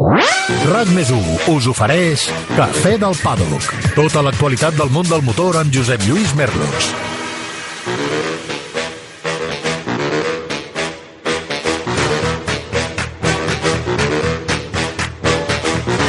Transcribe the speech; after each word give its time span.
RAC 0.00 0.90
més 0.96 1.10
us 1.12 1.66
ofereix 1.68 2.22
Cafè 2.54 2.94
del 3.00 3.16
Paddock. 3.20 3.66
Tota 3.92 4.22
l'actualitat 4.24 4.76
del 4.78 4.88
món 4.94 5.08
del 5.08 5.20
motor 5.26 5.58
amb 5.60 5.72
Josep 5.74 6.00
Lluís 6.06 6.32
Merlos. 6.38 6.88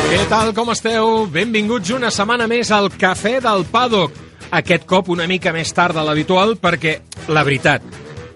Què 0.07 0.21
tal, 0.31 0.53
com 0.55 0.71
esteu? 0.71 1.25
Benvinguts 1.31 1.91
una 1.97 2.13
setmana 2.15 2.47
més 2.47 2.71
al 2.71 2.91
Cafè 2.95 3.39
del 3.43 3.67
Paddock. 3.71 4.15
Aquest 4.51 4.87
cop 4.87 5.11
una 5.11 5.27
mica 5.27 5.51
més 5.55 5.71
tard 5.75 5.95
de 5.95 6.03
l'habitual 6.07 6.55
perquè, 6.63 6.97
la 7.31 7.43
veritat, 7.47 7.83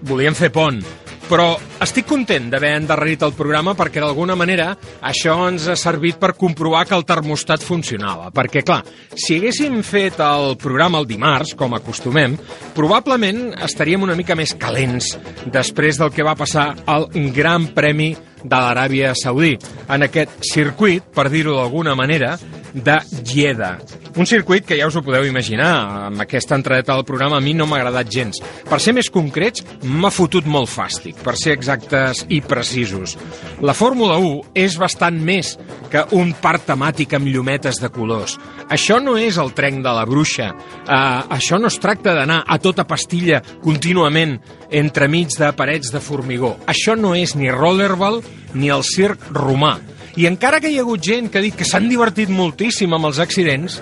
volíem 0.04 0.36
fer 0.36 0.52
pont, 0.52 0.84
però 1.30 1.56
estic 1.82 2.06
content 2.10 2.52
d'haver 2.52 2.72
endarrerit 2.78 3.24
el 3.26 3.34
programa 3.38 3.74
perquè 3.78 4.02
d'alguna 4.02 4.36
manera 4.38 4.68
això 5.06 5.36
ens 5.48 5.66
ha 5.72 5.76
servit 5.80 6.20
per 6.22 6.36
comprovar 6.38 6.84
que 6.86 6.96
el 6.98 7.06
termostat 7.08 7.64
funcionava. 7.66 8.30
Perquè, 8.36 8.62
clar, 8.66 8.82
si 9.16 9.40
haguéssim 9.40 9.82
fet 9.86 10.22
el 10.24 10.56
programa 10.62 11.02
el 11.02 11.10
dimarts, 11.10 11.56
com 11.58 11.74
acostumem, 11.74 12.38
probablement 12.78 13.56
estaríem 13.66 14.06
una 14.06 14.18
mica 14.18 14.38
més 14.38 14.54
calents 14.60 15.16
després 15.52 16.00
del 16.02 16.14
que 16.14 16.26
va 16.26 16.38
passar 16.38 16.72
al 16.86 17.10
Gran 17.36 17.72
Premi 17.74 18.14
de 18.46 18.58
l'Aràbia 18.62 19.16
Saudí, 19.18 19.56
en 19.90 20.06
aquest 20.06 20.44
circuit, 20.46 21.04
per 21.16 21.32
dir-ho 21.34 21.58
d'alguna 21.58 21.96
manera, 21.98 22.36
de 22.76 23.00
Jeddah. 23.24 23.80
Un 24.16 24.28
circuit 24.28 24.66
que 24.68 24.76
ja 24.78 24.88
us 24.88 24.96
ho 24.96 25.04
podeu 25.04 25.26
imaginar, 25.28 25.72
amb 26.10 26.22
aquesta 26.24 26.58
entradeta 26.60 26.94
del 26.94 27.08
programa 27.08 27.40
a 27.40 27.44
mi 27.44 27.54
no 27.56 27.66
m'ha 27.68 27.80
agradat 27.80 28.12
gens. 28.12 28.42
Per 28.68 28.80
ser 28.84 28.94
més 28.96 29.10
concrets, 29.12 29.64
m'ha 29.84 30.12
fotut 30.12 30.48
molt 30.48 30.70
fàstic, 30.72 31.18
per 31.24 31.38
ser 31.40 31.56
exactes 31.56 32.26
i 32.30 32.42
precisos. 32.44 33.16
La 33.64 33.76
Fórmula 33.76 34.20
1 34.20 34.60
és 34.66 34.78
bastant 34.80 35.16
més 35.16 35.56
que 35.92 36.04
un 36.20 36.34
parc 36.44 36.68
temàtic 36.68 37.16
amb 37.16 37.32
llumetes 37.32 37.80
de 37.80 37.90
colors. 37.96 38.38
Això 38.70 39.00
no 39.00 39.16
és 39.20 39.40
el 39.40 39.54
trenc 39.56 39.84
de 39.86 39.96
la 39.96 40.06
bruixa. 40.10 40.52
Uh, 40.86 41.26
això 41.36 41.60
no 41.62 41.72
es 41.72 41.80
tracta 41.80 42.16
d'anar 42.18 42.44
a 42.48 42.60
tota 42.60 42.88
pastilla 42.88 43.42
contínuament 43.64 44.38
entremig 44.72 45.36
de 45.40 45.52
parets 45.56 45.92
de 45.94 46.04
formigó. 46.04 46.56
Això 46.68 46.98
no 47.00 47.16
és 47.16 47.36
ni 47.40 47.52
rollerball 47.54 48.22
ni 48.56 48.72
el 48.74 48.84
circ 48.84 49.30
romà. 49.36 49.78
I 50.16 50.30
encara 50.30 50.62
que 50.64 50.70
hi 50.72 50.78
ha 50.80 50.84
hagut 50.86 51.04
gent 51.04 51.28
que 51.28 51.42
ha 51.42 51.44
dit 51.44 51.56
que 51.60 51.68
s'han 51.68 51.90
divertit 51.92 52.30
moltíssim 52.32 52.94
amb 52.96 53.10
els 53.10 53.20
accidents, 53.20 53.82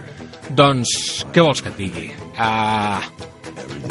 doncs 0.58 0.94
què 1.34 1.44
vols 1.45 1.62
que 1.62 1.70
et 1.70 1.78
digui? 1.78 2.08
Uh, 2.34 2.98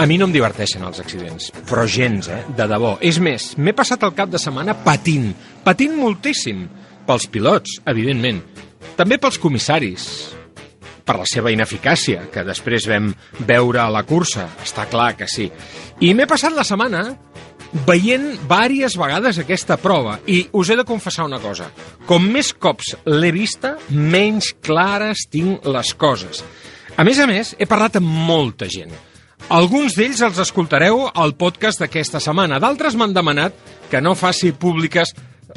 a 0.03 0.07
mi 0.11 0.19
no 0.19 0.27
em 0.27 0.35
diverteixen 0.35 0.83
els 0.83 0.99
accidents, 0.99 1.53
però 1.69 1.87
gens, 1.87 2.27
eh? 2.27 2.43
De 2.59 2.67
debò. 2.67 2.97
És 2.99 3.21
més, 3.23 3.53
m'he 3.59 3.75
passat 3.79 4.03
el 4.03 4.15
cap 4.19 4.33
de 4.33 4.41
setmana 4.43 4.75
patint, 4.83 5.31
patint 5.63 5.95
moltíssim. 5.99 6.67
Pels 7.07 7.27
pilots, 7.31 7.81
evidentment. 7.91 8.43
També 8.99 9.19
pels 9.23 9.39
comissaris, 9.43 10.05
per 11.07 11.17
la 11.19 11.27
seva 11.27 11.51
ineficàcia, 11.55 12.29
que 12.33 12.45
després 12.47 12.87
vam 12.91 13.11
veure 13.47 13.83
a 13.83 13.91
la 13.91 14.05
cursa, 14.07 14.49
està 14.63 14.87
clar 14.91 15.13
que 15.19 15.31
sí. 15.31 15.49
I 16.03 16.13
m'he 16.15 16.27
passat 16.31 16.55
la 16.55 16.67
setmana 16.67 17.05
veient 17.87 18.37
vàries 18.49 18.97
vegades 19.01 19.39
aquesta 19.41 19.79
prova 19.81 20.19
i 20.29 20.43
us 20.53 20.71
he 20.71 20.77
de 20.77 20.85
confessar 20.89 21.25
una 21.29 21.41
cosa. 21.41 21.71
Com 22.07 22.29
més 22.33 22.53
cops 22.53 22.95
l'he 23.09 23.33
vista, 23.33 23.77
menys 23.89 24.53
clares 24.61 25.27
tinc 25.33 25.65
les 25.65 25.95
coses. 25.95 26.43
A 26.97 27.05
més 27.09 27.19
a 27.19 27.27
més, 27.27 27.55
he 27.59 27.67
parlat 27.67 27.97
amb 27.97 28.09
molta 28.29 28.69
gent. 28.69 28.93
Alguns 29.53 29.97
d'ells 29.99 30.21
els 30.23 30.39
escoltareu 30.45 31.07
al 31.09 31.35
podcast 31.41 31.81
d'aquesta 31.83 32.21
setmana. 32.23 32.61
D'altres 32.63 32.95
m'han 32.97 33.15
demanat 33.17 33.57
que 33.91 34.01
no 34.01 34.15
faci 34.15 34.53
públiques 34.53 35.15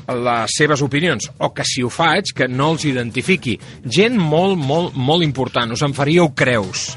les 0.08 0.56
seves 0.58 0.82
opinions, 0.84 1.30
o 1.40 1.52
que 1.56 1.64
si 1.68 1.84
ho 1.84 1.90
faig, 1.90 2.34
que 2.36 2.48
no 2.48 2.72
els 2.74 2.86
identifiqui. 2.88 3.56
Gent 3.86 4.18
molt, 4.20 4.58
molt, 4.58 4.96
molt 4.96 5.24
important. 5.24 5.72
Us 5.72 5.84
en 5.86 5.96
faríeu 5.96 6.32
creus. 6.36 6.94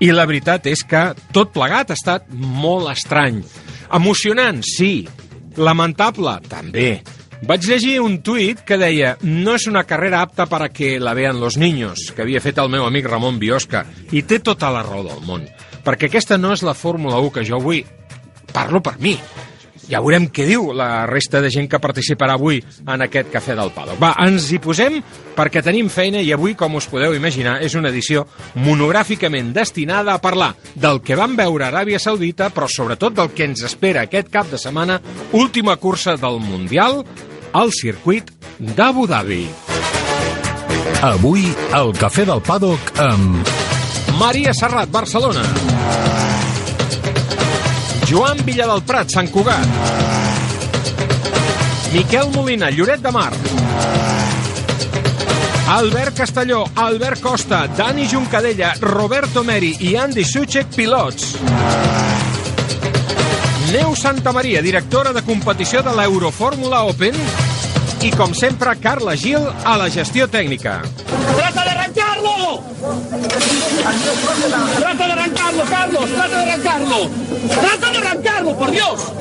I 0.00 0.10
la 0.12 0.26
veritat 0.28 0.66
és 0.68 0.82
que 0.84 1.08
tot 1.32 1.54
plegat 1.54 1.92
ha 1.92 1.96
estat 1.96 2.28
molt 2.32 2.90
estrany. 2.92 3.40
Emocionant, 3.94 4.62
sí. 4.66 5.06
Lamentable, 5.56 6.40
també. 6.50 7.02
Vaig 7.46 7.66
llegir 7.68 7.98
un 8.00 8.20
tuit 8.24 8.62
que 8.64 8.78
deia 8.80 9.16
no 9.22 9.56
és 9.58 9.66
una 9.68 9.84
carrera 9.84 10.22
apta 10.24 10.46
para 10.48 10.70
que 10.72 10.96
la 11.00 11.12
vean 11.14 11.40
los 11.40 11.58
niños, 11.60 12.10
que 12.16 12.24
havia 12.24 12.40
fet 12.40 12.58
el 12.58 12.70
meu 12.72 12.86
amic 12.86 13.06
Ramon 13.10 13.38
Biosca, 13.38 13.84
i 14.10 14.22
té 14.24 14.40
tota 14.40 14.72
la 14.72 14.82
raó 14.86 15.04
del 15.04 15.20
món, 15.28 15.44
perquè 15.84 16.08
aquesta 16.08 16.38
no 16.40 16.54
és 16.56 16.64
la 16.64 16.74
Fórmula 16.74 17.20
1 17.20 17.34
que 17.34 17.44
jo 17.44 17.60
vull. 17.60 17.84
Parlo 18.52 18.80
per 18.80 18.96
mi. 18.98 19.18
Ja 19.86 20.00
veurem 20.02 20.26
què 20.34 20.46
diu 20.48 20.72
la 20.74 21.06
resta 21.06 21.40
de 21.42 21.50
gent 21.52 21.68
que 21.70 21.80
participarà 21.82 22.34
avui 22.34 22.58
en 22.58 23.04
aquest 23.04 23.30
Cafè 23.30 23.54
del 23.58 23.70
Paddock. 23.74 24.00
Va, 24.02 24.12
ens 24.26 24.48
hi 24.50 24.58
posem 24.62 24.98
perquè 25.36 25.62
tenim 25.62 25.90
feina 25.92 26.22
i 26.22 26.32
avui, 26.34 26.56
com 26.58 26.74
us 26.78 26.88
podeu 26.90 27.14
imaginar, 27.14 27.60
és 27.62 27.76
una 27.78 27.92
edició 27.94 28.24
monogràficament 28.58 29.52
destinada 29.54 30.16
a 30.16 30.22
parlar 30.22 30.54
del 30.74 31.02
que 31.06 31.18
vam 31.18 31.36
veure 31.38 31.66
a 31.68 31.70
Aràbia 31.70 32.00
Saudita, 32.02 32.50
però 32.50 32.66
sobretot 32.70 33.14
del 33.14 33.30
que 33.36 33.46
ens 33.46 33.62
espera 33.66 34.06
aquest 34.06 34.32
cap 34.32 34.50
de 34.50 34.58
setmana, 34.58 34.98
última 35.32 35.76
cursa 35.76 36.16
del 36.18 36.40
Mundial, 36.42 37.04
al 37.54 37.72
circuit 37.72 38.32
d'Abu 38.58 39.06
Dhabi. 39.06 39.44
Avui, 41.06 41.46
al 41.76 41.94
Cafè 41.94 42.26
del 42.26 42.42
Paddock 42.42 42.98
amb... 42.98 43.54
Maria 44.16 44.54
Serrat, 44.56 44.88
Barcelona. 44.90 45.44
Joan 48.06 48.38
Villadelprat, 48.46 49.10
Sant 49.10 49.26
Cugat. 49.34 49.66
Miquel 51.90 52.30
Molina, 52.30 52.68
Lloret 52.70 53.00
de 53.02 53.10
Mar. 53.10 53.32
Albert 55.74 56.16
Castelló, 56.16 56.64
Albert 56.76 57.20
Costa, 57.20 57.66
Dani 57.66 58.06
Juncadella, 58.06 58.74
Roberto 58.80 59.42
Meri 59.42 59.74
i 59.80 59.96
Andy 59.98 60.24
Suchek, 60.24 60.70
pilots. 60.76 61.34
Neu 63.72 63.96
Santa 63.98 64.30
Maria, 64.32 64.62
directora 64.62 65.12
de 65.12 65.24
competició 65.26 65.82
de 65.82 65.96
l'Eurofórmula 65.98 66.84
Open. 66.86 67.18
I, 68.06 68.12
com 68.14 68.34
sempre, 68.38 68.76
Carla 68.78 69.16
Gil 69.18 69.50
a 69.64 69.76
la 69.80 69.90
gestió 69.90 70.30
tècnica. 70.30 70.78
¡Trata 71.10 71.64
de 71.64 71.70
arrancarlo! 71.70 72.62
¡Trata 73.86 75.06
de 75.06 75.12
arrancarlo, 75.12 75.64
Carlos! 75.64 76.10
¡Trata 76.10 76.36
de 76.36 76.50
arrancarlo! 76.50 77.10
¡Trata 77.48 77.90
de 77.90 77.98
arrancarlo, 77.98 78.58
por 78.58 78.70
Dios! 78.70 79.12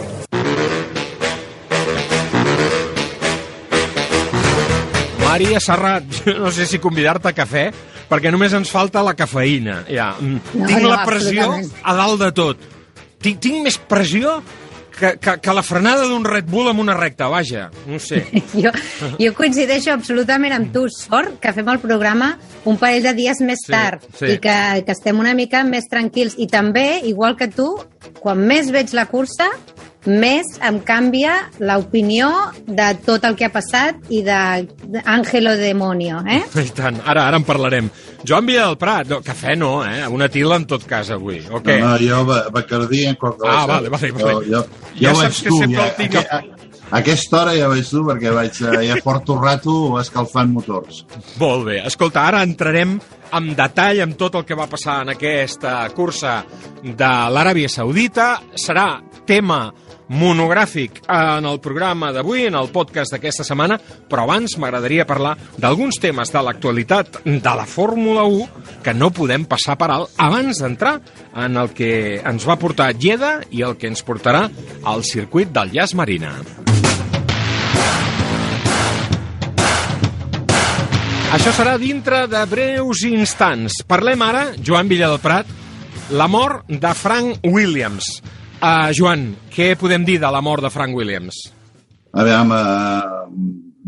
Maria 5.19 5.59
Serrat, 5.59 6.03
no 6.39 6.49
sé 6.51 6.65
si 6.65 6.79
convidar-te 6.79 7.29
a 7.29 7.35
cafè, 7.35 7.65
perquè 8.09 8.31
només 8.33 8.53
ens 8.57 8.71
falta 8.71 9.03
la 9.05 9.13
cafeïna. 9.17 9.83
Ja. 9.91 10.13
No, 10.21 10.39
tinc 10.53 10.79
no, 10.79 10.89
la 10.89 11.03
pressió 11.05 11.49
a 11.83 11.95
dalt 11.97 12.21
de 12.23 12.31
tot. 12.33 12.61
Tinc, 13.21 13.41
tinc 13.43 13.65
més 13.65 13.77
pressió 13.77 14.39
que, 14.95 15.13
que, 15.19 15.37
que 15.43 15.53
la 15.53 15.63
frenada 15.63 16.05
d'un 16.07 16.23
Red 16.25 16.45
Bull 16.49 16.69
en 16.71 16.79
una 16.79 16.93
recta, 16.97 17.27
vaja. 17.27 17.69
No 17.87 17.99
sé. 17.99 18.23
Jo, 18.55 18.71
jo 19.19 19.33
coincideixo 19.35 19.91
absolutament 19.93 20.53
amb 20.55 20.71
tu. 20.73 20.85
Sort 20.93 21.39
que 21.43 21.51
fem 21.55 21.67
el 21.73 21.79
programa 21.83 22.33
un 22.65 22.77
parell 22.81 23.03
de 23.03 23.13
dies 23.17 23.41
més 23.45 23.59
Sí, 23.65 23.71
tard 23.73 24.05
sí. 24.17 24.33
i 24.35 24.37
que, 24.41 24.55
que 24.87 24.93
estem 24.95 25.19
una 25.19 25.33
mica 25.37 25.63
més 25.67 25.89
tranquils. 25.91 26.37
I 26.39 26.47
també, 26.51 27.01
igual 27.09 27.35
que 27.39 27.49
tu, 27.51 27.67
quan 28.21 28.39
més 28.47 28.71
veig 28.73 28.93
la 28.95 29.07
cursa, 29.11 29.49
més 30.05 30.45
em 30.61 30.77
canvia 30.85 31.33
l'opinió 31.59 32.27
de 32.67 32.91
tot 33.07 33.23
el 33.25 33.33
que 33.35 33.47
ha 33.47 33.53
passat 33.53 34.03
i 34.13 34.19
d'Àngelo 34.25 35.55
Demonio, 35.57 36.19
eh? 36.29 36.43
I 36.61 36.69
tant. 36.77 36.99
Ara, 37.05 37.25
ara 37.27 37.39
en 37.41 37.45
parlarem. 37.47 37.89
Joan 38.27 38.45
Villa 38.45 38.65
del 38.67 38.77
Prat, 38.77 39.07
no, 39.07 39.21
cafè 39.21 39.55
no, 39.57 39.83
eh? 39.85 40.07
Una 40.07 40.27
tila 40.29 40.55
en 40.57 40.65
tot 40.65 40.83
cas 40.89 41.09
avui. 41.13 41.39
O 41.51 41.61
què? 41.61 41.79
No, 41.81 41.93
no, 41.93 41.97
jo 42.01 42.25
Ba- 42.25 42.49
Bacardí 42.51 43.05
en 43.05 43.15
qualsevol 43.15 43.49
Ah, 43.51 43.57
cas. 43.61 43.67
vale, 43.67 43.89
vale, 43.89 44.11
vale. 44.11 44.33
Jo, 44.33 44.41
jo, 44.41 44.65
Ja 44.99 45.09
jo 45.13 45.15
saps 45.15 45.21
vaig 45.21 45.43
que 45.43 45.49
dur, 45.49 45.59
sempre 45.59 45.77
ja, 45.77 45.87
el 45.87 45.95
tinc 45.95 46.15
a- 46.15 46.37
a, 46.37 46.41
aquesta 46.99 47.41
hora 47.41 47.55
ja 47.57 47.67
vaig 47.67 47.89
dur 47.91 48.03
perquè 48.05 48.33
vaig, 48.33 48.61
eh, 48.61 48.87
ja 48.87 48.95
porto 49.03 49.39
rato 49.41 49.99
escalfant 49.99 50.51
motors. 50.53 51.05
Molt 51.39 51.65
bé. 51.65 51.79
Escolta, 51.85 52.25
ara 52.27 52.43
entrarem 52.43 52.99
amb 53.31 53.55
detall 53.57 54.01
amb 54.01 54.15
tot 54.17 54.35
el 54.35 54.45
que 54.45 54.55
va 54.55 54.67
passar 54.67 55.01
en 55.01 55.09
aquesta 55.09 55.89
cursa 55.95 56.43
de 56.83 57.11
l'Aràbia 57.33 57.67
Saudita. 57.69 58.41
Serà 58.55 59.01
tema 59.25 59.73
monogràfic 60.09 61.01
en 61.09 61.47
el 61.49 61.59
programa 61.63 62.11
d'avui, 62.13 62.45
en 62.49 62.57
el 62.59 62.69
podcast 62.73 63.15
d'aquesta 63.15 63.45
setmana, 63.47 63.79
però 63.79 64.25
abans 64.25 64.57
m'agradaria 64.61 65.07
parlar 65.07 65.35
d'alguns 65.57 65.99
temes 66.01 66.31
de 66.33 66.43
l'actualitat 66.45 67.21
de 67.25 67.55
la 67.57 67.65
Fórmula 67.65 68.25
1 68.29 68.81
que 68.85 68.93
no 68.93 69.11
podem 69.15 69.47
passar 69.49 69.77
per 69.79 69.89
alt 69.91 70.13
abans 70.21 70.61
d'entrar 70.61 70.99
en 71.35 71.57
el 71.57 71.73
que 71.73 72.21
ens 72.21 72.45
va 72.47 72.59
portar 72.61 72.93
Lleda 72.95 73.39
i 73.51 73.65
el 73.65 73.77
que 73.77 73.89
ens 73.89 74.05
portarà 74.05 74.45
al 74.83 75.03
circuit 75.03 75.51
del 75.53 75.73
Llaç 75.73 75.95
Marina. 75.97 76.35
Això 81.35 81.51
serà 81.51 81.73
dintre 81.75 82.21
de 82.31 82.39
breus 82.47 83.01
instants. 83.09 83.81
Parlem 83.89 84.21
ara, 84.23 84.45
Joan 84.63 84.87
Villadelprat, 84.87 85.49
la 86.15 86.29
mort 86.31 86.63
de 86.69 86.93
Frank 86.95 87.43
Williams. 87.43 88.07
Uh, 88.65 88.89
Joan, 88.97 89.27
què 89.53 89.75
podem 89.77 90.01
dir 90.07 90.15
de 90.17 90.29
la 90.33 90.39
mort 90.41 90.63
de 90.65 90.71
Frank 90.73 90.95
Williams? 90.97 91.37
A 92.17 92.23
veure, 92.25 92.55
eh, 92.55 93.27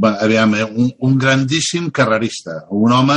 va, 0.03 0.11
aviam, 0.21 0.53
un, 0.67 0.91
un 1.07 1.15
grandíssim 1.17 1.87
carrerista, 1.89 2.59
un 2.77 2.93
home 2.93 3.15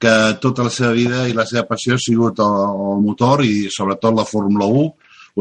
que 0.00 0.14
tota 0.40 0.64
la 0.64 0.72
seva 0.72 0.94
vida 0.96 1.26
i 1.28 1.34
la 1.36 1.44
seva 1.44 1.66
passió 1.68 1.98
ha 1.98 2.00
sigut 2.00 2.40
el, 2.40 2.56
el 2.94 3.04
motor 3.04 3.44
i 3.44 3.66
sobretot 3.74 4.16
la 4.16 4.24
Fórmula 4.24 4.70
1, 4.72 4.88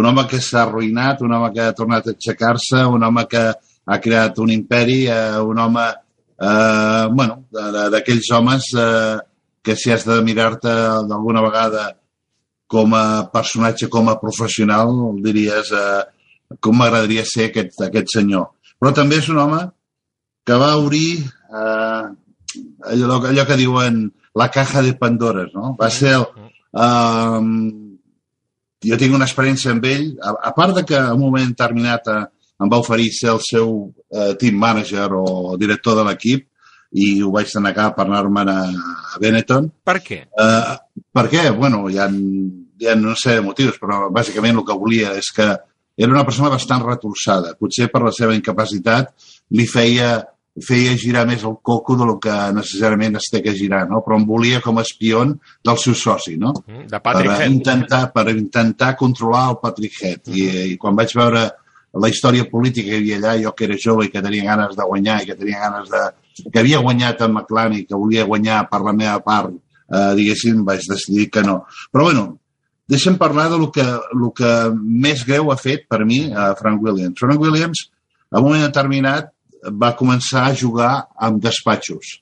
un 0.02 0.10
home 0.12 0.28
que 0.28 0.42
s'ha 0.44 0.66
arruïnat, 0.66 1.24
un 1.24 1.38
home 1.38 1.54
que 1.56 1.64
ha 1.70 1.78
tornat 1.78 2.10
a 2.10 2.16
aixecar-se, 2.18 2.84
un 2.92 3.08
home 3.08 3.24
que 3.32 3.46
ha 3.48 4.00
creat 4.04 4.44
un 4.44 4.52
imperi, 4.52 5.06
eh, 5.08 5.40
un 5.40 5.62
home, 5.70 5.86
eh, 6.36 7.06
bueno, 7.16 7.46
d'aquells 7.96 8.34
homes 8.36 8.74
eh, 8.76 9.20
que 9.64 9.80
si 9.80 9.96
has 9.96 10.04
de 10.04 10.20
mirar-te 10.26 10.76
d'alguna 11.08 11.48
vegada 11.48 11.94
com 12.68 12.96
a 12.98 13.06
personatge, 13.34 13.90
com 13.94 14.10
a 14.10 14.18
professional, 14.20 14.92
diries 15.24 15.72
eh, 15.76 16.04
com 16.60 16.78
m'agradaria 16.78 17.26
ser 17.28 17.50
aquest, 17.52 17.80
aquest 17.88 18.14
senyor. 18.18 18.52
Però 18.80 18.92
també 18.96 19.20
és 19.22 19.30
un 19.32 19.40
home 19.42 19.62
que 20.46 20.60
va 20.62 20.76
obrir 20.82 21.22
eh, 21.22 22.04
allò, 22.92 23.20
allò 23.22 23.48
que 23.48 23.60
diuen 23.60 24.06
la 24.36 24.50
caja 24.52 24.84
de 24.86 24.94
Pandores, 25.00 25.54
no? 25.56 25.76
Va 25.80 25.90
ser... 25.94 26.18
El, 26.20 26.30
um, 26.76 27.86
jo 28.86 28.98
tinc 29.02 29.16
una 29.18 29.26
experiència 29.26 29.72
amb 29.74 29.86
ell, 29.90 30.10
a, 30.22 30.34
a 30.50 30.52
part 30.54 30.76
de 30.78 30.84
que 30.86 30.98
en 30.98 31.14
un 31.16 31.24
moment 31.24 31.54
determinat 31.54 32.10
eh, 32.12 32.24
em 32.62 32.72
va 32.72 32.80
oferir 32.82 33.08
ser 33.16 33.32
el 33.34 33.42
seu 33.44 33.72
eh, 34.14 34.34
team 34.42 34.60
manager 34.62 35.08
o 35.18 35.56
director 35.60 35.98
de 36.00 36.06
l'equip 36.08 36.46
i 36.96 37.08
ho 37.22 37.32
vaig 37.34 37.52
denegar 37.52 37.90
per 37.96 38.06
anar-me'n 38.08 38.52
a, 38.52 38.60
a 39.16 39.22
Benetton. 39.22 39.70
Per 39.84 39.98
què? 40.04 40.22
Eh, 40.32 40.76
per 41.16 41.26
què? 41.32 41.50
Bueno, 41.56 41.86
hi 41.92 42.00
ha, 42.00 42.08
hi 42.08 42.92
ha 42.92 42.96
no 43.00 43.16
sé 43.20 43.40
de 43.40 43.46
motius, 43.46 43.80
però 43.82 44.06
bàsicament 44.16 44.62
el 44.62 44.68
que 44.68 44.78
volia 44.80 45.16
és 45.20 45.32
que 45.36 45.50
era 45.96 46.12
una 46.12 46.26
persona 46.28 46.54
bastant 46.54 46.84
retorçada. 46.86 47.56
Potser 47.60 47.90
per 47.92 48.04
la 48.04 48.14
seva 48.16 48.36
incapacitat 48.36 49.12
li 49.56 49.68
feia 49.68 50.16
feia 50.64 50.94
girar 50.96 51.26
més 51.28 51.44
el 51.44 51.58
coco 51.62 51.98
del 52.00 52.14
que 52.24 52.34
necessàriament 52.56 53.18
es 53.20 53.28
té 53.32 53.42
que 53.44 53.52
girar, 53.58 53.82
no? 53.90 54.00
però 54.06 54.16
em 54.16 54.26
volia 54.28 54.62
com 54.64 54.78
a 54.80 54.86
espion 54.88 55.34
del 55.66 55.80
seu 55.82 55.96
soci, 56.00 56.38
no? 56.40 56.54
Mm, 56.64 56.86
de 56.92 57.00
Patrick 57.04 57.32
per 57.34 57.42
Head. 57.42 57.52
intentar, 57.52 58.02
per 58.14 58.30
intentar 58.32 58.96
controlar 58.96 59.50
el 59.52 59.58
Patrick 59.62 60.00
Head. 60.02 60.22
Mm. 60.30 60.38
I, 60.40 60.46
I 60.72 60.78
quan 60.80 60.96
vaig 60.96 61.12
veure 61.18 61.44
la 62.06 62.12
història 62.12 62.48
política 62.48 62.90
que 62.90 63.02
hi 63.02 63.02
havia 63.02 63.20
allà, 63.20 63.36
jo 63.44 63.52
que 63.56 63.68
era 63.68 63.80
jove 63.80 64.08
i 64.08 64.14
que 64.14 64.24
tenia 64.24 64.48
ganes 64.48 64.80
de 64.80 64.88
guanyar 64.88 65.22
i 65.22 65.28
que 65.30 65.36
tenia 65.40 65.66
ganes 65.68 65.92
de... 65.92 66.06
que 66.44 66.60
havia 66.60 66.82
guanyat 66.84 67.22
en 67.26 67.34
McLaren 67.34 67.78
i 67.80 67.86
que 67.88 68.00
volia 68.00 68.28
guanyar 68.28 68.66
per 68.72 68.82
la 68.86 68.94
meva 68.96 69.20
part, 69.24 69.54
eh, 69.92 70.12
diguéssim, 70.18 70.64
vaig 70.68 70.84
decidir 70.90 71.30
que 71.32 71.44
no. 71.46 71.62
Però 71.94 72.10
bueno, 72.10 72.26
deixem 72.88 73.18
parlar 73.18 73.50
de 73.54 73.60
lo 73.62 73.72
que, 73.72 73.86
lo 74.14 74.32
que 74.36 74.52
més 74.76 75.26
greu 75.28 75.52
ha 75.52 75.60
fet 75.62 75.88
per 75.90 76.04
mi 76.06 76.26
a 76.34 76.54
Frank 76.60 76.84
Williams. 76.84 77.20
Frank 77.20 77.42
Williams, 77.42 77.88
a 78.32 78.42
un 78.42 78.50
moment 78.50 78.66
determinat, 78.66 79.32
va 79.72 79.96
començar 79.98 80.46
a 80.50 80.56
jugar 80.56 80.94
amb 81.18 81.42
despatxos. 81.42 82.20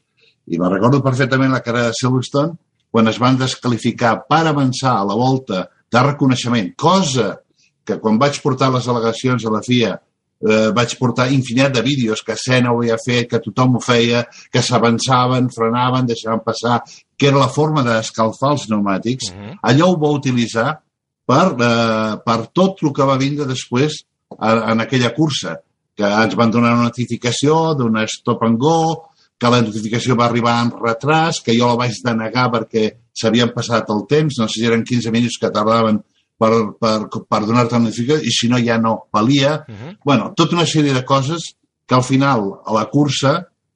I 0.48 0.60
me 0.60 0.70
recordo 0.70 1.04
perfectament 1.04 1.52
la 1.52 1.64
carrera 1.64 1.92
de 1.92 1.98
Silverstone 1.98 2.56
quan 2.94 3.10
es 3.10 3.18
van 3.20 3.40
descalificar 3.40 4.20
per 4.30 4.44
avançar 4.46 4.98
a 5.00 5.06
la 5.08 5.16
volta 5.18 5.66
de 5.92 6.02
reconeixement, 6.04 6.74
cosa 6.78 7.40
que 7.84 7.98
quan 8.00 8.20
vaig 8.22 8.38
portar 8.44 8.70
les 8.72 8.88
al·legacions 8.88 9.44
a 9.46 9.54
la 9.54 9.62
FIA 9.66 9.96
eh, 10.44 10.70
vaig 10.76 10.96
portar 11.00 11.32
infinit 11.32 11.74
de 11.74 11.82
vídeos 11.82 12.24
que 12.26 12.36
Sena 12.38 12.72
ho 12.72 12.82
havia 12.82 12.98
fet, 13.02 13.30
que 13.32 13.42
tothom 13.44 13.78
ho 13.78 13.82
feia, 13.84 14.26
que 14.52 14.62
s'avançaven, 14.62 15.50
frenaven, 15.54 16.08
deixaven 16.10 16.44
passar, 16.46 16.82
que 17.18 17.28
era 17.32 17.40
la 17.40 17.52
forma 17.52 17.84
d'escalfar 17.84 18.52
els 18.58 18.68
pneumàtics. 18.68 19.32
Uh 19.32 19.36
-huh. 19.36 19.58
Allò 19.62 19.92
ho 19.92 20.00
va 20.00 20.16
utilitzar 20.20 20.82
per, 21.26 21.56
eh, 21.60 22.18
per 22.26 22.40
tot 22.52 22.84
el 22.84 22.94
que 22.94 23.06
va 23.06 23.18
vindre 23.18 23.46
després 23.46 24.04
a, 24.40 24.72
en 24.72 24.82
aquella 24.82 25.14
cursa 25.14 25.60
que 25.96 26.04
ens 26.04 26.36
van 26.36 26.52
donar 26.52 26.74
una 26.74 26.90
notificació 26.90 27.76
d'una 27.76 28.08
stop 28.08 28.44
and 28.44 28.58
go, 28.58 29.10
que 29.38 29.50
la 29.50 29.62
notificació 29.62 30.16
va 30.16 30.26
arribar 30.26 30.62
en 30.64 30.72
retras, 30.72 31.42
que 31.42 31.56
jo 31.58 31.68
la 31.68 31.76
vaig 31.76 31.94
denegar 32.04 32.50
perquè 32.52 32.90
s'havien 33.14 33.54
passat 33.54 33.90
el 33.90 34.06
temps, 34.10 34.40
no 34.40 34.48
sé 34.48 34.60
si 34.60 34.66
eren 34.66 34.84
15 34.84 35.12
minuts 35.12 35.38
que 35.40 35.52
tardaven 35.52 36.02
per, 36.44 36.52
per, 36.82 37.24
per 37.30 37.42
donar-te 37.46 37.78
la 37.78 37.86
notificació, 37.86 38.20
i 38.28 38.36
si 38.36 38.52
no 38.52 38.60
ja 38.60 38.78
no 38.82 38.94
valia. 39.16 39.56
Uh 39.64 39.74
-huh. 39.74 39.96
bueno, 40.04 40.34
tota 40.36 40.56
una 40.60 40.68
sèrie 40.68 40.94
de 40.94 41.06
coses 41.06 41.56
que 41.88 41.96
al 41.96 42.04
final, 42.04 42.52
a 42.66 42.74
la 42.74 42.86
cursa, 42.92 43.34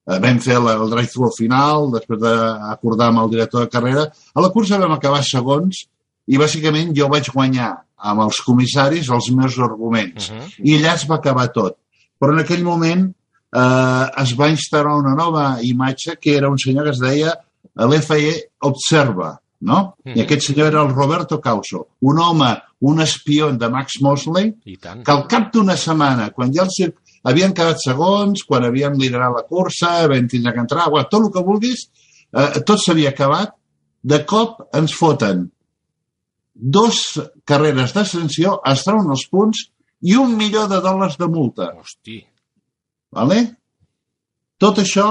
eh, 0.08 0.20
vam 0.20 0.40
fer 0.40 0.56
el, 0.60 0.68
el 0.68 0.90
drive-thru 0.90 1.26
al 1.26 1.38
final, 1.38 1.92
després 1.92 2.20
d'acordar 2.20 3.08
amb 3.08 3.24
el 3.24 3.30
director 3.30 3.62
de 3.62 3.70
carrera, 3.70 4.04
a 4.36 4.42
la 4.42 4.50
cursa 4.50 4.78
vam 4.78 4.92
acabar 4.92 5.24
segons, 5.24 5.88
i 6.28 6.38
bàsicament 6.38 6.94
jo 6.96 7.08
vaig 7.08 7.32
guanyar 7.34 7.74
amb 7.98 8.22
els 8.22 8.42
comissaris 8.42 9.10
els 9.10 9.32
meus 9.32 9.58
arguments. 9.60 10.30
Uh 10.30 10.36
-huh. 10.36 10.54
I 10.64 10.78
allà 10.78 10.94
es 10.96 11.08
va 11.10 11.16
acabar 11.16 11.48
tot 11.52 11.78
però 12.20 12.34
en 12.34 12.44
aquell 12.44 12.64
moment 12.66 13.06
eh, 13.08 14.06
es 14.24 14.34
va 14.38 14.52
instal·lar 14.54 14.98
una 15.00 15.16
nova 15.18 15.48
imatge 15.66 16.18
que 16.22 16.36
era 16.38 16.50
un 16.50 16.60
senyor 16.62 16.88
que 16.88 16.96
es 16.96 17.02
deia 17.04 17.36
l'FE 17.78 18.34
Observa, 18.68 19.36
no? 19.60 19.96
Mm 20.04 20.12
-hmm. 20.12 20.18
I 20.18 20.22
aquest 20.22 20.42
senyor 20.48 20.68
era 20.68 20.82
el 20.82 20.94
Roberto 20.94 21.42
Causo, 21.42 21.88
un 22.02 22.20
home, 22.20 22.58
un 22.80 23.02
espió 23.02 23.52
de 23.52 23.70
Max 23.70 24.02
Mosley, 24.02 24.54
que 24.64 25.12
al 25.12 25.28
cap 25.28 25.54
d'una 25.54 25.78
setmana, 25.78 26.30
quan 26.30 26.54
ja 26.54 26.64
els 26.64 26.94
havien 27.24 27.54
quedat 27.54 27.78
segons, 27.82 28.44
quan 28.44 28.64
havien 28.64 28.94
liderat 28.98 29.34
la 29.36 29.44
cursa, 29.44 30.08
vam 30.08 30.28
tindre 30.28 30.54
que 30.54 30.60
entrar, 30.60 30.90
bueno, 30.90 31.08
tot 31.10 31.24
el 31.24 31.32
que 31.32 31.44
vulguis, 31.44 31.90
eh, 32.34 32.62
tot 32.66 32.80
s'havia 32.80 33.10
acabat, 33.10 33.54
de 34.04 34.26
cop 34.26 34.62
ens 34.74 34.94
foten 34.94 35.52
dos 36.54 37.20
carreres 37.46 37.94
d'ascensió, 37.94 38.62
es 38.66 38.84
treuen 38.84 39.10
els 39.10 39.28
punts 39.30 39.68
i 40.02 40.16
un 40.16 40.36
milió 40.38 40.68
de 40.68 40.80
dòlars 40.82 41.18
de 41.18 41.28
multa. 41.28 41.72
Hosti. 41.78 42.22
Vale? 43.12 43.56
Tot 44.58 44.80
això 44.82 45.08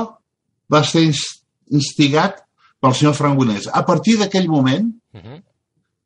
va 0.73 0.83
ser 0.85 1.05
instigat 1.07 2.46
pel 2.81 2.95
senyor 2.95 3.37
Williams. 3.37 3.69
A 3.73 3.83
partir 3.85 4.19
d'aquell 4.19 4.49
moment, 4.49 4.95
uh 5.15 5.21
-huh. 5.21 5.43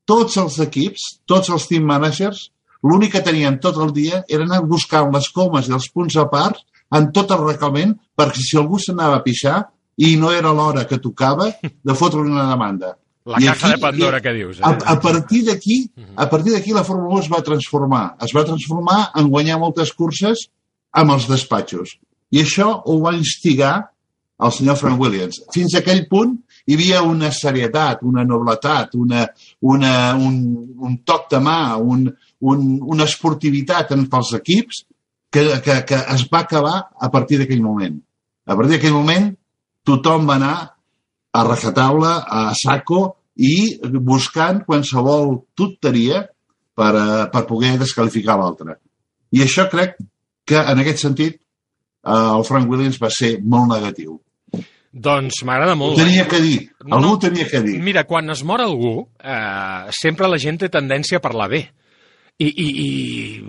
tots 0.04 0.36
els 0.36 0.58
equips, 0.58 1.20
tots 1.26 1.48
els 1.48 1.66
team 1.66 1.84
managers, 1.84 2.50
l'únic 2.82 3.12
que 3.12 3.22
tenien 3.22 3.60
tot 3.60 3.76
el 3.76 3.92
dia 3.92 4.24
era 4.28 4.44
anar 4.44 4.62
buscant 4.62 5.12
les 5.12 5.28
comes 5.28 5.68
i 5.68 5.72
els 5.72 5.88
punts 5.90 6.16
a 6.16 6.26
part 6.28 6.56
en 6.90 7.12
tot 7.12 7.30
el 7.30 7.44
reglament 7.44 7.94
perquè 8.16 8.40
si 8.40 8.56
algú 8.56 8.78
s'anava 8.78 9.16
a 9.16 9.22
pixar 9.22 9.68
i 9.96 10.16
no 10.16 10.32
era 10.32 10.52
l'hora 10.52 10.86
que 10.86 10.98
tocava, 10.98 11.50
de 11.60 11.94
fotre 11.94 12.20
una 12.20 12.48
demanda. 12.48 12.96
La 13.24 13.36
I 13.36 13.46
caja 13.46 13.66
aquí, 13.66 13.74
de 13.74 13.80
Pandora 13.84 14.20
que 14.20 14.32
dius. 14.32 14.60
Eh? 14.60 14.64
A, 14.64 14.70
a 14.94 14.96
partir 15.00 15.44
d'aquí, 15.44 15.90
a 16.16 16.26
partir 16.30 16.54
d'aquí 16.54 16.72
la 16.72 16.84
Fórmula 16.84 17.20
1 17.20 17.24
es 17.26 17.30
va 17.30 17.42
transformar. 17.44 18.16
Es 18.24 18.32
va 18.34 18.46
transformar 18.48 19.10
en 19.20 19.28
guanyar 19.28 19.58
moltes 19.60 19.92
curses 19.92 20.48
amb 20.92 21.12
els 21.12 21.28
despatxos. 21.28 21.98
I 22.32 22.40
això 22.44 22.70
ho 22.86 22.96
va 23.02 23.12
instigar 23.18 23.90
el 24.40 24.52
senyor 24.56 24.78
Frank 24.80 25.00
Williams. 25.00 25.42
Fins 25.54 25.74
a 25.74 25.82
aquell 25.82 26.06
punt 26.10 26.36
hi 26.66 26.76
havia 26.76 27.02
una 27.06 27.30
serietat, 27.34 28.04
una 28.06 28.24
nobletat, 28.24 28.94
una, 28.94 29.26
una, 29.60 29.92
un, 30.16 30.36
un 30.78 30.98
toc 31.06 31.28
de 31.32 31.40
mà, 31.44 31.76
un, 31.76 32.06
un, 32.40 32.66
una 32.94 33.08
esportivitat 33.08 33.92
en 33.96 34.06
els 34.06 34.32
equips 34.40 34.84
que, 35.30 35.46
que, 35.64 35.80
que 35.86 36.02
es 36.16 36.26
va 36.32 36.44
acabar 36.44 36.76
a 36.98 37.10
partir 37.10 37.40
d'aquell 37.40 37.62
moment. 37.64 37.96
A 38.46 38.56
partir 38.56 38.76
d'aquell 38.76 38.96
moment 38.96 39.30
tothom 39.86 40.28
va 40.28 40.36
anar 40.40 40.54
a 41.30 41.44
rajataula, 41.46 42.16
a 42.26 42.50
saco 42.58 43.02
i 43.40 43.78
buscant 44.04 44.64
qualsevol 44.66 45.36
tonteria 45.56 46.24
per, 46.76 46.94
uh, 46.94 47.28
per 47.32 47.44
poder 47.48 47.76
descalificar 47.80 48.36
l'altre. 48.40 48.80
I 49.30 49.44
això 49.44 49.68
crec 49.70 49.94
que, 50.48 50.58
en 50.58 50.82
aquest 50.82 51.04
sentit, 51.04 51.38
uh, 52.02 52.36
el 52.38 52.44
Frank 52.48 52.68
Williams 52.70 52.98
va 53.00 53.12
ser 53.14 53.36
molt 53.40 53.70
negatiu. 53.70 54.18
Doncs 54.90 55.44
m'agrada 55.46 55.76
molt. 55.78 55.94
Ho 55.94 56.02
tenia 56.02 56.26
que 56.26 56.40
dir. 56.42 56.56
Algú 56.82 57.00
no, 57.04 57.18
tenia 57.22 57.46
que 57.46 57.60
dir. 57.62 57.76
Mira, 57.82 58.02
quan 58.08 58.30
es 58.34 58.42
mor 58.42 58.62
algú, 58.64 59.06
eh, 59.22 59.90
sempre 59.94 60.28
la 60.28 60.38
gent 60.42 60.58
té 60.58 60.70
tendència 60.72 61.20
a 61.20 61.22
parlar 61.22 61.46
bé. 61.52 61.60
I, 62.40 62.48
i, 62.48 62.66
i 62.66 62.88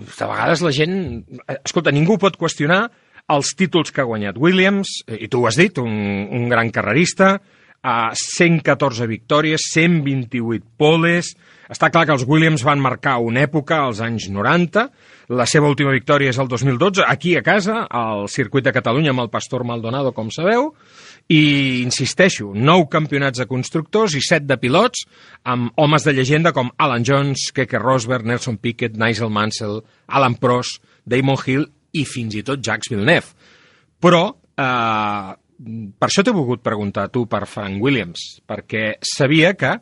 de 0.04 0.28
vegades 0.28 0.62
la 0.62 0.70
gent... 0.76 0.94
Escolta, 1.62 1.90
ningú 1.94 2.18
pot 2.20 2.36
qüestionar 2.38 2.84
els 3.32 3.54
títols 3.58 3.90
que 3.90 4.02
ha 4.02 4.06
guanyat 4.06 4.38
Williams, 4.38 5.00
i 5.08 5.26
tu 5.32 5.42
ho 5.42 5.48
has 5.48 5.58
dit, 5.58 5.78
un, 5.82 6.28
un 6.30 6.48
gran 6.52 6.70
carrerista, 6.74 7.36
a 7.82 8.12
114 8.14 9.10
victòries, 9.10 9.70
128 9.74 10.64
poles... 10.78 11.34
Està 11.72 11.88
clar 11.88 12.02
que 12.04 12.12
els 12.12 12.26
Williams 12.28 12.60
van 12.66 12.82
marcar 12.84 13.14
una 13.24 13.46
època, 13.46 13.78
als 13.86 14.02
anys 14.04 14.26
90. 14.28 14.82
La 15.32 15.46
seva 15.48 15.70
última 15.70 15.94
victòria 15.94 16.28
és 16.28 16.36
el 16.42 16.50
2012, 16.50 17.00
aquí 17.08 17.32
a 17.38 17.40
casa, 17.46 17.86
al 17.88 18.26
circuit 18.28 18.66
de 18.66 18.74
Catalunya 18.76 19.14
amb 19.14 19.22
el 19.22 19.30
Pastor 19.32 19.64
Maldonado, 19.64 20.12
com 20.12 20.28
sabeu. 20.34 20.74
I, 21.32 21.80
insisteixo, 21.80 22.50
nou 22.52 22.84
campionats 22.92 23.40
de 23.40 23.48
constructors 23.48 24.18
i 24.18 24.20
set 24.26 24.44
de 24.44 24.58
pilots, 24.60 25.06
amb 25.48 25.72
homes 25.80 26.04
de 26.04 26.12
llegenda 26.12 26.52
com 26.52 26.74
Alan 26.76 27.06
Jones, 27.08 27.48
Keke 27.56 27.80
Rosberg, 27.80 28.28
Nelson 28.28 28.60
Piquet, 28.60 28.98
Nigel 29.00 29.32
Mansell, 29.32 29.80
Alan 30.12 30.36
Prost, 30.42 30.82
Damon 31.08 31.40
Hill 31.46 31.70
i 31.96 32.04
fins 32.04 32.36
i 32.36 32.44
tot 32.44 32.60
Jacques 32.60 32.92
Villeneuve. 32.92 33.32
Però 34.02 34.26
eh, 34.28 35.32
per 35.98 36.08
això 36.08 36.24
t'he 36.24 36.34
volgut 36.34 36.62
preguntar 36.64 37.08
tu 37.12 37.26
per 37.30 37.46
Frank 37.50 37.82
Williams, 37.82 38.42
perquè 38.48 38.96
sabia 39.06 39.54
que 39.58 39.76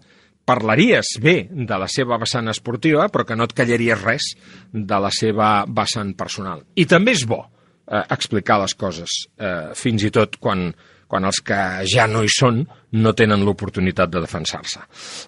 parlaries 0.51 1.15
bé 1.23 1.45
de 1.51 1.79
la 1.79 1.89
seva 1.91 2.19
vessant 2.21 2.51
esportiva, 2.51 3.09
però 3.13 3.27
que 3.27 3.37
no 3.39 3.47
et 3.47 3.55
callaries 3.57 4.03
res 4.03 4.31
de 4.73 5.01
la 5.03 5.11
seva 5.15 5.51
vessant 5.69 6.15
personal. 6.19 6.65
I 6.75 6.87
també 6.91 7.15
és 7.15 7.27
bo 7.29 7.43
eh, 7.45 8.03
explicar 8.11 8.61
les 8.63 8.75
coses, 8.75 9.21
eh, 9.39 9.71
fins 9.79 10.07
i 10.07 10.11
tot 10.15 10.41
quan, 10.43 10.71
quan 11.11 11.29
els 11.29 11.43
que 11.47 11.61
ja 11.91 12.09
no 12.11 12.25
hi 12.25 12.33
són 12.33 12.65
no 12.99 13.15
tenen 13.15 13.45
l'oportunitat 13.47 14.11
de 14.11 14.25
defensar-se. 14.25 14.83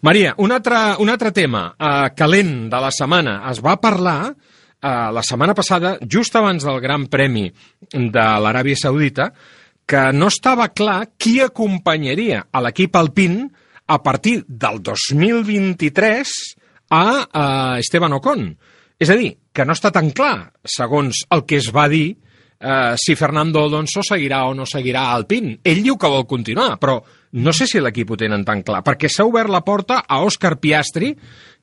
Maria, 0.08 0.34
un 0.42 0.54
altre, 0.54 0.80
un 1.02 1.12
altre 1.12 1.32
tema 1.34 1.68
eh, 1.76 2.10
calent 2.18 2.68
de 2.72 2.82
la 2.82 2.90
setmana. 2.94 3.40
Es 3.52 3.62
va 3.62 3.78
parlar 3.82 4.18
eh, 4.30 5.08
la 5.14 5.22
setmana 5.22 5.54
passada, 5.54 5.96
just 6.02 6.34
abans 6.36 6.66
del 6.66 6.80
Gran 6.82 7.06
Premi 7.12 7.48
de 7.92 8.28
l'Aràbia 8.42 8.78
Saudita, 8.78 9.32
que 9.92 10.08
no 10.16 10.30
estava 10.32 10.70
clar 10.72 11.10
qui 11.20 11.34
acompanyaria 11.44 12.46
a 12.48 12.62
l'equip 12.64 12.94
alpin 12.96 13.42
a 13.92 13.98
partir 14.00 14.38
del 14.48 14.78
2023 14.80 16.30
a, 16.96 17.04
a 17.28 17.44
Esteban 17.82 18.16
Ocon. 18.16 18.46
És 18.96 19.12
a 19.12 19.16
dir, 19.20 19.34
que 19.52 19.66
no 19.68 19.76
està 19.76 19.90
tan 19.92 20.08
clar, 20.16 20.48
segons 20.64 21.26
el 21.36 21.44
que 21.44 21.60
es 21.60 21.68
va 21.76 21.90
dir, 21.92 22.14
eh, 22.56 22.94
si 22.96 23.18
Fernando 23.20 23.66
Alonso 23.66 24.00
seguirà 24.06 24.46
o 24.48 24.54
no 24.56 24.64
seguirà 24.64 25.10
al 25.12 25.26
PIN. 25.28 25.58
Ell 25.60 25.82
diu 25.84 26.00
que 26.00 26.08
vol 26.08 26.24
continuar, 26.30 26.78
però 26.80 26.96
no 27.44 27.52
sé 27.52 27.68
si 27.68 27.82
l'equip 27.82 28.14
ho 28.14 28.20
tenen 28.24 28.46
tan 28.48 28.64
clar, 28.64 28.80
perquè 28.86 29.12
s'ha 29.12 29.28
obert 29.28 29.52
la 29.52 29.60
porta 29.60 30.06
a 30.08 30.22
Òscar 30.24 30.56
Piastri, 30.62 31.12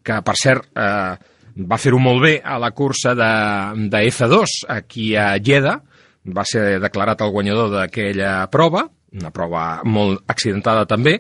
que, 0.06 0.22
per 0.22 0.38
cert, 0.38 0.70
eh, 0.78 1.40
va 1.66 1.82
fer-ho 1.82 1.98
molt 1.98 2.28
bé 2.28 2.38
a 2.46 2.62
la 2.62 2.76
cursa 2.78 3.18
de, 3.18 3.34
de 3.90 4.06
F2 4.12 4.60
aquí 4.78 5.16
a 5.18 5.32
Lleida, 5.42 5.80
va 6.36 6.44
ser 6.46 6.80
declarat 6.80 7.22
el 7.22 7.32
guanyador 7.32 7.70
d'aquella 7.74 8.48
prova, 8.52 8.88
una 9.14 9.32
prova 9.32 9.82
molt 9.84 10.22
accidentada 10.30 10.86
també, 10.86 11.20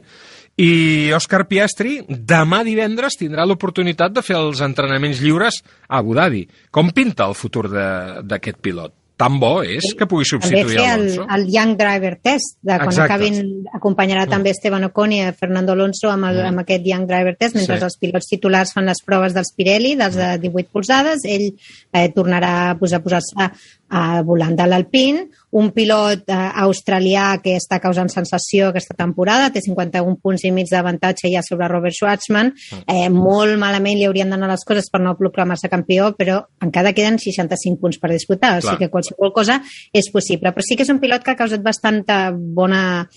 i 0.60 1.10
Òscar 1.16 1.46
Piastri 1.48 2.02
demà 2.10 2.64
divendres 2.68 3.16
tindrà 3.18 3.46
l'oportunitat 3.48 4.12
de 4.12 4.22
fer 4.26 4.36
els 4.36 4.60
entrenaments 4.62 5.22
lliures 5.24 5.62
a 5.88 6.02
Abu 6.02 6.14
Dhabi. 6.18 6.44
Com 6.70 6.92
pinta 6.92 7.30
el 7.32 7.36
futur 7.40 7.70
d'aquest 7.72 8.60
pilot? 8.62 8.94
tan 9.20 9.36
bo 9.36 9.58
és 9.68 9.84
que 10.00 10.06
pugui 10.08 10.24
substituir 10.24 10.78
també 10.78 10.92
Alonso. 10.94 11.26
El, 11.28 11.42
el 11.42 11.50
Young 11.52 11.74
Driver 11.76 12.14
Test, 12.24 12.54
de 12.64 12.78
quan 12.78 12.88
Exacte. 12.88 13.12
acabin, 13.12 13.66
acompanyarà 13.76 14.22
mm. 14.24 14.32
també 14.32 14.54
Esteban 14.56 14.86
Ocon 14.88 15.12
i 15.12 15.18
Fernando 15.36 15.74
Alonso 15.76 16.08
amb, 16.08 16.24
el, 16.30 16.38
Mm. 16.40 16.48
amb 16.54 16.60
aquest 16.64 16.88
Young 16.88 17.04
Driver 17.06 17.34
Test, 17.36 17.58
mentre 17.58 17.80
Sí. 17.82 17.84
els 17.84 17.98
pilots 18.00 18.30
titulars 18.32 18.72
fan 18.72 18.86
les 18.88 19.02
proves 19.04 19.34
dels 19.36 19.52
Pirelli, 19.58 19.98
dels 20.00 20.16
de 20.16 20.30
18 20.40 20.72
polzades, 20.72 21.26
ell 21.28 21.50
eh, 21.92 22.08
tornarà 22.16 22.70
a 22.70 22.78
posar- 22.80 23.02
a 23.02 23.04
posar-se 23.04 23.50
al 23.90 24.24
volant 24.24 24.56
de 24.58 24.66
l'Alpine, 24.68 25.26
un 25.58 25.72
pilot 25.74 26.30
eh, 26.30 26.38
australià 26.64 27.40
que 27.42 27.56
està 27.58 27.80
causant 27.82 28.10
sensació 28.12 28.70
aquesta 28.70 28.96
temporada, 28.98 29.50
té 29.54 29.64
51 29.66 30.20
punts 30.22 30.46
i 30.46 30.52
mig 30.54 30.70
d'avantatge 30.70 31.32
ja 31.34 31.42
sobre 31.46 31.70
Robert 31.72 31.98
Schwartzman, 31.98 32.52
eh, 32.86 33.10
molt 33.10 33.58
malament 33.62 33.98
li 33.98 34.06
haurien 34.06 34.30
d'anar 34.30 34.52
les 34.52 34.66
coses 34.68 34.90
per 34.94 35.02
no 35.02 35.16
proclamar-se 35.18 35.72
campió, 35.72 36.12
però 36.18 36.42
encara 36.62 36.94
queden 36.94 37.18
65 37.22 37.82
punts 37.82 38.00
per 38.02 38.14
disputar, 38.14 38.58
o 38.58 38.62
sigui 38.62 38.86
que 38.86 38.92
qualsevol 38.94 39.34
cosa 39.34 39.60
és 39.94 40.12
possible. 40.14 40.54
Però 40.54 40.66
sí 40.66 40.78
que 40.78 40.86
és 40.86 40.94
un 40.94 41.02
pilot 41.02 41.26
que 41.26 41.34
ha 41.34 41.40
causat 41.40 41.66
bastanta 41.66 42.30
bona, 42.34 43.08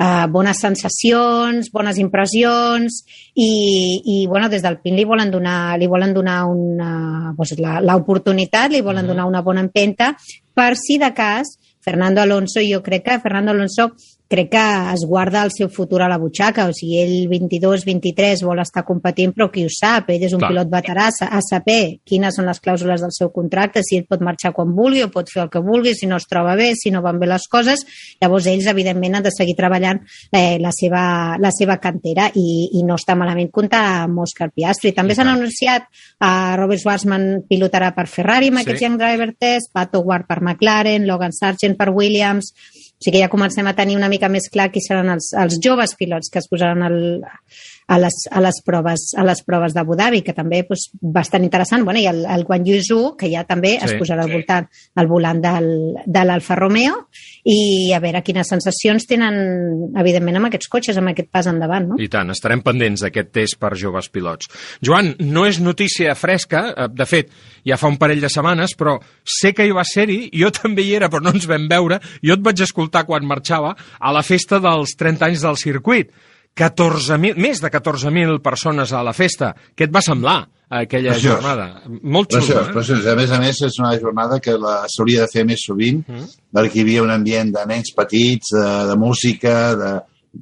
eh, 0.00 0.26
bones 0.32 0.58
sensacions, 0.58 1.68
bones 1.72 1.98
impressions 2.00 3.02
i, 3.34 4.00
i 4.04 4.26
bueno, 4.26 4.48
des 4.48 4.62
del 4.64 4.78
PIN 4.80 4.96
li 4.96 5.04
volen 5.04 5.30
donar, 5.30 5.76
li 5.78 5.86
volen 5.86 6.14
donar 6.16 6.44
una, 6.48 7.34
doncs, 7.36 7.58
la- 7.60 7.80
l'oportunitat, 7.84 8.72
li 8.72 8.80
volen 8.80 9.06
donar 9.06 9.26
una 9.28 9.42
bona 9.44 9.60
empenta 9.60 10.14
per 10.54 10.72
si 10.76 10.96
de 10.98 11.12
cas 11.14 11.58
Fernando 11.80 12.20
Alonso, 12.20 12.60
jo 12.60 12.82
crec 12.82 13.04
que 13.06 13.20
Fernando 13.20 13.52
Alonso 13.52 13.92
crec 14.30 14.48
que 14.52 14.62
es 14.94 15.02
guarda 15.10 15.42
el 15.42 15.50
seu 15.50 15.66
futur 15.68 16.02
a 16.04 16.08
la 16.08 16.16
butxaca, 16.22 16.68
o 16.70 16.72
sigui, 16.72 17.00
ell 17.02 17.28
22-23 17.32 18.44
vol 18.46 18.60
estar 18.62 18.84
competint, 18.86 19.32
però 19.34 19.48
qui 19.50 19.64
ho 19.66 19.70
sap? 19.72 20.10
Ell 20.14 20.22
és 20.26 20.34
un 20.36 20.40
Clar. 20.42 20.52
pilot 20.52 20.70
veterà, 20.70 21.08
a 21.10 21.40
saber 21.42 21.98
quines 22.06 22.36
són 22.38 22.46
les 22.46 22.60
clàusules 22.62 23.02
del 23.02 23.10
seu 23.16 23.32
contracte, 23.34 23.82
si 23.82 23.98
ell 23.98 24.06
pot 24.06 24.22
marxar 24.22 24.52
quan 24.54 24.70
vulgui 24.76 25.02
o 25.02 25.10
pot 25.10 25.28
fer 25.32 25.42
el 25.44 25.50
que 25.50 25.62
vulgui, 25.64 25.94
si 25.98 26.06
no 26.06 26.16
es 26.22 26.28
troba 26.30 26.54
bé, 26.56 26.70
si 26.78 26.92
no 26.94 27.02
van 27.02 27.18
bé 27.18 27.26
les 27.26 27.46
coses, 27.50 27.82
llavors 28.22 28.46
ells, 28.46 28.68
evidentment, 28.70 29.16
han 29.18 29.26
de 29.26 29.32
seguir 29.34 29.56
treballant 29.58 30.00
eh, 30.32 30.58
la, 30.62 30.70
seva, 30.72 31.36
la 31.42 31.50
seva 31.50 31.78
cantera 31.82 32.30
i, 32.34 32.70
i 32.78 32.84
no 32.86 32.94
està 33.00 33.16
malament 33.18 33.50
comptar 33.50 33.82
amb 34.04 34.22
Òscar 34.22 34.50
Piastri. 34.54 34.92
També 34.94 35.16
s'han 35.18 35.32
anunciat 35.34 35.88
a 36.20 36.54
Robert 36.60 36.80
Schwarzman 36.84 37.42
pilotarà 37.50 37.90
per 37.96 38.06
Ferrari 38.06 38.48
amb 38.52 38.60
Sí. 38.60 38.66
aquests 38.68 38.82
Young 38.86 38.98
Driver 39.00 39.32
Test, 39.38 39.72
Pato 39.74 40.04
Ward 40.06 40.26
per 40.28 40.38
McLaren, 40.40 41.06
Logan 41.08 41.32
Sargent 41.32 41.76
per 41.76 41.90
Williams, 41.90 42.52
o 43.00 43.04
sigui 43.04 43.16
que 43.16 43.24
ja 43.24 43.32
comencem 43.32 43.64
a 43.64 43.72
tenir 43.72 43.96
una 43.96 44.10
mica 44.12 44.28
més 44.28 44.50
clar 44.52 44.68
qui 44.68 44.82
seran 44.84 45.08
els, 45.08 45.30
els 45.32 45.56
joves 45.64 45.94
pilots 45.96 46.28
que 46.28 46.36
es 46.42 46.48
posaran 46.50 46.82
al, 46.84 46.98
a, 47.90 47.98
les, 47.98 48.16
a, 48.30 48.40
les 48.44 48.60
proves, 48.62 49.06
a 49.16 49.24
les 49.24 49.40
proves 49.42 49.72
d'Abu 49.74 49.96
Dhabi, 49.96 50.20
que 50.22 50.34
també 50.36 50.60
doncs, 50.68 50.90
bastant 51.00 51.42
interessant. 51.42 51.82
Bueno, 51.84 51.98
I 51.98 52.06
el, 52.10 52.20
el 52.28 52.44
Guan 52.44 52.66
Yu 52.66 52.76
Zhu, 52.84 53.00
que 53.18 53.30
ja 53.32 53.42
també 53.48 53.72
Sí, 53.80 53.88
es 53.88 53.94
posarà 53.98 54.26
al 54.26 54.30
voltant 54.30 54.68
al 55.00 55.08
volant 55.10 55.40
del, 55.42 55.70
de 56.04 56.22
l'Alfa 56.26 56.58
Romeo, 56.60 57.06
i 57.48 57.90
a 57.96 58.00
veure 58.02 58.20
quines 58.22 58.52
sensacions 58.52 59.08
tenen, 59.08 59.40
evidentment, 59.98 60.36
amb 60.38 60.50
aquests 60.50 60.68
cotxes, 60.70 61.00
amb 61.00 61.10
aquest 61.14 61.30
pas 61.32 61.48
endavant, 61.50 61.88
no? 61.94 61.98
I 61.98 62.10
tant, 62.12 62.30
estarem 62.34 62.62
pendents 62.62 63.02
d'aquest 63.06 63.32
test 63.34 63.58
per 63.62 63.72
joves 63.80 64.10
pilots. 64.12 64.52
Joan, 64.84 65.14
no 65.24 65.46
és 65.48 65.62
notícia 65.64 66.14
fresca, 66.18 66.66
eh, 66.70 66.88
de 66.92 67.08
fet, 67.08 67.32
ja 67.66 67.80
fa 67.80 67.90
un 67.90 67.98
parell 68.00 68.22
de 68.22 68.30
setmanes, 68.30 68.76
però 68.78 68.98
sé 69.24 69.54
que 69.56 69.66
hi 69.66 69.74
va 69.74 69.86
ser-hi, 69.88 70.20
jo 70.36 70.52
també 70.54 70.84
hi 70.84 70.94
era, 71.00 71.10
però 71.10 71.24
no 71.24 71.34
ens 71.34 71.48
vam 71.48 71.66
veure, 71.70 72.00
jo 72.22 72.36
et 72.36 72.44
vaig 72.44 72.62
escoltar 72.66 72.89
quan 73.06 73.26
marxava 73.26 73.74
a 73.98 74.12
la 74.12 74.22
festa 74.22 74.58
dels 74.60 74.96
30 74.96 75.26
anys 75.30 75.40
del 75.42 75.56
circuit. 75.56 76.10
14.000, 76.56 77.36
més 77.38 77.60
de 77.62 77.70
14.000 77.70 78.40
persones 78.42 78.92
a 78.92 79.02
la 79.06 79.12
festa. 79.14 79.52
Què 79.76 79.86
et 79.86 79.92
va 79.94 80.02
semblar 80.02 80.40
aquella 80.68 81.12
Preciós. 81.14 81.36
jornada? 81.38 81.82
Molt 82.02 82.28
Preciós, 82.34 82.58
xulo, 82.58 82.70
eh? 82.70 82.74
preciós. 82.74 83.06
A 83.06 83.14
més 83.16 83.30
a 83.30 83.38
més, 83.40 83.60
és 83.62 83.78
una 83.78 83.92
jornada 83.98 84.40
que 84.40 84.52
la- 84.58 84.84
s'hauria 84.90 85.22
de 85.22 85.28
fer 85.32 85.44
més 85.46 85.62
sovint, 85.64 86.02
Mm. 86.06 86.26
perquè 86.52 86.76
hi 86.76 86.80
havia 86.82 87.02
un 87.02 87.10
ambient 87.10 87.52
de 87.54 87.64
nens 87.66 87.92
petits, 87.96 88.50
de, 88.52 88.86
de 88.90 88.96
música, 88.96 89.74
de 89.76 89.92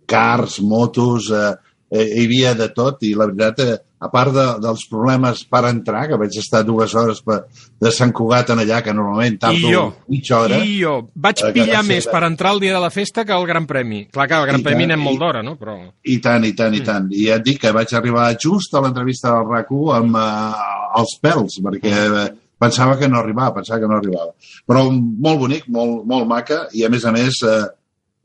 cars, 0.07 0.61
motos, 0.61 1.31
eh, 1.31 1.55
eh, 1.91 2.05
hi 2.21 2.25
havia 2.27 2.55
de 2.55 2.69
tot, 2.71 3.03
i 3.03 3.15
la 3.15 3.27
veritat, 3.27 3.61
eh, 3.61 3.79
a 4.01 4.09
part 4.13 4.31
de, 4.31 4.45
dels 4.63 4.85
problemes 4.91 5.41
per 5.51 5.65
entrar, 5.67 6.05
que 6.09 6.17
vaig 6.21 6.37
estar 6.39 6.61
dues 6.67 6.93
hores 6.95 7.19
per, 7.27 7.41
de 7.83 7.91
Sant 7.91 8.13
Cugat 8.15 8.53
en 8.55 8.61
allà, 8.63 8.79
que 8.87 8.95
normalment 8.95 9.35
I 9.35 9.39
tardo 9.43 9.73
jo, 9.73 9.83
mitja 10.09 10.39
hora, 10.39 10.61
I 10.63 10.77
jo 10.83 10.93
vaig 11.15 11.43
Eh, 11.49 11.53
pillar 11.57 11.83
més 11.87 12.07
per 12.07 12.23
entrar 12.29 12.53
el 12.55 12.61
dia 12.63 12.75
de 12.77 12.83
la 12.85 12.91
festa 12.95 13.25
que 13.27 13.35
el 13.35 13.47
Gran 13.49 13.67
Premi. 13.67 14.05
Clar 14.15 14.29
que 14.31 14.35
al 14.39 14.47
Gran 14.47 14.61
I 14.61 14.67
Premi 14.69 14.85
tant, 14.87 14.93
anem 14.93 15.05
molt 15.09 15.17
i- 15.17 15.23
d'hora, 15.25 15.43
no? 15.43 15.57
Però... 15.59 15.75
I 16.05 16.19
tant, 16.23 16.45
i 16.47 16.53
tant, 16.55 16.75
i 16.79 16.81
tant. 16.87 17.09
I 17.11 17.27
ja 17.29 17.37
et 17.41 17.47
dic 17.47 17.61
que 17.63 17.73
vaig 17.75 17.95
arribar 17.99 18.29
just 18.39 18.75
a 18.75 18.81
l'entrevista 18.85 19.35
del 19.35 19.51
RAC1 19.51 19.97
amb 19.99 20.17
eh, 20.23 20.67
els 21.03 21.17
pèls, 21.23 21.59
perquè 21.67 21.95
eh, 22.07 22.29
pensava 22.59 22.97
que 22.99 23.09
no 23.11 23.19
arribava, 23.19 23.55
pensava 23.59 23.81
que 23.83 23.89
no 23.91 23.99
arribava. 23.99 24.31
Però 24.67 24.87
molt 24.93 25.39
bonic, 25.43 25.67
molt, 25.75 26.05
molt 26.07 26.27
maca, 26.31 26.69
i 26.75 26.85
a 26.87 26.89
més 26.91 27.05
a 27.07 27.13
més 27.15 27.43
eh, 27.47 27.61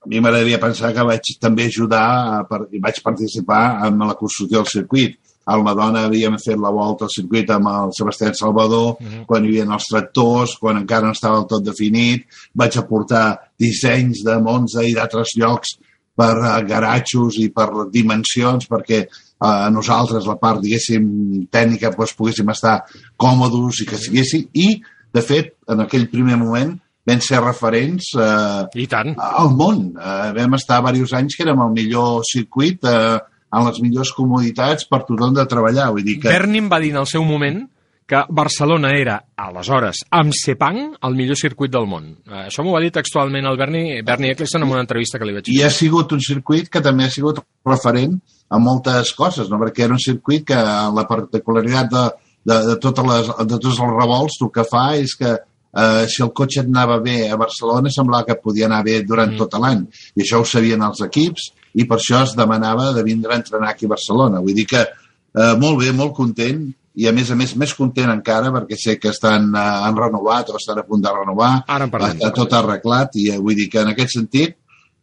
mi 0.09 0.19
m'agradaria 0.19 0.57
pensar 0.57 0.89
que 0.95 1.05
vaig 1.05 1.27
també 1.41 1.67
ajudar 1.69 2.05
a, 2.09 2.37
per, 2.49 2.63
i 2.73 2.79
vaig 2.81 2.97
participar 3.05 3.63
en 3.85 3.99
la 4.01 4.15
construcció 4.17 4.63
del 4.63 4.71
circuit. 4.71 5.19
Al 5.49 5.61
Madonna 5.65 6.03
havíem 6.05 6.37
fet 6.41 6.57
la 6.61 6.71
volta 6.73 7.05
al 7.05 7.13
circuit 7.13 7.49
amb 7.53 7.69
el 7.69 7.93
Sebastián 7.97 8.33
Salvador, 8.37 8.87
uh 8.89 8.97
-huh. 9.05 9.25
quan 9.25 9.45
hi 9.45 9.49
havia 9.49 9.67
els 9.73 9.85
tractors, 9.91 10.57
quan 10.57 10.77
encara 10.77 11.05
no 11.05 11.11
estava 11.11 11.45
tot 11.45 11.63
definit. 11.63 12.25
Vaig 12.53 12.77
aportar 12.77 13.37
dissenys 13.57 14.23
de 14.25 14.39
Monza 14.41 14.83
i 14.83 14.93
d'altres 14.93 15.37
llocs 15.37 15.77
per 16.15 16.35
uh, 16.37 16.65
garatxos 16.65 17.37
i 17.37 17.49
per 17.49 17.69
dimensions, 17.91 18.67
perquè 18.67 19.05
uh, 19.05 19.69
nosaltres, 19.71 20.25
la 20.25 20.37
part, 20.37 20.61
diguéssim, 20.61 21.47
tècnica, 21.51 21.93
doncs, 21.95 22.15
poguéssim 22.15 22.49
estar 22.49 22.83
còmodes 23.15 23.81
i 23.81 23.85
que 23.85 23.97
siguéssim. 23.97 24.49
I, 24.53 24.81
de 25.13 25.21
fet, 25.21 25.55
en 25.67 25.79
aquell 25.79 26.09
primer 26.09 26.37
moment, 26.37 26.79
vam 27.09 27.23
ser 27.25 27.41
referents 27.41 28.11
eh, 28.15 28.83
I 28.83 28.87
tant. 28.91 29.15
al 29.17 29.51
món. 29.57 29.89
Eh, 29.97 30.29
vam 30.37 30.55
estar 30.59 30.79
diversos 30.85 31.17
anys 31.17 31.35
que 31.37 31.43
érem 31.47 31.65
el 31.65 31.73
millor 31.75 32.21
circuit, 32.29 32.85
eh, 32.85 33.17
amb 33.49 33.65
les 33.71 33.81
millors 33.81 34.13
comoditats 34.13 34.85
per 34.85 35.01
tothom 35.07 35.33
de 35.37 35.45
treballar. 35.49 35.89
Vull 35.95 36.05
dir 36.05 36.19
que... 36.21 36.29
Berni 36.29 36.61
em 36.61 36.69
va 36.71 36.79
dir 36.83 36.93
en 36.93 37.01
el 37.01 37.09
seu 37.09 37.25
moment 37.25 37.63
que 38.09 38.23
Barcelona 38.33 38.89
era, 38.97 39.19
aleshores, 39.37 39.99
amb 40.17 40.33
Sepang, 40.33 40.79
el 41.05 41.13
millor 41.17 41.37
circuit 41.37 41.69
del 41.69 41.85
món. 41.85 42.07
Eh, 42.25 42.47
Això 42.47 42.63
m'ho 42.65 42.73
va 42.73 42.81
dir 42.81 42.89
textualment 42.95 43.45
el 43.45 43.57
Berni, 43.59 43.83
Berni 44.05 44.31
Eccleston 44.31 44.65
en 44.65 44.71
una 44.73 44.81
entrevista 44.81 45.19
que 45.21 45.27
li 45.29 45.35
vaig 45.35 45.49
I 45.51 45.59
fer. 45.59 45.67
ha 45.67 45.73
sigut 45.73 46.15
un 46.17 46.23
circuit 46.25 46.71
que 46.73 46.81
també 46.81 47.05
ha 47.05 47.13
sigut 47.13 47.43
referent 47.69 48.15
a 48.49 48.57
moltes 48.57 49.13
coses, 49.13 49.49
no? 49.51 49.59
perquè 49.61 49.85
era 49.85 49.93
un 49.93 50.01
circuit 50.01 50.47
que 50.49 50.57
la 50.57 51.05
particularitat 51.05 51.91
de, 51.93 52.05
de, 52.49 52.57
de, 52.71 52.75
totes 52.81 53.05
les, 53.05 53.29
de 53.45 53.59
tots 53.59 53.77
els 53.77 53.93
revolts 53.93 54.39
el 54.41 54.51
que 54.57 54.65
fa 54.65 54.87
és 54.97 55.13
que 55.19 55.35
eh, 55.75 56.05
si 56.09 56.23
el 56.25 56.33
cotxe 56.35 56.63
anava 56.65 56.99
bé 57.03 57.29
a 57.29 57.37
Barcelona 57.37 57.91
semblava 57.93 58.25
que 58.27 58.39
podia 58.41 58.67
anar 58.67 58.83
bé 58.87 59.01
durant 59.03 59.33
mm. 59.33 59.39
tot 59.41 59.59
l'any 59.61 59.85
i 60.15 60.25
això 60.25 60.41
ho 60.41 60.47
sabien 60.47 60.83
els 60.85 61.01
equips 61.05 61.51
i 61.79 61.85
per 61.85 61.99
això 61.99 62.23
es 62.25 62.35
demanava 62.37 62.91
de 62.95 63.05
vindre 63.05 63.35
a 63.35 63.39
entrenar 63.39 63.69
aquí 63.71 63.85
a 63.85 63.93
Barcelona. 63.93 64.41
Vull 64.41 64.57
dir 64.57 64.65
que 64.69 64.81
eh, 64.81 65.55
molt 65.61 65.81
bé, 65.83 65.91
molt 65.93 66.15
content 66.17 66.65
i 66.99 67.07
a 67.07 67.13
més 67.15 67.29
a 67.31 67.37
més 67.37 67.53
més 67.59 67.73
content 67.77 68.09
encara 68.11 68.51
perquè 68.53 68.77
sé 68.79 68.97
que 68.99 69.11
estan, 69.13 69.51
eh, 69.53 69.67
han 69.85 69.97
renovat 69.97 70.49
o 70.49 70.57
estan 70.57 70.81
a 70.81 70.87
punt 70.87 71.05
de 71.05 71.13
renovar 71.13 71.51
Ara 71.67 71.87
parlem. 71.91 72.17
està 72.17 72.33
tot 72.35 72.55
arreglat 72.57 73.15
i 73.21 73.29
eh, 73.33 73.37
vull 73.37 73.57
dir 73.57 73.69
que 73.69 73.83
en 73.83 73.93
aquest 73.93 74.17
sentit 74.17 74.57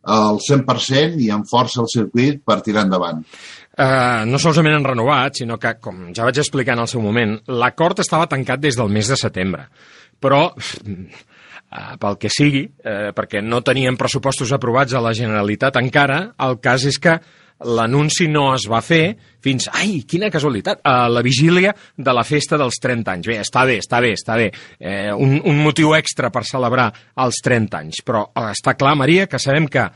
al 0.07 0.39
100% 0.39 1.19
i 1.19 1.33
amb 1.35 1.49
força 1.51 1.81
el 1.83 1.89
circuit 1.91 2.39
per 2.47 2.61
tirar 2.63 2.85
endavant. 2.87 3.25
Uh, 3.77 4.23
no 4.25 4.39
solament 4.41 4.79
han 4.79 4.87
renovat, 4.87 5.41
sinó 5.41 5.59
que, 5.61 5.75
com 5.83 6.13
ja 6.17 6.25
vaig 6.25 6.39
explicar 6.41 6.77
en 6.77 6.85
el 6.85 6.89
seu 6.89 7.03
moment, 7.05 7.35
l'acord 7.51 7.99
estava 8.01 8.29
tancat 8.31 8.63
des 8.63 8.79
del 8.79 8.93
mes 8.93 9.11
de 9.11 9.19
setembre. 9.19 9.67
Però, 10.23 10.43
uh, 10.53 11.97
pel 12.03 12.21
que 12.21 12.31
sigui, 12.33 12.67
uh, 12.67 13.11
perquè 13.17 13.43
no 13.45 13.63
tenien 13.67 13.99
pressupostos 14.01 14.53
aprovats 14.57 14.95
a 14.95 15.03
la 15.05 15.15
Generalitat 15.17 15.81
encara, 15.81 16.23
el 16.47 16.61
cas 16.65 16.87
és 16.89 17.01
que 17.03 17.19
l'anunci 17.65 18.27
no 18.29 18.51
es 18.55 18.67
va 18.69 18.83
fer 18.85 19.17
fins, 19.45 19.69
ai, 19.73 20.03
quina 20.09 20.29
casualitat, 20.33 20.83
a 20.85 21.07
la 21.09 21.23
vigília 21.25 21.73
de 21.97 22.13
la 22.13 22.25
festa 22.27 22.59
dels 22.61 22.81
30 22.83 23.15
anys. 23.15 23.31
Bé, 23.31 23.39
està 23.41 23.65
bé, 23.69 23.79
està 23.81 24.01
bé, 24.03 24.13
està 24.19 24.37
bé. 24.37 24.51
Eh, 24.81 25.13
un, 25.15 25.39
un 25.45 25.63
motiu 25.63 25.95
extra 25.97 26.33
per 26.35 26.45
celebrar 26.49 26.91
els 27.25 27.41
30 27.45 27.81
anys. 27.81 28.03
Però 28.05 28.27
eh, 28.29 28.51
està 28.51 28.77
clar, 28.77 28.97
Maria, 28.99 29.29
que 29.31 29.41
sabem 29.41 29.71
que 29.73 29.87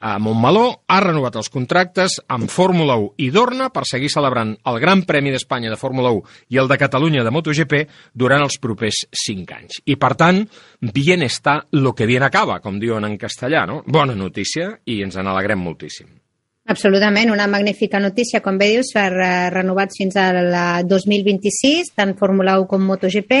a 0.00 0.18
Montmeló 0.22 0.66
ha 0.86 1.00
renovat 1.02 1.38
els 1.40 1.50
contractes 1.52 2.18
amb 2.28 2.50
Fórmula 2.52 2.98
1 3.00 3.24
i 3.24 3.30
Dorna 3.34 3.68
per 3.74 3.86
seguir 3.88 4.10
celebrant 4.12 4.54
el 4.70 4.78
Gran 4.82 5.02
Premi 5.08 5.32
d'Espanya 5.34 5.72
de 5.72 5.80
Fórmula 5.80 6.12
1 6.14 6.54
i 6.54 6.60
el 6.62 6.70
de 6.70 6.78
Catalunya 6.80 7.24
de 7.26 7.32
MotoGP 7.34 7.82
durant 8.14 8.44
els 8.44 8.60
propers 8.62 9.04
5 9.24 9.58
anys. 9.58 9.82
I, 9.86 9.96
per 9.96 10.14
tant, 10.20 10.44
bien 10.80 11.24
està 11.26 11.58
lo 11.72 11.94
que 11.94 12.06
bien 12.06 12.22
acaba, 12.26 12.60
com 12.60 12.78
diuen 12.78 13.08
en 13.08 13.18
castellà, 13.18 13.66
no? 13.66 13.82
Bona 13.86 14.14
notícia 14.14 14.72
i 14.86 15.02
ens 15.02 15.18
en 15.18 15.30
alegrem 15.30 15.62
moltíssim. 15.62 16.27
Absolutament, 16.68 17.30
una 17.30 17.46
magnífica 17.46 17.98
notícia, 17.98 18.42
com 18.44 18.58
bé 18.60 18.66
dius, 18.74 18.90
per 18.92 19.08
uh, 19.16 19.46
renovats 19.54 19.96
fins 19.96 20.18
al 20.20 20.50
2026, 20.84 21.94
tant 21.96 22.12
Fórmula 22.18 22.58
1 22.60 22.66
com 22.68 22.84
MotoGP. 22.84 23.38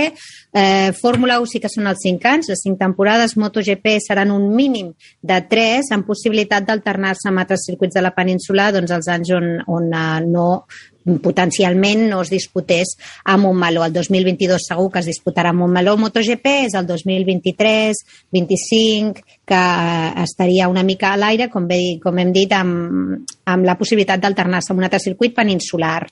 Eh, 0.56 0.92
Fórmula 0.96 1.36
1 1.42 1.50
sí 1.50 1.60
que 1.60 1.68
són 1.68 1.90
els 1.90 2.00
5 2.06 2.24
anys, 2.30 2.48
les 2.48 2.62
5 2.64 2.80
temporades, 2.80 3.36
MotoGP 3.36 3.98
seran 4.00 4.32
un 4.32 4.48
mínim 4.56 4.94
de 5.20 5.42
3, 5.44 5.92
amb 5.92 6.08
possibilitat 6.08 6.64
d'alternar-se 6.70 7.28
amb 7.28 7.44
altres 7.44 7.68
circuits 7.68 8.00
de 8.00 8.06
la 8.06 8.14
península, 8.16 8.70
doncs 8.72 8.96
els 8.96 9.12
anys 9.12 9.34
on, 9.36 9.50
on 9.76 9.92
uh, 9.92 10.22
no 10.24 10.48
potencialment 11.22 12.06
no 12.10 12.20
es 12.22 12.30
disputés 12.30 12.96
a 13.24 13.36
Montmeló. 13.36 13.84
El 13.84 13.92
2022 13.92 14.68
segur 14.68 14.90
que 14.92 15.02
es 15.02 15.08
disputarà 15.10 15.50
a 15.50 15.56
Montmeló. 15.56 15.96
MotoGP 15.98 16.54
és 16.68 16.76
el 16.78 16.86
2023, 16.86 18.02
25, 18.36 19.24
que 19.48 19.62
estaria 20.22 20.68
una 20.68 20.84
mica 20.84 21.12
a 21.14 21.20
l'aire, 21.20 21.48
com, 21.48 21.66
bé, 21.68 21.98
com 22.02 22.18
hem 22.20 22.32
dit, 22.34 22.52
amb, 22.52 23.24
amb 23.48 23.68
la 23.68 23.76
possibilitat 23.80 24.20
d'alternar-se 24.22 24.74
amb 24.74 24.82
un 24.82 24.88
altre 24.88 25.00
circuit 25.02 25.34
peninsular. 25.36 26.02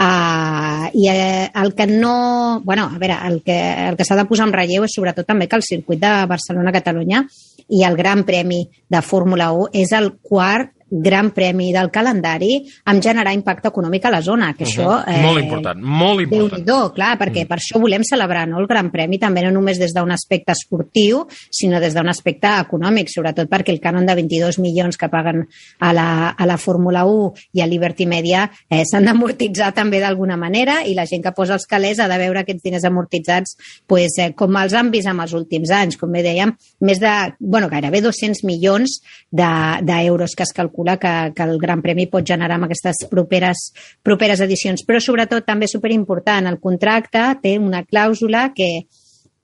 Uh, 0.00 0.86
I 0.96 1.10
uh, 1.12 1.50
el 1.62 1.74
que 1.76 1.86
no... 1.86 2.62
bueno, 2.64 2.88
a 2.92 2.98
veure, 2.98 3.18
el 3.28 3.42
que, 3.44 3.58
el 3.90 3.96
que 3.96 4.04
s'ha 4.04 4.16
de 4.16 4.26
posar 4.28 4.48
en 4.48 4.56
relleu 4.56 4.86
és 4.86 4.96
sobretot 4.96 5.28
també 5.28 5.48
que 5.48 5.60
el 5.60 5.66
circuit 5.66 6.00
de 6.00 6.14
Barcelona-Catalunya 6.30 7.26
i 7.68 7.82
el 7.84 7.96
Gran 7.98 8.24
Premi 8.24 8.62
de 8.88 9.02
Fórmula 9.02 9.50
1 9.52 9.70
és 9.82 9.92
el 9.96 10.12
quart 10.22 10.75
gran 10.88 11.32
premi 11.34 11.72
del 11.74 11.90
calendari 11.90 12.60
amb 12.84 13.02
generar 13.02 13.34
impacte 13.34 13.68
econòmic 13.68 14.04
a 14.06 14.10
la 14.10 14.22
zona, 14.22 14.54
que 14.54 14.64
uh 14.64 14.70
-huh. 14.70 14.72
això... 14.72 15.04
Eh, 15.06 15.22
molt 15.22 15.42
important, 15.42 15.80
molt 15.82 16.20
important. 16.20 16.64
déu 16.64 16.92
clar, 16.92 17.18
perquè 17.18 17.44
mm. 17.44 17.48
per 17.48 17.58
això 17.58 17.80
volem 17.80 18.02
celebrar 18.04 18.48
no, 18.48 18.60
el 18.60 18.66
gran 18.66 18.90
premi 18.90 19.18
també 19.18 19.42
no 19.42 19.50
només 19.50 19.78
des 19.78 19.92
d'un 19.92 20.10
aspecte 20.10 20.52
esportiu, 20.52 21.26
sinó 21.50 21.80
des 21.80 21.94
d'un 21.94 22.08
aspecte 22.08 22.46
econòmic, 22.60 23.08
sobretot 23.08 23.48
perquè 23.48 23.70
el 23.72 23.80
cànon 23.80 24.06
de 24.06 24.14
22 24.14 24.58
milions 24.58 24.96
que 24.96 25.08
paguen 25.08 25.48
a 25.80 25.92
la, 25.92 26.28
a 26.28 26.46
la 26.46 26.56
Fórmula 26.56 27.04
1 27.04 27.32
i 27.52 27.60
a 27.60 27.66
Liberty 27.66 28.06
Media 28.06 28.50
eh, 28.70 28.84
s'han 28.84 29.04
d'amortitzar 29.04 29.74
també 29.74 30.00
d'alguna 30.00 30.36
manera 30.36 30.84
i 30.84 30.94
la 30.94 31.06
gent 31.06 31.22
que 31.22 31.32
posa 31.32 31.54
els 31.54 31.66
calés 31.66 31.98
ha 31.98 32.08
de 32.08 32.18
veure 32.18 32.40
aquests 32.40 32.62
diners 32.62 32.84
amortitzats 32.84 33.56
pues, 33.86 34.18
eh, 34.18 34.34
com 34.34 34.54
els 34.56 34.72
han 34.72 34.90
vist 34.90 35.08
en 35.08 35.20
els 35.20 35.32
últims 35.32 35.70
anys. 35.70 35.96
Com 35.96 36.12
bé 36.12 36.22
dèiem, 36.22 36.56
més 36.80 37.00
de, 37.00 37.34
bueno, 37.40 37.68
gairebé 37.68 38.00
200 38.00 38.44
milions 38.44 39.00
d'euros 39.32 40.30
de, 40.30 40.36
que 40.36 40.42
es 40.42 40.52
calculen 40.52 40.75
calcula 40.76 40.98
que, 40.98 41.32
que 41.34 41.42
el 41.42 41.58
Gran 41.58 41.82
Premi 41.82 42.06
pot 42.06 42.26
generar 42.26 42.58
amb 42.58 42.68
aquestes 42.68 43.06
properes, 43.10 43.72
properes 44.02 44.40
edicions. 44.44 44.84
Però 44.84 45.00
sobretot 45.00 45.46
també 45.46 45.66
superimportant, 45.66 46.46
el 46.46 46.60
contracte 46.60 47.32
té 47.42 47.56
una 47.58 47.84
clàusula 47.84 48.50
que 48.54 48.70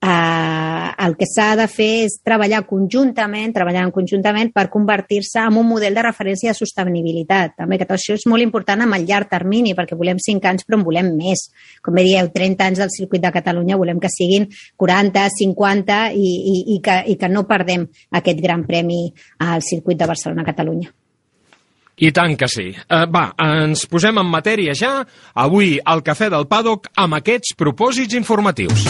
eh, 0.02 0.90
el 1.06 1.16
que 1.16 1.26
s'ha 1.26 1.54
de 1.56 1.66
fer 1.70 2.04
és 2.04 2.18
treballar 2.26 2.62
conjuntament, 2.68 3.52
treballar 3.54 3.86
conjuntament 3.94 4.52
per 4.54 4.68
convertir-se 4.70 5.40
en 5.46 5.58
un 5.60 5.68
model 5.68 5.94
de 5.94 6.04
referència 6.04 6.52
de 6.52 6.58
sostenibilitat. 6.58 7.56
També 7.62 7.78
que 7.78 7.86
tot 7.86 7.96
això 7.96 8.16
és 8.18 8.26
molt 8.30 8.42
important 8.44 8.82
amb 8.82 8.98
el 8.98 9.06
llarg 9.08 9.30
termini, 9.30 9.76
perquè 9.78 9.98
volem 9.98 10.20
5 10.22 10.50
anys 10.50 10.66
però 10.66 10.80
en 10.80 10.86
volem 10.88 11.12
més. 11.16 11.46
Com 11.82 11.94
bé 11.98 12.06
dieu, 12.08 12.32
30 12.34 12.66
anys 12.66 12.82
del 12.82 12.94
circuit 12.94 13.22
de 13.22 13.34
Catalunya, 13.34 13.78
volem 13.80 14.02
que 14.02 14.10
siguin 14.12 14.48
40, 14.76 15.28
50 15.38 16.00
i, 16.14 16.26
i, 16.26 16.56
i, 16.76 16.80
que, 16.82 16.98
i 17.14 17.16
que 17.20 17.30
no 17.30 17.46
perdem 17.48 17.86
aquest 18.18 18.42
gran 18.42 18.66
premi 18.66 19.04
al 19.38 19.62
circuit 19.62 20.02
de 20.02 20.10
Barcelona-Catalunya. 20.10 21.01
I 22.00 22.10
tant 22.16 22.36
que 22.40 22.48
sí. 22.48 22.70
Uh, 22.88 23.04
va, 23.12 23.28
ens 23.60 23.84
posem 23.90 24.16
en 24.18 24.28
matèria 24.28 24.74
ja, 24.78 25.02
avui 25.34 25.76
al 25.84 26.00
Cafè 26.04 26.30
del 26.32 26.48
Paddock 26.48 26.88
amb 26.96 27.18
aquests 27.20 27.54
propòsits 27.58 28.16
informatius. 28.16 28.86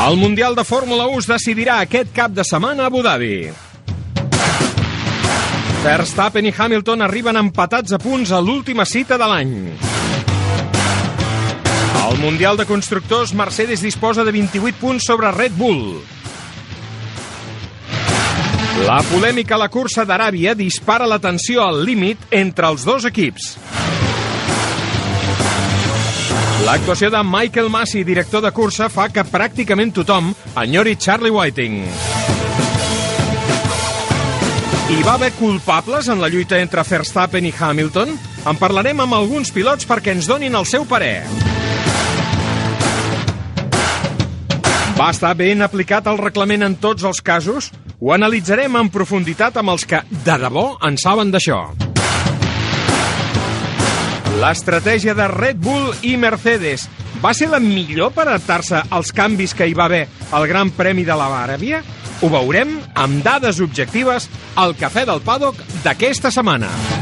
El 0.00 0.16
Mundial 0.16 0.56
de 0.56 0.64
Fórmula 0.64 1.06
1 1.12 1.18
es 1.20 1.26
decidirà 1.28 1.80
aquest 1.84 2.14
cap 2.16 2.32
de 2.32 2.44
setmana 2.44 2.88
a 2.88 2.90
Abu 2.90 3.02
Dhabi. 3.04 3.34
Verstappen 5.84 6.44
i 6.48 6.52
Hamilton 6.56 7.04
arriben 7.06 7.38
empatats 7.40 7.94
a 7.96 7.98
punts 8.00 8.32
a 8.32 8.40
l'última 8.44 8.84
cita 8.84 9.16
de 9.20 9.28
l'any. 9.28 9.52
Al 12.00 12.18
Mundial 12.18 12.58
de 12.58 12.66
Constructors, 12.66 13.32
Mercedes 13.32 13.84
disposa 13.84 14.24
de 14.24 14.32
28 14.34 14.80
punts 14.80 15.06
sobre 15.06 15.30
Red 15.32 15.54
Bull. 15.56 16.00
La 18.78 19.00
polèmica 19.02 19.56
a 19.56 19.58
la 19.58 19.68
cursa 19.68 20.04
d'Aràbia 20.06 20.54
dispara 20.54 21.08
la 21.10 21.18
tensió 21.18 21.64
al 21.64 21.82
límit 21.84 22.22
entre 22.30 22.68
els 22.70 22.84
dos 22.86 23.04
equips. 23.08 23.56
L'actuació 26.64 27.10
de 27.10 27.22
Michael 27.26 27.70
Massey, 27.72 28.04
director 28.04 28.44
de 28.44 28.52
cursa, 28.54 28.86
fa 28.92 29.08
que 29.10 29.26
pràcticament 29.26 29.90
tothom 29.96 30.30
enyori 30.62 30.94
Charlie 30.96 31.34
Whiting. 31.34 31.80
Hi 34.90 35.02
va 35.06 35.16
haver 35.16 35.32
culpables 35.38 36.08
en 36.08 36.22
la 36.22 36.30
lluita 36.30 36.58
entre 36.58 36.86
Verstappen 36.86 37.46
i 37.46 37.54
Hamilton? 37.58 38.14
En 38.46 38.58
parlarem 38.58 39.02
amb 39.02 39.18
alguns 39.18 39.50
pilots 39.54 39.86
perquè 39.86 40.14
ens 40.14 40.30
donin 40.30 40.54
el 40.54 40.66
seu 40.66 40.86
parer. 40.86 41.24
Va 45.00 45.14
estar 45.14 45.30
ben 45.32 45.64
aplicat 45.64 46.04
el 46.10 46.18
reglament 46.20 46.60
en 46.66 46.74
tots 46.76 47.06
els 47.08 47.22
casos? 47.24 47.70
Ho 48.04 48.10
analitzarem 48.12 48.74
en 48.76 48.90
profunditat 48.92 49.56
amb 49.56 49.72
els 49.72 49.86
que 49.88 50.02
de 50.26 50.34
debò 50.42 50.64
en 50.84 50.98
saben 51.00 51.32
d'això. 51.32 51.62
L'estratègia 54.42 55.16
de 55.16 55.30
Red 55.32 55.64
Bull 55.64 55.88
i 56.04 56.18
Mercedes 56.20 56.84
va 57.24 57.32
ser 57.32 57.48
la 57.48 57.64
millor 57.64 58.12
per 58.12 58.28
adaptar-se 58.28 58.84
als 58.92 59.16
canvis 59.16 59.56
que 59.56 59.70
hi 59.70 59.76
va 59.78 59.88
haver 59.88 60.04
al 60.36 60.44
Gran 60.52 60.68
Premi 60.76 61.08
de 61.08 61.16
la 61.16 61.32
Aràbia? 61.46 61.80
Ho 62.20 62.28
veurem 62.28 62.76
amb 62.92 63.24
dades 63.24 63.64
objectives 63.64 64.28
al 64.60 64.76
Cafè 64.76 65.08
del 65.08 65.24
Paddock 65.24 65.64
d'aquesta 65.80 66.28
setmana. 66.28 66.99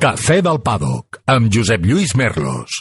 Cafè 0.00 0.38
del 0.40 0.62
Paddock, 0.64 1.18
amb 1.28 1.50
Josep 1.52 1.82
Lluís 1.84 2.14
Merlos. 2.16 2.72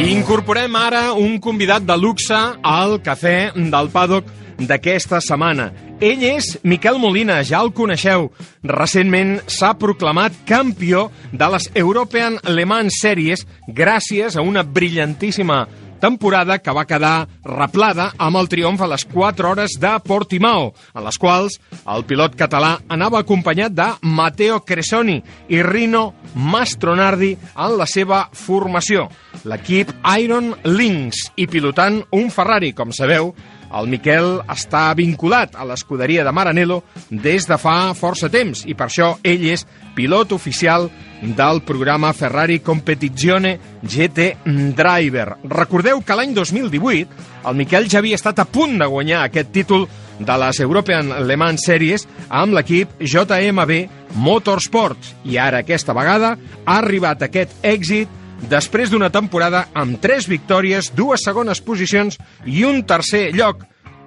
Incorporem 0.00 0.78
ara 0.80 1.02
un 1.12 1.36
convidat 1.44 1.84
de 1.84 1.98
luxe 2.00 2.38
al 2.64 2.96
Cafè 3.04 3.52
del 3.52 3.90
Paddock 3.92 4.32
d'aquesta 4.64 5.20
setmana. 5.20 5.68
Ell 6.00 6.24
és 6.24 6.54
Miquel 6.64 6.96
Molina, 6.96 7.42
ja 7.44 7.60
el 7.60 7.74
coneixeu. 7.76 8.30
Recentment 8.64 9.36
s'ha 9.44 9.74
proclamat 9.76 10.40
campió 10.48 11.10
de 11.36 11.52
les 11.52 11.68
European 11.76 12.40
Le 12.48 12.64
Mans 12.64 12.96
Series 13.04 13.44
gràcies 13.68 14.40
a 14.40 14.40
una 14.40 14.64
brillantíssima 14.64 15.66
temporada 16.02 16.58
que 16.58 16.74
va 16.74 16.86
quedar 16.88 17.28
replada 17.46 18.08
amb 18.18 18.40
el 18.40 18.50
triomf 18.50 18.82
a 18.82 18.90
les 18.90 19.04
4 19.06 19.48
hores 19.52 19.78
de 19.78 19.92
Portimao, 20.02 20.72
en 20.96 21.06
les 21.06 21.18
quals 21.22 21.60
el 21.94 22.04
pilot 22.08 22.34
català 22.38 22.74
anava 22.90 23.22
acompanyat 23.22 23.76
de 23.76 23.86
Matteo 24.02 24.60
Cresoni 24.66 25.20
i 25.54 25.62
Rino 25.62 26.08
Mastronardi 26.34 27.32
en 27.54 27.78
la 27.78 27.86
seva 27.86 28.24
formació, 28.34 29.06
l'equip 29.46 29.94
Iron 30.18 30.52
Lynx, 30.66 31.28
i 31.36 31.46
pilotant 31.46 32.02
un 32.18 32.30
Ferrari, 32.34 32.72
com 32.74 32.90
sabeu, 32.90 33.30
el 33.72 33.88
Miquel 33.88 34.42
està 34.52 34.90
vinculat 34.98 35.54
a 35.56 35.64
l'escuderia 35.64 36.26
de 36.26 36.34
Maranello 36.34 36.82
des 37.08 37.46
de 37.48 37.56
fa 37.60 37.94
força 37.96 38.28
temps 38.32 38.66
i 38.68 38.74
per 38.76 38.90
això 38.90 39.14
ell 39.24 39.46
és 39.48 39.64
pilot 39.96 40.34
oficial 40.36 40.90
del 41.22 41.62
programa 41.62 42.12
Ferrari 42.12 42.60
Competizione 42.60 43.58
GT 43.82 44.36
Driver. 44.74 45.36
Recordeu 45.44 46.02
que 46.02 46.16
l'any 46.18 46.34
2018 46.34 47.30
el 47.46 47.58
Miquel 47.58 47.88
ja 47.90 48.00
havia 48.02 48.18
estat 48.18 48.42
a 48.42 48.46
punt 48.46 48.76
de 48.78 48.88
guanyar 48.90 49.22
aquest 49.24 49.52
títol 49.54 49.86
de 50.18 50.38
les 50.38 50.60
European 50.60 51.12
Le 51.26 51.36
Mans 51.38 51.64
Series 51.66 52.06
amb 52.28 52.54
l'equip 52.58 52.98
JMB 53.00 53.78
Motorsports. 54.22 55.14
I 55.24 55.38
ara, 55.38 55.62
aquesta 55.62 55.94
vegada, 55.96 56.34
ha 56.66 56.78
arribat 56.78 57.22
aquest 57.22 57.54
èxit 57.62 58.10
després 58.50 58.90
d'una 58.90 59.10
temporada 59.14 59.68
amb 59.78 60.00
tres 60.02 60.26
victòries, 60.30 60.90
dues 60.98 61.22
segones 61.24 61.62
posicions 61.62 62.18
i 62.44 62.64
un 62.66 62.82
tercer 62.82 63.30
lloc. 63.34 63.62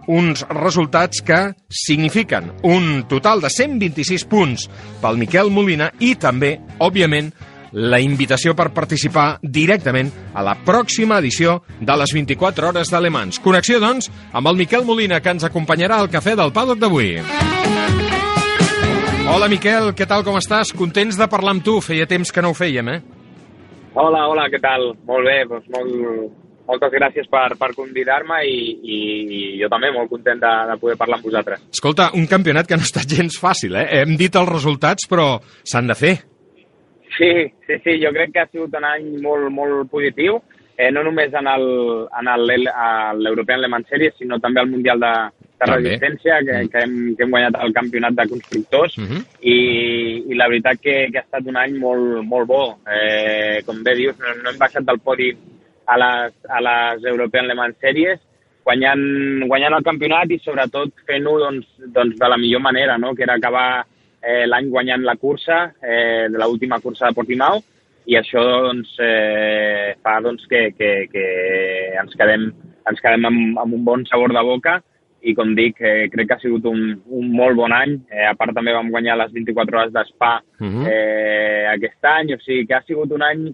Uns 0.07 0.45
resultats 0.51 1.23
que 1.25 1.39
signifiquen 1.69 2.51
un 2.63 3.05
total 3.09 3.41
de 3.41 3.49
126 3.49 4.27
punts 4.29 4.67
pel 5.01 5.17
Miquel 5.17 5.49
Molina 5.49 5.89
i 5.99 6.13
també, 6.19 6.59
òbviament, 6.77 7.31
la 7.75 7.99
invitació 7.99 8.53
per 8.55 8.69
participar 8.71 9.39
directament 9.41 10.11
a 10.33 10.43
la 10.45 10.53
pròxima 10.65 11.17
edició 11.19 11.57
de 11.81 11.97
les 11.99 12.13
24 12.15 12.69
hores 12.69 12.91
d'Alemans. 12.93 13.41
Connexió, 13.43 13.81
doncs, 13.83 14.07
amb 14.31 14.47
el 14.47 14.61
Miquel 14.61 14.85
Molina, 14.87 15.19
que 15.19 15.33
ens 15.33 15.43
acompanyarà 15.43 15.99
al 15.99 16.11
cafè 16.13 16.37
del 16.39 16.53
Paddock 16.55 16.79
d'avui. 16.79 17.17
Hola, 19.25 19.49
Miquel, 19.51 19.91
què 19.97 20.05
tal, 20.07 20.23
com 20.23 20.37
estàs? 20.37 20.71
Contents 20.77 21.17
de 21.19 21.27
parlar 21.27 21.57
amb 21.57 21.65
tu. 21.65 21.79
Feia 21.81 22.05
temps 22.07 22.31
que 22.31 22.43
no 22.45 22.53
ho 22.53 22.55
fèiem, 22.55 22.93
eh? 22.93 23.01
Hola, 23.95 24.27
hola, 24.29 24.45
què 24.53 24.61
tal? 24.61 24.93
Molt 25.09 25.27
bé, 25.27 25.39
doncs 25.49 25.67
molt, 25.73 26.31
moltes 26.67 26.91
gràcies 26.93 27.27
per, 27.29 27.55
per 27.59 27.71
convidar-me 27.77 28.39
i, 28.47 28.57
i, 28.81 28.99
i 29.37 29.41
jo 29.61 29.69
també 29.69 29.91
molt 29.93 30.09
content 30.09 30.39
de, 30.41 30.53
de 30.71 30.77
poder 30.81 30.97
parlar 30.97 31.19
amb 31.19 31.27
vosaltres. 31.29 31.61
Escolta, 31.71 32.09
un 32.17 32.25
campionat 32.31 32.67
que 32.67 32.75
no 32.77 32.81
ha 32.85 32.89
estat 32.89 33.07
gens 33.17 33.37
fàcil, 33.41 33.75
eh? 33.77 33.87
Hem 34.01 34.15
dit 34.17 34.35
els 34.35 34.49
resultats, 34.49 35.07
però 35.09 35.35
s'han 35.63 35.87
de 35.93 35.95
fer. 35.99 36.15
Sí, 37.15 37.29
sí, 37.67 37.77
sí, 37.83 37.99
jo 38.03 38.09
crec 38.11 38.33
que 38.33 38.41
ha 38.43 38.49
sigut 38.51 38.73
un 38.75 38.83
any 38.83 39.05
molt, 39.23 39.47
molt 39.55 39.87
positiu, 39.91 40.41
eh, 40.75 40.89
no 40.91 41.03
només 41.05 41.31
en 41.31 41.47
l'European 43.23 43.61
Le 43.63 43.69
Mans 43.71 43.87
Series, 43.87 44.13
sinó 44.19 44.39
també 44.43 44.59
al 44.59 44.67
Mundial 44.73 44.99
de, 44.99 45.11
de 45.39 45.61
També. 45.63 45.77
resistència, 45.77 46.41
que, 46.43 46.57
que, 46.73 46.81
hem, 46.83 46.97
que 47.15 47.23
hem 47.23 47.31
guanyat 47.31 47.55
el 47.63 47.71
campionat 47.77 48.17
de 48.19 48.27
constructors, 48.33 48.97
Mhm. 48.99 49.21
i, 49.41 49.55
i 50.27 50.35
la 50.35 50.49
veritat 50.51 50.81
que, 50.83 50.97
que 51.11 51.21
ha 51.21 51.23
estat 51.23 51.47
un 51.47 51.55
any 51.61 51.77
molt, 51.79 52.19
molt 52.27 52.47
bo. 52.51 52.63
Eh, 52.91 53.61
com 53.65 53.79
bé 53.83 53.95
dius, 53.95 54.17
no, 54.19 54.35
no 54.43 54.51
hem 54.51 54.59
baixat 54.59 54.83
del 54.83 54.99
podi 54.99 55.31
a 55.85 55.97
les, 55.97 56.33
a 56.49 56.61
les 56.61 57.05
European 57.11 57.47
Le 57.47 57.55
Mans 57.55 57.77
Series, 57.81 58.19
guanyant, 58.65 59.45
guanyant 59.47 59.75
el 59.77 59.85
campionat 59.85 60.31
i 60.33 60.39
sobretot 60.41 61.05
fent-ho 61.07 61.37
doncs, 61.39 61.67
doncs 61.93 62.17
de 62.17 62.29
la 62.31 62.37
millor 62.41 62.63
manera, 62.65 62.97
no? 62.97 63.13
que 63.15 63.23
era 63.23 63.35
acabar 63.37 63.85
eh, 64.21 64.45
l'any 64.49 64.69
guanyant 64.73 65.05
la 65.05 65.15
cursa, 65.21 65.73
eh, 65.83 66.25
de 66.31 66.41
l'última 66.41 66.79
cursa 66.81 67.07
de 67.09 67.17
Portimao, 67.17 67.61
i 68.05 68.17
això 68.17 68.41
doncs, 68.67 68.95
eh, 69.01 69.93
fa 70.01 70.19
doncs, 70.21 70.45
que, 70.49 70.71
que, 70.77 70.89
que 71.11 71.25
ens 72.01 72.17
quedem, 72.17 72.49
ens 72.89 73.01
quedem 73.01 73.25
amb, 73.29 73.57
amb 73.61 73.77
un 73.79 73.85
bon 73.85 74.05
sabor 74.09 74.33
de 74.33 74.43
boca 74.45 74.79
i 75.25 75.33
com 75.33 75.55
dic, 75.57 75.79
eh, 75.81 76.05
crec 76.13 76.27
que 76.29 76.35
ha 76.35 76.41
sigut 76.43 76.67
un, 76.69 76.99
un 77.09 77.31
molt 77.33 77.57
bon 77.57 77.73
any. 77.73 77.95
Eh, 78.13 78.27
a 78.29 78.35
part 78.37 78.53
també 78.53 78.75
vam 78.75 78.91
guanyar 78.93 79.15
les 79.17 79.31
24 79.33 79.79
hores 79.79 79.93
d'Spa 79.93 80.35
Mhm. 80.59 80.85
eh, 80.85 81.65
aquest 81.71 82.05
any, 82.05 82.33
o 82.33 82.37
sigui 82.43 82.67
que 82.67 82.75
ha 82.77 82.83
sigut 82.85 83.11
un 83.11 83.23
any 83.25 83.47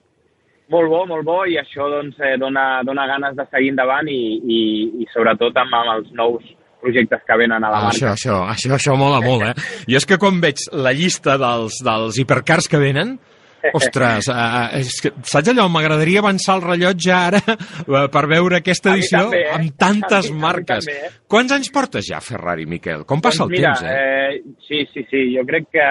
molt 0.72 0.90
bo, 0.90 1.04
molt 1.10 1.26
bo, 1.28 1.38
i 1.46 1.58
això 1.60 1.90
doncs, 1.92 2.16
eh, 2.24 2.38
dona, 2.42 2.82
dona 2.88 3.06
ganes 3.12 3.36
de 3.38 3.46
seguir 3.52 3.74
endavant 3.76 4.08
i, 4.10 4.20
i, 4.42 4.62
i 5.04 5.08
sobretot 5.14 5.58
amb, 5.62 5.74
amb 5.82 5.94
els 5.98 6.12
nous 6.18 6.44
projectes 6.82 7.22
que 7.28 7.38
venen 7.38 7.62
a 7.64 7.70
la 7.70 7.78
Ah, 7.84 7.90
això, 7.92 8.08
marca. 8.10 8.16
això, 8.18 8.38
això, 8.56 8.72
això 8.80 8.96
mola 8.98 9.20
molt, 9.22 9.44
eh? 9.52 9.84
I 9.92 10.00
és 10.00 10.08
que 10.10 10.18
quan 10.18 10.40
veig 10.42 10.64
la 10.74 10.94
llista 10.98 11.36
dels, 11.38 11.78
dels 11.86 12.18
hipercars 12.24 12.66
que 12.72 12.80
venen, 12.82 13.20
ostres, 13.78 14.26
uh, 14.34 14.72
és 14.80 14.96
que, 15.06 15.12
saps 15.22 15.52
allò? 15.52 15.68
M'agradaria 15.70 16.24
avançar 16.24 16.56
el 16.58 16.64
rellotge 16.66 17.12
ara 17.14 17.42
eh, 17.54 18.08
per 18.10 18.24
veure 18.32 18.58
aquesta 18.58 18.96
edició 18.96 19.28
també, 19.28 19.44
eh? 19.46 19.52
amb 19.60 19.76
tantes 19.78 20.26
A 20.26 20.32
mi- 20.32 20.34
a 20.34 20.34
mi 20.34 20.42
marques. 20.48 20.88
també, 20.88 20.98
eh? 21.06 21.12
Quants 21.30 21.54
anys 21.60 21.70
portes 21.76 22.08
ja, 22.10 22.18
Ferrari, 22.26 22.66
Miquel? 22.66 23.06
Com 23.06 23.22
passa 23.22 23.44
Doncs 23.46 23.54
el 23.54 23.60
mira, 23.60 23.76
temps, 23.78 23.86
eh? 23.86 24.42
eh? 24.42 24.42
Sí, 24.66 24.82
sí, 24.96 25.06
sí, 25.12 25.22
jo 25.38 25.46
crec 25.46 25.70
que, 25.78 25.86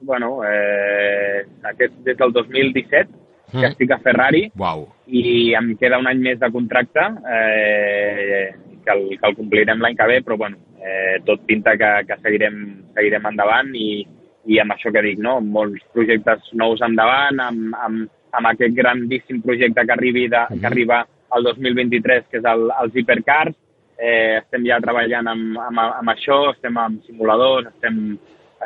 bueno, 0.00 0.38
eh, 0.48 1.44
aquest, 1.74 2.00
des 2.08 2.16
del 2.16 2.32
2017 2.32 3.19
que 3.50 3.58
Mm. 3.58 3.70
estic 3.72 3.90
a 3.92 3.98
Ferrari 3.98 4.50
Uau. 4.58 4.88
i 5.06 5.54
em 5.58 5.74
queda 5.76 5.98
un 5.98 6.06
any 6.06 6.20
més 6.22 6.38
de 6.40 6.50
contracte 6.50 7.04
eh, 7.34 8.50
que, 8.84 8.92
el, 8.92 9.18
que 9.18 9.26
el 9.28 9.36
complirem 9.36 9.80
l'any 9.80 9.96
que 9.96 10.06
ve, 10.06 10.20
però 10.22 10.36
bueno, 10.38 10.56
eh, 10.80 11.18
tot 11.26 11.44
pinta 11.46 11.76
que, 11.76 11.90
que 12.08 12.16
seguirem, 12.22 12.60
seguirem 12.94 13.26
endavant 13.26 13.74
i, 13.74 14.06
i 14.46 14.58
amb 14.62 14.72
això 14.74 14.92
que 14.92 15.02
dic, 15.04 15.18
no? 15.18 15.40
molts 15.40 15.82
projectes 15.94 16.52
nous 16.52 16.80
endavant, 16.82 17.40
amb, 17.44 17.74
amb, 17.86 18.08
amb 18.32 18.52
aquest 18.52 18.74
grandíssim 18.76 19.42
projecte 19.42 19.84
que, 19.84 19.96
arribi 19.96 20.28
de, 20.32 20.44
que 20.60 20.66
arriba 20.70 21.04
al 21.30 21.44
2023, 21.44 22.26
que 22.30 22.40
és 22.40 22.48
el, 22.48 22.70
els 22.82 22.96
hipercars, 22.96 23.54
eh, 24.00 24.40
estem 24.40 24.64
ja 24.66 24.80
treballant 24.82 25.28
amb, 25.30 25.58
amb, 25.68 25.82
amb 25.84 26.12
això, 26.14 26.40
estem 26.54 26.78
amb 26.80 27.04
simuladors, 27.06 27.68
estem, 27.74 28.16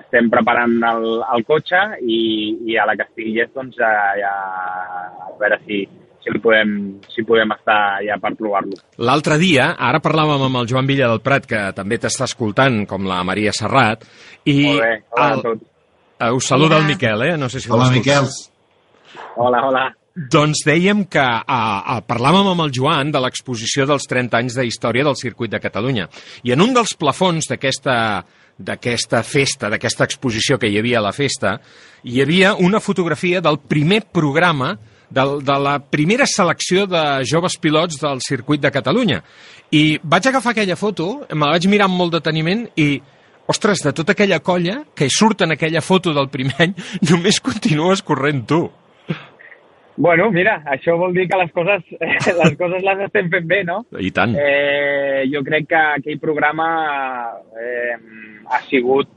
estem 0.01 0.31
preparant 0.33 0.75
el, 0.91 1.05
el 1.37 1.45
cotxe 1.47 1.81
i, 2.03 2.21
i 2.73 2.79
a 2.81 2.87
la 2.89 2.97
que 2.99 3.07
estigui 3.07 3.37
llest, 3.37 3.53
doncs, 3.55 3.77
ja, 3.79 3.91
ja 4.19 4.33
a 5.29 5.29
veure 5.41 5.59
si, 5.67 5.83
si, 6.23 6.31
el 6.33 6.41
podem, 6.43 6.73
si 7.15 7.23
podem 7.27 7.53
estar 7.57 7.79
ja 8.07 8.17
per 8.23 8.33
provar-lo. 8.39 8.79
L'altre 9.07 9.39
dia, 9.43 9.71
ara 9.79 10.01
parlàvem 10.05 10.47
amb 10.49 10.63
el 10.63 10.71
Joan 10.71 10.89
Villa 10.91 11.11
del 11.13 11.23
Prat, 11.25 11.47
que 11.51 11.63
també 11.77 12.01
t'està 12.03 12.27
escoltant, 12.31 12.83
com 12.91 13.07
la 13.07 13.23
Maria 13.27 13.53
Serrat, 13.55 14.03
i 14.51 14.59
Molt 14.67 14.83
bé, 14.83 14.95
hola 15.15 15.29
el, 15.31 15.39
a 15.39 15.43
tots. 15.51 15.69
eh, 16.19 16.31
us 16.31 16.49
saluda 16.51 16.77
Hola. 16.77 16.85
el 16.85 16.91
Miquel, 16.95 17.23
eh? 17.31 17.37
No 17.39 17.49
sé 17.49 17.61
si 17.61 17.71
Hola. 17.71 17.91
Miquel. 17.95 18.27
Hola, 19.37 19.61
hola. 19.67 19.85
Doncs 20.15 20.61
dèiem 20.63 21.01
que 21.11 21.19
a, 21.23 21.43
a, 21.91 21.97
parlàvem 22.07 22.47
amb 22.53 22.63
el 22.63 22.71
Joan 22.75 23.09
de 23.11 23.19
l'exposició 23.19 23.83
dels 23.91 24.05
30 24.07 24.39
anys 24.39 24.55
de 24.55 24.65
història 24.69 25.03
del 25.09 25.17
circuit 25.19 25.51
de 25.51 25.59
Catalunya. 25.59 26.05
I 26.47 26.53
en 26.55 26.63
un 26.63 26.71
dels 26.77 26.93
plafons 26.99 27.49
d'aquesta 27.51 27.97
d'aquesta 28.59 29.23
festa, 29.27 29.71
d'aquesta 29.71 30.07
exposició 30.07 30.59
que 30.59 30.69
hi 30.71 30.79
havia 30.79 31.01
a 31.01 31.07
la 31.09 31.13
festa, 31.13 31.59
hi 32.05 32.21
havia 32.23 32.55
una 32.55 32.81
fotografia 32.81 33.41
del 33.41 33.59
primer 33.59 34.05
programa 34.13 34.77
del, 35.11 35.41
de 35.45 35.59
la 35.59 35.79
primera 35.79 36.27
selecció 36.27 36.87
de 36.87 37.25
joves 37.27 37.57
pilots 37.59 38.01
del 38.01 38.23
circuit 38.23 38.63
de 38.63 38.73
Catalunya. 38.75 39.23
I 39.71 39.99
vaig 40.03 40.29
agafar 40.29 40.53
aquella 40.55 40.77
foto, 40.77 41.27
me 41.31 41.47
la 41.47 41.57
vaig 41.57 41.69
mirar 41.71 41.89
amb 41.89 41.99
molt 41.99 42.15
deteniment 42.15 42.67
i 42.77 43.01
ostres, 43.51 43.83
de 43.85 43.93
tota 43.93 44.15
aquella 44.15 44.41
colla 44.41 44.83
que 44.95 45.11
surt 45.11 45.45
en 45.45 45.53
aquella 45.53 45.83
foto 45.83 46.15
del 46.15 46.31
primer 46.33 46.57
any, 46.59 46.75
només 47.11 47.43
continues 47.45 48.03
corrent 48.03 48.45
tu. 48.49 48.65
Bueno, 49.97 50.31
mira, 50.35 50.57
això 50.67 50.97
vol 50.99 51.13
dir 51.15 51.29
que 51.31 51.39
les 51.39 51.53
coses, 51.55 51.85
les 52.43 52.57
coses 52.59 52.83
les 52.83 53.03
estem 53.07 53.29
fent 53.31 53.47
bé, 53.47 53.61
no? 53.65 53.85
I 53.99 54.11
tant. 54.15 54.35
Eh, 54.35 55.25
jo 55.31 55.45
crec 55.47 55.69
que 55.71 55.83
aquell 55.99 56.19
programa 56.23 56.67
eh, 57.61 57.95
ha 58.51 58.59
sigut 58.67 59.09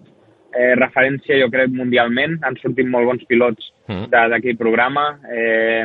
eh, 0.54 0.76
referència, 0.78 1.40
jo 1.42 1.50
crec, 1.54 1.74
mundialment. 1.74 2.38
Han 2.46 2.60
sortit 2.62 2.88
molt 2.90 3.10
bons 3.10 3.26
pilots 3.30 3.74
Mm. 3.88 4.10
d'aquell 4.12 4.58
programa. 4.60 5.04
Eh, 5.32 5.84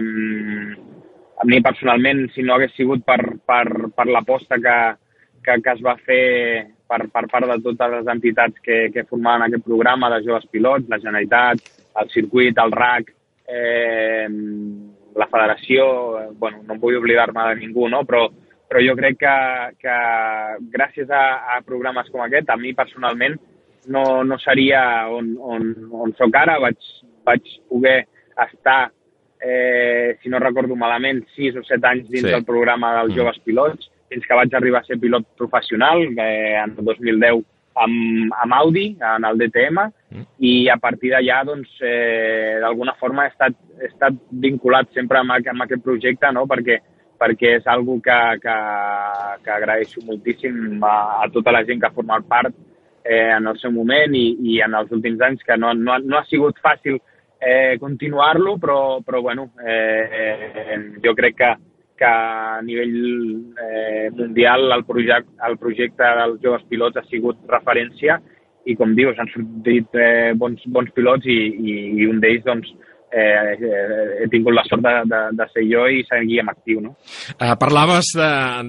a 1.38 1.44
mi, 1.46 1.61
personalment, 1.62 2.24
si 2.35 2.42
no 2.42 2.57
hagués 2.57 2.72
sigut 2.74 3.05
per, 3.07 3.20
per, 3.46 3.64
per 3.94 4.07
l'aposta 4.11 4.59
que, 4.59 4.74
que, 5.42 5.55
que 5.62 5.70
es 5.76 5.83
va 5.87 5.94
fer 6.02 6.66
per, 6.90 7.05
per 7.14 7.22
part 7.31 7.46
de 7.46 7.61
totes 7.62 7.92
les 7.94 8.11
entitats 8.11 8.59
que, 8.62 8.88
que 8.94 9.05
formaven 9.07 9.46
aquest 9.46 9.64
programa 9.64 10.11
de 10.11 10.18
joves 10.26 10.48
pilots, 10.50 10.88
la 10.90 10.98
Generalitat, 10.98 11.62
el 12.02 12.11
circuit, 12.11 12.59
el 12.59 12.74
RAC, 12.74 13.14
eh, 13.52 14.28
la 15.14 15.26
federació, 15.28 15.84
bueno, 16.40 16.62
no 16.66 16.78
vull 16.80 16.96
oblidar-me 16.96 17.42
de 17.50 17.60
ningú, 17.60 17.88
no? 17.92 18.02
però, 18.08 18.24
però 18.68 18.80
jo 18.80 18.94
crec 18.96 19.18
que, 19.20 19.34
que 19.82 19.96
gràcies 20.72 21.10
a, 21.12 21.22
a 21.56 21.60
programes 21.66 22.08
com 22.10 22.22
aquest, 22.24 22.48
a 22.48 22.56
mi 22.56 22.72
personalment 22.72 23.36
no, 23.92 24.22
no 24.24 24.38
seria 24.40 24.80
on, 25.12 25.34
on, 25.38 25.68
on 25.92 26.14
sóc 26.16 26.34
ara, 26.38 26.56
vaig, 26.62 26.78
vaig 27.26 27.42
poder 27.68 27.98
estar, 28.46 28.90
eh, 29.42 30.16
si 30.22 30.30
no 30.32 30.38
recordo 30.40 30.76
malament, 30.78 31.26
6 31.36 31.58
o 31.60 31.64
7 31.66 31.88
anys 31.90 32.08
dins 32.08 32.22
Sí. 32.22 32.28
sí. 32.30 32.32
del 32.32 32.44
programa 32.48 32.94
dels 33.00 33.12
Mm. 33.12 33.18
joves 33.18 33.40
pilots, 33.44 33.90
fins 34.08 34.24
que 34.28 34.34
vaig 34.38 34.54
arribar 34.54 34.80
a 34.80 34.84
ser 34.88 34.98
pilot 35.00 35.26
professional 35.36 36.02
eh, 36.16 36.54
en 36.62 36.74
el 36.78 36.84
2010 36.84 37.44
amb, 37.74 38.32
amb 38.42 38.52
Audi, 38.61 38.96
en 39.00 39.24
el 39.24 39.38
DTM, 39.38 39.90
Mm. 40.12 40.26
i 40.44 40.68
a 40.68 40.76
partir 40.76 41.08
d'allà, 41.08 41.38
doncs, 41.48 41.70
eh, 41.80 42.58
d'alguna 42.61 42.92
forma 43.00 43.24
he 43.24 43.28
estat, 43.30 43.54
he 43.80 43.87
estat 43.87 44.12
vinculat 44.28 44.90
sempre 44.92 45.16
amb, 45.18 45.30
amb 45.32 45.62
aquest 45.64 45.80
projecte, 45.82 46.28
no?, 46.37 46.42
perquè, 46.46 46.76
perquè 47.18 47.54
és 47.56 47.66
algo 47.66 47.94
que, 48.04 48.18
que, 48.42 48.56
que 49.44 49.50
agraeixo 49.54 50.02
moltíssim 50.04 50.82
a, 50.85 51.22
a 51.24 51.30
tota 51.32 51.50
la 51.54 51.64
gent 51.64 51.80
que 51.80 51.87
ha 51.88 51.94
format 51.96 52.26
part 52.28 52.52
eh, 53.04 53.30
en 53.38 53.46
el 53.46 53.56
seu 53.58 53.72
moment 53.72 54.12
i, 54.14 54.37
i 54.52 54.61
en 54.61 54.74
els 54.74 54.92
últims 54.92 55.20
anys, 55.24 55.40
que 55.48 55.56
no, 55.56 55.72
no, 55.72 55.94
ha- 55.94 56.04
no 56.04 56.18
ha 56.18 56.24
sigut 56.28 56.61
fàcil 56.61 56.98
eh, 57.40 57.78
continuar-lo, 57.80 58.58
però, 58.61 59.00
però 59.06 59.22
bueno, 59.22 59.48
eh, 59.64 60.04
eh, 60.12 60.78
jo 61.02 61.14
crec 61.16 61.37
que, 61.40 61.54
que 62.02 62.08
a 62.08 62.60
nivell 62.66 62.96
eh, 63.62 64.10
mundial 64.18 64.72
el, 64.74 64.84
projecte, 64.84 65.30
el 65.46 65.58
projecte 65.62 66.08
dels 66.18 66.40
joves 66.42 66.64
pilots 66.68 66.98
ha 66.98 67.04
sigut 67.06 67.38
referència 67.52 68.18
i 68.66 68.74
com 68.78 68.96
dius, 68.98 69.18
han 69.18 69.30
sortit 69.30 69.94
eh, 69.98 70.32
bons, 70.38 70.62
bons 70.74 70.90
pilots 70.96 71.26
i, 71.30 71.38
i, 71.62 71.76
i 72.02 72.08
un 72.10 72.18
d'ells 72.22 72.42
doncs, 72.48 72.72
eh, 73.12 74.22
he 74.22 74.29
tingut 74.33 74.55
la 74.57 74.64
sort 74.66 74.83
de, 74.85 74.94
de, 75.11 75.20
de 75.38 75.46
ser 75.53 75.64
jo 75.68 75.85
i 75.90 76.03
seguir 76.09 76.40
en 76.42 76.51
actiu. 76.53 76.81
No? 76.85 76.94
Uh, 77.37 77.53
parlaves 77.61 78.12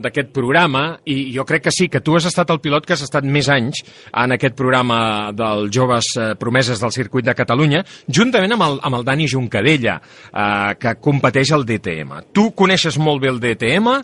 d'aquest 0.04 0.34
programa 0.36 0.84
i 1.10 1.32
jo 1.36 1.46
crec 1.48 1.68
que 1.68 1.76
sí, 1.76 1.90
que 1.92 2.04
tu 2.04 2.18
has 2.18 2.28
estat 2.30 2.52
el 2.54 2.62
pilot 2.64 2.88
que 2.88 2.98
has 2.98 3.06
estat 3.06 3.26
més 3.26 3.50
anys 3.54 3.84
en 4.12 4.36
aquest 4.36 4.58
programa 4.60 5.32
dels 5.36 5.72
joves 5.74 6.12
uh, 6.18 6.34
promeses 6.40 6.82
del 6.84 6.94
circuit 6.96 7.26
de 7.26 7.38
Catalunya, 7.38 7.84
juntament 8.08 8.58
amb 8.58 8.68
el, 8.68 8.78
amb 8.84 9.00
el 9.00 9.08
Dani 9.08 9.30
Juncadella, 9.32 9.98
uh, 10.00 10.76
que 10.80 10.98
competeix 11.00 11.54
al 11.56 11.66
DTM. 11.68 12.20
Tu 12.36 12.50
coneixes 12.58 13.00
molt 13.00 13.24
bé 13.24 13.32
el 13.32 13.42
DTM, 13.44 13.98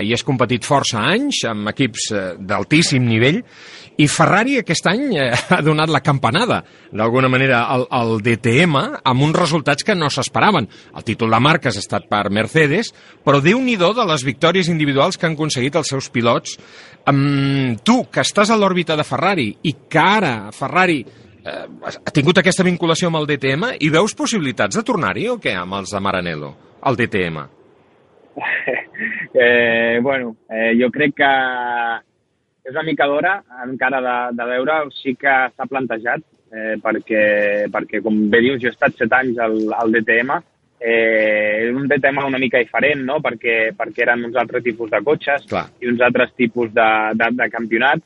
i 0.00 0.14
has 0.14 0.24
competit 0.24 0.64
força 0.64 1.02
anys 1.04 1.42
amb 1.50 1.68
equips 1.68 2.06
d'altíssim 2.40 3.04
nivell 3.04 3.42
i 4.00 4.06
Ferrari 4.08 4.56
aquest 4.60 4.86
any 4.88 5.16
eh, 5.18 5.28
ha 5.52 5.60
donat 5.64 5.90
la 5.92 6.00
campanada, 6.04 6.62
d'alguna 6.92 7.28
manera, 7.32 7.64
al, 7.72 7.86
al 7.90 8.14
DTM, 8.24 8.78
amb 9.04 9.26
uns 9.26 9.36
resultats 9.36 9.84
que 9.84 9.96
no 9.98 10.08
s'esperaven. 10.10 10.68
El 10.96 11.04
títol 11.04 11.32
de 11.34 11.40
marques 11.42 11.76
ha 11.76 11.82
estat 11.82 12.08
per 12.10 12.24
Mercedes, 12.32 12.92
però 13.24 13.42
déu 13.44 13.60
nhi 13.60 13.76
de 13.76 13.92
les 14.08 14.24
victòries 14.24 14.70
individuals 14.72 15.18
que 15.18 15.26
han 15.26 15.36
aconseguit 15.36 15.76
els 15.76 15.90
seus 15.92 16.08
pilots. 16.10 16.56
Um, 17.10 17.76
tu, 17.84 18.04
que 18.12 18.22
estàs 18.22 18.52
a 18.52 18.56
l'òrbita 18.56 18.96
de 18.96 19.04
Ferrari 19.04 19.48
i 19.66 19.72
que 19.90 19.98
ara 19.98 20.52
Ferrari 20.54 21.00
eh, 21.02 21.64
ha 21.82 22.12
tingut 22.14 22.38
aquesta 22.38 22.62
vinculació 22.62 23.10
amb 23.10 23.18
el 23.18 23.26
DTM 23.26 23.72
i 23.82 23.90
veus 23.90 24.14
possibilitats 24.14 24.78
de 24.78 24.84
tornar-hi 24.86 25.26
o 25.32 25.40
què 25.42 25.56
amb 25.58 25.80
els 25.80 25.90
de 25.90 26.00
Maranello, 26.00 26.52
al 26.80 26.96
DTM? 26.96 27.42
eh, 29.34 29.98
bueno, 30.00 30.36
eh, 30.48 30.72
jo 30.78 30.88
crec 30.94 31.18
que 31.18 31.32
és 32.62 32.70
una 32.70 32.84
mica 32.86 33.08
d'hora 33.10 33.36
encara 33.64 34.00
de, 34.04 34.16
de 34.38 34.46
veure, 34.52 34.78
sí 34.94 35.16
que 35.18 35.34
s'ha 35.50 35.66
plantejat, 35.70 36.22
eh, 36.52 36.76
perquè, 36.82 37.22
perquè, 37.72 38.02
com 38.04 38.18
bé 38.30 38.42
dius, 38.44 38.60
jo 38.62 38.70
he 38.70 38.74
estat 38.74 38.96
set 38.98 39.12
anys 39.18 39.40
al, 39.42 39.58
al 39.74 39.94
DTM, 39.94 40.38
eh, 40.82 41.66
és 41.66 41.74
un 41.74 41.88
DTM 41.90 42.22
una 42.26 42.40
mica 42.42 42.62
diferent, 42.62 43.02
no?, 43.08 43.18
perquè, 43.24 43.72
perquè 43.78 44.06
eren 44.06 44.24
uns 44.28 44.38
altres 44.38 44.64
tipus 44.66 44.90
de 44.92 45.02
cotxes 45.02 45.46
Clar. 45.50 45.66
i 45.82 45.90
uns 45.90 46.02
altres 46.06 46.34
tipus 46.38 46.72
de, 46.74 46.88
de, 47.18 47.30
de 47.40 47.50
campionat, 47.50 48.02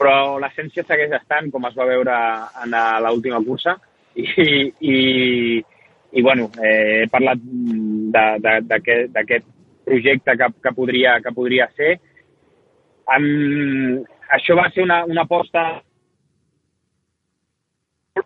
però 0.00 0.38
l'essència 0.40 0.84
segueix 0.88 1.12
estant, 1.18 1.50
com 1.52 1.68
es 1.68 1.76
va 1.76 1.88
veure 1.88 2.16
en 2.64 2.76
l'última 3.04 3.42
cursa, 3.44 3.76
i, 4.16 4.24
i, 4.80 4.96
i 6.16 6.22
bueno, 6.24 6.48
eh, 6.56 7.04
he 7.04 7.08
parlat 7.12 7.42
d'aquest 8.14 9.44
projecte 9.84 10.36
que, 10.38 10.48
que, 10.62 10.72
podria, 10.76 11.18
que 11.20 11.34
podria 11.36 11.68
ser, 11.76 11.98
Um, 13.10 14.02
això 14.30 14.54
va 14.58 14.68
ser 14.70 14.84
una, 14.84 15.04
una 15.04 15.24
aposta 15.26 15.82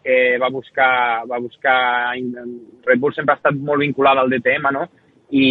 que 0.02 0.38
va 0.38 0.50
buscar, 0.50 1.24
va 1.30 1.38
buscar... 1.38 1.78
Red 2.84 3.00
Bull 3.00 3.14
sempre 3.14 3.34
ha 3.34 3.40
estat 3.40 3.56
molt 3.56 3.80
vinculada 3.80 4.20
al 4.20 4.30
DTM, 4.32 4.72
no? 4.74 4.84
I, 5.34 5.46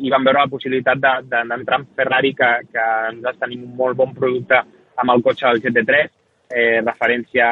i 0.00 0.10
vam 0.10 0.24
veure 0.24 0.40
la 0.40 0.50
possibilitat 0.50 1.00
d'entrar 1.00 1.44
de, 1.44 1.64
de, 1.64 1.76
en 1.76 1.84
Ferrari, 1.98 2.32
que, 2.34 2.48
que 2.72 2.86
nosaltres 3.18 3.42
tenim 3.42 3.66
un 3.68 3.76
molt 3.76 3.98
bon 3.98 4.14
producte 4.16 4.62
amb 5.00 5.14
el 5.14 5.22
cotxe 5.26 5.46
del 5.46 5.60
GT3, 5.64 6.08
eh, 6.50 6.80
referència 6.80 7.50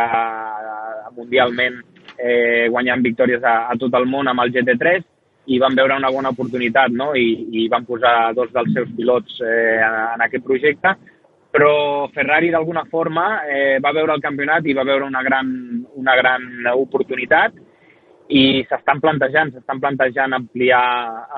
mundialment 1.17 1.79
eh, 2.17 2.67
guanyant 2.73 3.05
victòries 3.05 3.45
a, 3.45 3.69
a 3.71 3.77
tot 3.81 3.95
el 3.95 4.09
món 4.11 4.29
amb 4.29 4.43
el 4.45 4.53
GT3, 4.57 5.05
i 5.49 5.61
van 5.61 5.77
veure 5.77 5.97
una 5.97 6.11
bona 6.12 6.33
oportunitat, 6.35 6.93
no? 6.93 7.12
I, 7.17 7.29
i 7.57 7.69
van 7.73 7.87
posar 7.88 8.35
dos 8.37 8.51
dels 8.53 8.75
seus 8.75 8.91
pilots 8.97 9.38
eh, 9.45 9.79
en, 9.85 10.01
en 10.17 10.27
aquest 10.27 10.45
projecte, 10.45 10.97
però 11.51 12.09
Ferrari 12.13 12.51
d'alguna 12.51 12.85
forma 12.91 13.43
eh, 13.47 13.79
va 13.81 13.93
veure 13.97 14.15
el 14.15 14.21
campionat 14.21 14.67
i 14.67 14.77
va 14.77 14.85
veure 14.85 15.05
una 15.05 15.23
gran, 15.23 15.49
una 15.97 16.15
gran 16.17 16.69
oportunitat 16.75 17.57
i 18.29 18.65
s'estan 18.69 19.01
plantejant, 19.01 19.55
s'estan 19.55 19.81
plantejant 19.81 20.37
ampliar, 20.37 20.83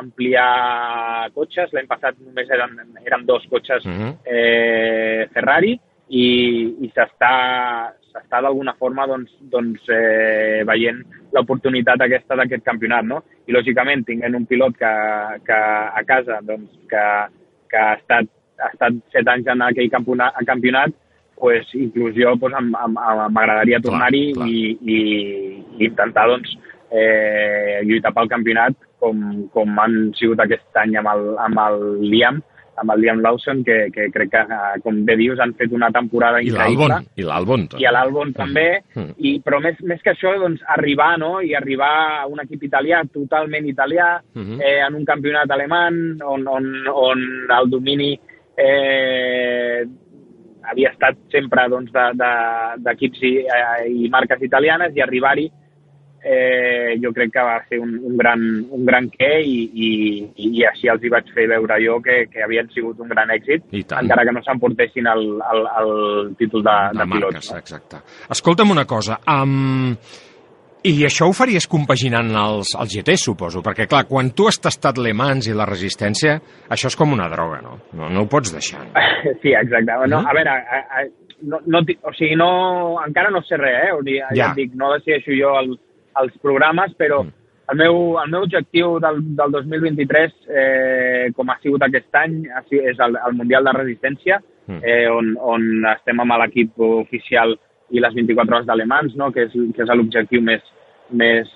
ampliar 0.01 1.31
cotxes. 1.37 1.71
L'any 1.73 1.87
passat 1.87 2.19
només 2.19 2.51
eren, 2.51 2.75
eren 3.07 3.27
dos 3.27 3.47
cotxes 3.51 3.87
uh 3.87 3.91
-huh. 3.91 4.13
eh, 4.27 5.29
Ferrari 5.33 5.79
i, 6.09 6.27
i 6.83 6.91
s'està 6.95 7.95
s'està 8.11 8.41
d'alguna 8.43 8.75
forma 8.79 9.07
doncs, 9.07 9.31
doncs, 9.53 9.89
eh, 9.89 10.65
veient 10.67 11.01
l'oportunitat 11.33 12.01
aquesta 12.01 12.35
d'aquest 12.35 12.65
campionat. 12.65 13.05
No? 13.05 13.23
I, 13.47 13.53
lògicament, 13.53 14.05
tinguent 14.05 14.35
un 14.35 14.47
pilot 14.47 14.77
que, 14.77 14.93
que 15.47 15.59
a 16.01 16.03
casa 16.05 16.41
doncs, 16.43 16.71
que, 16.91 17.05
que 17.71 17.77
ha 17.77 17.95
estat 17.95 18.27
ha 18.61 18.73
estat 18.73 18.99
set 19.13 19.29
anys 19.29 19.49
en 19.53 19.63
aquell 19.67 19.91
campionat, 19.93 20.37
campionat 20.47 20.95
pues, 21.41 21.67
inclús 21.75 22.15
jo 22.15 22.37
pues, 22.39 22.55
m'agradaria 22.61 23.81
tornar-hi 23.81 24.27
i, 24.45 24.61
i, 24.77 25.01
i 25.81 25.87
intentar 25.89 26.29
doncs, 26.29 26.53
eh, 26.93 27.81
lluitar 27.89 28.13
pel 28.15 28.29
campionat 28.31 28.77
com, 29.01 29.49
com 29.55 29.81
han 29.81 29.99
sigut 30.19 30.43
aquest 30.45 30.83
any 30.83 30.99
amb 31.01 31.11
el, 31.15 31.27
amb 31.41 31.61
el 31.65 31.85
Liam, 32.05 32.43
amb 32.81 32.93
el 32.95 33.03
Liam 33.03 33.21
Lawson, 33.25 33.63
que, 33.65 33.77
que 33.95 34.09
crec 34.13 34.31
que, 34.33 34.43
eh, 34.57 34.81
com 34.85 35.01
bé 35.07 35.17
dius, 35.21 35.41
han 35.41 35.53
fet 35.59 35.73
una 35.77 35.91
temporada 35.95 36.41
increïble. 36.45 37.01
I 37.17 37.27
l'Albon. 37.29 37.67
I 37.81 37.89
l'Albon 37.89 38.33
també. 38.37 38.67
Mm. 38.95 39.11
I, 39.17 39.35
però 39.45 39.61
més, 39.65 39.81
més 39.89 40.01
que 40.05 40.15
això, 40.15 40.33
doncs, 40.41 40.65
arribar, 40.77 41.13
no?, 41.21 41.39
i 41.45 41.55
arribar 41.57 41.93
a 42.21 42.27
un 42.31 42.41
equip 42.45 42.65
italià, 42.69 43.03
totalment 43.13 43.69
italià, 43.69 44.15
mm 44.21 44.43
-hmm. 44.45 44.61
eh, 44.65 44.81
en 44.87 44.97
un 45.01 45.05
campionat 45.05 45.51
alemany, 45.51 46.21
on, 46.25 46.49
on, 46.49 46.73
on 46.89 47.25
el 47.59 47.71
domini 47.71 48.19
eh, 48.61 49.85
havia 50.71 50.93
estat 50.93 51.19
sempre 51.33 51.67
doncs, 51.73 51.91
d'equips 51.93 53.25
de, 53.25 53.33
de, 53.33 53.41
i, 53.41 53.49
eh, 53.57 53.89
i 54.05 54.13
marques 54.13 54.45
italianes 54.47 54.95
i 54.97 55.03
arribar-hi 55.05 55.49
eh, 56.23 56.99
jo 57.03 57.13
crec 57.17 57.33
que 57.33 57.45
va 57.45 57.59
ser 57.69 57.81
un, 57.81 57.95
un, 58.05 58.17
gran, 58.17 58.43
un 58.77 58.85
gran 58.87 59.09
què 59.13 59.31
i, 59.41 59.59
i, 59.73 59.91
i 60.51 60.65
així 60.69 60.91
els 60.93 61.05
hi 61.05 61.13
vaig 61.13 61.31
fer 61.35 61.47
veure 61.51 61.79
jo 61.85 61.99
que, 62.05 62.23
que 62.33 62.45
havien 62.45 62.69
sigut 62.75 63.01
un 63.01 63.13
gran 63.13 63.33
èxit, 63.33 63.65
encara 63.73 64.27
que 64.29 64.35
no 64.37 64.45
s'emportessin 64.45 65.09
el, 65.11 65.25
el, 65.53 65.69
el 65.83 65.93
títol 66.41 66.67
de, 66.67 66.77
de, 66.93 66.99
de 67.01 67.09
pilots. 67.15 67.37
Marques, 67.37 67.53
no? 67.53 67.63
exacte. 67.65 68.03
Escolta'm 68.37 68.77
una 68.77 68.85
cosa, 68.85 69.21
um, 69.33 69.95
i 70.89 70.93
això 71.05 71.27
ho 71.29 71.35
faries 71.37 71.67
compaginant 71.69 72.31
els, 72.41 72.73
els 72.81 72.93
GT, 72.95 73.17
suposo, 73.21 73.61
perquè, 73.65 73.85
clar, 73.91 74.07
quan 74.09 74.31
tu 74.37 74.47
has 74.49 74.57
tastat 74.63 75.01
Le 75.03 75.13
Mans 75.17 75.51
i 75.51 75.57
la 75.57 75.67
resistència, 75.69 76.39
això 76.73 76.89
és 76.89 76.97
com 76.97 77.13
una 77.13 77.29
droga, 77.33 77.61
no? 77.65 77.75
No, 77.99 78.09
no 78.09 78.25
ho 78.25 78.31
pots 78.31 78.55
deixar. 78.55 78.87
Sí, 79.43 79.53
exacte. 79.53 79.93
No, 80.09 80.23
a 80.25 80.33
veure, 80.33 80.55
a, 80.57 80.79
a, 80.81 81.03
no, 81.45 81.59
no, 81.69 81.83
o 82.09 82.13
sigui, 82.17 82.39
no, 82.41 82.51
encara 83.05 83.29
no 83.33 83.43
sé 83.45 83.59
res, 83.61 83.77
eh? 83.85 83.93
O 83.93 84.01
sigui, 84.01 84.17
ja. 84.23 84.31
ja 84.39 84.49
dic, 84.57 84.73
no 84.81 84.89
decideixo 84.95 85.37
jo 85.37 85.53
el, 85.61 85.75
els 86.23 86.39
programes, 86.41 86.95
però 86.97 87.21
mm. 87.27 87.35
el, 87.75 87.81
meu, 87.83 88.01
el 88.23 88.33
meu 88.33 88.47
objectiu 88.49 88.97
del, 89.05 89.21
del 89.37 89.57
2023, 89.59 90.37
eh, 90.49 91.27
com 91.37 91.53
ha 91.53 91.59
sigut 91.61 91.85
aquest 91.85 92.21
any, 92.23 92.41
és 92.81 93.05
el, 93.05 93.21
el 93.21 93.37
Mundial 93.37 93.69
de 93.69 93.77
Resistència, 93.77 94.41
mm. 94.71 94.81
eh, 94.81 95.05
on, 95.13 95.35
on 95.57 95.69
estem 95.93 96.25
amb 96.25 96.39
l'equip 96.41 96.81
oficial 96.89 97.59
i 97.91 98.03
les 98.03 98.15
24 98.15 98.57
hores 98.57 98.69
d'alemans, 98.69 99.17
no? 99.19 99.31
que 99.35 99.47
és, 99.49 99.55
que 99.75 99.85
és 99.85 99.93
l'objectiu 99.95 100.43
més, 100.47 100.65
més, 101.11 101.49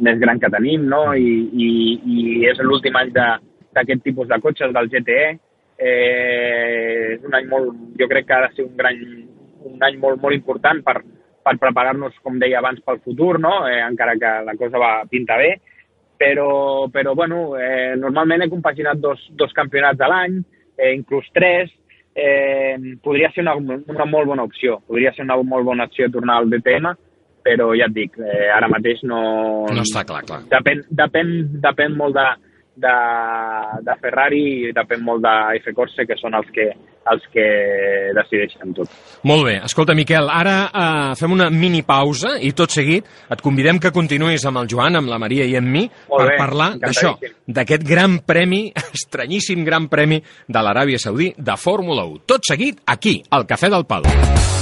més 0.00 0.20
gran 0.20 0.40
que 0.40 0.50
tenim, 0.52 0.86
no? 0.88 1.04
I, 1.14 1.32
i, 1.52 1.70
i 2.02 2.26
és 2.50 2.60
l'últim 2.64 2.96
any 2.98 3.12
d'aquest 3.12 4.04
tipus 4.04 4.28
de 4.30 4.38
cotxes, 4.40 4.72
del 4.74 4.90
GTE. 4.92 5.24
Eh, 5.82 7.16
és 7.16 7.24
un 7.26 7.34
any 7.34 7.48
molt, 7.50 7.74
jo 7.98 8.08
crec 8.08 8.28
que 8.28 8.36
ha 8.36 8.44
de 8.46 8.52
ser 8.54 8.66
un, 8.68 8.76
gran, 8.78 8.98
un 9.66 9.82
any 9.82 9.98
molt, 10.00 10.20
molt 10.22 10.36
important 10.36 10.80
per, 10.86 11.00
per 11.42 11.56
preparar-nos, 11.60 12.16
com 12.22 12.38
deia 12.40 12.60
abans, 12.60 12.80
pel 12.86 13.00
futur, 13.04 13.36
no? 13.42 13.62
eh, 13.68 13.80
encara 13.84 14.16
que 14.20 14.32
la 14.46 14.56
cosa 14.60 14.80
va 14.80 14.92
pinta 15.10 15.36
bé, 15.40 15.56
però, 16.22 16.88
però 16.94 17.16
bueno, 17.18 17.56
eh, 17.58 17.94
normalment 17.98 18.44
he 18.44 18.50
compaginat 18.52 19.00
dos, 19.02 19.24
dos 19.38 19.52
campionats 19.56 20.00
a 20.00 20.10
l'any, 20.12 20.38
eh, 20.78 20.92
inclús 20.94 21.26
tres, 21.34 21.72
eh, 22.14 22.76
podria 23.02 23.30
ser 23.32 23.44
una, 23.46 23.56
una 23.56 24.06
molt 24.08 24.28
bona 24.28 24.44
opció. 24.48 24.80
Podria 24.86 25.12
ser 25.16 25.24
una 25.26 25.38
molt 25.42 25.66
bona 25.66 25.88
opció 25.90 26.10
tornar 26.12 26.40
al 26.40 26.50
DTM, 26.50 26.94
però 27.42 27.72
ja 27.78 27.88
et 27.88 27.96
dic, 27.96 28.18
eh, 28.22 28.48
ara 28.54 28.70
mateix 28.70 29.02
no... 29.08 29.20
No 29.72 29.84
està 29.84 30.04
clar, 30.08 30.22
clar. 30.28 30.42
Depèn, 30.52 30.84
depèn, 30.90 31.32
depèn 31.64 31.96
molt 31.98 32.16
de, 32.18 32.26
de, 32.74 32.94
de 33.84 33.94
Ferrari 34.00 34.72
depèn 34.74 35.02
molt 35.04 35.22
de 35.24 35.34
F 35.60 35.74
Corse, 35.76 36.06
que 36.08 36.16
són 36.20 36.36
els 36.38 36.48
que, 36.54 36.68
els 37.12 37.26
que 37.32 37.46
decideixen 38.16 38.72
tot. 38.76 38.90
Molt 39.28 39.46
bé. 39.48 39.56
Escolta, 39.66 39.96
Miquel, 39.98 40.30
ara 40.32 40.56
eh, 40.68 41.12
fem 41.18 41.36
una 41.36 41.50
mini 41.52 41.82
pausa 41.86 42.36
i 42.40 42.54
tot 42.56 42.72
seguit 42.72 43.08
et 43.32 43.44
convidem 43.44 43.80
que 43.82 43.92
continuïs 43.94 44.46
amb 44.48 44.62
el 44.62 44.70
Joan, 44.72 45.00
amb 45.00 45.12
la 45.12 45.20
Maria 45.22 45.48
i 45.48 45.56
amb 45.60 45.68
mi 45.68 45.84
Molt 45.84 46.16
per 46.16 46.30
bé, 46.30 46.40
parlar 46.40 46.70
d'això, 46.80 47.14
d'aquest 47.46 47.86
gran 47.88 48.20
premi, 48.26 48.64
estranyíssim 48.96 49.66
gran 49.68 49.90
premi 49.92 50.22
de 50.22 50.64
l'Aràbia 50.64 51.00
Saudí 51.02 51.32
de 51.36 51.60
Fórmula 51.60 52.06
1. 52.08 52.26
Tot 52.30 52.52
seguit, 52.54 52.84
aquí, 52.86 53.20
al 53.30 53.48
Cafè 53.48 53.72
del 53.72 53.88
Palo. 53.88 54.61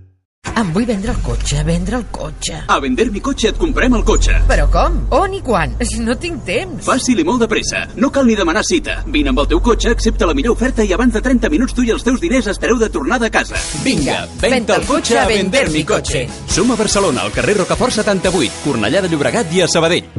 Em 0.49 0.69
vull 0.73 0.85
vendre 0.89 1.11
el 1.13 1.19
cotxe, 1.21 1.61
vendre 1.63 1.95
el 1.99 2.03
cotxe. 2.11 2.55
A 2.67 2.79
Vender 2.81 3.05
mi 3.13 3.21
cotxe 3.21 3.51
et 3.51 3.57
comprem 3.61 3.93
el 3.93 4.01
cotxe. 4.05 4.39
Però 4.49 4.65
com? 4.73 4.95
On 5.13 5.33
i 5.37 5.39
quan? 5.45 5.75
No 6.01 6.15
tinc 6.17 6.41
temps. 6.47 6.81
Fàcil 6.87 7.21
i 7.21 7.25
molt 7.27 7.43
de 7.43 7.47
pressa. 7.51 7.83
No 8.01 8.09
cal 8.13 8.25
ni 8.25 8.33
demanar 8.35 8.63
cita. 8.65 8.95
Vine 9.13 9.29
amb 9.29 9.41
el 9.43 9.47
teu 9.51 9.61
cotxe, 9.61 9.91
accepta 9.93 10.25
la 10.25 10.33
millor 10.37 10.55
oferta 10.57 10.83
i 10.83 10.93
abans 10.97 11.13
de 11.13 11.21
30 11.21 11.49
minuts 11.53 11.75
tu 11.77 11.85
i 11.85 11.91
els 11.93 12.01
teus 12.03 12.19
diners 12.23 12.49
estareu 12.49 12.79
de 12.81 12.89
tornada 12.89 13.29
a 13.29 13.33
casa. 13.33 13.59
Vinga, 13.85 14.23
venta 14.41 14.79
el 14.81 14.85
cotxe 14.89 15.19
a 15.21 15.27
Vender 15.29 15.67
mi 15.69 15.83
cotxe. 15.85 16.25
Som 16.49 16.73
a 16.73 16.77
Barcelona, 16.79 17.21
al 17.21 17.33
carrer 17.35 17.59
Rocafort 17.61 17.93
78, 18.01 18.63
Cornellà 18.65 19.05
de 19.05 19.11
Llobregat 19.13 19.53
i 19.53 19.61
a 19.61 19.69
Sabadell. 19.69 20.09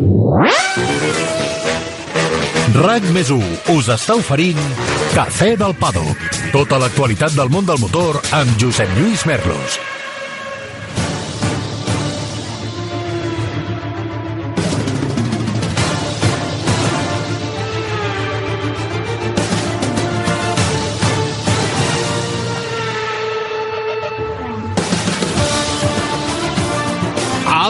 RAC 2.78 3.10
més 3.12 3.30
1 3.34 3.74
us 3.74 3.90
està 3.92 4.14
oferint 4.16 4.60
Cafè 5.16 5.56
del 5.60 5.74
Pado. 5.76 6.04
Tota 6.54 6.78
l'actualitat 6.80 7.34
del 7.36 7.50
món 7.52 7.66
del 7.68 7.82
motor 7.82 8.22
amb 8.38 8.54
Josep 8.62 8.94
Lluís 8.96 9.26
Merlos. 9.28 9.82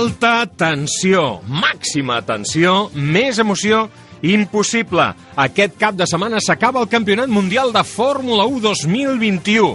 Alta 0.03 0.49
tensió, 0.59 1.21
màxima 1.47 2.17
tensió, 2.27 2.89
més 2.91 3.37
emoció 3.39 3.85
impossible. 4.27 5.05
Aquest 5.39 5.77
cap 5.79 5.95
de 5.95 6.09
setmana 6.11 6.41
s'acaba 6.43 6.83
el 6.83 6.89
Campionat 6.91 7.31
Mundial 7.31 7.71
de 7.71 7.85
Fórmula 7.87 8.49
1 8.51 8.65
2021. 8.65 9.71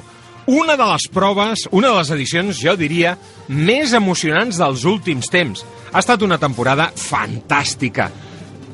Una 0.51 0.75
de 0.75 0.89
les 0.91 1.07
proves, 1.15 1.63
una 1.71 1.93
de 1.93 2.01
les 2.01 2.11
edicions, 2.17 2.59
jo 2.59 2.75
diria, 2.75 3.15
més 3.47 3.95
emocionants 3.95 4.59
dels 4.59 4.83
últims 4.83 5.31
temps. 5.31 5.63
Ha 5.93 6.03
estat 6.03 6.27
una 6.27 6.41
temporada 6.43 6.91
fantàstica 6.91 8.11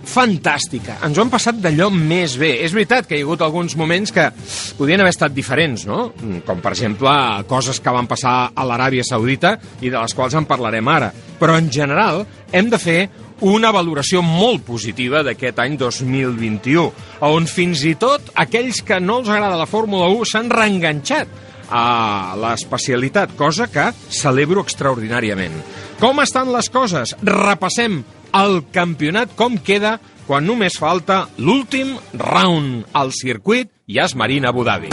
fantàstica. 0.04 0.98
Ens 1.06 1.18
ho 1.18 1.24
hem 1.24 1.32
passat 1.32 1.60
d'allò 1.64 1.90
més 1.94 2.36
bé. 2.40 2.52
És 2.66 2.76
veritat 2.76 3.08
que 3.08 3.18
hi 3.18 3.24
ha 3.24 3.28
hagut 3.28 3.44
alguns 3.46 3.78
moments 3.80 4.14
que 4.14 4.30
podien 4.78 5.02
haver 5.02 5.14
estat 5.14 5.34
diferents, 5.36 5.86
no? 5.90 6.12
Com, 6.46 6.62
per 6.64 6.74
exemple, 6.76 7.12
coses 7.50 7.80
que 7.80 7.94
van 7.96 8.10
passar 8.10 8.36
a 8.54 8.66
l'Aràbia 8.68 9.06
Saudita 9.08 9.56
i 9.82 9.90
de 9.90 9.98
les 9.98 10.16
quals 10.16 10.36
en 10.38 10.48
parlarem 10.50 10.88
ara. 10.92 11.12
Però, 11.40 11.58
en 11.60 11.72
general, 11.72 12.26
hem 12.52 12.70
de 12.72 12.80
fer 12.80 13.00
una 13.44 13.74
valoració 13.76 14.22
molt 14.24 14.64
positiva 14.68 15.24
d'aquest 15.26 15.58
any 15.60 15.76
2021, 15.80 16.86
on 17.28 17.48
fins 17.50 17.84
i 17.88 17.96
tot 18.00 18.32
aquells 18.40 18.80
que 18.86 19.02
no 19.04 19.20
els 19.20 19.32
agrada 19.32 19.60
la 19.60 19.68
Fórmula 19.68 20.08
1 20.14 20.30
s'han 20.32 20.52
reenganxat 20.54 21.42
a 21.74 22.36
l'especialitat, 22.40 23.34
cosa 23.36 23.68
que 23.72 23.90
celebro 24.14 24.62
extraordinàriament. 24.64 25.56
Com 26.00 26.22
estan 26.24 26.52
les 26.54 26.70
coses? 26.72 27.16
Repassem 27.24 28.04
el 28.34 28.64
campionat 28.74 29.36
com 29.38 29.58
queda 29.62 30.00
quan 30.28 30.46
només 30.48 30.80
falta 30.80 31.28
l'últim 31.38 31.96
round 32.18 32.88
al 32.98 33.12
circuit 33.14 33.70
Yas 33.88 34.16
Marina 34.16 34.50
Abu 34.50 34.64
Dhabi. 34.66 34.90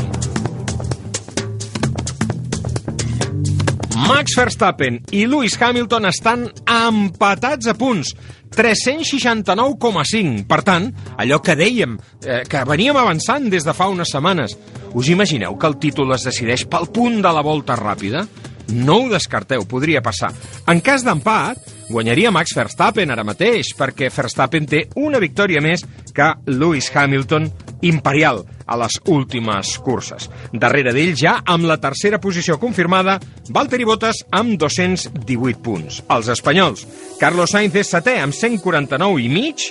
Max 4.11 4.35
Verstappen 4.35 4.98
i 5.14 5.22
Lewis 5.31 5.55
Hamilton 5.61 6.09
estan 6.09 6.42
empatats 6.66 7.68
a 7.70 7.76
punts, 7.79 8.11
369,5. 8.50 10.44
Per 10.50 10.61
tant, 10.66 10.88
allò 11.16 11.38
que 11.38 11.55
dèiem, 11.55 11.94
eh, 12.26 12.42
que 12.48 12.64
veníem 12.66 12.96
avançant 12.98 13.46
des 13.48 13.64
de 13.64 13.72
fa 13.72 13.87
unes 13.88 14.11
setmanes. 14.11 14.57
Us 14.94 15.09
imagineu 15.09 15.57
que 15.57 15.66
el 15.66 15.79
títol 15.79 16.12
es 16.14 16.26
decideix 16.26 16.66
pel 16.66 16.90
punt 16.90 17.22
de 17.22 17.33
la 17.33 17.42
volta 17.46 17.76
ràpida? 17.79 18.26
No 18.75 19.01
ho 19.03 19.11
descarteu, 19.11 19.65
podria 19.69 20.03
passar. 20.05 20.31
En 20.71 20.81
cas 20.85 21.05
d'empat, 21.07 21.65
guanyaria 21.91 22.31
Max 22.31 22.55
Verstappen 22.57 23.11
ara 23.11 23.25
mateix, 23.27 23.73
perquè 23.79 24.11
Verstappen 24.15 24.69
té 24.71 24.85
una 25.01 25.21
victòria 25.23 25.63
més 25.65 25.85
que 26.15 26.29
Lewis 26.47 26.91
Hamilton 26.95 27.49
imperial 27.87 28.45
a 28.71 28.77
les 28.79 29.01
últimes 29.11 29.73
curses. 29.83 30.29
Darrere 30.53 30.95
d'ell 30.95 31.17
ja, 31.19 31.41
amb 31.47 31.67
la 31.67 31.81
tercera 31.83 32.21
posició 32.23 32.59
confirmada, 32.63 33.19
Valtteri 33.51 33.89
Bottas 33.89 34.23
amb 34.31 34.55
218 34.61 35.63
punts. 35.65 36.03
Els 36.09 36.31
espanyols, 36.31 36.87
Carlos 37.21 37.57
Sainz 37.57 37.75
és 37.81 37.91
setè 37.91 38.21
amb 38.23 38.37
149 38.37 39.25
i 39.25 39.31
mig, 39.33 39.71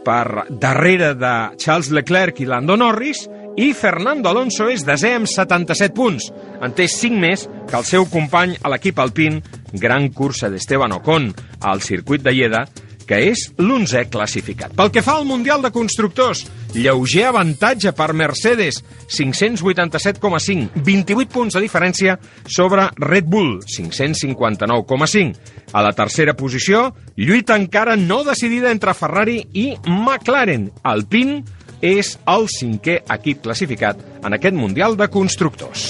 per 0.00 0.46
darrere 0.48 1.12
de 1.18 1.34
Charles 1.60 1.90
Leclerc 1.92 2.40
i 2.40 2.48
Lando 2.48 2.76
Norris, 2.80 3.26
i 3.56 3.72
Fernando 3.74 4.30
Alonso 4.30 4.68
és 4.70 4.84
desè 4.86 5.14
amb 5.16 5.28
77 5.30 5.94
punts. 5.96 6.28
En 6.62 6.74
té 6.76 6.86
5 6.88 7.18
més 7.20 7.46
que 7.68 7.78
el 7.78 7.88
seu 7.88 8.06
company 8.10 8.54
a 8.62 8.70
l'equip 8.72 9.00
alpin, 9.02 9.40
gran 9.72 10.10
cursa 10.14 10.50
d'Esteban 10.50 10.94
Ocon 10.98 11.30
al 11.66 11.82
circuit 11.82 12.22
de 12.22 12.34
Lleida, 12.34 12.64
que 13.10 13.18
és 13.32 13.48
l'11è 13.58 14.04
classificat. 14.06 14.70
Pel 14.78 14.92
que 14.94 15.02
fa 15.02 15.16
al 15.18 15.26
Mundial 15.26 15.64
de 15.64 15.72
Constructors, 15.74 16.44
lleuger 16.76 17.24
avantatge 17.26 17.90
per 17.98 18.12
Mercedes, 18.14 18.84
587,5, 19.10 20.70
28 20.86 21.32
punts 21.34 21.58
de 21.58 21.64
diferència 21.64 22.14
sobre 22.46 22.86
Red 23.02 23.26
Bull, 23.26 23.56
559,5. 23.66 25.34
A 25.74 25.82
la 25.82 25.90
tercera 25.98 26.36
posició, 26.38 26.92
lluita 27.16 27.58
encara 27.58 27.96
no 27.98 28.22
decidida 28.22 28.70
entre 28.70 28.94
Ferrari 28.94 29.40
i 29.58 29.72
McLaren. 29.88 30.70
Alpine 30.86 31.42
és 31.80 32.12
el 32.28 32.46
cinquè 32.52 33.00
equip 33.16 33.40
classificat 33.44 34.00
en 34.24 34.36
aquest 34.36 34.56
Mundial 34.56 34.96
de 35.00 35.08
Constructors. 35.08 35.84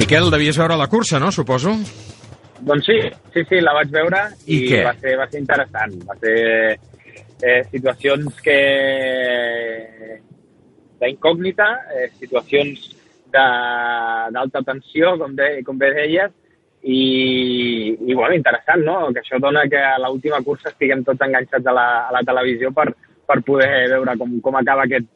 Miquel, 0.00 0.30
devies 0.32 0.56
veure 0.56 0.78
la 0.80 0.88
cursa, 0.88 1.20
no?, 1.20 1.28
suposo? 1.34 1.74
Doncs 2.60 2.86
sí, 2.86 2.96
sí, 3.34 3.44
sí, 3.48 3.60
la 3.60 3.74
vaig 3.76 3.92
veure 3.92 4.22
I 4.46 4.56
i, 4.56 4.60
què? 4.68 4.80
va 4.84 4.94
ser, 4.96 5.16
va 5.20 5.26
ser 5.28 5.40
interessant. 5.40 5.96
Va 6.08 6.16
ser 6.20 6.36
eh, 7.42 7.62
situacions 7.70 8.40
que 8.44 8.58
d'incògnita, 11.00 11.68
eh, 11.96 12.08
situacions 12.20 12.90
d'alta 13.32 14.64
tensió, 14.66 15.14
com, 15.20 15.36
de, 15.36 15.50
com 15.64 15.78
bé 15.80 15.92
deies, 15.96 16.32
i, 16.80 17.92
i 17.92 18.14
bueno, 18.16 18.34
interessant, 18.34 18.82
no? 18.86 18.96
Que 19.12 19.20
això 19.20 19.38
dona 19.40 19.66
que 19.68 19.80
a 19.80 19.98
l'última 20.00 20.40
cursa 20.44 20.72
estiguem 20.72 21.04
tots 21.04 21.20
enganxats 21.26 21.68
a 21.68 21.76
la, 21.76 21.86
a 22.08 22.14
la 22.16 22.24
televisió 22.26 22.72
per, 22.76 22.88
per 23.30 23.40
poder 23.46 23.70
veure 23.94 24.18
com, 24.18 24.36
com 24.42 24.58
acaba 24.58 24.88
aquest, 24.88 25.06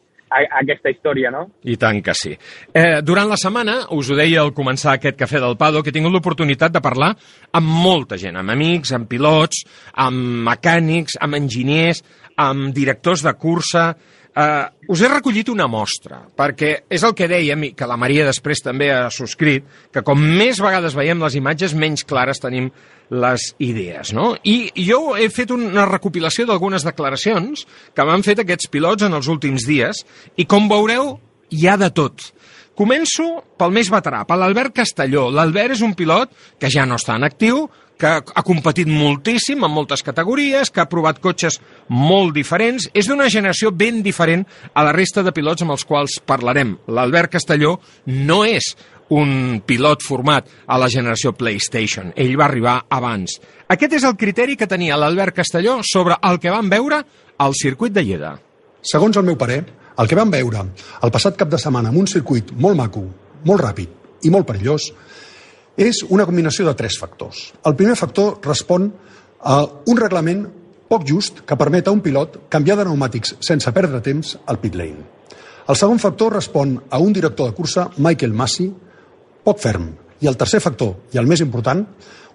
aquesta 0.43 0.91
història, 0.91 1.31
no? 1.35 1.45
I 1.67 1.77
tant 1.81 2.01
que 2.05 2.15
sí. 2.17 2.33
Eh, 2.75 3.01
durant 3.07 3.29
la 3.31 3.39
setmana, 3.41 3.77
us 3.95 4.11
ho 4.11 4.19
deia 4.19 4.43
al 4.43 4.55
començar 4.57 4.95
aquest 4.95 5.19
Cafè 5.21 5.43
del 5.43 5.59
Pado, 5.61 5.83
que 5.83 5.93
he 5.93 5.97
tingut 5.97 6.15
l'oportunitat 6.15 6.75
de 6.75 6.83
parlar 6.85 7.13
amb 7.55 7.71
molta 7.85 8.19
gent, 8.21 8.39
amb 8.41 8.55
amics, 8.55 8.95
amb 8.97 9.09
pilots, 9.11 9.65
amb 10.07 10.45
mecànics, 10.49 11.19
amb 11.21 11.41
enginyers, 11.43 12.05
amb 12.37 12.75
directors 12.75 13.25
de 13.27 13.35
cursa... 13.39 13.89
Eh, 14.35 14.91
us 14.91 14.99
he 14.99 15.07
recollit 15.07 15.47
una 15.53 15.69
mostra, 15.71 16.17
perquè 16.35 16.73
és 16.91 17.05
el 17.07 17.13
que 17.15 17.29
dèiem, 17.31 17.69
i 17.69 17.75
que 17.79 17.87
la 17.87 17.95
Maria 17.95 18.25
després 18.27 18.65
també 18.65 18.89
ha 18.91 19.05
subscrit, 19.15 19.69
que 19.95 20.03
com 20.03 20.19
més 20.19 20.59
vegades 20.59 20.97
veiem 20.99 21.23
les 21.23 21.37
imatges, 21.39 21.77
menys 21.79 22.03
clares 22.03 22.43
tenim 22.43 22.67
les 23.11 23.51
idees, 23.63 24.13
no? 24.17 24.33
I 24.45 24.71
jo 24.87 25.15
he 25.19 25.29
fet 25.33 25.53
una 25.55 25.87
recopilació 25.89 26.47
d'algunes 26.49 26.87
declaracions 26.87 27.67
que 27.95 28.07
m'han 28.07 28.25
fet 28.27 28.41
aquests 28.43 28.71
pilots 28.73 29.05
en 29.07 29.15
els 29.17 29.29
últims 29.29 29.67
dies, 29.69 30.05
i 30.37 30.49
com 30.49 30.69
veureu, 30.71 31.19
hi 31.51 31.69
ha 31.69 31.77
de 31.81 31.91
tot. 31.95 32.33
Començo 32.75 33.27
pel 33.59 33.71
més 33.71 33.91
veterà, 33.93 34.25
per 34.27 34.39
l'Albert 34.41 34.75
Castelló. 34.75 35.29
L'Albert 35.31 35.77
és 35.77 35.83
un 35.87 35.95
pilot 35.95 36.33
que 36.59 36.71
ja 36.73 36.87
no 36.89 36.99
està 36.99 37.15
en 37.15 37.27
actiu, 37.29 37.69
que 37.95 38.11
ha 38.11 38.43
competit 38.43 38.89
moltíssim 38.91 39.63
en 39.63 39.71
moltes 39.71 40.03
categories, 40.03 40.71
que 40.75 40.83
ha 40.83 40.91
provat 40.91 41.21
cotxes 41.23 41.61
molt 41.89 42.35
diferents, 42.35 42.89
és 42.91 43.07
d'una 43.07 43.29
generació 43.31 43.71
ben 43.71 44.03
diferent 44.03 44.43
a 44.75 44.83
la 44.83 44.95
resta 44.97 45.23
de 45.23 45.33
pilots 45.33 45.63
amb 45.63 45.77
els 45.77 45.87
quals 45.87 46.19
parlarem. 46.27 46.75
L'Albert 46.91 47.31
Castelló 47.37 47.77
no 48.11 48.43
és 48.45 48.75
un 49.15 49.61
pilot 49.67 50.03
format 50.03 50.49
a 50.67 50.79
la 50.81 50.89
generació 50.91 51.35
PlayStation. 51.39 52.13
Ell 52.17 52.35
va 52.41 52.49
arribar 52.49 52.77
abans. 52.91 53.39
Aquest 53.71 53.99
és 54.01 54.07
el 54.09 54.17
criteri 54.19 54.57
que 54.59 54.69
tenia 54.71 54.99
l'Albert 54.99 55.37
Castelló 55.37 55.79
sobre 55.87 56.19
el 56.23 56.41
que 56.43 56.53
van 56.53 56.71
veure 56.73 57.03
al 57.39 57.55
circuit 57.59 57.95
de 57.95 58.05
Lleida. 58.05 58.35
Segons 58.85 59.17
el 59.17 59.27
meu 59.27 59.39
parer, 59.41 59.63
el 59.99 60.11
que 60.11 60.19
vam 60.19 60.33
veure 60.35 60.65
el 61.07 61.13
passat 61.15 61.39
cap 61.39 61.51
de 61.51 61.61
setmana 61.61 61.93
en 61.93 62.01
un 62.01 62.11
circuit 62.11 62.51
molt 62.59 62.77
maco, 62.79 63.05
molt 63.47 63.63
ràpid 63.63 64.27
i 64.27 64.33
molt 64.33 64.49
perillós 64.49 64.91
és 65.77 66.05
una 66.09 66.27
combinació 66.27 66.67
de 66.67 66.75
tres 66.79 66.99
factors. 67.01 67.53
El 67.67 67.75
primer 67.79 67.97
factor 67.99 68.39
respon 68.45 68.91
a 69.41 69.63
un 69.91 69.99
reglament 69.99 70.45
poc 70.89 71.07
just 71.09 71.43
que 71.47 71.59
permet 71.59 71.89
a 71.89 71.95
un 71.95 72.03
pilot 72.05 72.45
canviar 72.53 72.77
de 72.79 72.87
pneumàtics 72.87 73.37
sense 73.43 73.71
perdre 73.75 74.03
temps 74.05 74.37
al 74.47 74.61
pit 74.63 74.77
lane. 74.79 75.07
El 75.69 75.79
segon 75.81 75.99
factor 75.99 76.35
respon 76.35 76.77
a 76.91 76.99
un 77.01 77.13
director 77.13 77.49
de 77.49 77.57
cursa, 77.57 77.89
Michael 77.97 78.35
Massey, 78.37 78.69
poc 79.45 79.61
ferm. 79.63 79.91
I 80.21 80.31
el 80.31 80.39
tercer 80.41 80.61
factor, 80.65 80.95
i 81.13 81.21
el 81.21 81.29
més 81.29 81.43
important, 81.45 81.85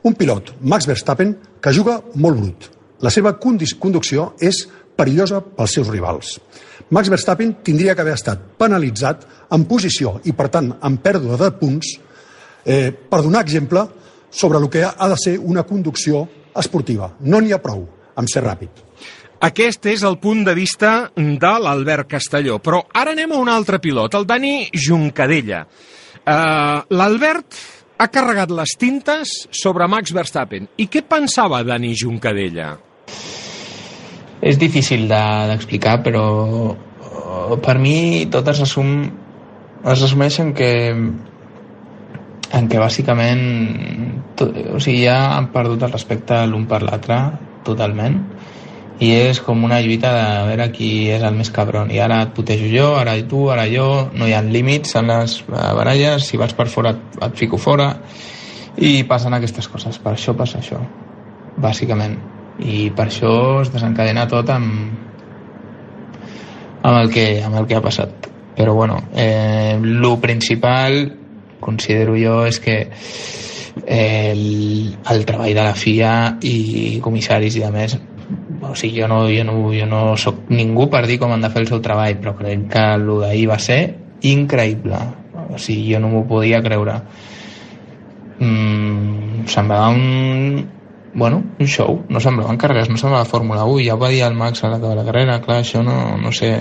un 0.03 0.16
pilot, 0.16 0.53
Max 0.62 0.88
Verstappen, 0.88 1.36
que 1.60 1.74
juga 1.76 1.99
molt 2.16 2.39
brut. 2.39 2.70
La 3.01 3.12
seva 3.12 3.34
conducció 3.39 4.34
és 4.39 4.66
perillosa 4.99 5.41
pels 5.41 5.76
seus 5.78 5.89
rivals. 5.91 6.38
Max 6.89 7.10
Verstappen 7.12 7.55
tindria 7.64 7.95
que 7.95 8.03
haver 8.03 8.16
estat 8.18 8.41
penalitzat 8.60 9.26
en 9.55 9.66
posició 9.70 10.18
i, 10.26 10.34
per 10.34 10.49
tant, 10.53 10.72
en 10.84 10.97
pèrdua 11.03 11.38
de 11.39 11.51
punts 11.60 11.93
eh, 12.66 12.91
per 12.91 13.22
donar 13.24 13.43
exemple 13.45 13.86
sobre 14.32 14.60
el 14.60 14.70
que 14.70 14.84
ha 14.86 15.10
de 15.10 15.18
ser 15.18 15.38
una 15.39 15.64
conducció 15.64 16.28
esportiva. 16.55 17.14
No 17.22 17.39
n'hi 17.41 17.53
ha 17.53 17.62
prou 17.64 17.86
amb 18.20 18.30
ser 18.30 18.43
ràpid. 18.45 18.86
Aquest 19.39 19.86
és 19.88 20.01
el 20.03 20.18
punt 20.20 20.41
de 20.43 20.53
vista 20.57 21.12
de 21.16 21.53
l'Albert 21.64 22.10
Castelló. 22.12 22.57
Però 22.60 22.82
ara 22.91 23.14
anem 23.16 23.32
a 23.32 23.39
un 23.39 23.47
altre 23.47 23.80
pilot, 23.80 24.18
el 24.20 24.28
Dani 24.28 24.68
Juncadella. 24.76 25.64
Uh, 26.28 26.84
L'Albert 26.94 27.58
ha 28.00 28.08
carregat 28.08 28.52
les 28.56 28.76
tintes 28.80 29.32
sobre 29.52 29.88
Max 29.92 30.14
Verstappen. 30.16 30.70
I 30.80 30.88
què 30.92 31.04
pensava 31.08 31.64
Dani 31.68 31.92
Juncadella? 32.00 32.74
És 34.40 34.60
difícil 34.60 35.08
d'explicar, 35.10 35.98
de, 36.00 36.04
però 36.06 36.26
eh, 36.72 37.58
per 37.60 37.76
mi 37.82 38.28
tot 38.32 38.48
es 38.54 38.62
resum 38.64 38.94
es 39.80 40.00
resumeix 40.00 40.40
en 40.44 40.54
que 40.56 40.72
en 42.50 42.70
què 42.72 42.80
bàsicament 42.82 43.44
tot, 44.40 44.56
o 44.76 44.80
sigui, 44.82 45.04
ja 45.06 45.36
han 45.36 45.52
perdut 45.54 45.84
el 45.86 45.94
respecte 45.94 46.40
l'un 46.48 46.66
per 46.72 46.82
l'altre 46.84 47.20
totalment 47.68 48.18
i 49.00 49.12
és 49.16 49.39
com 49.39 49.64
una 49.64 49.80
lluita 49.80 50.12
de 50.12 50.24
veure 50.50 50.66
qui 50.76 50.89
és 51.14 51.24
el 51.24 51.36
més 51.38 51.52
cabron. 51.56 51.91
I 51.91 52.02
ara 52.04 52.20
et 52.26 52.34
putejo 52.36 52.68
jo, 52.72 52.89
ara 53.00 53.16
tu, 53.28 53.45
ara 53.52 53.64
jo 53.72 54.10
no 54.14 54.28
hi 54.28 54.36
ha 54.36 54.41
límits 54.43 54.97
en 55.00 55.08
les 55.08 55.38
baralles 55.47 56.28
si 56.28 56.38
vas 56.38 56.54
per 56.54 56.68
fora 56.68 56.91
et, 56.95 57.22
et 57.30 57.38
fico 57.39 57.58
fora 57.58 57.93
i 58.76 59.04
passen 59.08 59.36
aquestes 59.36 59.72
coses. 59.72 60.02
Per 60.04 60.14
això 60.18 60.36
passa 60.36 60.60
això 60.60 60.82
bàsicament. 61.60 62.18
I 62.60 62.89
per 62.91 63.08
això 63.08 63.32
es 63.62 63.72
desencadena 63.72 64.28
tot 64.28 64.52
amb 64.52 65.08
amb 66.82 66.95
el 66.97 67.10
que, 67.12 67.41
amb 67.43 67.56
el 67.56 67.68
que 67.68 67.80
ha 67.80 67.84
passat. 67.84 68.28
Però 68.56 68.74
bueno, 68.76 69.00
eh, 69.16 69.80
lo 69.80 70.18
principal 70.20 71.16
considero 71.60 72.16
jo 72.20 72.45
és 72.47 72.60
que 72.60 72.78
eh, 73.86 74.32
el, 74.32 74.95
el 75.08 75.26
treball 75.26 75.56
de 75.56 75.64
la 75.64 75.76
FIA 75.76 76.14
i 76.43 77.00
comissaris 77.04 77.56
i 77.56 77.64
de 77.64 77.72
més 77.72 77.95
o 78.62 78.76
sigui, 78.76 79.02
jo 79.02 79.08
no, 79.08 79.24
jo, 79.30 79.44
no, 79.48 79.74
jo 79.74 79.86
no 79.90 80.02
sóc 80.18 80.50
ningú 80.54 80.90
per 80.92 81.06
dir 81.08 81.20
com 81.22 81.32
han 81.34 81.46
de 81.46 81.50
fer 81.54 81.64
el 81.64 81.70
seu 81.72 81.82
treball 81.82 82.20
però 82.22 82.36
crec 82.38 82.68
que 82.74 82.86
el 82.96 83.08
d'ahir 83.24 83.48
va 83.50 83.60
ser 83.62 83.80
increïble. 84.30 85.00
O 85.50 85.58
sigui, 85.58 85.94
jo 85.94 86.02
no 86.04 86.12
m'ho 86.12 86.26
podia 86.30 86.62
creure. 86.66 87.00
Mm, 88.40 89.48
semblava 89.50 89.90
un 89.96 90.68
bueno, 91.14 91.44
un 91.60 91.68
show, 91.68 92.06
no 92.08 92.20
semblaven 92.20 92.58
carreres, 92.58 92.90
no 92.90 92.98
semblava 92.98 93.26
Fórmula 93.26 93.66
1, 93.66 93.82
ja 93.86 93.96
ho 93.96 94.00
va 94.00 94.12
dir 94.14 94.22
el 94.24 94.36
Max 94.38 94.64
a 94.64 94.70
la 94.70 94.78
de 94.80 94.94
la 94.96 95.04
carrera, 95.04 95.40
clar, 95.42 95.64
això 95.64 95.82
no, 95.84 96.18
no 96.22 96.32
sé, 96.32 96.52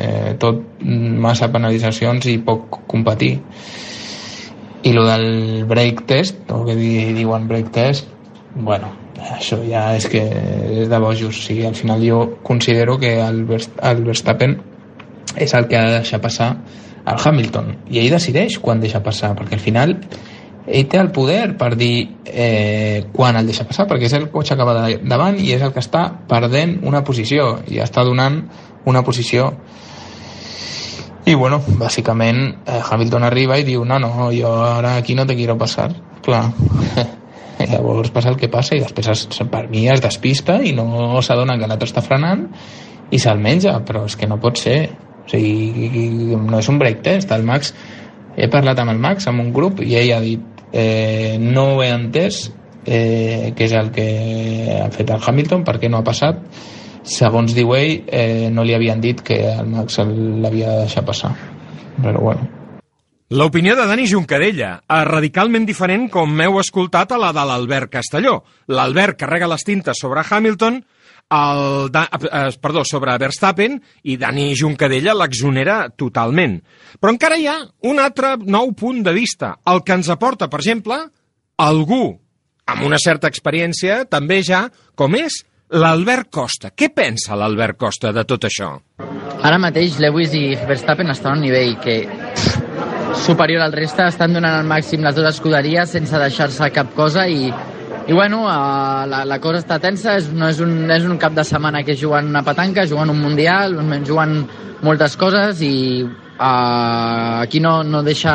tot 0.41 0.81
massa 0.81 1.51
penalitzacions 1.53 2.27
i 2.33 2.39
poc 2.43 2.81
competir. 2.89 3.35
I 4.83 4.95
el 4.95 5.03
del 5.05 5.29
break 5.69 6.07
test, 6.09 6.41
o 6.51 6.65
que 6.65 6.77
diuen 6.79 7.49
break 7.49 7.71
test, 7.75 8.09
bueno, 8.55 8.91
això 9.19 9.61
ja 9.67 9.91
és 9.97 10.09
que 10.11 10.23
és 10.83 10.89
de 10.89 10.99
bojos. 10.99 11.29
O 11.29 11.45
sigui, 11.45 11.67
al 11.67 11.77
final 11.79 12.05
jo 12.05 12.39
considero 12.43 12.99
que 12.99 13.19
el, 13.21 13.45
el 13.49 14.05
Verstappen 14.05 14.59
és 15.37 15.55
el 15.55 15.69
que 15.69 15.77
ha 15.77 15.87
de 15.87 15.99
deixar 16.01 16.21
passar 16.21 16.51
al 17.05 17.21
Hamilton. 17.25 17.77
I 17.91 18.03
ell 18.03 18.11
decideix 18.13 18.59
quan 18.63 18.81
deixa 18.81 19.03
passar, 19.05 19.35
perquè 19.39 19.59
al 19.59 19.65
final 19.65 19.97
ell 20.69 20.89
té 20.89 21.01
el 21.01 21.11
poder 21.15 21.57
per 21.57 21.75
dir 21.81 22.09
eh, 22.27 23.07
quan 23.13 23.39
el 23.41 23.49
deixa 23.49 23.67
passar, 23.69 23.89
perquè 23.89 24.09
és 24.09 24.17
el 24.19 24.29
cotxe 24.33 24.57
que 24.57 24.67
va 24.69 24.89
davant 25.01 25.39
i 25.41 25.53
és 25.57 25.65
el 25.65 25.73
que 25.73 25.81
està 25.85 26.05
perdent 26.29 26.79
una 26.89 27.05
posició 27.05 27.55
i 27.69 27.81
està 27.81 28.05
donant 28.05 28.43
una 28.89 29.03
posició 29.05 29.53
i 31.29 31.35
bueno, 31.35 31.61
bàsicament 31.81 32.43
eh, 32.65 32.81
Hamilton 32.81 33.25
arriba 33.29 33.59
i 33.61 33.65
diu 33.65 33.85
no, 33.85 33.99
no, 34.01 34.29
jo 34.33 34.53
ara 34.65 34.97
aquí 34.97 35.17
no 35.17 35.27
te 35.27 35.37
quiero 35.37 35.57
passar 35.61 35.91
clar 36.25 36.45
llavors 37.67 38.13
passa 38.15 38.31
el 38.31 38.39
que 38.39 38.51
passa 38.53 38.77
i 38.77 38.83
després 38.83 39.09
es, 39.15 39.27
per 39.51 39.67
mi 39.73 39.87
es 39.91 40.03
despista 40.05 40.61
i 40.63 40.75
no 40.77 41.21
s'adona 41.25 41.59
que 41.59 41.67
l'altre 41.67 41.89
està 41.91 42.05
frenant 42.05 42.47
i 43.11 43.19
se'l 43.19 43.41
menja, 43.41 43.79
però 43.87 44.05
és 44.07 44.17
que 44.21 44.29
no 44.31 44.39
pot 44.41 44.61
ser 44.61 44.79
o 45.25 45.29
sigui, 45.29 46.37
no 46.39 46.61
és 46.61 46.69
un 46.71 46.79
break 46.81 47.03
test 47.05 47.33
el 47.35 47.45
Max, 47.45 47.75
he 48.37 48.49
parlat 48.53 48.79
amb 48.79 48.95
el 48.95 49.03
Max 49.03 49.29
amb 49.29 49.43
un 49.43 49.53
grup 49.53 49.83
i 49.85 49.97
ell 49.99 50.15
ha 50.17 50.23
dit 50.25 50.65
eh, 50.73 51.37
no 51.41 51.75
ho 51.75 51.83
he 51.83 51.91
entès 51.93 52.47
eh, 52.87 53.53
que 53.57 53.67
és 53.67 53.75
el 53.77 53.91
que 53.93 54.09
ha 54.79 54.91
fet 54.95 55.11
el 55.11 55.25
Hamilton 55.25 55.65
perquè 55.67 55.91
no 55.91 56.01
ha 56.01 56.07
passat 56.07 56.45
segons 57.09 57.57
diu 57.57 57.73
ell, 57.77 58.05
eh, 58.07 58.49
no 58.53 58.65
li 58.67 58.77
havien 58.77 59.01
dit 59.01 59.23
que 59.25 59.41
el 59.55 59.73
Max 59.73 59.99
l'havia 60.05 60.75
de 60.77 60.85
deixar 60.85 61.07
passar. 61.09 61.35
Però 62.03 62.21
bueno. 62.21 62.58
L'opinió 63.29 63.75
de 63.77 63.85
Dani 63.85 64.07
Juncadella, 64.09 64.71
radicalment 65.05 65.67
diferent 65.69 66.07
com 66.09 66.31
m'heu 66.33 66.55
escoltat 66.63 67.11
a 67.13 67.19
la 67.21 67.29
de 67.37 67.43
l'Albert 67.45 67.91
Castelló. 67.93 68.39
L'Albert 68.73 69.19
carrega 69.21 69.51
les 69.51 69.67
tintes 69.69 70.01
sobre 70.01 70.23
Hamilton, 70.25 70.79
el 71.37 71.91
da, 71.93 72.07
eh, 72.09 72.57
perdó, 72.57 72.87
sobre 72.89 73.19
Verstappen 73.21 73.77
i 74.05 74.17
Dani 74.17 74.55
Juncadella 74.57 75.13
l'exonera 75.13 75.91
totalment. 75.91 76.63
Però 76.99 77.13
encara 77.13 77.37
hi 77.37 77.45
ha 77.47 77.59
un 77.85 78.01
altre 78.01 78.39
nou 78.41 78.73
punt 78.73 79.03
de 79.05 79.13
vista, 79.13 79.59
el 79.67 79.85
que 79.85 79.93
ens 79.93 80.09
aporta, 80.09 80.49
per 80.49 80.61
exemple, 80.61 80.97
algú 81.59 82.19
amb 82.65 82.83
una 82.85 82.97
certa 82.97 83.29
experiència, 83.29 84.07
també 84.09 84.41
ja, 84.43 84.71
com 84.95 85.15
és 85.21 85.43
L'Albert 85.69 86.31
Costa. 86.33 86.71
Què 86.73 86.89
pensa 86.97 87.37
l'Albert 87.37 87.77
Costa 87.77 88.09
de 88.11 88.25
tot 88.25 88.49
això? 88.49 88.73
Ara 89.45 89.59
mateix 89.61 89.99
Lewis 90.01 90.33
i 90.33 90.57
Verstappen 90.65 91.13
estan 91.13 91.35
a 91.35 91.37
un 91.37 91.45
nivell 91.45 91.77
que 91.85 91.99
superior 93.25 93.63
al 93.63 93.73
reste, 93.73 94.07
estan 94.07 94.33
donant 94.37 94.59
al 94.59 94.67
màxim 94.69 95.03
les 95.05 95.17
dues 95.17 95.35
escuderies 95.35 95.91
sense 95.97 96.19
deixar-se 96.21 96.71
cap 96.75 96.95
cosa 96.97 97.27
i, 97.29 97.49
i 97.49 98.13
bueno, 98.17 98.45
uh, 98.47 99.05
la, 99.09 99.25
la 99.29 99.39
cosa 99.43 99.63
està 99.63 99.79
tensa, 99.83 100.17
és, 100.21 100.31
no 100.33 100.49
és 100.49 100.63
un, 100.65 100.91
és 100.91 101.05
un 101.05 101.19
cap 101.21 101.35
de 101.37 101.45
setmana 101.45 101.83
que 101.85 101.97
juguen 101.99 102.31
una 102.31 102.45
petanca, 102.47 102.87
juguen 102.89 103.13
un 103.13 103.21
mundial, 103.23 103.77
juguen 104.07 104.43
moltes 104.87 105.17
coses 105.21 105.63
i 105.67 105.75
uh, 106.05 107.43
aquí 107.43 107.61
no, 107.61 107.83
no 107.85 108.03
deixa 108.07 108.35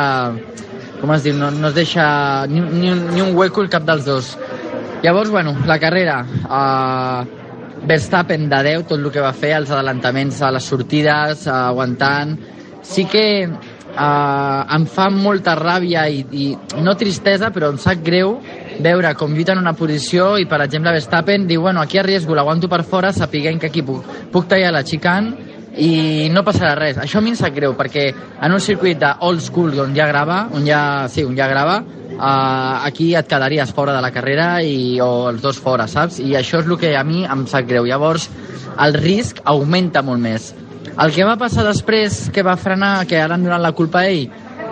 com 1.00 1.12
es 1.12 1.24
diu, 1.26 1.36
no, 1.36 1.50
no 1.52 1.68
es 1.68 1.76
deixa 1.76 2.04
ni, 2.48 2.60
ni, 2.60 2.90
un, 2.92 3.06
ni 3.12 3.20
un 3.20 3.34
hueco 3.36 3.64
el 3.64 3.72
cap 3.72 3.84
dels 3.84 4.06
dos. 4.06 4.34
Llavors, 5.04 5.28
bueno, 5.28 5.52
la 5.68 5.78
carrera, 5.78 6.22
uh, 6.48 7.42
Verstappen 7.84 8.48
de 8.48 8.62
10, 8.64 8.86
tot 8.88 8.98
el 8.98 9.10
que 9.12 9.20
va 9.20 9.34
fer, 9.36 9.52
els 9.58 9.72
adelantaments 9.74 10.40
a 10.42 10.52
les 10.54 10.72
sortides, 10.72 11.48
aguantant... 11.52 12.38
Sí 12.84 13.06
que 13.08 13.48
uh, 13.94 14.74
em 14.74 14.84
fa 14.90 15.08
molta 15.10 15.54
ràbia 15.58 16.06
i, 16.10 16.24
i 16.32 16.82
no 16.84 16.96
tristesa, 16.98 17.50
però 17.54 17.72
em 17.72 17.80
sap 17.80 18.02
greu 18.04 18.36
veure 18.84 19.14
com 19.18 19.34
lluita 19.34 19.54
en 19.54 19.62
una 19.62 19.74
posició 19.78 20.34
i, 20.40 20.48
per 20.50 20.60
exemple, 20.64 20.92
Verstappen 20.94 21.46
diu, 21.48 21.62
bueno, 21.62 21.82
aquí 21.82 21.98
arriesgo, 21.98 22.34
l'aguanto 22.34 22.68
per 22.68 22.82
fora, 22.84 23.12
sapiguent 23.12 23.60
que 23.62 23.70
aquí 23.70 23.82
puc, 23.86 24.06
puc 24.32 24.48
tallar 24.50 24.72
la 24.74 24.84
xicant 24.86 25.32
i 25.76 26.28
no 26.30 26.44
passarà 26.46 26.74
res. 26.78 26.98
Això 27.02 27.18
a 27.18 27.24
mi 27.24 27.32
em 27.34 27.38
sap 27.38 27.54
greu, 27.54 27.74
perquè 27.78 28.08
en 28.14 28.54
un 28.54 28.62
circuit 28.62 28.98
de 29.00 29.10
old 29.26 29.42
school 29.42 29.78
on 29.82 29.94
ja 29.96 30.06
grava, 30.10 30.44
on 30.54 30.66
ja, 30.66 30.80
sí, 31.10 31.24
on 31.26 31.34
ja 31.38 31.48
grava, 31.50 31.80
uh, 32.14 32.84
aquí 32.86 33.12
et 33.18 33.30
quedaries 33.30 33.72
fora 33.74 33.94
de 33.96 34.02
la 34.04 34.12
carrera 34.14 34.48
i, 34.62 35.00
o 35.02 35.28
els 35.30 35.42
dos 35.42 35.58
fora, 35.62 35.88
saps? 35.90 36.20
I 36.22 36.36
això 36.38 36.62
és 36.62 36.70
el 36.70 36.78
que 36.78 36.94
a 36.96 37.04
mi 37.06 37.24
em 37.26 37.46
sap 37.50 37.66
greu. 37.70 37.88
Llavors, 37.90 38.28
el 38.78 38.98
risc 38.98 39.42
augmenta 39.44 40.02
molt 40.02 40.22
més. 40.22 40.52
El 40.94 41.12
que 41.14 41.26
va 41.26 41.38
passar 41.40 41.64
després, 41.66 42.28
que 42.34 42.44
va 42.46 42.56
frenar, 42.60 43.06
que 43.10 43.18
ara 43.18 43.34
han 43.34 43.46
donat 43.46 43.62
la 43.62 43.72
culpa 43.76 44.04
a 44.04 44.10
ell, 44.10 44.28